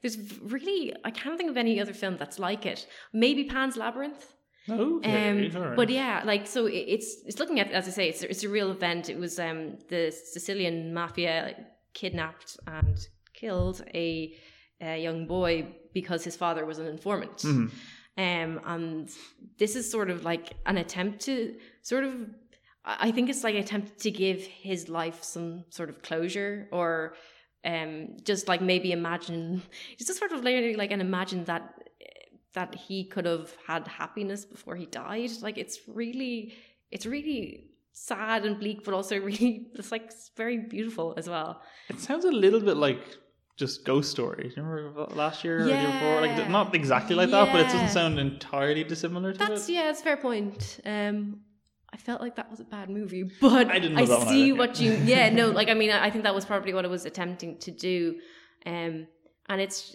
there's 0.00 0.16
really 0.40 0.92
I 1.04 1.10
can't 1.12 1.36
think 1.38 1.50
of 1.50 1.56
any 1.56 1.80
other 1.80 1.94
film 1.94 2.16
that's 2.18 2.38
like 2.38 2.66
it. 2.66 2.86
Maybe 3.12 3.44
Pan's 3.44 3.76
Labyrinth. 3.76 4.34
Okay. 4.68 5.30
Um, 5.54 5.62
right. 5.62 5.76
But 5.76 5.88
yeah, 5.90 6.22
like 6.24 6.46
so, 6.46 6.66
it- 6.66 6.86
it's 6.94 7.16
it's 7.26 7.38
looking 7.38 7.58
at 7.60 7.70
as 7.72 7.86
I 7.88 7.90
say, 7.90 8.08
it's 8.08 8.22
it's 8.22 8.44
a 8.44 8.48
real 8.48 8.70
event. 8.70 9.08
It 9.08 9.18
was 9.18 9.38
um 9.38 9.78
the 9.88 10.10
Sicilian 10.10 10.94
mafia 10.94 11.42
like, 11.46 11.58
kidnapped 11.94 12.56
and 12.66 12.96
killed 13.34 13.82
a, 13.94 14.34
a 14.80 15.02
young 15.02 15.26
boy 15.26 15.66
because 15.92 16.24
his 16.24 16.36
father 16.36 16.64
was 16.64 16.78
an 16.78 16.86
informant. 16.86 17.38
Mhm. 17.38 17.70
Um, 18.18 18.60
and 18.66 19.08
this 19.58 19.74
is 19.74 19.90
sort 19.90 20.10
of 20.10 20.22
like 20.24 20.52
an 20.66 20.76
attempt 20.78 21.20
to 21.26 21.54
sort 21.82 22.04
of. 22.04 22.12
I 22.84 23.12
think 23.12 23.30
it's 23.30 23.44
like 23.44 23.54
an 23.54 23.60
attempt 23.62 24.00
to 24.00 24.10
give 24.10 24.44
his 24.44 24.88
life 24.88 25.22
some 25.22 25.64
sort 25.70 25.88
of 25.88 26.02
closure 26.02 26.68
or 26.72 27.14
um 27.64 28.16
just 28.24 28.48
like 28.48 28.60
maybe 28.60 28.90
imagine 28.90 29.62
just 29.96 30.12
sort 30.18 30.32
of 30.32 30.42
literally 30.42 30.74
like 30.74 30.90
and 30.90 31.00
imagine 31.00 31.44
that 31.44 31.62
that 32.54 32.74
he 32.74 33.04
could 33.04 33.24
have 33.24 33.54
had 33.66 33.88
happiness 33.88 34.44
before 34.44 34.76
he 34.76 34.86
died. 34.86 35.30
Like 35.40 35.58
it's 35.58 35.80
really 35.86 36.54
it's 36.90 37.06
really 37.06 37.68
sad 37.92 38.44
and 38.46 38.58
bleak 38.58 38.84
but 38.84 38.94
also 38.94 39.18
really 39.30 39.68
it's 39.74 39.92
like 39.92 40.12
very 40.36 40.58
beautiful 40.58 41.14
as 41.16 41.28
well. 41.28 41.62
It 41.88 42.00
sounds 42.00 42.24
a 42.24 42.30
little 42.30 42.60
bit 42.60 42.76
like 42.76 43.02
just 43.56 43.84
Ghost 43.84 44.10
stories. 44.10 44.56
Remember 44.56 45.06
last 45.14 45.44
year 45.44 45.60
or 45.60 45.64
the 45.64 45.70
year 45.70 45.92
before? 45.92 46.20
Like 46.20 46.48
not 46.48 46.74
exactly 46.74 47.14
like 47.14 47.30
that, 47.30 47.52
but 47.52 47.60
it 47.60 47.64
doesn't 47.64 47.90
sound 47.90 48.18
entirely 48.18 48.84
dissimilar 48.84 49.32
to 49.32 49.38
That's 49.38 49.68
it. 49.68 49.72
yeah, 49.74 49.90
it's 49.90 50.00
a 50.00 50.04
fair 50.04 50.16
point. 50.16 50.80
Um, 50.84 51.40
I 51.92 51.98
felt 51.98 52.22
like 52.22 52.36
that 52.36 52.50
was 52.50 52.60
a 52.60 52.64
bad 52.64 52.88
movie, 52.88 53.24
but 53.40 53.68
I 53.68 53.78
didn't 53.78 53.98
I 53.98 54.00
love 54.00 54.08
that 54.08 54.18
one 54.20 54.28
see 54.28 54.48
either, 54.48 54.58
what 54.58 54.80
you. 54.80 54.92
Yeah, 55.04 55.28
no, 55.30 55.50
like 55.60 55.68
I 55.68 55.74
mean, 55.74 55.90
I 55.90 56.06
I 56.06 56.10
think 56.10 56.24
that 56.24 56.34
was 56.34 56.44
probably 56.44 56.72
what 56.72 56.84
it 56.84 56.90
was 56.90 57.04
attempting 57.04 57.58
to 57.58 57.70
do, 57.70 58.16
um, 58.64 59.06
and 59.48 59.60
it's 59.60 59.94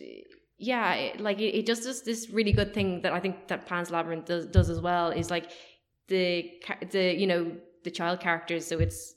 yeah, 0.58 0.94
it, 0.94 1.20
like 1.20 1.40
it, 1.40 1.56
it 1.56 1.66
does 1.66 1.84
this 1.84 2.02
this 2.02 2.30
really 2.30 2.52
good 2.52 2.74
thing 2.74 3.02
that 3.02 3.14
I 3.14 3.20
think 3.20 3.48
that 3.48 3.66
Pan's 3.66 3.92
Labyrinth 3.92 4.26
does 4.26 4.48
does 4.48 4.70
as 4.70 4.80
well 4.82 5.12
is 5.12 5.30
like 5.30 5.52
the 6.08 6.52
the 6.92 7.14
you 7.16 7.28
know 7.28 7.56
the 7.84 7.92
child 7.92 8.20
characters. 8.20 8.66
So 8.66 8.80
it's 8.80 9.14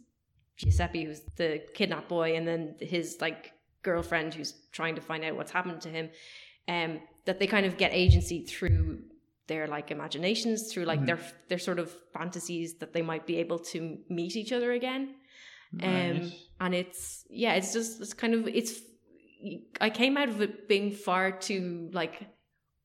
Giuseppe 0.57 1.05
who's 1.05 1.23
the 1.37 1.63
kidnapped 1.75 2.09
boy, 2.09 2.37
and 2.37 2.47
then 2.47 2.77
his 2.81 3.19
like 3.21 3.53
girlfriend 3.83 4.35
who's 4.35 4.53
trying 4.73 4.95
to 4.97 5.01
find 5.01 5.25
out 5.25 5.37
what's 5.37 5.51
happened 5.51 5.81
to 5.83 5.89
him. 5.89 6.11
Um, 6.69 7.01
that 7.25 7.39
they 7.39 7.47
kind 7.47 7.67
of 7.67 7.77
get 7.77 7.93
agency 7.93 8.45
through 8.45 9.03
their 9.47 9.67
like 9.67 9.91
imaginations, 9.91 10.73
through 10.73 10.85
like 10.85 11.05
their 11.07 11.19
their 11.49 11.59
sort 11.59 11.79
of 11.79 11.95
fantasies 12.13 12.75
that 12.75 12.93
they 12.93 13.03
might 13.03 13.27
be 13.27 13.39
able 13.39 13.59
to 13.59 13.99
meet 14.09 14.37
each 14.37 14.53
other 14.53 14.73
again. 14.73 15.15
Um, 15.83 16.33
and 16.61 16.75
it's 16.75 17.25
yeah, 17.31 17.55
it's 17.55 17.73
just 17.73 18.01
it's 18.01 18.13
kind 18.13 18.35
of 18.35 18.47
it's. 18.47 18.81
I 19.81 19.91
came 19.91 20.17
out 20.17 20.29
of 20.29 20.41
it 20.41 20.69
being 20.69 20.93
far 20.93 21.33
too 21.33 21.89
like 21.93 22.27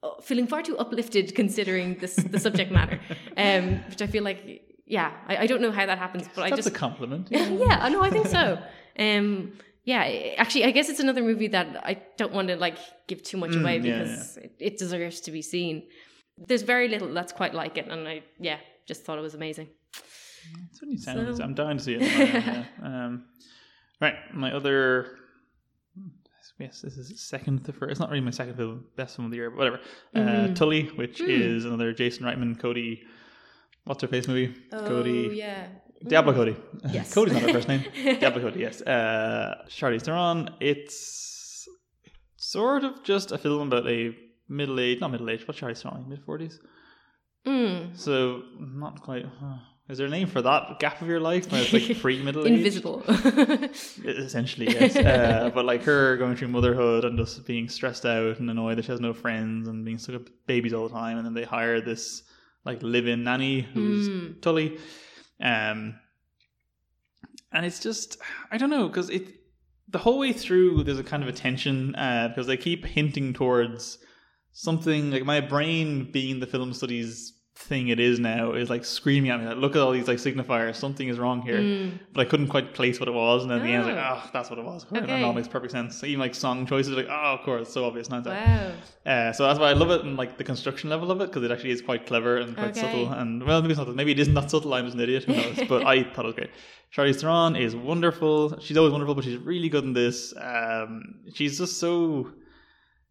uh, 0.03 0.21
feeling 0.21 0.47
far 0.47 0.61
too 0.61 0.77
uplifted 0.77 1.35
considering 1.35 1.97
this 1.99 2.15
the 2.15 2.39
subject 2.39 2.71
matter, 2.71 2.99
um, 3.37 3.79
which 3.89 4.01
I 4.01 4.07
feel 4.07 4.23
like 4.23 4.61
yeah, 4.85 5.11
I, 5.27 5.37
I 5.37 5.47
don't 5.47 5.61
know 5.61 5.71
how 5.71 5.85
that 5.85 5.97
happens, 5.97 6.29
but 6.35 6.43
I 6.43 6.49
That's 6.49 6.63
just 6.65 6.75
a 6.75 6.79
compliment. 6.79 7.27
yeah, 7.31 7.79
I 7.81 7.89
know. 7.89 8.01
I 8.03 8.09
think 8.11 8.27
so. 8.27 8.59
Um, 8.99 9.53
yeah, 9.83 10.03
actually, 10.37 10.65
I 10.65 10.71
guess 10.71 10.89
it's 10.89 10.99
another 10.99 11.21
movie 11.23 11.47
that 11.49 11.67
I 11.85 12.01
don't 12.17 12.33
want 12.33 12.47
to 12.49 12.55
like 12.55 12.77
give 13.07 13.21
too 13.23 13.37
much 13.37 13.51
Mm, 13.51 13.61
away 13.61 13.77
yeah, 13.77 13.99
because 13.99 14.37
It, 14.37 14.55
it 14.59 14.77
deserves 14.77 15.21
to 15.21 15.31
be 15.31 15.41
seen. 15.41 15.83
There's 16.47 16.63
very 16.63 16.87
little 16.87 17.13
that's 17.13 17.31
quite 17.31 17.53
like 17.53 17.77
it, 17.77 17.87
and 17.87 18.07
I 18.07 18.23
yeah, 18.39 18.57
just 18.87 19.03
thought 19.05 19.17
it 19.17 19.21
was 19.21 19.35
amazing. 19.35 19.69
That's 19.93 20.81
what 20.81 20.91
you 20.91 20.97
sound. 20.97 21.37
So- 21.37 21.43
I'm 21.43 21.53
dying 21.55 21.77
to 21.77 21.83
see 21.83 21.95
it. 21.95 22.01
yeah. 22.01 22.65
um, 22.83 23.25
right, 23.99 24.15
my 24.33 24.51
other. 24.53 25.17
Yes, 26.59 26.81
this 26.81 26.97
is 26.97 27.19
second 27.19 27.65
to 27.65 27.73
first. 27.73 27.91
It's 27.91 27.99
not 27.99 28.09
really 28.09 28.21
my 28.23 28.31
second 28.31 28.55
film, 28.55 28.85
best 28.95 29.15
film 29.17 29.25
of 29.25 29.31
the 29.31 29.37
year, 29.37 29.49
but 29.49 29.57
whatever. 29.57 29.79
Uh, 30.15 30.19
Mhm. 30.49 30.55
Tully, 30.55 30.83
which 30.95 31.19
Hmm. 31.19 31.29
is 31.29 31.65
another 31.65 31.91
Jason 31.93 32.25
Reitman, 32.25 32.57
Cody. 32.59 33.03
What's 33.83 34.01
her 34.01 34.07
face 34.07 34.27
movie? 34.27 34.53
Cody. 34.71 35.27
Oh, 35.27 35.31
yeah, 35.31 35.67
Diablo 36.07 36.33
Cody. 36.33 36.55
Yes. 36.91 37.13
Cody's 37.15 37.33
not 37.33 37.43
her 37.43 37.53
first 37.53 37.67
name. 37.67 37.83
Diablo 38.21 38.41
Cody, 38.41 38.61
yes. 38.61 38.81
Uh, 38.81 39.65
Charlize 39.67 40.03
Theron. 40.03 40.49
It's 40.61 41.67
sort 42.37 42.83
of 42.85 43.03
just 43.03 43.31
a 43.31 43.37
film 43.37 43.67
about 43.67 43.87
a 43.87 44.15
middle 44.47 44.79
aged, 44.79 45.01
not 45.01 45.11
middle 45.11 45.29
aged, 45.29 45.47
what's 45.47 45.59
Charlize 45.59 45.81
Theron? 45.83 46.07
Mid 46.07 46.25
40s? 46.25 46.57
Mm. 47.45 47.95
So, 47.97 48.43
not 48.59 49.01
quite. 49.01 49.25
huh. 49.25 49.57
Is 49.87 49.99
there 49.99 50.07
a 50.07 50.09
name 50.09 50.27
for 50.27 50.41
that 50.41 50.79
gap 50.79 50.99
of 51.01 51.07
your 51.07 51.19
life 51.19 51.51
where 51.51 51.61
it's 51.61 51.71
like 51.71 51.99
pre 52.01 52.21
middle? 52.21 52.43
Invisible. 52.45 53.03
Essentially, 54.03 54.71
yes. 54.71 54.95
uh, 54.95 55.51
but 55.53 55.65
like 55.65 55.83
her 55.83 56.17
going 56.17 56.35
through 56.35 56.47
motherhood 56.47 57.05
and 57.05 57.17
just 57.17 57.45
being 57.45 57.69
stressed 57.69 58.03
out 58.05 58.39
and 58.39 58.49
annoyed 58.49 58.79
that 58.79 58.85
she 58.85 58.91
has 58.91 58.99
no 58.99 59.13
friends 59.13 59.67
and 59.67 59.85
being 59.85 59.99
stuck 59.99 60.13
with 60.23 60.47
babies 60.47 60.73
all 60.73 60.87
the 60.87 60.93
time. 60.93 61.17
And 61.17 61.25
then 61.25 61.35
they 61.35 61.43
hire 61.43 61.81
this 61.81 62.23
like 62.63 62.81
live 62.81 63.05
in 63.07 63.23
nanny 63.23 63.61
who's 63.61 64.09
Mm. 64.09 64.41
Tully. 64.41 64.79
Um, 65.39 65.99
and 67.51 67.63
it's 67.65 67.79
just, 67.79 68.17
I 68.51 68.57
don't 68.57 68.71
know, 68.71 68.87
because 68.87 69.11
it, 69.11 69.27
the 69.87 69.99
whole 69.99 70.17
way 70.17 70.33
through, 70.33 70.83
there's 70.83 70.97
a 70.97 71.03
kind 71.03 71.21
of 71.21 71.29
a 71.29 71.31
tension 71.31 71.93
uh, 71.95 72.29
because 72.29 72.47
they 72.47 72.57
keep 72.57 72.85
hinting 72.85 73.33
towards 73.33 73.99
something 74.51 75.11
like 75.11 75.25
my 75.25 75.41
brain 75.41 76.11
being 76.11 76.39
the 76.39 76.47
film 76.47 76.73
studies 76.73 77.33
thing 77.57 77.87
it 77.87 78.01
is 78.01 78.19
now 78.19 78.51
is 78.51 78.69
like 78.69 78.83
screaming 78.83 79.31
at 79.31 79.39
me 79.39 79.47
like 79.47 79.55
look 79.55 79.77
at 79.77 79.81
all 79.81 79.91
these 79.93 80.09
like 80.09 80.17
signifiers 80.17 80.75
something 80.75 81.07
is 81.07 81.17
wrong 81.17 81.41
here 81.41 81.57
Mm. 81.57 81.99
but 82.11 82.19
I 82.19 82.29
couldn't 82.29 82.47
quite 82.49 82.73
place 82.73 82.99
what 82.99 83.07
it 83.07 83.13
was, 83.13 83.43
and 83.43 83.49
then 83.51 83.59
at 83.59 83.63
the 83.63 83.69
end, 83.71 83.83
I 83.83 83.85
was 83.87 83.95
like, 83.95 84.05
Oh. 84.05 84.21
oh, 84.25 84.29
that's 84.33 84.49
what 84.49 84.59
it 84.59 84.65
was. 84.65 84.85
Okay. 84.85 84.97
And 84.99 85.09
it 85.09 85.23
all 85.23 85.31
makes 85.33 85.47
perfect 85.47 85.71
sense. 85.71 86.03
Even 86.03 86.19
like 86.19 86.35
song 86.35 86.65
choices, 86.67 86.91
like, 86.93 87.07
oh, 87.09 87.33
of 87.37 87.41
course, 87.43 87.71
so 87.71 87.85
obvious. 87.85 88.09
Times. 88.09 88.25
Wow. 88.27 88.71
Uh, 89.05 89.31
so 89.31 89.43
that's 89.47 89.57
why 89.59 89.69
I 89.69 89.73
love 89.73 89.89
it, 89.91 90.01
and 90.03 90.17
like 90.17 90.37
the 90.37 90.43
construction 90.43 90.89
level 90.89 91.11
of 91.11 91.21
it, 91.21 91.27
because 91.27 91.43
it 91.43 91.51
actually 91.51 91.71
is 91.71 91.81
quite 91.81 92.05
clever 92.05 92.37
and 92.37 92.55
quite 92.55 92.71
Okay. 92.71 92.81
subtle. 92.81 93.09
And 93.13 93.41
well, 93.43 93.61
maybe 93.61 93.71
it's 93.71 93.79
not. 93.79 93.95
Maybe 93.95 94.11
it 94.11 94.19
isn't 94.19 94.33
that 94.33 94.51
subtle. 94.51 94.73
I'm 94.73 94.83
just 94.85 94.95
an 94.95 95.01
idiot. 95.01 95.23
Who 95.23 95.33
knows? 95.33 95.59
but 95.69 95.85
I 95.87 96.03
thought 96.13 96.25
it 96.25 96.27
was 96.27 96.35
great. 96.35 96.51
Charlize 96.93 97.21
Theron 97.21 97.55
is 97.55 97.73
wonderful. 97.75 98.59
She's 98.59 98.75
always 98.77 98.91
wonderful, 98.91 99.15
but 99.15 99.23
she's 99.23 99.37
really 99.37 99.69
good 99.69 99.85
in 99.85 99.93
this. 99.93 100.33
Um, 100.39 101.15
she's 101.33 101.57
just 101.57 101.79
so 101.79 102.31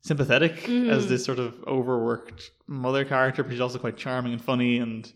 sympathetic 0.05 0.69
as 0.69 1.07
Mm. 1.07 1.09
this 1.09 1.25
sort 1.25 1.39
of 1.39 1.55
overworked 1.67 2.51
mother 2.67 3.05
character, 3.05 3.43
but 3.43 3.51
she's 3.53 3.61
also 3.61 3.79
quite 3.79 3.97
charming 3.97 4.33
and 4.35 4.43
funny. 4.43 4.79
And 4.79 5.11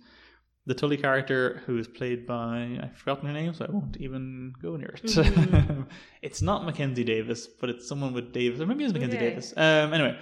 the 0.67 0.75
Tully 0.75 0.97
character, 0.97 1.63
who 1.67 1.79
is 1.79 1.87
played 1.87 2.27
by 2.27 2.79
I've 2.83 2.97
forgotten 2.97 3.27
her 3.29 3.35
name, 3.35 3.53
so 3.55 3.67
I 3.67 3.71
won't 3.71 3.97
even 3.99 4.53
go 4.63 4.77
near 4.77 4.89
it. 4.97 5.03
Mhm. 5.05 5.87
it's 6.23 6.41
not 6.43 6.65
Mackenzie 6.65 7.05
Davis, 7.05 7.47
but 7.47 7.69
it's 7.71 7.87
someone 7.87 8.13
with 8.15 8.33
Davis, 8.33 8.61
or 8.61 8.67
maybe 8.67 8.85
it's 8.85 8.93
Mackenzie 8.95 9.17
Okay. 9.19 9.29
Davis. 9.31 9.53
Um, 9.57 9.93
anyway, 9.93 10.19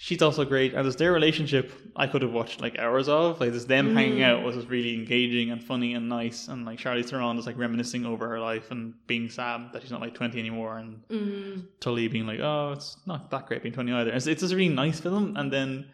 she's 0.00 0.22
also 0.22 0.44
great, 0.44 0.74
and 0.74 0.86
it's 0.86 0.96
their 0.96 1.12
relationship 1.12 1.72
I 1.96 2.06
could 2.06 2.22
have 2.22 2.32
watched 2.32 2.60
like 2.60 2.78
hours 2.78 3.08
of. 3.08 3.40
Like 3.40 3.52
this, 3.52 3.64
them 3.64 3.90
hanging 3.90 4.22
out 4.22 4.44
was 4.44 4.54
just 4.54 4.68
really 4.68 4.94
engaging 4.94 5.50
and 5.50 5.62
funny 5.62 5.92
and 5.94 6.08
nice, 6.08 6.46
and 6.48 6.64
like 6.64 6.78
Charlize 6.78 7.10
Theron 7.10 7.36
just 7.36 7.46
like 7.48 7.58
reminiscing 7.58 8.06
over 8.06 8.28
her 8.28 8.38
life 8.40 8.70
and 8.70 8.94
being 9.08 9.28
sad 9.28 9.72
that 9.72 9.82
she's 9.82 9.90
not 9.90 10.00
like 10.00 10.14
twenty 10.14 10.38
anymore, 10.38 10.78
and 10.78 11.02
Mm. 11.10 11.66
Tully 11.80 12.06
being 12.08 12.26
like, 12.26 12.38
"Oh, 12.40 12.72
it's 12.76 12.96
not 13.06 13.30
that 13.32 13.46
great 13.46 13.62
being 13.62 13.74
20 13.74 13.92
either." 13.92 14.12
It's, 14.12 14.26
it's 14.26 14.40
just 14.42 14.52
a 14.52 14.56
really 14.56 14.72
nice 14.72 15.00
film, 15.00 15.36
and 15.36 15.52
then 15.52 15.86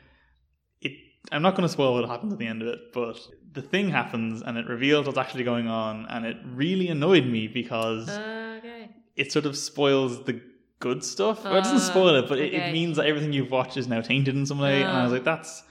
it. 0.83 0.93
I'm 1.33 1.41
not 1.43 1.55
going 1.57 1.67
to 1.67 1.73
spoil 1.73 1.95
what 1.95 2.07
happens 2.09 2.33
at 2.35 2.39
the 2.39 2.47
end 2.47 2.61
of 2.63 2.69
it, 2.69 2.93
but 2.93 3.19
the 3.53 3.63
thing 3.63 3.89
happens, 3.89 4.43
and 4.43 4.59
it 4.59 4.67
reveals 4.67 5.07
what's 5.07 5.17
actually 5.19 5.45
going 5.45 5.69
on, 5.69 6.07
and 6.11 6.27
it 6.27 6.37
really 6.45 6.89
annoyed 6.89 7.25
me 7.27 7.49
because 7.49 8.09
Okay. 8.11 8.91
it 9.17 9.33
sort 9.33 9.47
of 9.47 9.57
spoils 9.57 10.25
the 10.25 10.43
good 10.81 11.03
stuff. 11.05 11.45
well, 11.45 11.55
it 11.57 11.65
doesn't 11.65 11.77
Ah, 11.79 11.91
spoil 11.93 12.15
it, 12.17 12.29
but 12.29 12.39
it, 12.39 12.55
okay. 12.55 12.69
it 12.69 12.73
means 12.73 12.97
that 12.97 13.07
everything 13.07 13.33
you've 13.33 13.51
watched 13.51 13.77
is 13.77 13.89
now 13.89 14.01
tainted 14.01 14.35
in 14.37 14.45
some 14.47 14.59
way, 14.59 14.83
and 14.83 14.91
I 14.91 15.03
was 15.05 15.13
Ah. 15.13 15.15
like, 15.17 15.25
that's 15.25 15.63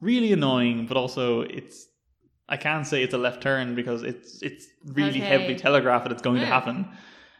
really 0.00 0.32
annoying, 0.32 0.86
but 0.86 0.96
also 0.96 1.42
it's. 1.42 1.88
I 2.48 2.56
can't 2.56 2.86
say 2.86 3.02
it's 3.02 3.14
a 3.14 3.18
left 3.18 3.40
turn 3.42 3.74
because 3.74 4.02
it's 4.02 4.42
it's 4.42 4.66
really 4.86 5.10
Okay. 5.20 5.20
heavily 5.20 5.54
telegraphed 5.54 6.04
that 6.04 6.12
it's 6.12 6.22
going 6.22 6.36
to 6.36 6.42
Yeah. 6.42 6.48
happen. 6.48 6.88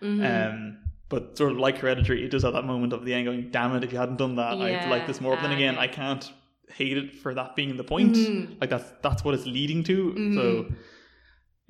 Mhm. 0.03 0.23
Um, 0.53 0.79
but 1.09 1.37
sort 1.37 1.53
of 1.53 1.59
like 1.59 1.79
Hereditary, 1.79 2.25
it 2.25 2.31
does 2.31 2.45
have 2.45 2.55
that 2.55 2.65
moment 2.65 2.93
of 2.95 3.05
the 3.05 3.13
end 3.13 3.27
going, 3.27 3.51
damn 3.51 3.75
it, 3.77 3.85
if 3.85 3.93
you 3.93 3.99
hadn't 3.99 4.17
done 4.17 4.37
that, 4.37 4.57
I'd 4.59 4.89
like 4.89 5.07
this 5.07 5.21
more. 5.21 5.35
But 5.37 5.43
then 5.43 5.53
again. 5.53 5.77
I 5.77 5.87
can't 5.89 6.33
hate 6.73 6.97
it 6.97 7.15
for 7.17 7.35
that 7.35 7.55
being 7.57 7.77
the 7.77 7.85
point. 7.85 8.15
Mhm. 8.17 8.61
Like 8.61 8.71
that's 8.71 8.91
that's 9.03 9.23
what 9.25 9.35
it's 9.35 9.45
leading 9.45 9.83
to. 9.85 10.13
Mhm. 10.15 10.35
So 10.35 10.67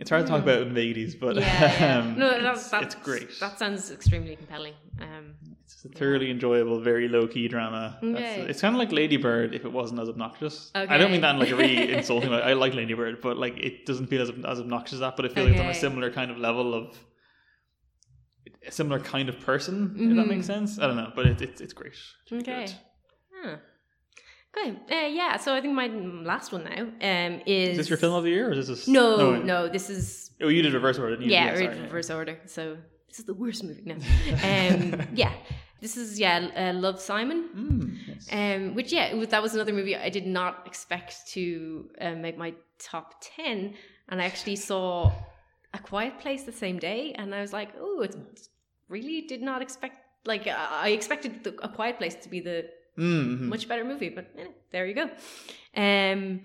it's 0.03 0.11
hard 0.11 0.23
to 0.27 0.31
talk 0.33 0.41
Mm. 0.41 0.49
about 0.49 0.61
in 0.67 0.75
vagaries, 0.75 1.15
but 1.25 1.35
yeah, 1.37 1.43
yeah. 1.81 1.99
um, 1.99 2.19
no, 2.19 2.29
that, 2.31 2.55
it's, 2.55 2.69
that, 2.71 2.83
it's 2.87 2.97
great. 3.09 3.29
That 3.41 3.59
sounds 3.63 3.91
extremely 3.99 4.35
compelling. 4.43 4.75
Um, 5.01 5.25
It's 5.65 5.85
a 5.85 5.89
thoroughly 6.01 6.29
enjoyable, 6.37 6.77
very 6.93 7.09
low 7.17 7.25
key 7.35 7.47
drama. 7.55 7.83
That's- 8.03 8.39
Okay. 8.39 8.51
it's 8.51 8.61
kind 8.65 8.75
of 8.77 8.81
like 8.83 8.93
Lady 9.01 9.17
Bird 9.29 9.49
if 9.59 9.63
it 9.69 9.73
wasn't 9.81 10.01
as 10.05 10.09
obnoxious. 10.15 10.57
Okay. 10.81 10.93
I 10.95 10.97
don't 10.99 11.11
mean 11.15 11.23
that 11.27 11.35
in 11.35 11.41
like 11.45 11.53
a 11.57 11.57
really 11.63 11.79
insulting 11.99 12.31
way. 12.35 12.43
I 12.51 12.53
like 12.65 12.75
Lady 12.81 12.95
Bird, 13.03 13.15
but 13.27 13.35
like 13.45 13.57
it 13.69 13.75
doesn't 13.89 14.09
feel 14.13 14.23
as 14.27 14.31
as 14.53 14.59
obnoxious 14.65 14.95
as 14.99 15.01
that. 15.05 15.15
But 15.17 15.25
I 15.27 15.29
feel 15.35 15.45
like 15.45 15.55
it's 15.55 15.63
on 15.67 15.71
a 15.79 15.81
similar 15.87 16.11
kind 16.19 16.31
of 16.33 16.37
level 16.49 16.69
of 16.81 16.87
a 18.67 18.71
similar 18.81 19.01
kind 19.15 19.29
of 19.33 19.37
person. 19.41 19.77
If 19.97 20.17
that 20.17 20.27
Mhm. 20.27 20.33
makes 20.35 20.47
sense. 20.47 20.79
I 20.81 20.87
don't 20.89 20.97
know, 21.03 21.13
but 21.17 21.25
it, 21.33 21.39
it's 21.47 21.61
it's 21.65 21.73
great. 21.81 21.95
It's 22.25 22.33
Okay. 22.33 22.67
good. 22.67 22.73
huh. 23.43 23.57
Okay. 24.57 24.77
Uh, 24.91 25.07
yeah. 25.09 25.37
So 25.39 25.55
I 25.55 25.61
think 25.61 25.75
my 25.75 25.87
last 25.87 26.53
one 26.53 26.65
now 26.65 26.83
um, 26.83 27.41
is. 27.47 27.71
Is 27.71 27.77
this 27.79 27.89
your 27.91 27.99
film 27.99 28.15
of 28.15 28.25
the 28.25 28.31
year, 28.31 28.51
or 28.51 28.53
is 28.53 28.69
this? 28.69 28.87
No, 28.87 29.17
oh, 29.17 29.37
no. 29.37 29.69
This 29.69 29.89
is 29.89 30.23
Oh, 30.43 30.49
you 30.49 30.63
did 30.63 30.73
reverse 30.75 30.99
order. 30.99 31.17
Didn't 31.17 31.31
you? 31.31 31.33
yeah, 31.33 31.53
re- 31.53 31.69
reverse 31.69 32.11
order. 32.11 32.39
So 32.47 32.77
this 33.09 33.21
is 33.21 33.25
the 33.25 33.35
worst 33.35 33.63
movie 33.63 33.83
now. 33.85 33.95
um, 34.75 35.07
yeah. 35.15 35.33
This 35.81 35.97
is 35.97 36.19
yeah, 36.19 36.49
uh, 36.57 36.79
Love 36.79 37.01
Simon. 37.01 37.49
Mm, 37.57 37.99
yes. 38.07 38.29
Um, 38.31 38.75
which 38.75 38.93
yeah, 38.93 39.15
was, 39.15 39.29
that 39.29 39.43
was 39.43 39.55
another 39.55 39.73
movie 39.73 39.97
I 39.97 40.11
did 40.11 40.27
not 40.27 40.67
expect 40.67 41.29
to 41.29 41.89
uh, 42.01 42.13
make 42.13 42.37
my 42.37 42.55
top 42.79 43.15
ten, 43.21 43.75
and 44.09 44.21
I 44.21 44.25
actually 44.25 44.57
saw 44.57 45.13
A 45.75 45.79
Quiet 45.79 46.19
Place 46.19 46.45
the 46.45 46.53
same 46.53 46.79
day, 46.79 47.13
and 47.17 47.35
I 47.35 47.41
was 47.41 47.53
like, 47.53 47.71
oh, 47.81 48.03
it's 48.03 48.49
really 48.89 49.23
did 49.23 49.43
not 49.43 49.63
expect. 49.63 49.99
Like 50.25 50.47
I 50.47 50.91
expected 50.91 51.43
the, 51.43 51.57
A 51.65 51.69
Quiet 51.69 51.99
Place 51.99 52.15
to 52.17 52.29
be 52.29 52.41
the 52.41 52.69
Mm, 52.99 53.39
mhm. 53.39 53.49
much 53.49 53.69
better 53.69 53.85
movie, 53.85 54.11
but 54.11 54.27
eh, 54.39 54.47
there 54.71 54.87
you 54.87 54.95
go. 54.95 55.05
Um, 55.75 56.41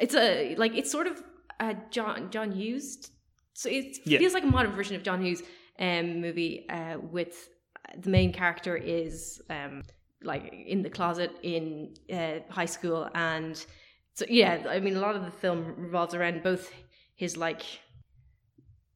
it's 0.00 0.14
a 0.14 0.54
like 0.56 0.74
it's 0.76 0.90
sort 0.90 1.06
of 1.06 1.22
a 1.60 1.76
John 1.90 2.30
John 2.30 2.52
Hughes 2.52 3.10
so 3.54 3.68
it 3.68 3.98
Yeah. 4.04 4.18
feels 4.18 4.34
like 4.34 4.44
a 4.44 4.46
modern 4.46 4.72
version 4.72 4.94
of 4.96 5.02
John 5.02 5.20
Hughes 5.24 5.42
um, 5.80 6.20
movie 6.20 6.68
uh, 6.68 6.98
with 6.98 7.48
the 7.96 8.10
main 8.10 8.32
character 8.32 8.76
is 8.76 9.40
um, 9.50 9.82
like 10.22 10.52
in 10.52 10.82
the 10.82 10.90
closet 10.90 11.32
in 11.42 11.94
uh, 12.12 12.38
high 12.50 12.66
school 12.66 13.08
and 13.14 13.64
so 14.14 14.24
yeah 14.28 14.64
I 14.68 14.78
mean 14.80 14.96
a 14.96 15.00
lot 15.00 15.16
of 15.16 15.24
the 15.24 15.30
film 15.30 15.74
revolves 15.76 16.14
around 16.14 16.42
both 16.42 16.70
his 17.16 17.36
like 17.36 17.62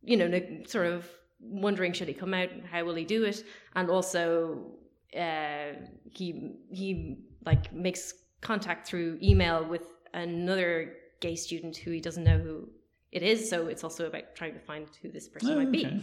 you 0.02 0.16
know 0.16 0.40
sort 0.66 0.86
of 0.86 1.08
wondering 1.40 1.92
should 1.92 2.08
he 2.08 2.14
come 2.14 2.34
out 2.34 2.48
how 2.70 2.84
will 2.84 2.94
he 2.94 3.04
do 3.04 3.24
it 3.24 3.44
and 3.74 3.90
also 3.90 4.72
uh, 5.18 5.72
he 6.10 6.52
he 6.70 7.18
like 7.44 7.72
makes 7.72 8.14
contact 8.40 8.86
through 8.88 9.18
email 9.22 9.64
with 9.64 9.82
another 10.14 10.94
gay 11.20 11.36
student 11.36 11.76
who 11.76 11.90
he 11.90 12.00
doesn't 12.00 12.24
know 12.24 12.38
who 12.38 12.68
it 13.12 13.22
is 13.22 13.48
so 13.48 13.66
it's 13.68 13.84
also 13.84 14.06
about 14.06 14.34
trying 14.34 14.52
to 14.54 14.58
find 14.60 14.86
who 15.00 15.08
this 15.10 15.28
person 15.28 15.52
Oh, 15.52 15.56
might 15.56 15.70
be 15.72 15.86
okay. 15.86 16.00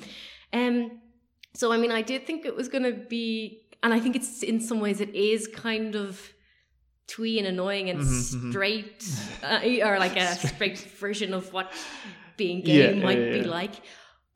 um, 0.53 1.02
so 1.53 1.72
I 1.73 1.77
mean, 1.77 1.91
I 1.91 2.03
did 2.03 2.27
think 2.27 2.45
it 2.45 2.56
was 2.56 2.68
going 2.68 2.84
to 2.84 2.94
be, 2.94 3.64
and 3.81 3.91
I 3.91 3.99
think 3.99 4.15
it's 4.15 4.44
in 4.44 4.60
some 4.61 4.80
ways 4.80 5.02
it 5.02 5.14
is 5.15 5.48
kind 5.48 5.95
of 5.95 6.22
twee 7.07 7.40
and 7.40 7.48
annoying 7.48 7.90
and 7.90 7.99
Mhm, 7.99 8.36
mhm. 8.36 8.49
straight, 8.52 9.03
uh, 9.41 9.60
or 9.88 9.98
like 9.98 10.15
a 10.15 10.36
straight 10.48 10.77
version 10.77 11.34
of 11.34 11.52
what 11.52 11.73
being 12.38 12.61
gay 12.61 12.94
Yeah, 12.94 13.03
might 13.03 13.18
yeah, 13.18 13.34
be 13.34 13.44
like. 13.45 13.81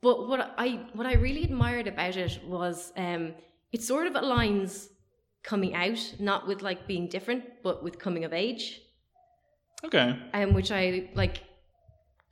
But 0.00 0.28
what 0.28 0.54
I 0.58 0.86
what 0.92 1.06
I 1.06 1.14
really 1.14 1.44
admired 1.44 1.86
about 1.86 2.16
it 2.16 2.40
was 2.44 2.92
um, 2.96 3.34
it 3.74 3.80
sort 3.82 4.06
of 4.10 4.14
aligns 4.24 4.72
coming 5.50 5.72
out, 5.84 6.00
not 6.30 6.40
with 6.48 6.60
like 6.68 6.80
being 6.92 7.06
different, 7.16 7.42
but 7.66 7.76
with 7.84 7.94
coming 8.06 8.24
of 8.28 8.32
age 8.32 8.64
Okay. 9.88 10.08
um, 10.32 10.54
which 10.54 10.70
I 10.72 11.10
like. 11.14 11.36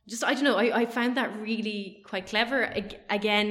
Just 0.09 0.24
I 0.24 0.32
don't 0.35 0.44
know. 0.44 0.56
I, 0.56 0.66
I 0.82 0.86
found 0.86 1.16
that 1.16 1.31
really 1.40 2.02
quite 2.10 2.27
clever. 2.27 2.64
Ag- 2.64 2.98
again, 3.19 3.48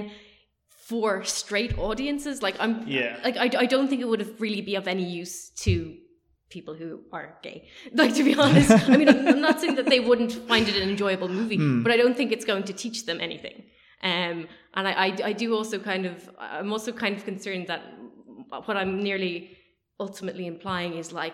for 0.88 1.24
straight 1.24 1.78
audiences, 1.78 2.42
like 2.42 2.56
I'm, 2.60 2.74
Yeah. 2.88 3.20
like 3.24 3.38
I, 3.38 3.48
I 3.64 3.66
don't 3.74 3.88
think 3.90 4.02
it 4.02 4.08
would 4.12 4.20
have 4.26 4.42
really 4.42 4.62
be 4.62 4.76
of 4.76 4.88
any 4.88 5.04
use 5.22 5.50
to 5.66 5.96
people 6.50 6.74
who 6.74 6.90
are 7.14 7.38
gay. 7.42 7.58
Like 7.94 8.14
to 8.16 8.24
be 8.24 8.34
honest, 8.36 8.72
I 8.90 8.98
mean, 8.98 9.08
I'm, 9.08 9.28
I'm 9.28 9.42
not 9.42 9.62
saying 9.62 9.76
that 9.76 9.86
they 9.94 10.02
wouldn't 10.02 10.34
find 10.52 10.68
it 10.68 10.76
an 10.76 10.90
enjoyable 10.90 11.30
movie, 11.30 11.58
Hmm. 11.58 11.84
but 11.84 11.92
I 11.94 11.98
don't 11.98 12.18
think 12.18 12.32
it's 12.32 12.46
going 12.52 12.64
to 12.64 12.74
teach 12.74 13.06
them 13.06 13.22
anything. 13.22 13.58
Um, 14.04 14.48
and 14.74 14.88
I, 14.88 14.92
I, 14.92 15.18
I 15.26 15.34
do 15.34 15.56
also 15.56 15.80
kind 15.80 16.06
of, 16.06 16.30
I'm 16.40 16.72
also 16.72 16.92
kind 16.92 17.16
of 17.18 17.24
concerned 17.26 17.68
that 17.68 17.82
what 18.66 18.78
I'm 18.78 19.02
nearly 19.04 19.58
ultimately 20.00 20.48
implying 20.48 20.94
is 20.96 21.12
like, 21.12 21.34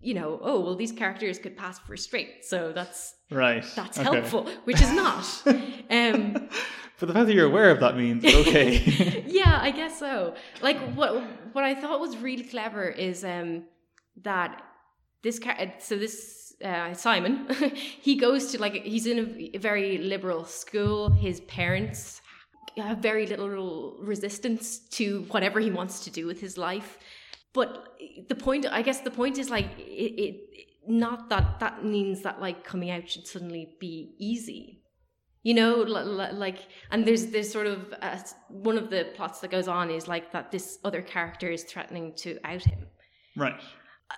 you 0.00 0.14
know, 0.14 0.38
oh 0.42 0.60
well, 0.60 0.74
these 0.76 0.92
characters 0.92 1.38
could 1.38 1.56
pass 1.56 1.78
for 1.78 1.96
straight, 1.96 2.44
so 2.44 2.72
that's 2.72 3.14
Right. 3.30 3.64
that's 3.74 3.98
okay. 3.98 4.04
helpful, 4.04 4.48
which 4.64 4.80
is 4.80 4.92
not. 4.92 5.24
um, 5.90 6.48
But 6.98 7.08
the 7.08 7.12
fact 7.14 7.26
that 7.26 7.34
you're 7.34 7.46
aware 7.46 7.70
of 7.70 7.80
that 7.80 7.96
means 7.96 8.24
okay. 8.24 9.24
yeah, 9.26 9.58
I 9.60 9.70
guess 9.70 9.98
so. 9.98 10.34
Like 10.62 10.78
what 10.94 11.22
what 11.52 11.64
I 11.64 11.74
thought 11.74 12.00
was 12.00 12.16
really 12.16 12.44
clever 12.44 12.88
is 12.88 13.24
um, 13.24 13.64
that 14.22 14.62
this 15.22 15.38
car- 15.38 15.58
so 15.78 15.96
this 15.98 16.54
uh, 16.64 16.94
Simon 16.94 17.46
he 18.00 18.14
goes 18.16 18.52
to 18.52 18.60
like 18.60 18.74
he's 18.84 19.06
in 19.06 19.18
a, 19.18 19.56
a 19.56 19.58
very 19.58 19.98
liberal 19.98 20.44
school. 20.44 21.10
His 21.10 21.40
parents 21.40 22.22
have 22.76 22.98
very 22.98 23.26
little 23.26 23.96
resistance 24.00 24.78
to 24.90 25.22
whatever 25.30 25.60
he 25.60 25.70
wants 25.70 26.04
to 26.04 26.10
do 26.10 26.26
with 26.26 26.40
his 26.40 26.58
life. 26.58 26.98
But 27.52 27.96
the 28.28 28.34
point, 28.34 28.66
I 28.70 28.82
guess, 28.82 29.00
the 29.00 29.10
point 29.10 29.38
is 29.38 29.48
like 29.50 29.70
it, 29.78 30.20
it 30.20 30.66
not 30.86 31.28
that 31.30 31.58
that 31.60 31.84
means 31.84 32.22
that 32.22 32.40
like 32.40 32.64
coming 32.64 32.90
out 32.90 33.08
should 33.08 33.26
suddenly 33.26 33.76
be 33.80 34.14
easy 34.18 34.82
you 35.46 35.54
know 35.54 35.82
l- 35.84 36.20
l- 36.20 36.34
like 36.34 36.58
and 36.90 37.06
there's 37.06 37.26
there's 37.26 37.50
sort 37.50 37.68
of 37.68 37.94
uh, 38.02 38.18
one 38.48 38.76
of 38.76 38.90
the 38.90 39.08
plots 39.14 39.38
that 39.40 39.50
goes 39.50 39.68
on 39.68 39.90
is 39.90 40.08
like 40.08 40.32
that 40.32 40.50
this 40.50 40.78
other 40.84 41.02
character 41.02 41.48
is 41.48 41.62
threatening 41.62 42.12
to 42.16 42.38
out 42.44 42.62
him 42.62 42.86
right. 43.36 43.60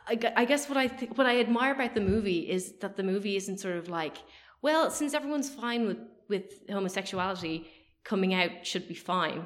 I, 0.06 0.18
I 0.36 0.44
guess 0.44 0.68
what 0.68 0.78
I 0.78 0.86
th- 0.86 1.12
what 1.12 1.26
I 1.26 1.40
admire 1.40 1.72
about 1.72 1.94
the 1.94 2.01
movie 2.01 2.51
is 2.56 2.78
that 2.80 2.97
the 2.97 3.02
movie 3.02 3.36
isn't 3.36 3.59
sort 3.60 3.76
of 3.76 3.89
like 3.89 4.16
well 4.62 4.90
since 4.90 5.12
everyone's 5.12 5.51
fine 5.51 5.86
with 5.86 5.98
with 6.28 6.47
homosexuality 6.70 7.66
coming 8.10 8.32
out 8.40 8.52
should 8.70 8.86
be 8.93 8.98
fine 9.12 9.40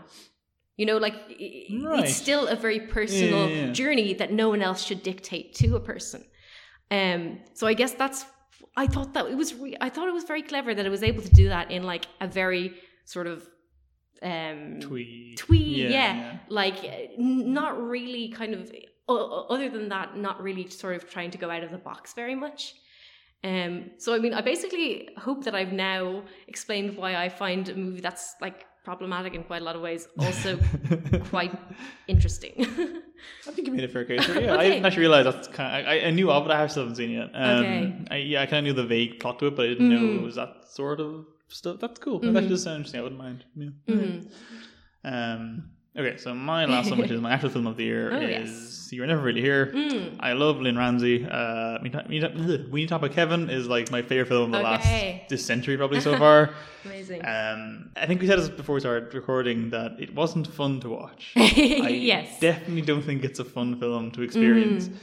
you 0.80 0.86
know 0.88 0.98
like 1.06 1.16
Right. 1.88 2.00
it's 2.00 2.16
still 2.24 2.44
a 2.56 2.56
very 2.66 2.80
personal 2.98 3.42
Yeah, 3.48 3.54
yeah, 3.56 3.66
yeah. 3.66 3.72
journey 3.80 4.10
that 4.20 4.30
no 4.42 4.46
one 4.54 4.62
else 4.68 4.80
should 4.88 5.02
dictate 5.10 5.46
to 5.60 5.66
a 5.80 5.82
person 5.92 6.20
um 6.98 7.22
so 7.58 7.64
I 7.72 7.74
guess 7.80 7.92
that's 8.02 8.20
I 8.82 8.86
thought 8.94 9.10
that 9.14 9.24
it 9.34 9.36
was 9.42 9.50
re- 9.62 9.80
I 9.86 9.88
thought 9.94 10.08
it 10.12 10.16
was 10.20 10.26
very 10.32 10.44
clever 10.50 10.70
that 10.76 10.86
it 10.88 10.92
was 10.98 11.02
able 11.10 11.22
to 11.28 11.34
do 11.42 11.46
that 11.54 11.66
in 11.76 11.82
like 11.92 12.04
a 12.26 12.28
very 12.42 12.66
sort 13.14 13.26
of 13.32 13.38
um 14.22 14.78
Twee. 14.80 15.34
twee 15.36 15.88
yeah, 15.96 16.38
like 16.48 16.78
n- 16.84 17.52
not 17.60 17.72
really 17.94 18.24
kind 18.40 18.52
of 18.54 18.62
other 19.54 19.68
than 19.76 19.86
that 19.94 20.16
not 20.16 20.36
really 20.46 20.66
sort 20.82 20.94
of 20.98 21.02
trying 21.14 21.30
to 21.34 21.38
go 21.44 21.48
out 21.54 21.64
of 21.66 21.70
the 21.76 21.82
box 21.90 22.02
very 22.22 22.36
much 22.44 22.60
um 23.44 23.90
so 23.98 24.14
i 24.14 24.18
mean 24.18 24.32
i 24.34 24.40
basically 24.40 25.08
hope 25.18 25.42
that 25.44 25.54
i've 25.54 25.72
now 25.72 26.22
explained 26.48 26.96
why 26.96 27.16
i 27.16 27.28
find 27.28 27.68
a 27.68 27.74
movie 27.74 28.00
that's 28.00 28.34
like 28.40 28.66
problematic 28.84 29.34
in 29.34 29.42
quite 29.44 29.62
a 29.62 29.64
lot 29.64 29.76
of 29.76 29.82
ways 29.82 30.08
also 30.18 30.58
quite 31.30 31.52
interesting 32.08 32.54
I 33.46 33.50
think 33.52 33.68
you 33.68 33.72
made 33.74 33.84
a 33.84 33.88
fair 33.88 34.04
case. 34.04 34.24
for 34.24 34.34
it, 34.34 34.42
Yeah, 34.44 34.56
I 34.56 34.68
didn't 34.68 34.84
actually 34.84 35.02
realize 35.02 35.24
that's 35.24 35.46
kind. 35.46 35.86
Of, 35.86 35.92
I, 35.92 36.00
I 36.08 36.10
knew 36.10 36.28
of 36.28 36.44
it. 36.46 36.50
I 36.50 36.66
still 36.66 36.82
haven't 36.82 36.96
seen 36.96 37.10
it 37.10 37.14
yet. 37.20 37.30
Um, 37.32 37.58
Okay. 37.64 38.04
I, 38.10 38.16
yeah, 38.16 38.42
I 38.42 38.46
kind 38.46 38.58
of 38.58 38.64
knew 38.64 38.82
the 38.82 38.88
vague 38.88 39.20
plot 39.20 39.38
to 39.38 39.46
it, 39.46 39.54
but 39.54 39.66
I 39.66 39.68
didn't 39.68 39.88
know 39.90 40.00
Mhm. 40.00 40.18
it 40.18 40.22
was 40.22 40.34
that 40.34 40.64
sort 40.68 40.98
of 40.98 41.26
stuff. 41.46 41.76
That's 41.80 42.00
cool. 42.00 42.18
Mhm. 42.20 42.32
That 42.32 42.48
does 42.48 42.64
sound 42.64 42.78
interesting. 42.78 42.98
I 42.98 43.02
wouldn't 43.04 43.20
mind. 43.20 43.44
Yeah. 43.54 43.68
Mhm. 43.88 44.32
Um. 45.04 45.70
Okay, 45.94 46.16
so 46.16 46.34
my 46.34 46.64
last 46.64 46.88
one, 46.90 46.98
which 47.00 47.10
is 47.10 47.20
my 47.20 47.32
actual 47.34 47.50
film 47.50 47.66
of 47.66 47.76
the 47.76 47.84
year, 47.84 48.10
Oh, 48.12 48.16
is 48.20 48.50
yes. 48.50 48.88
"You 48.92 49.02
Were 49.02 49.06
Never 49.06 49.20
Really 49.22 49.42
Here." 49.42 49.66
Mm. 49.74 50.16
I 50.20 50.32
love 50.32 50.58
Lynne 50.58 50.78
Ramsay. 50.78 51.26
Uh, 51.30 51.78
We 51.82 51.90
Talk- 51.90 52.08
We 52.08 52.18
Talk- 52.18 52.32
We 52.34 52.80
Need 52.80 52.86
to 52.86 52.86
Talk 52.88 53.02
About 53.02 53.12
Kevin 53.12 53.50
is 53.50 53.68
like 53.68 53.90
my 53.90 54.00
favorite 54.00 54.28
film 54.28 54.44
of 54.44 54.50
the 54.52 54.58
Okay. 54.58 55.18
last 55.18 55.28
this 55.28 55.44
century, 55.44 55.76
probably 55.76 56.00
so 56.00 56.16
far. 56.24 56.54
amazing 56.86 57.20
Um, 57.26 57.90
I 57.94 58.06
think 58.06 58.22
we 58.22 58.26
said 58.26 58.38
this 58.38 58.48
before 58.48 58.74
we 58.76 58.80
started 58.80 59.12
recording 59.12 59.68
that 59.70 59.92
it 60.00 60.14
wasn't 60.14 60.46
fun 60.46 60.80
to 60.80 60.88
watch. 60.88 61.32
I 61.36 61.88
yes 62.12 62.40
definitely 62.40 62.82
don't 62.82 63.02
think 63.02 63.22
it's 63.22 63.38
a 63.38 63.44
fun 63.44 63.78
film 63.78 64.10
to 64.12 64.22
experience. 64.22 64.88
Mm. 64.88 64.94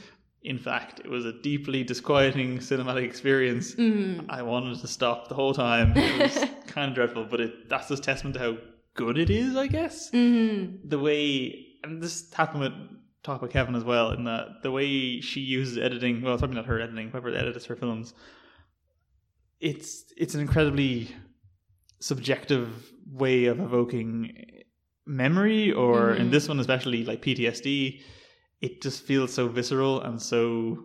In 0.42 0.58
fact, 0.58 1.00
it 1.04 1.10
was 1.10 1.24
a 1.26 1.34
deeply 1.34 1.84
disquieting 1.84 2.58
cinematic 2.58 3.04
experience. 3.04 3.74
Mm. 3.76 4.24
I 4.28 4.42
wanted 4.42 4.80
to 4.80 4.88
stop 4.88 5.28
the 5.28 5.34
whole 5.34 5.52
time. 5.54 5.92
It 5.96 6.22
was 6.22 6.34
kind 6.66 6.88
of 6.88 6.94
dreadful, 6.96 7.26
but 7.30 7.40
it, 7.40 7.68
that's 7.68 7.88
just 7.88 8.02
testament 8.02 8.34
to 8.36 8.40
how 8.40 8.56
good 9.06 9.18
it 9.18 9.30
is, 9.30 9.56
I 9.56 9.66
guess. 9.66 10.10
Mm. 10.10 10.78
The 10.88 10.98
way, 10.98 11.66
and 11.82 12.02
this 12.02 12.32
happened 12.32 12.60
with 12.60 12.72
talk 13.22 13.38
about 13.38 13.50
Kevin 13.50 13.74
as 13.74 13.84
well, 13.84 14.10
in 14.12 14.24
that 14.24 14.62
the 14.62 14.70
way 14.70 15.20
she 15.20 15.40
uses 15.40 15.78
editing. 15.78 16.22
Well, 16.22 16.34
it's 16.34 16.40
probably 16.42 16.56
not 16.56 16.66
her 16.66 16.80
editing, 16.80 17.10
whoever 17.10 17.28
edits 17.34 17.64
her 17.66 17.76
films. 17.76 18.14
It's 19.60 20.04
it's 20.16 20.34
an 20.34 20.40
incredibly 20.40 21.08
subjective 22.00 22.68
way 23.12 23.46
of 23.46 23.60
evoking 23.60 24.46
memory, 25.06 25.72
or 25.72 26.14
in 26.14 26.28
Mhm. 26.28 26.30
this 26.30 26.48
one 26.48 26.60
especially, 26.60 27.04
like 27.04 27.20
PTSD. 27.22 28.00
It 28.60 28.82
just 28.82 29.02
feels 29.04 29.32
so 29.32 29.48
visceral 29.48 30.00
and 30.02 30.20
so 30.20 30.84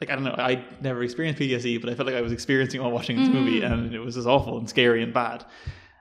like 0.00 0.10
I 0.10 0.14
don't 0.16 0.24
know. 0.24 0.34
I 0.36 0.64
never 0.80 1.02
experienced 1.04 1.38
PTSD, 1.40 1.78
but 1.80 1.88
I 1.90 1.94
felt 1.94 2.06
like 2.06 2.16
I 2.16 2.20
was 2.20 2.32
experiencing 2.32 2.80
it 2.80 2.82
while 2.82 2.92
watching 2.92 3.16
this 3.16 3.28
movie, 3.28 3.60
Mhm. 3.60 3.72
and 3.72 3.94
it 3.94 4.00
was 4.00 4.16
just 4.16 4.26
awful 4.26 4.58
and 4.58 4.68
scary 4.68 5.02
and 5.02 5.12
bad. 5.14 5.44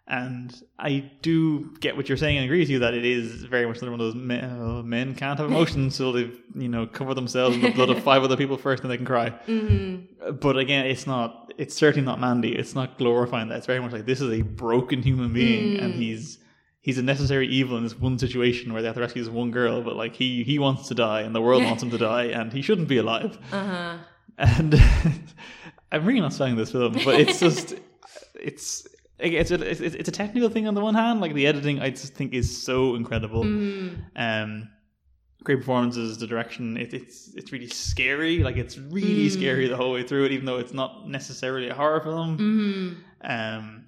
And 0.06 0.54
I 0.78 1.10
do 1.22 1.72
get 1.80 1.96
what 1.96 2.10
you're 2.10 2.18
saying 2.18 2.36
and 2.38 2.44
agree 2.44 2.60
with 2.60 2.70
you 2.70 2.80
that 2.80 2.94
it 2.94 3.06
is 3.06 3.44
very 3.46 3.66
much 3.66 3.78
another 3.78 3.92
one 3.92 4.02
of 4.02 4.08
those 4.08 4.16
men, 4.16 4.44
uh, 4.44 4.84
men 4.84 5.16
can't 5.16 5.40
have 5.40 5.50
emotions, 5.50 5.96
so 5.96 6.12
they've 6.12 6.38
you 6.56 6.68
know 6.68 6.86
covered 6.86 7.14
themselves 7.14 7.56
in 7.56 7.62
the 7.62 7.72
blood 7.72 7.90
of 7.90 8.04
five 8.12 8.22
other 8.22 8.36
people 8.36 8.58
first, 8.58 8.84
and 8.84 8.92
they 8.92 8.98
can 8.98 9.06
cry. 9.06 9.30
Mm. 9.48 10.40
But 10.42 10.58
again, 10.58 10.86
it's 10.88 11.08
not. 11.08 11.54
It's 11.58 11.74
certainly 11.74 12.06
not 12.06 12.20
Mandy. 12.20 12.54
It's 12.54 12.76
not 12.76 12.98
glorifying 12.98 13.48
that. 13.48 13.58
It's 13.60 13.66
very 13.66 13.80
much 13.80 13.94
like 13.94 14.06
this 14.06 14.20
is 14.20 14.30
a 14.38 14.42
broken 14.42 15.02
human 15.02 15.32
being, 15.32 15.80
and 15.80 15.94
Mm. 15.94 15.98
he's 15.98 16.38
he's 16.82 16.98
a 16.98 17.04
necessary 17.04 17.48
evil 17.48 17.78
in 17.78 17.84
this 17.84 17.98
one 17.98 18.20
situation 18.20 18.74
where 18.74 18.82
they 18.82 18.90
have 18.90 18.96
to 18.96 19.02
rescue 19.02 19.24
this 19.24 19.32
one 19.32 19.52
girl. 19.52 19.82
But 19.84 19.96
like 19.96 20.16
he 20.16 20.44
he 20.44 20.60
wants 20.60 20.90
to 20.90 20.96
die, 20.96 21.22
and 21.22 21.34
the 21.34 21.42
world 21.42 21.64
wants 21.64 21.82
him 21.82 21.92
to 21.92 21.98
die, 21.98 22.26
and 22.26 22.52
he 22.52 22.62
shouldn't 22.62 22.90
be 22.90 22.98
alive. 22.98 23.38
Uh-huh. 23.54 23.98
And 24.38 24.76
I'm 25.94 26.06
really 26.06 26.20
not 26.20 26.34
selling 26.34 26.58
this 26.58 26.74
film, 26.74 26.92
but 27.06 27.22
it's 27.22 27.40
just 27.48 27.76
it's. 28.36 28.86
It's 29.20 29.52
a, 29.52 29.62
it's, 29.70 29.80
it's 29.80 30.10
a 30.10 30.12
technical 30.12 30.50
thing 30.50 30.68
on 30.68 30.74
the 30.74 30.82
one 30.82 30.96
hand, 30.96 31.22
like 31.22 31.34
the 31.34 31.48
editing, 31.48 31.80
I 31.82 31.92
just 31.92 32.14
think 32.16 32.34
is 32.34 32.62
so 32.64 32.96
incredible. 32.96 33.44
Mm. 33.44 34.02
Um, 34.16 34.70
great 35.44 35.60
performances, 35.60 36.18
the 36.18 36.28
direction. 36.28 36.78
It, 36.78 36.94
it's 36.94 37.34
it's 37.36 37.52
really 37.52 37.68
scary. 37.68 38.40
Like 38.40 38.58
it's 38.58 38.78
really 38.78 39.28
Mm. 39.28 39.32
scary 39.32 39.68
the 39.68 39.78
whole 39.78 39.94
way 39.94 40.04
through 40.04 40.26
it, 40.26 40.32
even 40.32 40.46
though 40.46 40.58
it's 40.58 40.74
not 40.74 41.08
necessarily 41.08 41.70
a 41.70 41.74
horror 41.76 42.02
film. 42.02 42.38
Mm. 42.38 42.96
Um, 43.30 43.86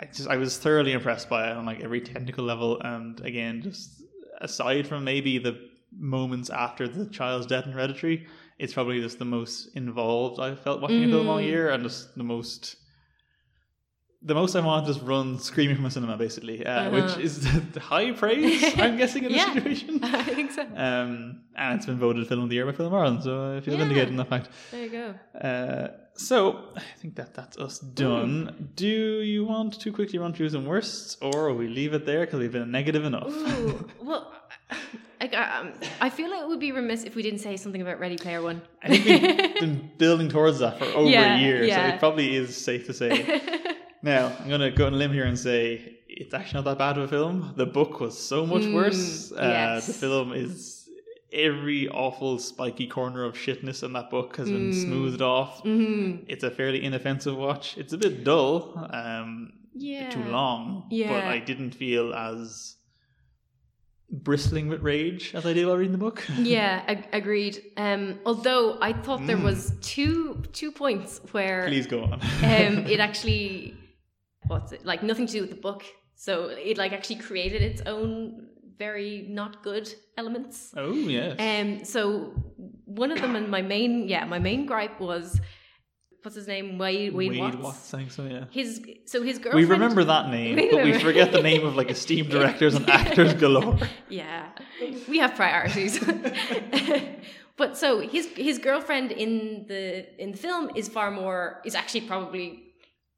I 0.00 0.06
just 0.06 0.28
I 0.28 0.36
was 0.36 0.56
thoroughly 0.58 0.92
impressed 0.92 1.28
by 1.28 1.50
it 1.50 1.56
on 1.56 1.66
like 1.66 1.80
every 1.80 2.00
technical 2.00 2.44
level, 2.44 2.80
and 2.80 3.20
again, 3.20 3.62
just 3.62 4.02
aside 4.40 4.86
from 4.88 5.04
maybe 5.04 5.38
the 5.38 5.58
moments 5.96 6.48
after 6.50 6.88
the 6.88 7.06
child's 7.10 7.46
death 7.46 7.66
in 7.66 7.72
Hereditary, 7.72 8.26
it's 8.58 8.72
probably 8.72 9.00
just 9.00 9.18
the 9.18 9.24
most 9.26 9.68
involved 9.76 10.40
I 10.40 10.54
felt 10.54 10.80
watching 10.80 11.04
a 11.04 11.08
film 11.08 11.28
all 11.28 11.38
Mm. 11.38 11.44
year, 11.44 11.68
and 11.70 11.82
just 11.84 12.16
the 12.16 12.24
most 12.24 12.76
the 14.24 14.34
most 14.34 14.54
I 14.54 14.60
want 14.60 14.88
is 14.88 15.00
run 15.00 15.38
screaming 15.38 15.76
from 15.76 15.86
a 15.86 15.90
cinema, 15.90 16.16
basically, 16.16 16.64
uh, 16.64 16.70
Uh-huh. 16.70 16.90
which 16.90 17.24
is 17.24 17.40
the 17.72 17.80
high 17.92 18.12
praise, 18.12 18.62
I'm 18.78 18.96
guessing, 18.96 19.24
in 19.24 19.32
this 19.32 19.42
Yeah. 19.46 19.54
situation. 19.54 20.00
I 20.04 20.22
think 20.22 20.52
so. 20.52 20.62
Um, 20.62 21.40
and 21.56 21.76
it's 21.76 21.86
been 21.86 21.98
voted 21.98 22.26
Film 22.28 22.42
of 22.44 22.48
the 22.48 22.54
Year 22.54 22.66
by 22.66 22.72
Film 22.72 22.94
Ireland, 22.94 23.22
so 23.24 23.56
I 23.56 23.60
feel 23.60 23.74
Yeah. 23.74 23.80
vindicated 23.80 24.08
in 24.10 24.16
that 24.16 24.28
fact. 24.28 24.48
There 24.70 24.84
you 24.84 24.90
go. 24.90 25.14
Uh, 25.38 25.88
so 26.14 26.68
I 26.76 26.80
think 27.00 27.16
that 27.16 27.34
that's 27.34 27.56
us 27.58 27.78
done. 27.78 28.70
Do 28.76 28.86
you 28.86 29.44
want 29.44 29.80
to 29.80 29.90
quickly 29.92 30.18
run 30.18 30.32
through 30.34 30.50
some 30.50 30.66
worsts, 30.66 31.16
or 31.20 31.52
we 31.54 31.66
leave 31.68 31.92
it 31.94 32.04
there 32.06 32.20
because 32.20 32.38
we've 32.38 32.52
been 32.52 32.70
negative 32.70 33.04
enough? 33.04 33.28
Ooh, 33.28 33.88
well, 34.00 34.32
um, 35.20 35.72
I 36.00 36.10
feel 36.10 36.30
like 36.30 36.42
it 36.42 36.48
would 36.48 36.60
be 36.60 36.72
remiss 36.72 37.04
if 37.04 37.14
we 37.14 37.22
didn't 37.22 37.38
say 37.40 37.56
something 37.56 37.80
about 37.80 37.98
Ready 37.98 38.16
Player 38.16 38.42
One. 38.42 38.60
I 38.82 38.88
think 38.88 39.04
we've 39.04 39.60
been 39.60 39.90
building 39.98 40.28
towards 40.28 40.58
that 40.58 40.78
for 40.78 40.84
over 40.84 41.08
Yeah, 41.10 41.36
a 41.36 41.38
year, 41.40 41.68
so 41.72 41.80
it 41.86 41.98
probably 41.98 42.36
is 42.36 42.56
safe 42.56 42.86
to 42.86 42.92
say. 42.94 43.40
Now, 44.02 44.32
I'm 44.40 44.48
going 44.48 44.60
to 44.60 44.70
go 44.70 44.86
on 44.86 44.94
a 44.94 44.96
limb 44.96 45.12
here 45.12 45.24
and 45.24 45.38
say 45.38 45.98
it's 46.08 46.34
actually 46.34 46.58
not 46.58 46.64
that 46.64 46.78
bad 46.78 46.98
of 46.98 47.04
a 47.04 47.08
film. 47.08 47.54
The 47.56 47.66
book 47.66 48.00
was 48.00 48.18
so 48.18 48.44
much 48.46 48.62
Mm, 48.62 48.74
worse. 48.74 49.32
Uh, 49.32 49.36
yes. 49.42 49.86
The 49.86 49.92
film 49.94 50.32
is 50.32 50.88
every 51.32 51.88
awful 51.88 52.38
spiky 52.38 52.86
corner 52.86 53.24
of 53.24 53.34
shitness 53.34 53.82
in 53.82 53.92
that 53.94 54.10
book 54.10 54.36
has 54.36 54.50
been 54.50 54.70
Mm. 54.70 54.74
smoothed 54.84 55.22
off. 55.22 55.62
Mhm. 55.64 56.24
It's 56.28 56.44
a 56.44 56.50
fairly 56.50 56.84
inoffensive 56.84 57.36
watch. 57.36 57.78
It's 57.78 57.92
a 57.94 57.98
bit 57.98 58.22
dull, 58.24 58.74
um, 58.92 59.52
Yeah. 59.74 60.10
too 60.10 60.24
long, 60.24 60.86
yeah. 60.90 61.08
but 61.08 61.24
I 61.24 61.38
didn't 61.38 61.74
feel 61.74 62.12
as 62.12 62.76
bristling 64.10 64.68
with 64.68 64.82
rage 64.82 65.34
as 65.34 65.46
I 65.46 65.54
did 65.54 65.64
while 65.66 65.76
reading 65.76 65.92
the 65.92 65.98
book. 65.98 66.22
Yeah, 66.38 66.82
ag- 66.86 67.08
agreed. 67.14 67.62
Um, 67.78 68.18
although 68.26 68.76
I 68.82 68.92
thought 68.92 69.26
there 69.26 69.38
Mm. 69.38 69.44
was 69.44 69.72
two 69.80 70.42
two 70.52 70.70
points 70.70 71.20
where 71.32 71.64
Please 71.66 71.86
go 71.86 72.02
on. 72.04 72.12
um, 72.14 72.20
it 72.92 73.00
actually 73.00 73.74
what's 74.46 74.72
it 74.72 74.84
like 74.84 75.02
nothing 75.02 75.26
to 75.26 75.32
do 75.32 75.40
with 75.42 75.50
the 75.50 75.56
book. 75.60 75.84
So 76.14 76.46
it 76.46 76.78
like 76.78 76.92
actually 76.92 77.16
created 77.16 77.62
its 77.62 77.82
own 77.86 78.48
very 78.78 79.26
not 79.28 79.62
good 79.62 79.92
elements. 80.16 80.72
oh 80.76 80.92
yes. 80.92 81.36
Um, 81.38 81.84
so 81.84 82.32
one 82.84 83.10
of 83.10 83.20
them 83.20 83.36
and 83.36 83.48
my 83.48 83.62
main 83.62 84.08
yeah 84.08 84.24
my 84.24 84.38
main 84.38 84.66
gripe 84.66 85.00
was 85.00 85.40
what's 86.22 86.36
his 86.36 86.46
name 86.46 86.78
Wade 86.78 87.12
Wade, 87.14 87.38
Watts. 87.38 87.56
Watts, 87.56 87.94
I 87.94 88.06
so. 88.08 88.24
Yeah. 88.24 88.44
His 88.50 88.80
so 89.06 89.22
his 89.22 89.38
girlfriend. 89.38 89.66
We 89.66 89.72
remember 89.72 90.04
that 90.04 90.30
name, 90.30 90.56
We 90.60 90.70
but 90.70 90.84
we 90.84 90.98
forget 90.98 91.32
the 91.32 91.42
name 91.42 91.66
of 91.66 91.76
like 91.76 91.90
esteemed 91.90 92.30
directors 92.36 92.74
and 92.74 92.88
actors 92.88 93.34
galore. 93.34 93.78
Yeah, 94.08 94.48
we 95.08 95.18
have 95.18 95.34
priorities. 95.34 95.98
but 97.56 97.76
so 97.76 98.00
his 98.00 98.26
his 98.36 98.58
girlfriend 98.58 99.10
in 99.12 99.64
the 99.68 100.20
in 100.22 100.32
the 100.32 100.38
film 100.38 100.70
is 100.76 100.88
far 100.88 101.10
more 101.10 101.60
is 101.64 101.74
actually 101.74 102.02
probably 102.02 102.71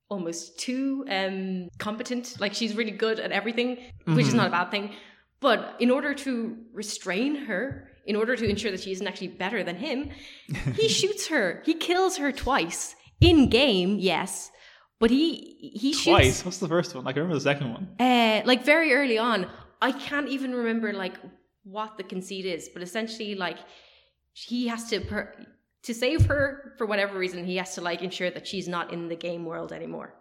almost 0.08 0.58
too 0.58 1.04
um 1.10 1.68
competent. 1.78 2.40
Like 2.40 2.54
she's 2.54 2.74
really 2.76 2.90
good 2.92 3.18
at 3.20 3.32
everything, 3.32 3.78
which 4.06 4.26
is 4.26 4.34
Mhm. 4.34 4.36
not 4.38 4.48
a 4.48 4.50
bad 4.50 4.70
thing. 4.70 4.94
But 5.40 5.76
in 5.78 5.90
order 5.90 6.14
to 6.14 6.56
restrain 6.72 7.34
her, 7.46 7.88
in 8.06 8.16
order 8.16 8.34
to 8.36 8.44
ensure 8.48 8.70
that 8.70 8.80
she 8.80 8.92
isn't 8.92 9.06
actually 9.06 9.28
better 9.28 9.62
than 9.64 9.76
him, 9.76 10.10
he 10.76 10.88
shoots 10.88 11.28
her. 11.28 11.62
He 11.66 11.74
kills 11.74 12.16
her 12.18 12.32
twice 12.32 12.94
in 13.20 13.48
game. 13.48 13.98
Yes. 13.98 14.50
But 15.00 15.10
he 15.10 15.72
he 15.74 15.92
shoots 15.92 16.04
Twice. 16.04 16.44
What's 16.44 16.58
the 16.58 16.68
first 16.68 16.94
one? 16.94 17.04
Like 17.04 17.16
I 17.16 17.20
remember 17.20 17.34
the 17.34 17.40
second 17.52 17.72
one. 17.72 17.88
uh, 18.00 18.42
like 18.44 18.64
very 18.64 18.94
early 18.94 19.18
on, 19.18 19.46
I 19.82 19.92
can't 19.92 20.28
even 20.28 20.54
remember 20.54 20.92
like 20.92 21.14
what 21.64 21.96
the 21.98 22.04
conceit 22.04 22.46
is, 22.46 22.68
but 22.72 22.82
essentially, 22.82 23.34
like 23.34 23.58
he 24.32 24.68
has 24.68 24.88
to 24.90 25.00
per- 25.00 25.34
to 25.84 25.94
save 25.94 26.26
her 26.26 26.72
for 26.78 26.86
whatever 26.86 27.18
reason, 27.18 27.44
he 27.44 27.56
has 27.56 27.74
to 27.74 27.80
like 27.80 28.02
ensure 28.02 28.30
that 28.30 28.46
she's 28.46 28.66
not 28.68 28.92
in 28.92 29.08
the 29.08 29.16
game 29.16 29.44
world 29.44 29.72
anymore. 29.72 30.14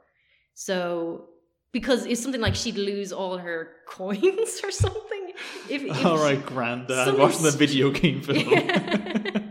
So 0.54 1.30
because 1.72 2.06
it's 2.06 2.22
something 2.22 2.42
like 2.42 2.56
she'd 2.56 2.78
lose 2.78 3.12
all 3.12 3.38
her 3.38 3.70
coins 3.88 4.62
or 4.64 4.72
something. 4.72 5.34
If, 5.70 5.84
if 5.84 6.06
All 6.06 6.18
right, 6.18 6.44
granddad, 6.46 7.18
watching 7.18 7.44
the 7.44 7.52
video 7.52 7.90
game 7.92 8.22
film. 8.28 8.38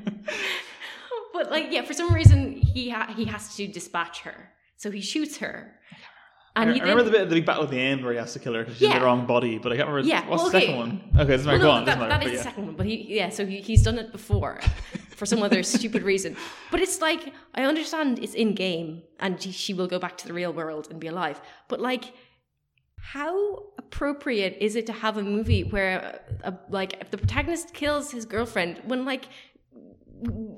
but 1.33 1.51
like 1.51 1.67
yeah, 1.71 1.83
for 1.83 1.95
some 1.95 2.13
reason 2.15 2.53
he 2.57 2.91
ha- 2.91 3.13
he 3.17 3.25
has 3.25 3.57
to 3.57 3.67
dispatch 3.67 4.21
her, 4.21 4.51
so 4.77 4.91
he 4.91 5.01
shoots 5.01 5.39
her. 5.39 5.75
I, 6.55 6.65
And 6.65 6.75
he 6.75 6.81
remember 6.83 7.03
the 7.03 7.11
then- 7.11 7.21
bit 7.23 7.29
the 7.31 7.35
big 7.37 7.47
battle 7.47 7.65
at 7.65 7.71
the 7.71 7.81
end 7.81 8.05
where 8.05 8.13
he 8.13 8.19
has 8.19 8.35
to 8.35 8.39
kill 8.39 8.53
her 8.55 8.61
because 8.63 8.77
she's 8.79 8.89
in 8.89 8.95
the 8.99 9.01
wrong 9.05 9.27
body, 9.27 9.57
but 9.59 9.73
I 9.73 9.77
can't 9.77 9.89
remember. 9.89 10.07
Yeah, 10.09 10.29
what's 10.29 10.43
well, 10.43 10.51
the 10.53 10.57
okay. 10.59 10.67
second 10.67 10.79
one? 10.79 11.03
Okay, 11.17 11.31
doesn't 11.33 11.47
matter. 11.47 11.59
Well, 11.59 11.67
Go 11.67 11.73
no, 11.73 11.79
on. 11.79 11.85
that, 11.87 11.99
matter. 11.99 12.11
that 12.11 12.27
yeah. 12.27 12.37
the 12.37 12.43
second 12.43 12.67
one, 12.67 12.75
but 12.77 12.87
he 12.87 13.17
yeah, 13.17 13.31
so 13.31 13.47
he, 13.47 13.61
he's 13.63 13.83
done 13.83 13.99
it 13.99 14.13
before 14.13 14.61
for 15.23 15.27
some 15.27 15.43
other 15.49 15.63
stupid 15.63 16.03
reason. 16.03 16.37
But 16.73 16.81
it's 16.85 17.01
like 17.01 17.23
I 17.55 17.63
understand 17.73 18.19
it's 18.25 18.35
in 18.35 18.55
game 18.55 18.89
and 19.21 19.41
she 19.41 19.73
will 19.73 19.87
go 19.95 19.99
back 20.05 20.15
to 20.21 20.27
the 20.29 20.35
real 20.41 20.53
world 20.61 20.85
and 20.91 20.99
be 20.99 21.09
alive, 21.15 21.41
but 21.69 21.79
like. 21.81 22.05
How 23.15 23.35
appropriate 23.79 24.59
is 24.61 24.77
it 24.77 24.87
to 24.87 24.93
have 24.93 25.17
a 25.17 25.25
movie 25.25 25.65
where, 25.65 26.21
uh, 26.45 26.53
like, 26.79 26.93
if 27.03 27.11
the 27.11 27.19
protagonist 27.19 27.75
kills 27.75 28.13
his 28.13 28.25
girlfriend 28.27 28.81
when, 28.85 29.05
like, 29.05 29.25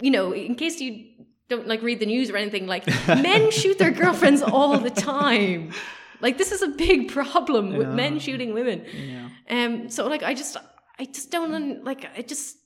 you 0.02 0.10
know, 0.10 0.32
in 0.34 0.54
case 0.54 0.78
you 0.78 1.06
don't 1.48 1.66
like 1.66 1.80
read 1.80 2.00
the 2.00 2.06
news 2.14 2.28
or 2.30 2.36
anything, 2.36 2.66
like, 2.66 2.84
men 3.30 3.50
shoot 3.50 3.78
their 3.78 3.90
girlfriends 4.02 4.42
all 4.42 4.76
the 4.78 4.90
time. 4.90 5.72
Like, 6.20 6.36
this 6.36 6.52
is 6.52 6.60
a 6.60 6.68
big 6.68 7.10
problem 7.10 7.76
with 7.78 7.88
Yeah. 7.88 7.94
men 8.02 8.18
shooting 8.18 8.52
women. 8.52 8.84
Yeah. 8.92 9.28
Um, 9.56 9.88
so 9.88 10.06
like 10.06 10.22
I 10.22 10.34
just 10.34 10.58
I 10.98 11.04
just 11.06 11.30
don't 11.30 11.82
like 11.82 12.04
it 12.20 12.28
just 12.28 12.58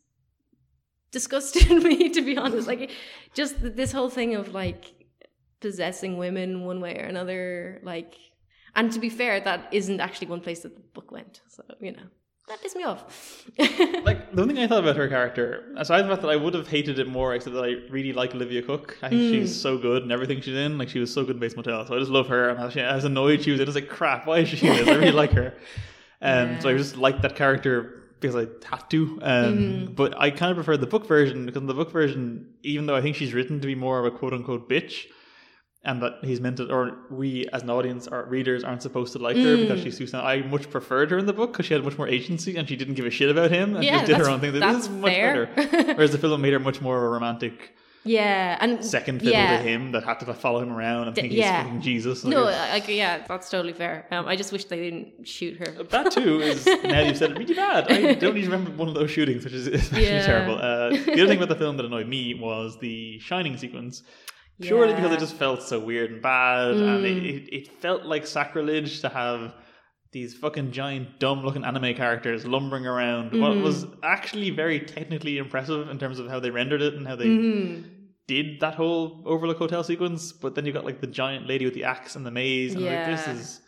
disgusted 1.11 1.71
me 1.83 2.09
to 2.11 2.23
be 2.23 2.37
honest. 2.37 2.67
Like 2.69 2.91
just 3.35 3.55
this 3.61 3.93
whole 3.93 4.11
thing 4.11 4.35
of 4.35 4.55
like 4.55 4.85
possessing 5.61 6.17
women 6.19 6.65
one 6.65 6.81
way 6.81 6.97
or 6.99 7.05
another, 7.05 7.81
like 7.83 8.15
and 8.75 8.93
to 8.93 9.01
be 9.01 9.09
fair, 9.11 9.41
that 9.41 9.69
isn't 9.73 10.01
actually 10.01 10.29
one 10.29 10.41
place 10.41 10.61
that 10.61 10.75
the 10.77 10.83
book 10.95 11.11
went. 11.11 11.41
So, 11.49 11.63
you 11.81 11.93
know. 11.93 12.03
That 12.49 12.63
pissed 12.63 12.77
me 12.77 12.85
off. 12.85 13.45
Like 13.59 14.33
the 14.35 14.41
one 14.41 14.49
thing 14.49 14.59
I 14.59 14.67
thought 14.67 14.83
about 14.83 14.97
her 14.97 15.09
character, 15.09 15.71
aside 15.77 15.99
from 16.01 16.09
the 16.09 16.15
fact 16.15 16.23
that 16.23 16.31
I 16.31 16.37
would 16.37 16.55
have 16.55 16.67
hated 16.69 16.99
it 16.99 17.07
more, 17.07 17.35
except 17.35 17.55
that 17.55 17.63
I 17.65 17.75
really 17.91 18.15
like 18.15 18.35
Olivia 18.35 18.63
Cooke. 18.63 18.97
I 19.03 19.11
think 19.11 19.21
Mm. 19.23 19.31
she's 19.33 19.61
so 19.61 19.77
good 19.77 20.03
in 20.05 20.11
everything 20.13 20.41
she's 20.41 20.57
in. 20.57 20.79
Like 20.79 20.89
she 20.89 20.99
was 20.99 21.13
so 21.13 21.25
good 21.25 21.37
in 21.37 21.41
Bates 21.41 21.57
Motel, 21.57 21.85
so 21.85 21.95
I 21.95 21.99
just 21.99 22.11
love 22.11 22.29
her. 22.29 22.49
And 22.49 22.59
I 22.59 22.95
was 22.95 23.05
annoyed 23.05 23.43
she 23.43 23.51
was 23.51 23.61
in. 23.61 23.67
I 23.67 23.69
was 23.69 23.75
like, 23.75 23.89
crap, 23.91 24.27
why 24.27 24.39
is 24.39 24.49
she 24.49 24.67
in 24.67 24.77
this? 24.77 24.89
I 24.89 24.95
really 24.95 25.13
like 25.13 25.33
her. 25.33 25.55
Um, 26.21 26.61
So 26.61 26.69
I 26.71 26.77
just 26.77 26.97
liked 26.97 27.23
that 27.23 27.37
character 27.37 27.98
because 28.21 28.37
I 28.37 28.47
had 28.71 28.89
to. 28.91 29.19
Um, 29.23 29.59
Mhm. 29.59 29.97
But 29.97 30.15
I 30.21 30.31
kind 30.31 30.51
of 30.51 30.57
prefer 30.57 30.77
the 30.77 30.87
book 30.87 31.07
version 31.07 31.47
because 31.47 31.61
in 31.61 31.67
the 31.67 31.75
book 31.75 31.91
version, 31.93 32.47
even 32.63 32.87
though 32.87 32.97
I 32.97 33.01
think 33.03 33.17
she's 33.17 33.33
written 33.35 33.61
to 33.61 33.67
be 33.67 33.75
more 33.75 33.99
of 33.99 34.05
a 34.07 34.11
quote 34.17 34.33
unquote 34.33 34.69
bitch. 34.69 35.07
And 35.85 36.03
that 36.03 36.15
he's 36.25 36.41
meant 36.41 36.57
to, 36.57 36.71
or 36.71 36.99
we 37.09 37.47
as 37.53 37.63
an 37.63 37.71
audience, 37.71 38.09
or 38.09 38.25
readers, 38.25 38.65
aren't 38.65 38.83
supposed 38.83 39.13
to 39.13 39.21
like 39.21 39.37
her 39.37 39.57
Mm. 39.57 39.61
because 39.69 39.81
she's 39.81 39.97
too. 39.97 40.19
I 40.19 40.43
much 40.43 40.69
preferred 40.71 41.13
her 41.13 41.19
in 41.19 41.27
the 41.27 41.33
book 41.33 41.53
because 41.53 41.67
she 41.67 41.73
had 41.75 41.85
much 41.85 41.97
more 41.97 42.09
agency 42.09 42.57
and 42.57 42.69
she 42.69 42.75
didn't 42.75 42.95
give 42.95 43.07
a 43.07 43.11
shit 43.11 43.31
about 43.31 43.53
him 43.53 43.77
and 43.77 43.85
yeah, 43.85 43.99
just 43.99 44.07
did 44.07 44.17
her 44.17 44.29
own 44.29 44.41
thing. 44.41 44.53
This 44.53 44.61
that's 44.61 44.85
is 44.87 44.91
much 44.91 45.13
fair. 45.13 45.47
better. 45.55 45.85
Whereas 45.95 46.11
the 46.11 46.19
film 46.19 46.41
made 46.43 46.53
her 46.53 46.59
much 46.59 46.81
more 46.81 46.97
of 46.99 47.05
a 47.05 47.09
romantic 47.09 47.77
yeah, 48.09 48.57
and 48.61 48.85
second 48.85 49.19
fiddle 49.19 49.33
yeah. 49.35 49.57
to 49.59 49.63
him 49.63 49.93
that 49.93 50.03
had 50.05 50.19
to 50.21 50.35
follow 50.35 50.61
him 50.61 50.73
around 50.73 51.07
and 51.09 51.15
D- 51.15 51.21
think 51.23 51.33
he's 51.33 51.41
yeah. 51.41 51.63
fucking 51.63 51.81
Jesus. 51.83 52.25
Like, 52.25 52.33
No, 52.35 52.45
like 52.45 52.89
yeah, 52.89 53.25
that's 53.29 53.49
totally 53.51 53.73
fair. 53.75 54.07
Um, 54.11 54.27
I 54.27 54.35
just 54.37 54.51
wish 54.53 54.65
they 54.67 54.81
didn't 54.87 55.27
shoot 55.27 55.59
her. 55.59 55.83
that 55.85 56.11
too 56.13 56.41
is 56.41 56.67
now 56.85 57.01
you've 57.01 57.17
said 57.19 57.31
it 57.33 57.39
really 57.39 57.55
bad. 57.55 57.91
I 57.93 58.15
don't 58.15 58.37
even 58.37 58.51
remember 58.51 58.71
one 58.77 58.89
of 58.89 58.95
those 58.95 59.11
shootings, 59.11 59.45
which 59.45 59.53
is 59.55 59.67
especially 59.67 60.07
Yeah. 60.07 60.27
terrible. 60.27 60.57
Uh, 60.59 60.91
the 60.91 61.13
other 61.13 61.27
thing 61.27 61.39
about 61.39 61.49
the 61.51 61.57
film 61.65 61.77
that 61.77 61.87
annoyed 61.87 62.09
me 62.09 62.35
was 62.35 62.79
the 62.81 63.19
Shining 63.21 63.57
sequence. 63.57 64.03
Purely 64.61 64.93
because 64.95 65.13
it 65.13 65.21
just 65.21 65.35
felt 65.35 65.63
so 65.63 65.79
weird 65.79 66.11
and 66.11 66.21
bad, 66.23 66.73
and 66.75 67.05
it, 67.07 67.23
Mm. 67.23 67.27
it, 67.49 67.55
it 67.55 67.81
felt 67.81 68.03
like 68.05 68.27
sacrilege 68.27 69.03
to 69.03 69.09
have 69.09 69.55
these 70.11 70.35
fucking 70.35 70.73
giant, 70.73 71.21
dumb 71.21 71.45
looking 71.45 71.65
anime 71.65 71.95
characters 71.95 72.45
lumbering 72.47 72.85
around. 72.87 73.27
What 73.41 73.53
Mhm. 73.53 73.63
was 73.63 73.87
actually 74.03 74.51
very 74.51 74.81
technically 74.81 75.39
impressive 75.39 75.89
in 75.91 75.99
terms 75.99 76.19
of 76.19 76.29
how 76.29 76.41
they 76.41 76.51
rendered 76.51 76.83
it 76.83 76.95
and 76.95 77.07
how 77.07 77.15
they 77.15 77.27
Mhm. 77.27 77.85
Did 78.29 78.61
that 78.61 78.75
whole 78.77 79.23
Overlook 79.27 79.59
Hotel 79.59 79.83
sequence, 79.83 80.31
but 80.33 80.55
then 80.55 80.65
you 80.67 80.73
got 80.73 80.85
like 80.85 81.01
the 81.01 81.07
giant 81.09 81.49
lady 81.49 81.65
with 81.65 81.75
the 81.75 81.83
axe 81.85 82.15
and 82.15 82.25
the 82.25 82.31
maze, 82.31 82.75
and 82.75 82.83
was 82.85 82.91
like, 82.91 82.99
Yeah. 83.01 83.11
this 83.17 83.27
is 83.29 83.61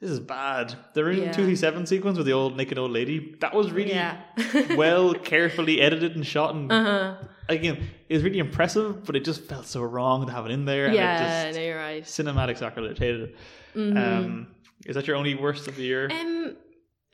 this 0.00 0.10
is 0.10 0.18
bad. 0.18 0.74
The 0.94 1.04
Room 1.04 1.18
Yeah. 1.18 1.30
two 1.32 1.44
three 1.44 1.54
seven 1.54 1.86
sequence 1.86 2.16
with 2.18 2.26
the 2.26 2.32
old 2.32 2.56
naked 2.56 2.76
old 2.78 2.90
lady 2.90 3.36
that 3.40 3.54
was 3.54 3.70
really 3.70 3.90
Yeah. 3.90 4.16
well, 4.76 5.14
carefully 5.14 5.80
edited 5.80 6.16
and 6.16 6.26
shot, 6.26 6.54
and 6.56 6.72
uh 6.72 6.82
huh. 6.84 7.14
again, 7.48 7.88
it 8.08 8.14
was 8.14 8.24
really 8.24 8.40
impressive, 8.40 9.04
but 9.04 9.14
it 9.14 9.24
just 9.24 9.42
felt 9.44 9.66
so 9.66 9.82
wrong 9.82 10.26
to 10.26 10.32
have 10.32 10.44
it 10.46 10.50
in 10.50 10.64
there, 10.64 10.86
and 10.86 10.94
Yeah, 10.94 11.42
it 11.42 11.46
just 11.46 11.58
no, 11.58 11.64
you're 11.64 11.78
right. 11.78 12.02
cinematic 12.02 12.58
sacrilege. 12.58 12.98
Hated 12.98 13.20
it. 13.28 13.36
Mhm. 13.76 13.96
Um, 13.96 14.46
is 14.86 14.96
that 14.96 15.06
your 15.06 15.14
only 15.16 15.34
worst 15.36 15.68
of 15.68 15.76
the 15.76 15.82
year? 15.84 16.08
Um. 16.10 16.56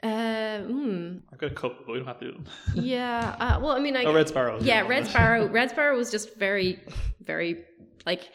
Uh. 0.03 0.59
Hmm. 0.61 1.17
I've 1.33 1.39
got 1.39 1.51
a 1.51 1.55
couple, 1.55 1.79
but 1.87 1.93
we 1.93 1.99
don't 1.99 2.07
have 2.07 2.21
to 2.21 2.27
do 2.27 2.33
them. 2.33 2.45
Yeah. 2.75 3.37
Uh, 3.41 3.61
well, 3.61 3.73
I 3.73 3.81
mean, 3.81 3.97
I. 3.97 4.05
oh, 4.05 4.15
Red 4.15 4.29
Sparrow. 4.29 4.59
yeah, 4.61 4.87
Red 4.87 5.07
Sparrow. 5.11 5.49
Red 5.49 5.71
Sparrow 5.71 5.97
was 5.97 6.11
just 6.11 6.37
very, 6.37 6.81
very 7.23 7.65
like 8.07 8.31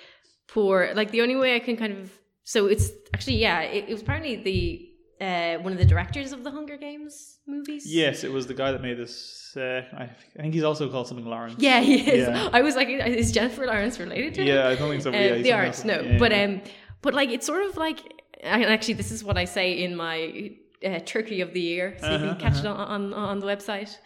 poor. 0.47 0.91
Like 0.93 1.11
the 1.11 1.21
only 1.21 1.35
way 1.35 1.55
I 1.55 1.59
can 1.59 1.77
kind 1.77 1.93
of. 1.93 2.11
So 2.43 2.67
it's 2.67 2.91
actually 3.13 3.37
yeah. 3.37 3.61
It, 3.61 3.85
it 3.87 3.93
was 3.93 4.01
apparently 4.01 4.35
the 4.37 4.89
uh 5.23 5.57
one 5.63 5.71
of 5.71 5.79
the 5.79 5.85
directors 5.85 6.33
of 6.33 6.43
the 6.43 6.51
Hunger 6.51 6.75
Games 6.75 7.39
movies. 7.47 7.85
Yes, 7.87 8.25
it 8.25 8.31
was 8.31 8.45
the 8.47 8.53
guy 8.53 8.71
that 8.73 8.81
made 8.81 8.97
this. 8.97 9.55
Uh, 9.55 9.83
I 9.95 10.03
I 10.37 10.41
think 10.41 10.53
he's 10.53 10.63
also 10.63 10.89
called 10.89 11.07
something 11.07 11.25
Lawrence. 11.25 11.55
Yeah, 11.59 11.79
he 11.79 12.01
is. 12.01 12.27
Yeah. 12.27 12.49
I 12.53 12.61
was 12.61 12.75
like, 12.75 12.89
is 12.89 13.31
Jennifer 13.31 13.65
Lawrence 13.65 13.99
related 13.99 14.33
to 14.33 14.41
him? 14.41 14.47
Yeah, 14.47 14.67
I 14.67 14.75
don't 14.75 14.89
think 14.89 15.03
so. 15.03 15.11
Uh, 15.11 15.13
yeah, 15.13 15.41
the 15.41 15.53
arts, 15.53 15.85
no. 15.85 16.01
Yeah, 16.01 16.17
but 16.17 16.33
um, 16.33 16.61
but 17.01 17.13
like 17.13 17.29
it's 17.29 17.45
sort 17.45 17.63
of 17.63 17.77
like 17.77 17.99
and 18.43 18.65
actually, 18.65 18.95
this 18.95 19.11
is 19.11 19.23
what 19.23 19.37
I 19.37 19.45
say 19.45 19.83
in 19.83 19.95
my 19.95 20.51
uh, 20.85 20.99
Turkey 21.05 21.41
of 21.41 21.53
the 21.53 21.61
Year, 21.61 21.95
so 21.99 22.07
you 22.09 22.13
Uh-huh, 22.15 22.35
can 22.35 22.37
catch 22.39 22.59
it 22.59 22.65
on, 22.65 22.77
on 22.77 23.13
on 23.13 23.39
the 23.39 23.45
website. 23.47 23.97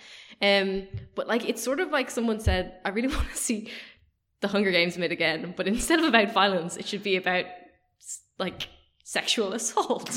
Um, 0.41 0.87
but 1.15 1.27
like, 1.27 1.47
it's 1.49 1.63
sort 1.63 1.79
of 1.79 1.89
like 1.91 2.09
someone 2.11 2.39
said, 2.39 2.77
I 2.85 2.89
really 2.89 3.07
want 3.15 3.29
to 3.29 3.37
see 3.37 3.69
the 4.41 4.47
Hunger 4.47 4.71
Games 4.71 4.97
made 4.97 5.11
again, 5.11 5.53
but 5.57 5.67
instead 5.67 5.99
of 5.99 6.05
about 6.05 6.31
violence, 6.31 6.77
it 6.77 6.85
should 6.87 7.03
be 7.03 7.15
about 7.17 7.45
like 8.37 8.67
sexual 9.03 9.53
assault. 9.53 10.09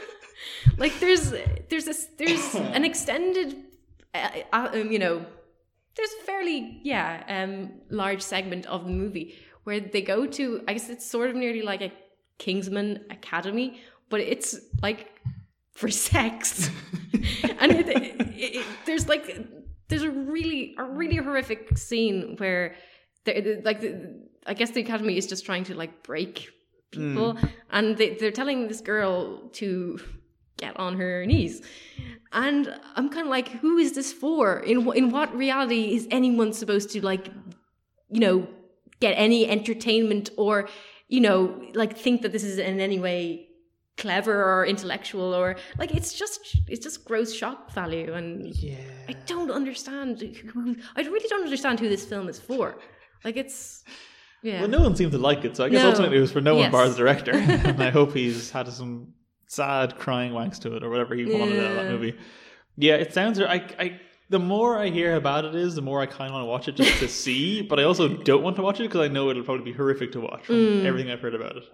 like, 0.78 0.98
there's 1.00 1.30
there's 1.70 1.84
this 1.84 2.08
there's 2.18 2.54
an 2.54 2.84
extended, 2.90 3.56
uh, 4.14 4.28
uh, 4.52 4.68
um, 4.74 4.90
you 4.92 4.98
know, 4.98 5.24
there's 5.96 6.10
a 6.20 6.24
fairly 6.24 6.80
yeah 6.84 7.22
um 7.28 7.72
large 7.90 8.20
segment 8.20 8.66
of 8.66 8.84
the 8.84 8.90
movie 8.90 9.34
where 9.64 9.80
they 9.80 10.02
go 10.02 10.26
to 10.26 10.62
i 10.68 10.74
guess 10.74 10.90
it's 10.90 11.06
sort 11.06 11.30
of 11.30 11.34
nearly 11.36 11.62
like 11.62 11.80
a 11.80 11.90
kingsman 12.38 13.02
academy 13.10 13.80
but 14.10 14.20
it's 14.20 14.54
like 14.82 15.08
for 15.76 15.88
sex. 15.90 16.70
And 17.58 17.72
it, 17.72 17.88
it, 17.88 18.30
it- 18.56 18.66
there's 18.86 19.08
like 19.08 19.26
there's 19.88 20.02
a 20.02 20.10
really 20.10 20.74
a 20.78 20.84
really 20.84 21.16
horrific 21.16 21.76
scene 21.78 22.34
where 22.38 22.74
they 23.24 23.60
like 23.64 23.80
the, 23.80 23.90
i 24.46 24.54
guess 24.54 24.70
the 24.72 24.80
academy 24.80 25.16
is 25.16 25.26
just 25.26 25.44
trying 25.44 25.64
to 25.64 25.74
like 25.74 26.02
break 26.02 26.48
people. 26.92 27.34
Hmm. 27.34 27.46
And 27.70 27.96
they, 27.96 28.10
they're 28.14 28.30
telling 28.30 28.68
this 28.68 28.80
girl 28.80 29.48
to 29.60 29.98
get 30.56 30.78
on 30.78 30.96
her 30.98 31.26
knees. 31.26 31.62
And 32.32 32.62
i'm 32.96 33.08
kind 33.08 33.26
of 33.26 33.30
like 33.30 33.48
who 33.48 33.78
is 33.78 33.92
this 33.92 34.12
for? 34.12 34.60
In 34.60 34.78
in 34.92 35.10
what 35.10 35.34
reality 35.34 35.94
is 35.96 36.06
anyone 36.10 36.52
supposed 36.52 36.90
to 36.90 37.04
like 37.04 37.26
you 38.10 38.20
know 38.20 38.46
get 39.00 39.12
any 39.14 39.48
entertainment 39.48 40.30
or 40.36 40.68
you 41.08 41.20
know 41.20 41.38
like 41.74 41.96
think 41.98 42.22
that 42.22 42.32
this 42.32 42.44
is 42.44 42.58
in 42.58 42.78
any 42.80 42.98
way 42.98 43.45
clever 43.96 44.34
or 44.52 44.66
intellectual 44.66 45.34
or 45.34 45.56
like 45.78 45.90
it's 45.94 46.12
just 46.12 46.40
it's 46.68 46.82
just 46.84 47.04
gross 47.04 47.32
shock 47.32 47.70
value 47.72 48.12
and 48.12 48.54
Yeah. 48.56 48.76
i 49.08 49.12
don't 49.26 49.50
understand 49.50 50.22
i 50.96 51.00
really 51.00 51.28
don't 51.30 51.44
understand 51.44 51.80
who 51.80 51.88
this 51.88 52.04
film 52.04 52.28
is 52.28 52.38
for 52.38 52.76
like 53.24 53.36
it's 53.38 53.84
yeah 54.42 54.60
Well, 54.60 54.68
no 54.68 54.80
one 54.80 54.94
seemed 54.96 55.12
to 55.12 55.18
like 55.18 55.44
it, 55.46 55.56
so 55.56 55.64
I 55.64 55.68
guess 55.70 55.82
No. 55.82 55.88
ultimately 55.90 56.18
it 56.18 56.20
was 56.20 56.30
for 56.30 56.42
no 56.42 56.54
one 56.54 56.64
Yes. 56.64 56.72
bar 56.72 56.88
the 56.88 56.94
director. 56.94 57.32
and 57.70 57.82
I 57.82 57.90
hope 57.90 58.12
he's 58.12 58.50
had 58.50 58.68
some 58.68 59.14
sad 59.48 59.96
crying 59.96 60.32
wanks 60.32 60.58
to 60.60 60.76
it 60.76 60.84
or 60.84 60.90
whatever 60.90 61.14
he 61.14 61.24
wanted 61.24 61.58
out 61.64 61.70
of 61.72 61.76
that 61.76 61.88
movie. 61.90 62.14
Yeah, 62.76 62.94
it 62.96 63.14
sounds. 63.14 63.40
I, 63.40 63.60
I 63.78 64.00
the 64.28 64.38
more 64.38 64.76
I 64.78 64.90
hear 64.90 65.12
how 65.12 65.20
bad 65.20 65.44
it 65.46 65.54
is, 65.54 65.74
the 65.74 65.82
more 65.82 66.00
I 66.02 66.06
kind 66.06 66.28
of 66.30 66.34
want 66.34 66.42
to 66.42 66.50
watch 66.54 66.68
it 66.68 66.76
just 66.76 66.98
to 67.00 67.08
see. 67.24 67.62
But 67.62 67.80
I 67.80 67.84
also 67.84 68.08
don't 68.08 68.42
want 68.42 68.56
to 68.56 68.62
watch 68.62 68.78
it 68.78 68.84
because 68.84 69.00
I 69.00 69.08
know 69.08 69.30
it'll 69.30 69.42
probably 69.42 69.64
be 69.64 69.72
horrific 69.72 70.12
to 70.12 70.20
watch 70.20 70.44
from 70.46 70.56
Mm. 70.56 70.84
everything 70.84 71.10
I've 71.10 71.20
heard 71.20 71.34
about 71.34 71.56
it. 71.56 71.64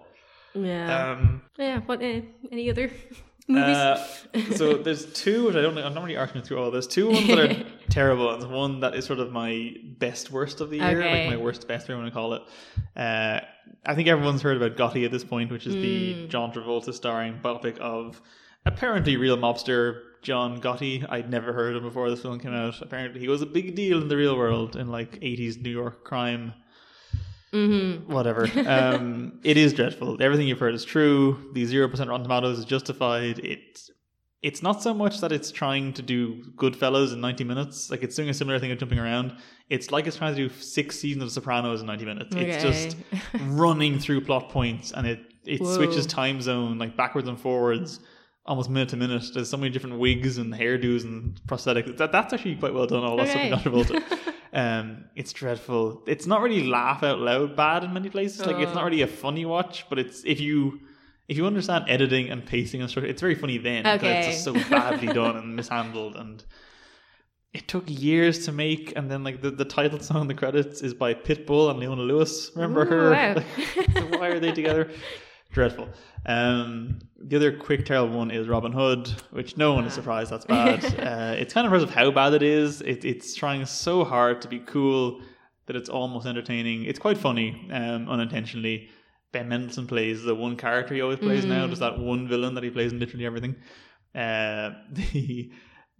Yeah 0.55 1.12
Um, 1.12 1.43
yeah 1.59 1.81
what 1.81 2.01
uh, 2.03 2.20
any 2.51 2.70
other 2.70 2.91
movies 3.49 3.77
uh, 3.77 4.07
so 4.55 4.74
there's 4.74 5.07
two 5.12 5.47
which 5.47 5.57
I 5.57 5.62
don't. 5.62 5.77
I'm 5.79 5.95
not 5.95 6.05
really 6.05 6.16
arguing 6.16 6.45
through 6.45 6.59
all. 6.62 6.70
this. 6.70 6.87
two 6.87 7.11
ones 7.11 7.27
that 7.27 7.39
are 7.39 7.65
terrible, 7.91 8.31
and 8.33 8.51
one 8.51 8.81
that 8.81 8.95
is 8.95 9.05
sort 9.05 9.19
of 9.19 9.33
my 9.33 9.74
best 9.99 10.31
worst 10.31 10.61
of 10.61 10.70
the 10.70 10.77
year, 10.79 10.99
Okay. 11.03 11.27
like 11.29 11.37
my 11.39 11.43
worst 11.43 11.66
best, 11.66 11.89
you 11.89 11.95
want 11.97 12.07
to 12.07 12.12
call 12.12 12.35
it. 12.35 12.43
Uh, 12.97 13.41
I 13.85 13.95
think 13.97 14.07
everyone's 14.09 14.43
heard 14.43 14.57
about 14.62 14.77
Gotti 14.77 15.05
at 15.05 15.11
this 15.11 15.24
point, 15.24 15.51
which 15.51 15.66
is 15.66 15.74
Hmm. 15.74 15.83
the 15.83 16.29
John 16.29 16.53
Travolta 16.53 16.95
starring 16.95 17.41
biopic 17.43 17.79
of 17.79 18.20
apparently 18.65 19.16
real 19.16 19.37
mobster 19.37 20.01
John 20.23 20.61
Gotti. 20.61 21.05
I'd 21.11 21.29
never 21.29 21.53
heard 21.53 21.74
of 21.74 21.83
him 21.83 21.89
before 21.89 22.09
this 22.11 22.23
film 22.23 22.39
came 22.39 22.55
out. 22.55 22.81
Apparently, 22.81 23.19
he 23.20 23.29
was 23.29 23.43
a 23.43 23.47
big 23.47 23.74
deal 23.74 24.01
in 24.01 24.07
the 24.09 24.16
real 24.16 24.37
world 24.37 24.77
in 24.77 24.87
like 24.89 25.19
80s 25.20 25.61
New 25.61 25.70
York 25.70 26.05
crime 26.05 26.55
mm-hmm. 27.53 28.12
whatever. 28.12 28.49
Um, 28.66 29.41
it 29.45 29.57
is 29.57 29.73
dreadful. 29.73 30.20
Everything 30.23 30.49
you've 30.49 30.59
heard 30.61 30.74
is 30.74 30.85
true. 30.85 31.51
The 31.55 31.65
zero 31.65 31.89
percent 31.89 32.09
Rotten 32.11 32.24
Tomatoes 32.24 32.59
is 32.59 32.65
justified. 32.65 33.39
It's 33.41 33.91
it's 34.43 34.61
not 34.62 34.83
so 34.83 34.93
much 34.93 35.20
that 35.20 35.31
it's 35.31 35.53
trying 35.53 35.93
to 35.93 36.03
do 36.03 36.43
Goodfellas 36.57 37.12
in 37.12 37.20
ninety 37.20 37.45
minutes. 37.45 37.91
Like 37.91 38.03
it's 38.03 38.16
doing 38.16 38.29
a 38.29 38.35
similar 38.35 38.59
thing 38.59 38.73
of 38.73 38.79
jumping 38.79 38.99
around. 38.99 39.37
It's 39.70 39.91
like 39.93 40.07
it's 40.07 40.16
trying 40.16 40.35
to 40.35 40.49
do 40.49 40.55
six 40.55 40.99
seasons 40.99 41.23
of 41.23 41.31
Sopranos 41.33 41.81
in 41.81 41.87
ninety 41.87 42.05
minutes. 42.05 42.35
It's 42.35 42.62
just 42.62 42.97
running 43.47 43.99
through 43.99 44.23
plot 44.23 44.49
points, 44.49 44.93
and 44.93 45.07
it 45.07 45.20
it 45.45 45.61
Whoa. 45.61 45.74
switches 45.77 46.07
time 46.07 46.41
zone 46.41 46.79
like 46.79 46.97
backwards 46.97 47.29
and 47.29 47.39
forwards. 47.39 48.01
Almost 48.45 48.70
minute 48.70 48.89
to 48.89 48.97
minute. 48.97 49.23
There's 49.33 49.49
so 49.49 49.57
many 49.57 49.70
different 49.70 50.01
wigs 50.01 50.37
and 50.39 50.53
hairdos 50.53 51.05
and 51.05 51.41
prosthetics. 51.47 51.97
That 51.99 52.11
that's 52.11 52.33
actually 52.33 52.57
quite 52.57 52.74
well 52.74 52.87
done. 52.87 53.05
All 53.05 53.16
that 53.19 53.29
Okay. 53.29 53.47
stuff 53.49 53.65
in 53.65 53.73
John 53.73 53.85
Travolta. 53.85 54.32
Um, 54.53 55.05
it's 55.16 55.33
dreadful. 55.33 56.03
It's 56.07 56.27
not 56.27 56.43
really 56.43 56.66
laugh 56.66 57.03
out 57.03 57.19
loud 57.19 57.57
bad 57.57 57.85
in 57.85 57.93
many 57.93 58.11
places. 58.11 58.45
Like 58.45 58.57
it's 58.57 58.74
not 58.74 58.83
Oh. 58.83 58.87
really 58.87 59.03
a 59.03 59.07
funny 59.07 59.45
watch, 59.47 59.87
but 59.89 59.99
it's 59.99 60.24
if 60.24 60.41
you 60.41 60.81
if 61.29 61.37
you 61.39 61.47
understand 61.47 61.85
editing 61.89 62.29
and 62.31 62.45
pacing 62.45 62.81
and 62.83 62.91
stuff, 62.91 63.05
it's 63.05 63.20
very 63.23 63.35
funny 63.35 63.57
then. 63.59 63.85
because 63.85 63.99
Okay. 64.01 64.19
It's 64.19 64.29
just 64.29 64.45
so 64.45 64.53
badly 64.70 65.09
done 65.12 65.37
and 65.37 65.57
mishandled 65.57 66.16
and 66.16 66.45
it 67.55 67.69
took 67.69 67.85
years 67.87 68.45
to 68.47 68.53
make 68.53 68.93
and 68.97 69.11
then 69.11 69.23
like 69.24 69.41
the, 69.43 69.51
the 69.51 69.65
title 69.65 70.01
song 70.01 70.23
in 70.23 70.27
the 70.29 70.35
credits 70.35 70.81
is 70.83 70.95
by 70.95 71.15
Pitbull 71.15 71.70
and 71.70 71.79
Leona 71.79 72.03
Lewis. 72.03 72.51
Remember 72.55 72.83
Ooh, 72.83 72.91
her? 72.91 73.11
wow. 73.11 73.35
Like, 73.77 73.91
so 73.93 74.19
why 74.19 74.29
are 74.29 74.41
they 74.41 74.53
together? 74.53 74.91
Dreadful. 75.53 75.89
Um, 76.24 77.01
the 77.20 77.37
other 77.37 77.57
quick 77.57 77.85
terrible 77.85 78.16
one 78.16 78.31
is 78.31 78.49
Robin 78.49 78.73
Hood, 78.73 79.09
which 79.31 79.57
no 79.57 79.74
one 79.74 79.85
is 79.85 79.93
surprised 79.93 80.31
that's 80.31 80.47
bad. 80.47 80.85
uh, 80.99 81.35
it's 81.37 81.53
kind 81.53 81.66
of 81.66 81.73
impressive 81.73 81.95
how 81.95 82.11
bad 82.11 82.33
it 82.33 82.43
is. 82.43 82.81
It, 82.81 83.05
it's 83.05 83.35
trying 83.35 83.66
so 83.66 84.03
hard 84.03 84.41
to 84.43 84.49
be 84.49 84.61
cool 84.61 85.20
that 85.66 85.77
it's 85.77 85.89
almost 85.89 86.27
entertaining. 86.27 86.85
It's 86.85 86.99
quite 86.99 87.19
funny, 87.19 87.69
um, 87.70 88.09
unintentionally. 88.09 88.89
Ben 89.33 89.49
Mendelsohn 89.49 89.87
plays 89.87 90.23
the 90.23 90.35
one 90.35 90.57
character 90.57 90.95
he 90.95 91.01
always 91.01 91.19
plays 91.19 91.45
now, 91.45 91.66
just 91.66 91.81
that 91.81 91.99
one 91.99 92.29
villain 92.29 92.55
that 92.55 92.65
he 92.65 92.70
plays 92.70 92.93
in 92.93 92.99
literally 92.99 93.24
everything. 93.27 93.57
Uh, 94.15 94.70
the 94.91 95.51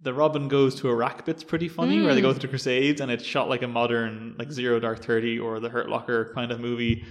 the 0.01 0.13
Robin 0.13 0.49
goes 0.49 0.75
to 0.75 0.89
Iraq 0.89 1.25
bit's 1.25 1.43
pretty 1.43 1.69
funny, 1.69 2.01
where 2.01 2.13
they 2.13 2.21
go 2.21 2.33
to 2.33 2.39
the 2.39 2.47
Crusades, 2.47 2.99
and 2.99 3.09
it's 3.09 3.23
shot 3.23 3.49
like 3.49 3.61
a 3.61 3.67
modern 3.67 4.35
like 4.37 4.51
Zero 4.51 4.79
Dark 4.79 5.03
Thirty 5.03 5.39
or 5.39 5.59
the 5.59 5.69
Hurt 5.69 5.89
Locker 5.89 6.31
kind 6.35 6.51
of 6.51 6.59
movie, 6.59 7.05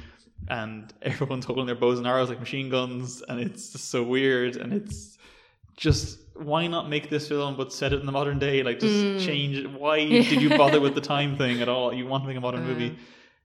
and 0.49 0.93
everyone's 1.03 1.45
holding 1.45 1.67
their 1.67 1.75
bows 1.75 1.99
and 1.99 2.07
arrows 2.07 2.29
like 2.29 2.41
machine 2.41 2.69
guns, 2.69 3.23
and 3.29 3.41
it's 3.41 3.71
just 3.71 3.91
so 3.91 4.03
weird, 4.03 4.57
and 4.57 4.73
it's 4.73 5.19
just 5.77 6.19
why 6.35 6.67
not 6.67 6.89
make 6.89 7.11
this 7.11 7.29
film 7.29 7.57
but 7.57 7.73
set 7.73 7.93
it 7.93 8.01
in 8.01 8.07
the 8.07 8.13
modern 8.13 8.39
day? 8.39 8.63
Like 8.63 8.81
just 8.81 9.25
change 9.25 9.59
it. 9.59 9.71
Why 9.71 9.99
did 10.09 10.41
you 10.43 10.51
bother 10.51 10.81
with 10.81 10.95
the 10.95 11.01
time 11.01 11.37
thing 11.37 11.61
at 11.61 11.69
all? 11.69 11.93
You 11.93 12.07
want 12.07 12.25
to 12.25 12.29
make 12.29 12.37
a 12.37 12.41
modern 12.41 12.65
movie? 12.65 12.97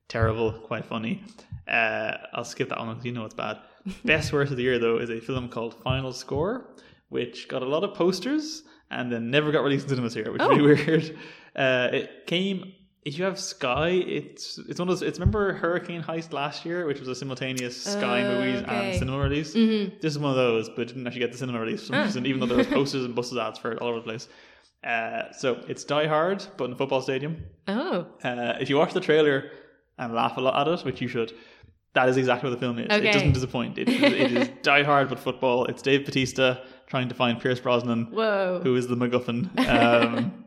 Terrible, 0.07 0.53
quite 0.53 0.86
funny. 0.86 1.24
Uh, 1.68 2.18
I'll 2.34 2.45
skip 2.45 2.69
that 2.69 2.80
one 2.80 2.90
because 2.90 3.06
you 3.06 3.11
know 3.11 3.26
it's 3.26 3.34
bad. 3.34 3.57
Best 4.06 4.32
worst 4.32 4.52
of 4.52 4.57
the 4.57 4.64
year 4.64 4.80
though 4.80 4.98
is 4.98 5.10
a 5.10 5.19
film 5.19 5.49
called 5.49 5.76
Final 5.84 6.14
Score, 6.14 6.69
which 7.10 7.48
got 7.48 7.61
a 7.61 7.65
lot 7.65 7.84
of 7.84 7.94
posters 7.94 8.64
and 8.90 9.11
then 9.11 9.30
never 9.30 9.52
got 9.52 9.64
released 9.64 9.84
in 9.86 9.90
cinemas 9.90 10.14
here, 10.14 10.32
which 10.32 10.41
is 10.41 10.48
really 10.48 10.61
weird. 10.61 11.18
Uh, 11.56 11.90
it 11.91 12.26
came. 12.26 12.74
If 13.08 13.18
you 13.18 13.24
have 13.24 13.40
Sky, 13.40 13.90
it's 14.18 14.58
it's 14.70 14.80
one 14.80 14.90
of 14.90 14.94
those. 15.00 15.02
It's 15.08 15.18
remember 15.20 15.54
Hurricane 15.54 16.04
Heist 16.04 16.34
last 16.34 16.66
year, 16.66 16.86
which 16.86 17.00
was 17.00 17.08
a 17.08 17.16
simultaneous 17.16 17.76
Sky 17.82 18.24
Uh, 18.26 18.32
movies 18.34 18.62
okay. 18.64 18.90
and 18.92 19.00
cinema 19.00 19.18
release. 19.28 19.54
Mm-hmm. 19.56 19.96
This 20.02 20.12
is 20.14 20.20
one 20.20 20.32
of 20.32 20.36
those, 20.38 20.68
but 20.76 20.88
didn't 20.88 21.08
actually 21.08 21.22
get 21.22 21.32
the 21.32 21.38
cinema 21.38 21.60
release 21.62 21.80
for 21.82 21.86
some 21.88 21.96
Ah. 21.96 22.04
reason, 22.04 22.26
even 22.26 22.40
though 22.42 22.48
there 22.48 22.58
was 22.58 22.68
posters 22.80 23.06
and 23.06 23.16
buses 23.16 23.38
ads 23.38 23.58
for 23.60 23.72
it 23.72 23.80
all 23.80 23.88
over 23.88 24.00
the 24.00 24.04
place. 24.04 24.28
Uh, 24.84 25.32
so 25.32 25.64
it's 25.70 25.84
Die 25.86 26.06
Hard, 26.08 26.46
but 26.58 26.66
in 26.66 26.74
a 26.74 26.76
football 26.76 27.02
stadium. 27.02 27.34
Oh, 27.70 28.08
Uh, 28.24 28.54
if 28.60 28.70
you 28.70 28.76
watch 28.78 28.94
the 28.94 29.00
trailer 29.10 29.52
and 29.98 30.14
laugh 30.14 30.36
a 30.38 30.42
lot 30.42 30.68
at 30.68 30.74
it, 30.80 30.86
which 30.86 31.00
you 31.02 31.08
should, 31.08 31.32
that 31.94 32.10
is 32.10 32.18
exactly 32.18 32.50
what 32.50 32.60
the 32.60 32.64
film 32.66 32.78
is. 32.78 32.88
Okay. 32.92 33.10
It 33.10 33.14
doesn't 33.14 33.32
disappoint. 33.32 33.78
It, 33.78 33.88
it 33.90 34.32
is 34.34 34.50
Die 34.64 34.84
Hard 34.84 35.08
but 35.10 35.18
football. 35.20 35.64
It's 35.66 35.82
Dave 35.82 36.04
Bautista 36.06 36.62
trying 36.88 37.08
to 37.10 37.16
find 37.16 37.40
Pierce 37.40 37.60
Brosnan, 37.62 38.08
whoa. 38.12 38.60
who 38.64 38.76
is 38.76 38.88
the 38.88 38.96
MacGuffin. 38.96 39.40
Um, 39.68 40.44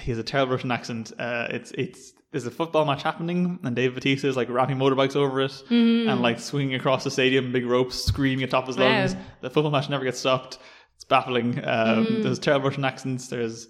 he 0.00 0.10
has 0.10 0.18
a 0.18 0.22
terrible 0.22 0.52
Russian 0.52 0.70
accent. 0.70 1.12
Uh, 1.18 1.46
it's 1.50 1.70
it's 1.72 2.12
there's 2.32 2.46
a 2.46 2.50
football 2.50 2.84
match 2.84 3.02
happening, 3.02 3.58
and 3.62 3.76
Dave 3.76 3.94
Bautista 3.94 4.26
is 4.28 4.36
like 4.36 4.48
wrapping 4.50 4.76
motorbikes 4.76 5.14
over 5.16 5.40
it 5.40 5.62
and 5.70 6.20
like 6.20 6.40
swinging 6.40 6.74
across 6.74 7.04
the 7.04 7.10
stadium, 7.10 7.52
big 7.52 7.64
ropes, 7.66 8.04
screaming 8.04 8.42
at 8.44 8.50
top 8.50 8.64
of 8.64 8.68
his 8.68 8.76
Wow. 8.76 8.88
lungs. 8.88 9.16
The 9.40 9.50
football 9.50 9.70
match 9.70 9.88
never 9.88 10.04
gets 10.04 10.18
stopped. 10.18 10.58
It's 10.96 11.04
baffling. 11.04 11.58
Um, 11.64 12.22
There's 12.22 12.38
terrible 12.38 12.68
Russian 12.68 12.84
accents. 12.84 13.28
There's 13.28 13.68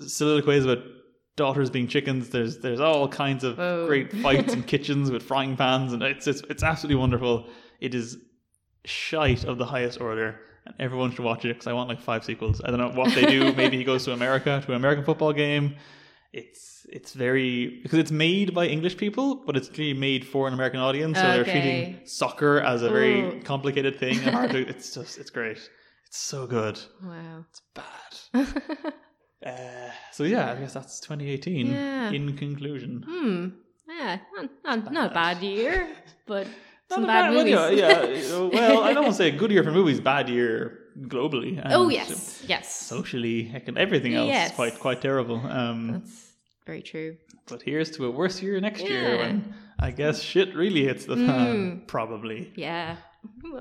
soliloquies 0.00 0.64
about 0.64 0.78
daughters 1.36 1.70
being 1.70 1.88
chickens. 1.88 2.30
There's 2.30 2.58
there's 2.58 2.80
all 2.80 3.08
kinds 3.08 3.44
of 3.44 3.58
Oh. 3.58 3.86
great 3.86 4.12
fights 4.12 4.52
in 4.52 4.62
kitchens 4.74 5.10
with 5.10 5.22
frying 5.22 5.56
pans, 5.56 5.92
and 5.92 6.02
it's, 6.02 6.26
it's 6.26 6.42
it's 6.50 6.62
absolutely 6.62 7.00
wonderful. 7.00 7.48
It 7.80 7.94
is 7.94 8.18
shite 8.84 9.44
of 9.44 9.58
the 9.58 9.66
highest 9.66 10.00
order, 10.00 10.40
and 10.66 10.74
everyone 10.78 11.10
should 11.12 11.24
watch 11.24 11.44
it 11.44 11.48
because 11.54 11.66
I 11.66 11.72
want 11.72 11.88
like 11.88 12.00
five 12.00 12.24
sequels. 12.24 12.60
I 12.64 12.70
don't 12.70 12.78
know 12.80 12.90
what 12.90 13.14
they 13.14 13.26
do. 13.26 13.52
Maybe 13.62 13.76
he 13.76 13.84
goes 13.84 14.04
to 14.04 14.12
America 14.12 14.60
to 14.64 14.70
an 14.72 14.76
American 14.76 15.04
football 15.04 15.32
game. 15.32 15.76
It's 16.32 16.86
it's 16.92 17.12
very 17.14 17.80
because 17.82 17.98
it's 17.98 18.10
made 18.10 18.54
by 18.54 18.66
English 18.66 18.96
people, 18.96 19.36
but 19.46 19.56
it's 19.56 19.68
clearly 19.68 19.94
made 19.98 20.26
for 20.26 20.46
an 20.48 20.54
American 20.54 20.80
audience. 20.80 21.16
So 21.18 21.22
they're 21.24 21.40
Okay. 21.42 21.52
treating 21.52 22.06
soccer 22.06 22.60
as 22.60 22.82
a 22.82 22.90
very 22.90 23.20
Ooh. 23.22 23.40
complicated 23.42 23.98
thing 23.98 24.18
and 24.18 24.30
hard 24.34 24.50
to. 24.50 24.66
It's 24.72 24.92
just 24.94 25.18
it's 25.18 25.30
great. 25.30 25.58
It's 26.06 26.18
so 26.18 26.46
good. 26.46 26.78
wow. 27.02 27.44
It's 27.50 27.62
bad. 27.74 28.92
Uh, 29.44 29.90
so 30.12 30.24
yeah, 30.24 30.50
I 30.52 30.56
guess 30.56 30.72
that's 30.72 30.98
2018. 31.00 31.66
Yeah. 31.66 32.10
In 32.10 32.36
conclusion, 32.36 33.04
hmm. 33.06 33.48
Yeah, 33.88 34.18
not, 34.34 34.50
not, 34.64 34.92
not 34.92 35.10
a 35.12 35.14
bad 35.14 35.40
year, 35.42 35.86
but 36.26 36.46
some 36.90 37.02
Not 37.02 37.08
bad 37.08 37.30
well, 37.34 37.38
movies. 37.44 37.78
yeah, 37.80 38.04
yeah. 38.04 38.48
Well, 38.52 38.82
I 38.84 38.92
don't 38.92 39.04
want 39.04 39.16
to 39.16 39.22
say 39.22 39.28
a 39.28 39.36
good 39.36 39.50
year 39.50 39.64
for 39.64 39.72
movies, 39.72 40.00
bad 40.00 40.28
year 40.28 40.78
globally. 41.02 41.60
oh 41.64 41.88
yes, 41.88 42.42
yes, 42.46 42.74
Socially, 42.74 43.42
heck, 43.44 43.68
and 43.68 43.76
everything 43.78 44.14
else 44.14 44.28
Yes. 44.28 44.54
quite 44.54 44.78
quite 44.78 45.00
terrible. 45.00 45.38
Um, 45.60 45.92
that's 45.92 46.32
very 46.66 46.82
true. 46.82 47.16
but 47.48 47.62
here's 47.62 47.90
to 47.96 48.06
a 48.06 48.10
worse 48.10 48.40
year 48.42 48.60
next 48.60 48.82
year 48.88 49.18
when 49.18 49.54
I 49.78 49.90
guess 49.90 50.20
shit 50.22 50.54
really 50.54 50.84
hits 50.84 51.04
the 51.06 51.16
fan. 51.16 51.46
Mm. 51.82 51.86
Probably. 51.86 52.52
Yeah, 52.56 52.96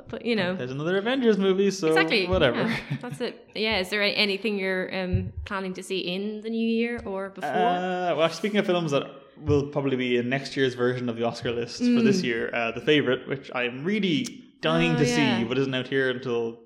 but 0.10 0.24
you 0.26 0.36
know, 0.36 0.56
There's 0.56 0.72
another 0.72 0.98
Avengers 0.98 1.38
movie, 1.38 1.72
so 1.72 1.88
exactly. 1.88 2.28
whatever. 2.28 2.62
yeah, 2.68 2.78
that's 3.02 3.20
it. 3.22 3.36
Yeah, 3.56 3.80
is 3.80 3.90
there 3.90 4.02
anything 4.04 4.58
you're 4.60 4.88
um, 4.96 5.34
planning 5.46 5.74
to 5.74 5.84
see 5.84 6.00
in 6.00 6.42
the 6.42 6.50
new 6.50 6.68
year 6.82 7.02
or 7.06 7.30
before? 7.30 7.50
Uh, 7.50 8.16
well, 8.16 8.30
speaking 8.30 8.60
of 8.60 8.66
films 8.66 8.92
that 8.92 9.04
will 9.42 9.68
probably 9.68 9.98
be 9.98 10.18
in 10.18 10.30
next 10.30 10.56
year's 10.56 10.74
version 10.76 11.10
of 11.10 11.18
the 11.18 11.24
Oscar 11.24 11.52
list 11.52 11.80
for 11.80 12.02
this 12.02 12.22
year, 12.24 12.50
uh, 12.54 12.72
The 12.72 12.82
Favorite, 12.82 13.28
which 13.28 13.52
I'm 13.54 13.84
really 13.84 14.44
dying 14.62 14.92
Mm. 14.92 14.96
Oh, 14.96 15.00
to 15.00 15.06
yeah. 15.10 15.38
see, 15.40 15.44
but 15.46 15.58
isn't 15.58 15.74
out 15.74 15.88
here 15.88 16.10
until 16.10 16.62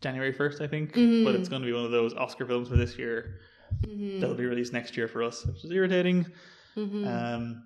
January 0.00 0.32
1st, 0.32 0.60
I 0.60 0.66
think. 0.68 0.94
Mhm. 0.94 1.24
But 1.24 1.34
it's 1.34 1.48
going 1.48 1.62
to 1.62 1.66
be 1.66 1.72
one 1.72 1.84
of 1.84 1.90
those 1.90 2.14
Oscar 2.14 2.46
films 2.46 2.68
for 2.68 2.76
this 2.76 2.96
year 2.98 3.40
Mhm. 3.82 4.20
that'll 4.20 4.34
be 4.36 4.46
released 4.46 4.72
next 4.72 4.96
year 4.96 5.08
for 5.08 5.22
us, 5.22 5.44
which 5.46 5.64
is 5.64 5.70
irritating. 5.70 6.26
Mhm. 6.76 7.06
Um, 7.06 7.62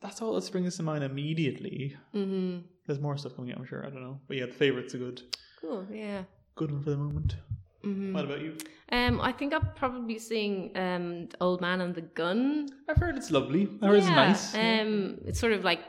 that's 0.00 0.20
all 0.20 0.34
that 0.34 0.42
springs 0.42 0.76
to 0.76 0.82
mind 0.82 1.02
immediately. 1.04 1.96
Mhm. 2.14 2.64
There's 2.86 3.00
more 3.00 3.16
stuff 3.16 3.34
coming 3.36 3.52
out, 3.52 3.58
I'm 3.58 3.64
sure. 3.64 3.84
I 3.86 3.90
don't 3.90 4.02
know. 4.02 4.20
But 4.28 4.36
yeah, 4.36 4.46
The 4.46 4.52
Favorite's 4.52 4.94
a 4.94 4.98
good, 4.98 5.22
Cool. 5.60 5.86
Yeah. 5.90 6.24
good 6.56 6.70
one 6.70 6.82
for 6.82 6.90
the 6.90 6.96
moment. 6.98 7.36
Mhm. 7.82 8.12
What 8.12 8.24
about 8.24 8.40
you? 8.42 8.56
Um, 8.94 9.20
I 9.20 9.32
think 9.32 9.52
I'll 9.52 9.72
probably 9.74 10.14
be 10.14 10.20
seeing 10.20 10.70
um, 10.76 11.28
Old 11.40 11.60
Man 11.60 11.80
and 11.80 11.92
the 11.92 12.02
Gun. 12.02 12.68
I've 12.88 12.96
heard 12.96 13.16
it's 13.16 13.32
lovely. 13.32 13.68
I 13.82 13.86
heard 13.88 13.96
it's 13.96 14.06
nice. 14.06 14.54
Um, 14.54 15.18
it's 15.24 15.40
sort 15.40 15.52
of 15.52 15.64
like 15.64 15.80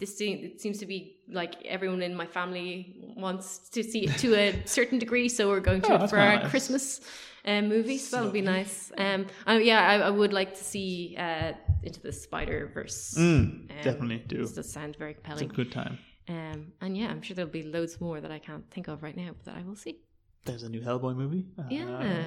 this 0.00 0.14
thing. 0.14 0.42
It 0.42 0.60
seems 0.60 0.78
to 0.78 0.86
be 0.86 1.20
like 1.30 1.64
everyone 1.64 2.02
in 2.02 2.16
my 2.16 2.26
family 2.26 3.12
wants 3.16 3.68
to 3.70 3.84
see 3.84 4.06
it 4.06 4.18
to 4.18 4.34
a 4.34 4.60
certain 4.64 4.98
degree, 4.98 5.28
so 5.28 5.48
we're 5.48 5.60
going 5.60 5.82
to 5.82 5.92
Oh, 5.92 6.04
it 6.04 6.10
for 6.10 6.18
our 6.18 6.36
nice. 6.36 6.50
Christmas 6.50 7.00
um, 7.44 7.68
movie. 7.68 7.98
So 7.98 8.16
that'll 8.16 8.32
be 8.32 8.40
nice. 8.40 8.90
Um, 8.98 9.26
I, 9.46 9.58
yeah, 9.60 9.86
I, 9.88 9.94
I 10.08 10.10
would 10.10 10.32
like 10.32 10.56
to 10.58 10.64
see 10.64 11.14
uh, 11.16 11.52
into 11.84 12.00
the 12.00 12.12
Spider 12.12 12.72
Verse. 12.74 13.14
Mm, 13.16 13.68
definitely 13.84 14.24
do. 14.26 14.38
This 14.38 14.52
does 14.52 14.72
sound 14.72 14.96
very 14.96 15.16
It's 15.28 15.42
a 15.42 15.44
good 15.44 15.70
time. 15.70 16.00
Um, 16.28 16.72
and 16.80 16.96
yeah, 16.96 17.06
I'm 17.06 17.22
sure 17.22 17.36
there'll 17.36 17.50
be 17.50 17.62
loads 17.62 18.00
more 18.00 18.20
that 18.20 18.32
I 18.32 18.40
can't 18.40 18.68
think 18.72 18.88
of 18.88 19.04
right 19.04 19.16
now, 19.16 19.30
but 19.36 19.44
that 19.44 19.60
I 19.60 19.62
will 19.62 19.76
see. 19.76 20.00
There's 20.46 20.62
a 20.62 20.68
new 20.68 20.80
Hellboy 20.80 21.14
movie. 21.16 21.46
Uh, 21.58 21.62
Yeah. 21.70 22.24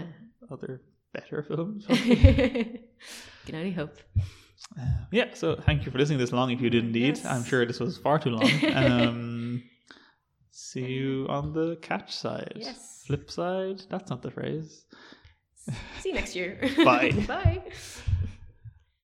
Other 0.51 0.81
better 1.13 1.41
films. 1.49 1.85
Can 3.45 3.55
only 3.55 3.71
hope. 3.71 3.97
Uh, 4.79 4.83
yeah, 5.11 5.33
so 5.33 5.55
thank 5.55 5.85
you 5.85 5.91
for 5.91 5.97
listening 5.97 6.19
this 6.19 6.31
long 6.31 6.51
if 6.51 6.61
you 6.61 6.69
did 6.69 6.83
indeed. 6.83 7.17
Yes. 7.17 7.25
I'm 7.25 7.43
sure 7.43 7.65
this 7.65 7.79
was 7.79 7.97
far 7.97 8.19
too 8.19 8.29
long. 8.31 8.49
Um, 8.75 9.63
see 10.51 10.85
you 10.85 11.25
on 11.29 11.53
the 11.53 11.77
catch 11.81 12.13
side. 12.15 12.53
Yes. 12.57 13.03
Flip 13.07 13.31
side? 13.31 13.81
That's 13.89 14.09
not 14.09 14.21
the 14.21 14.31
phrase. 14.31 14.85
See 16.01 16.09
you 16.09 16.15
next 16.15 16.35
year. 16.35 16.59
Bye. 16.83 17.11
Bye. 17.27 17.63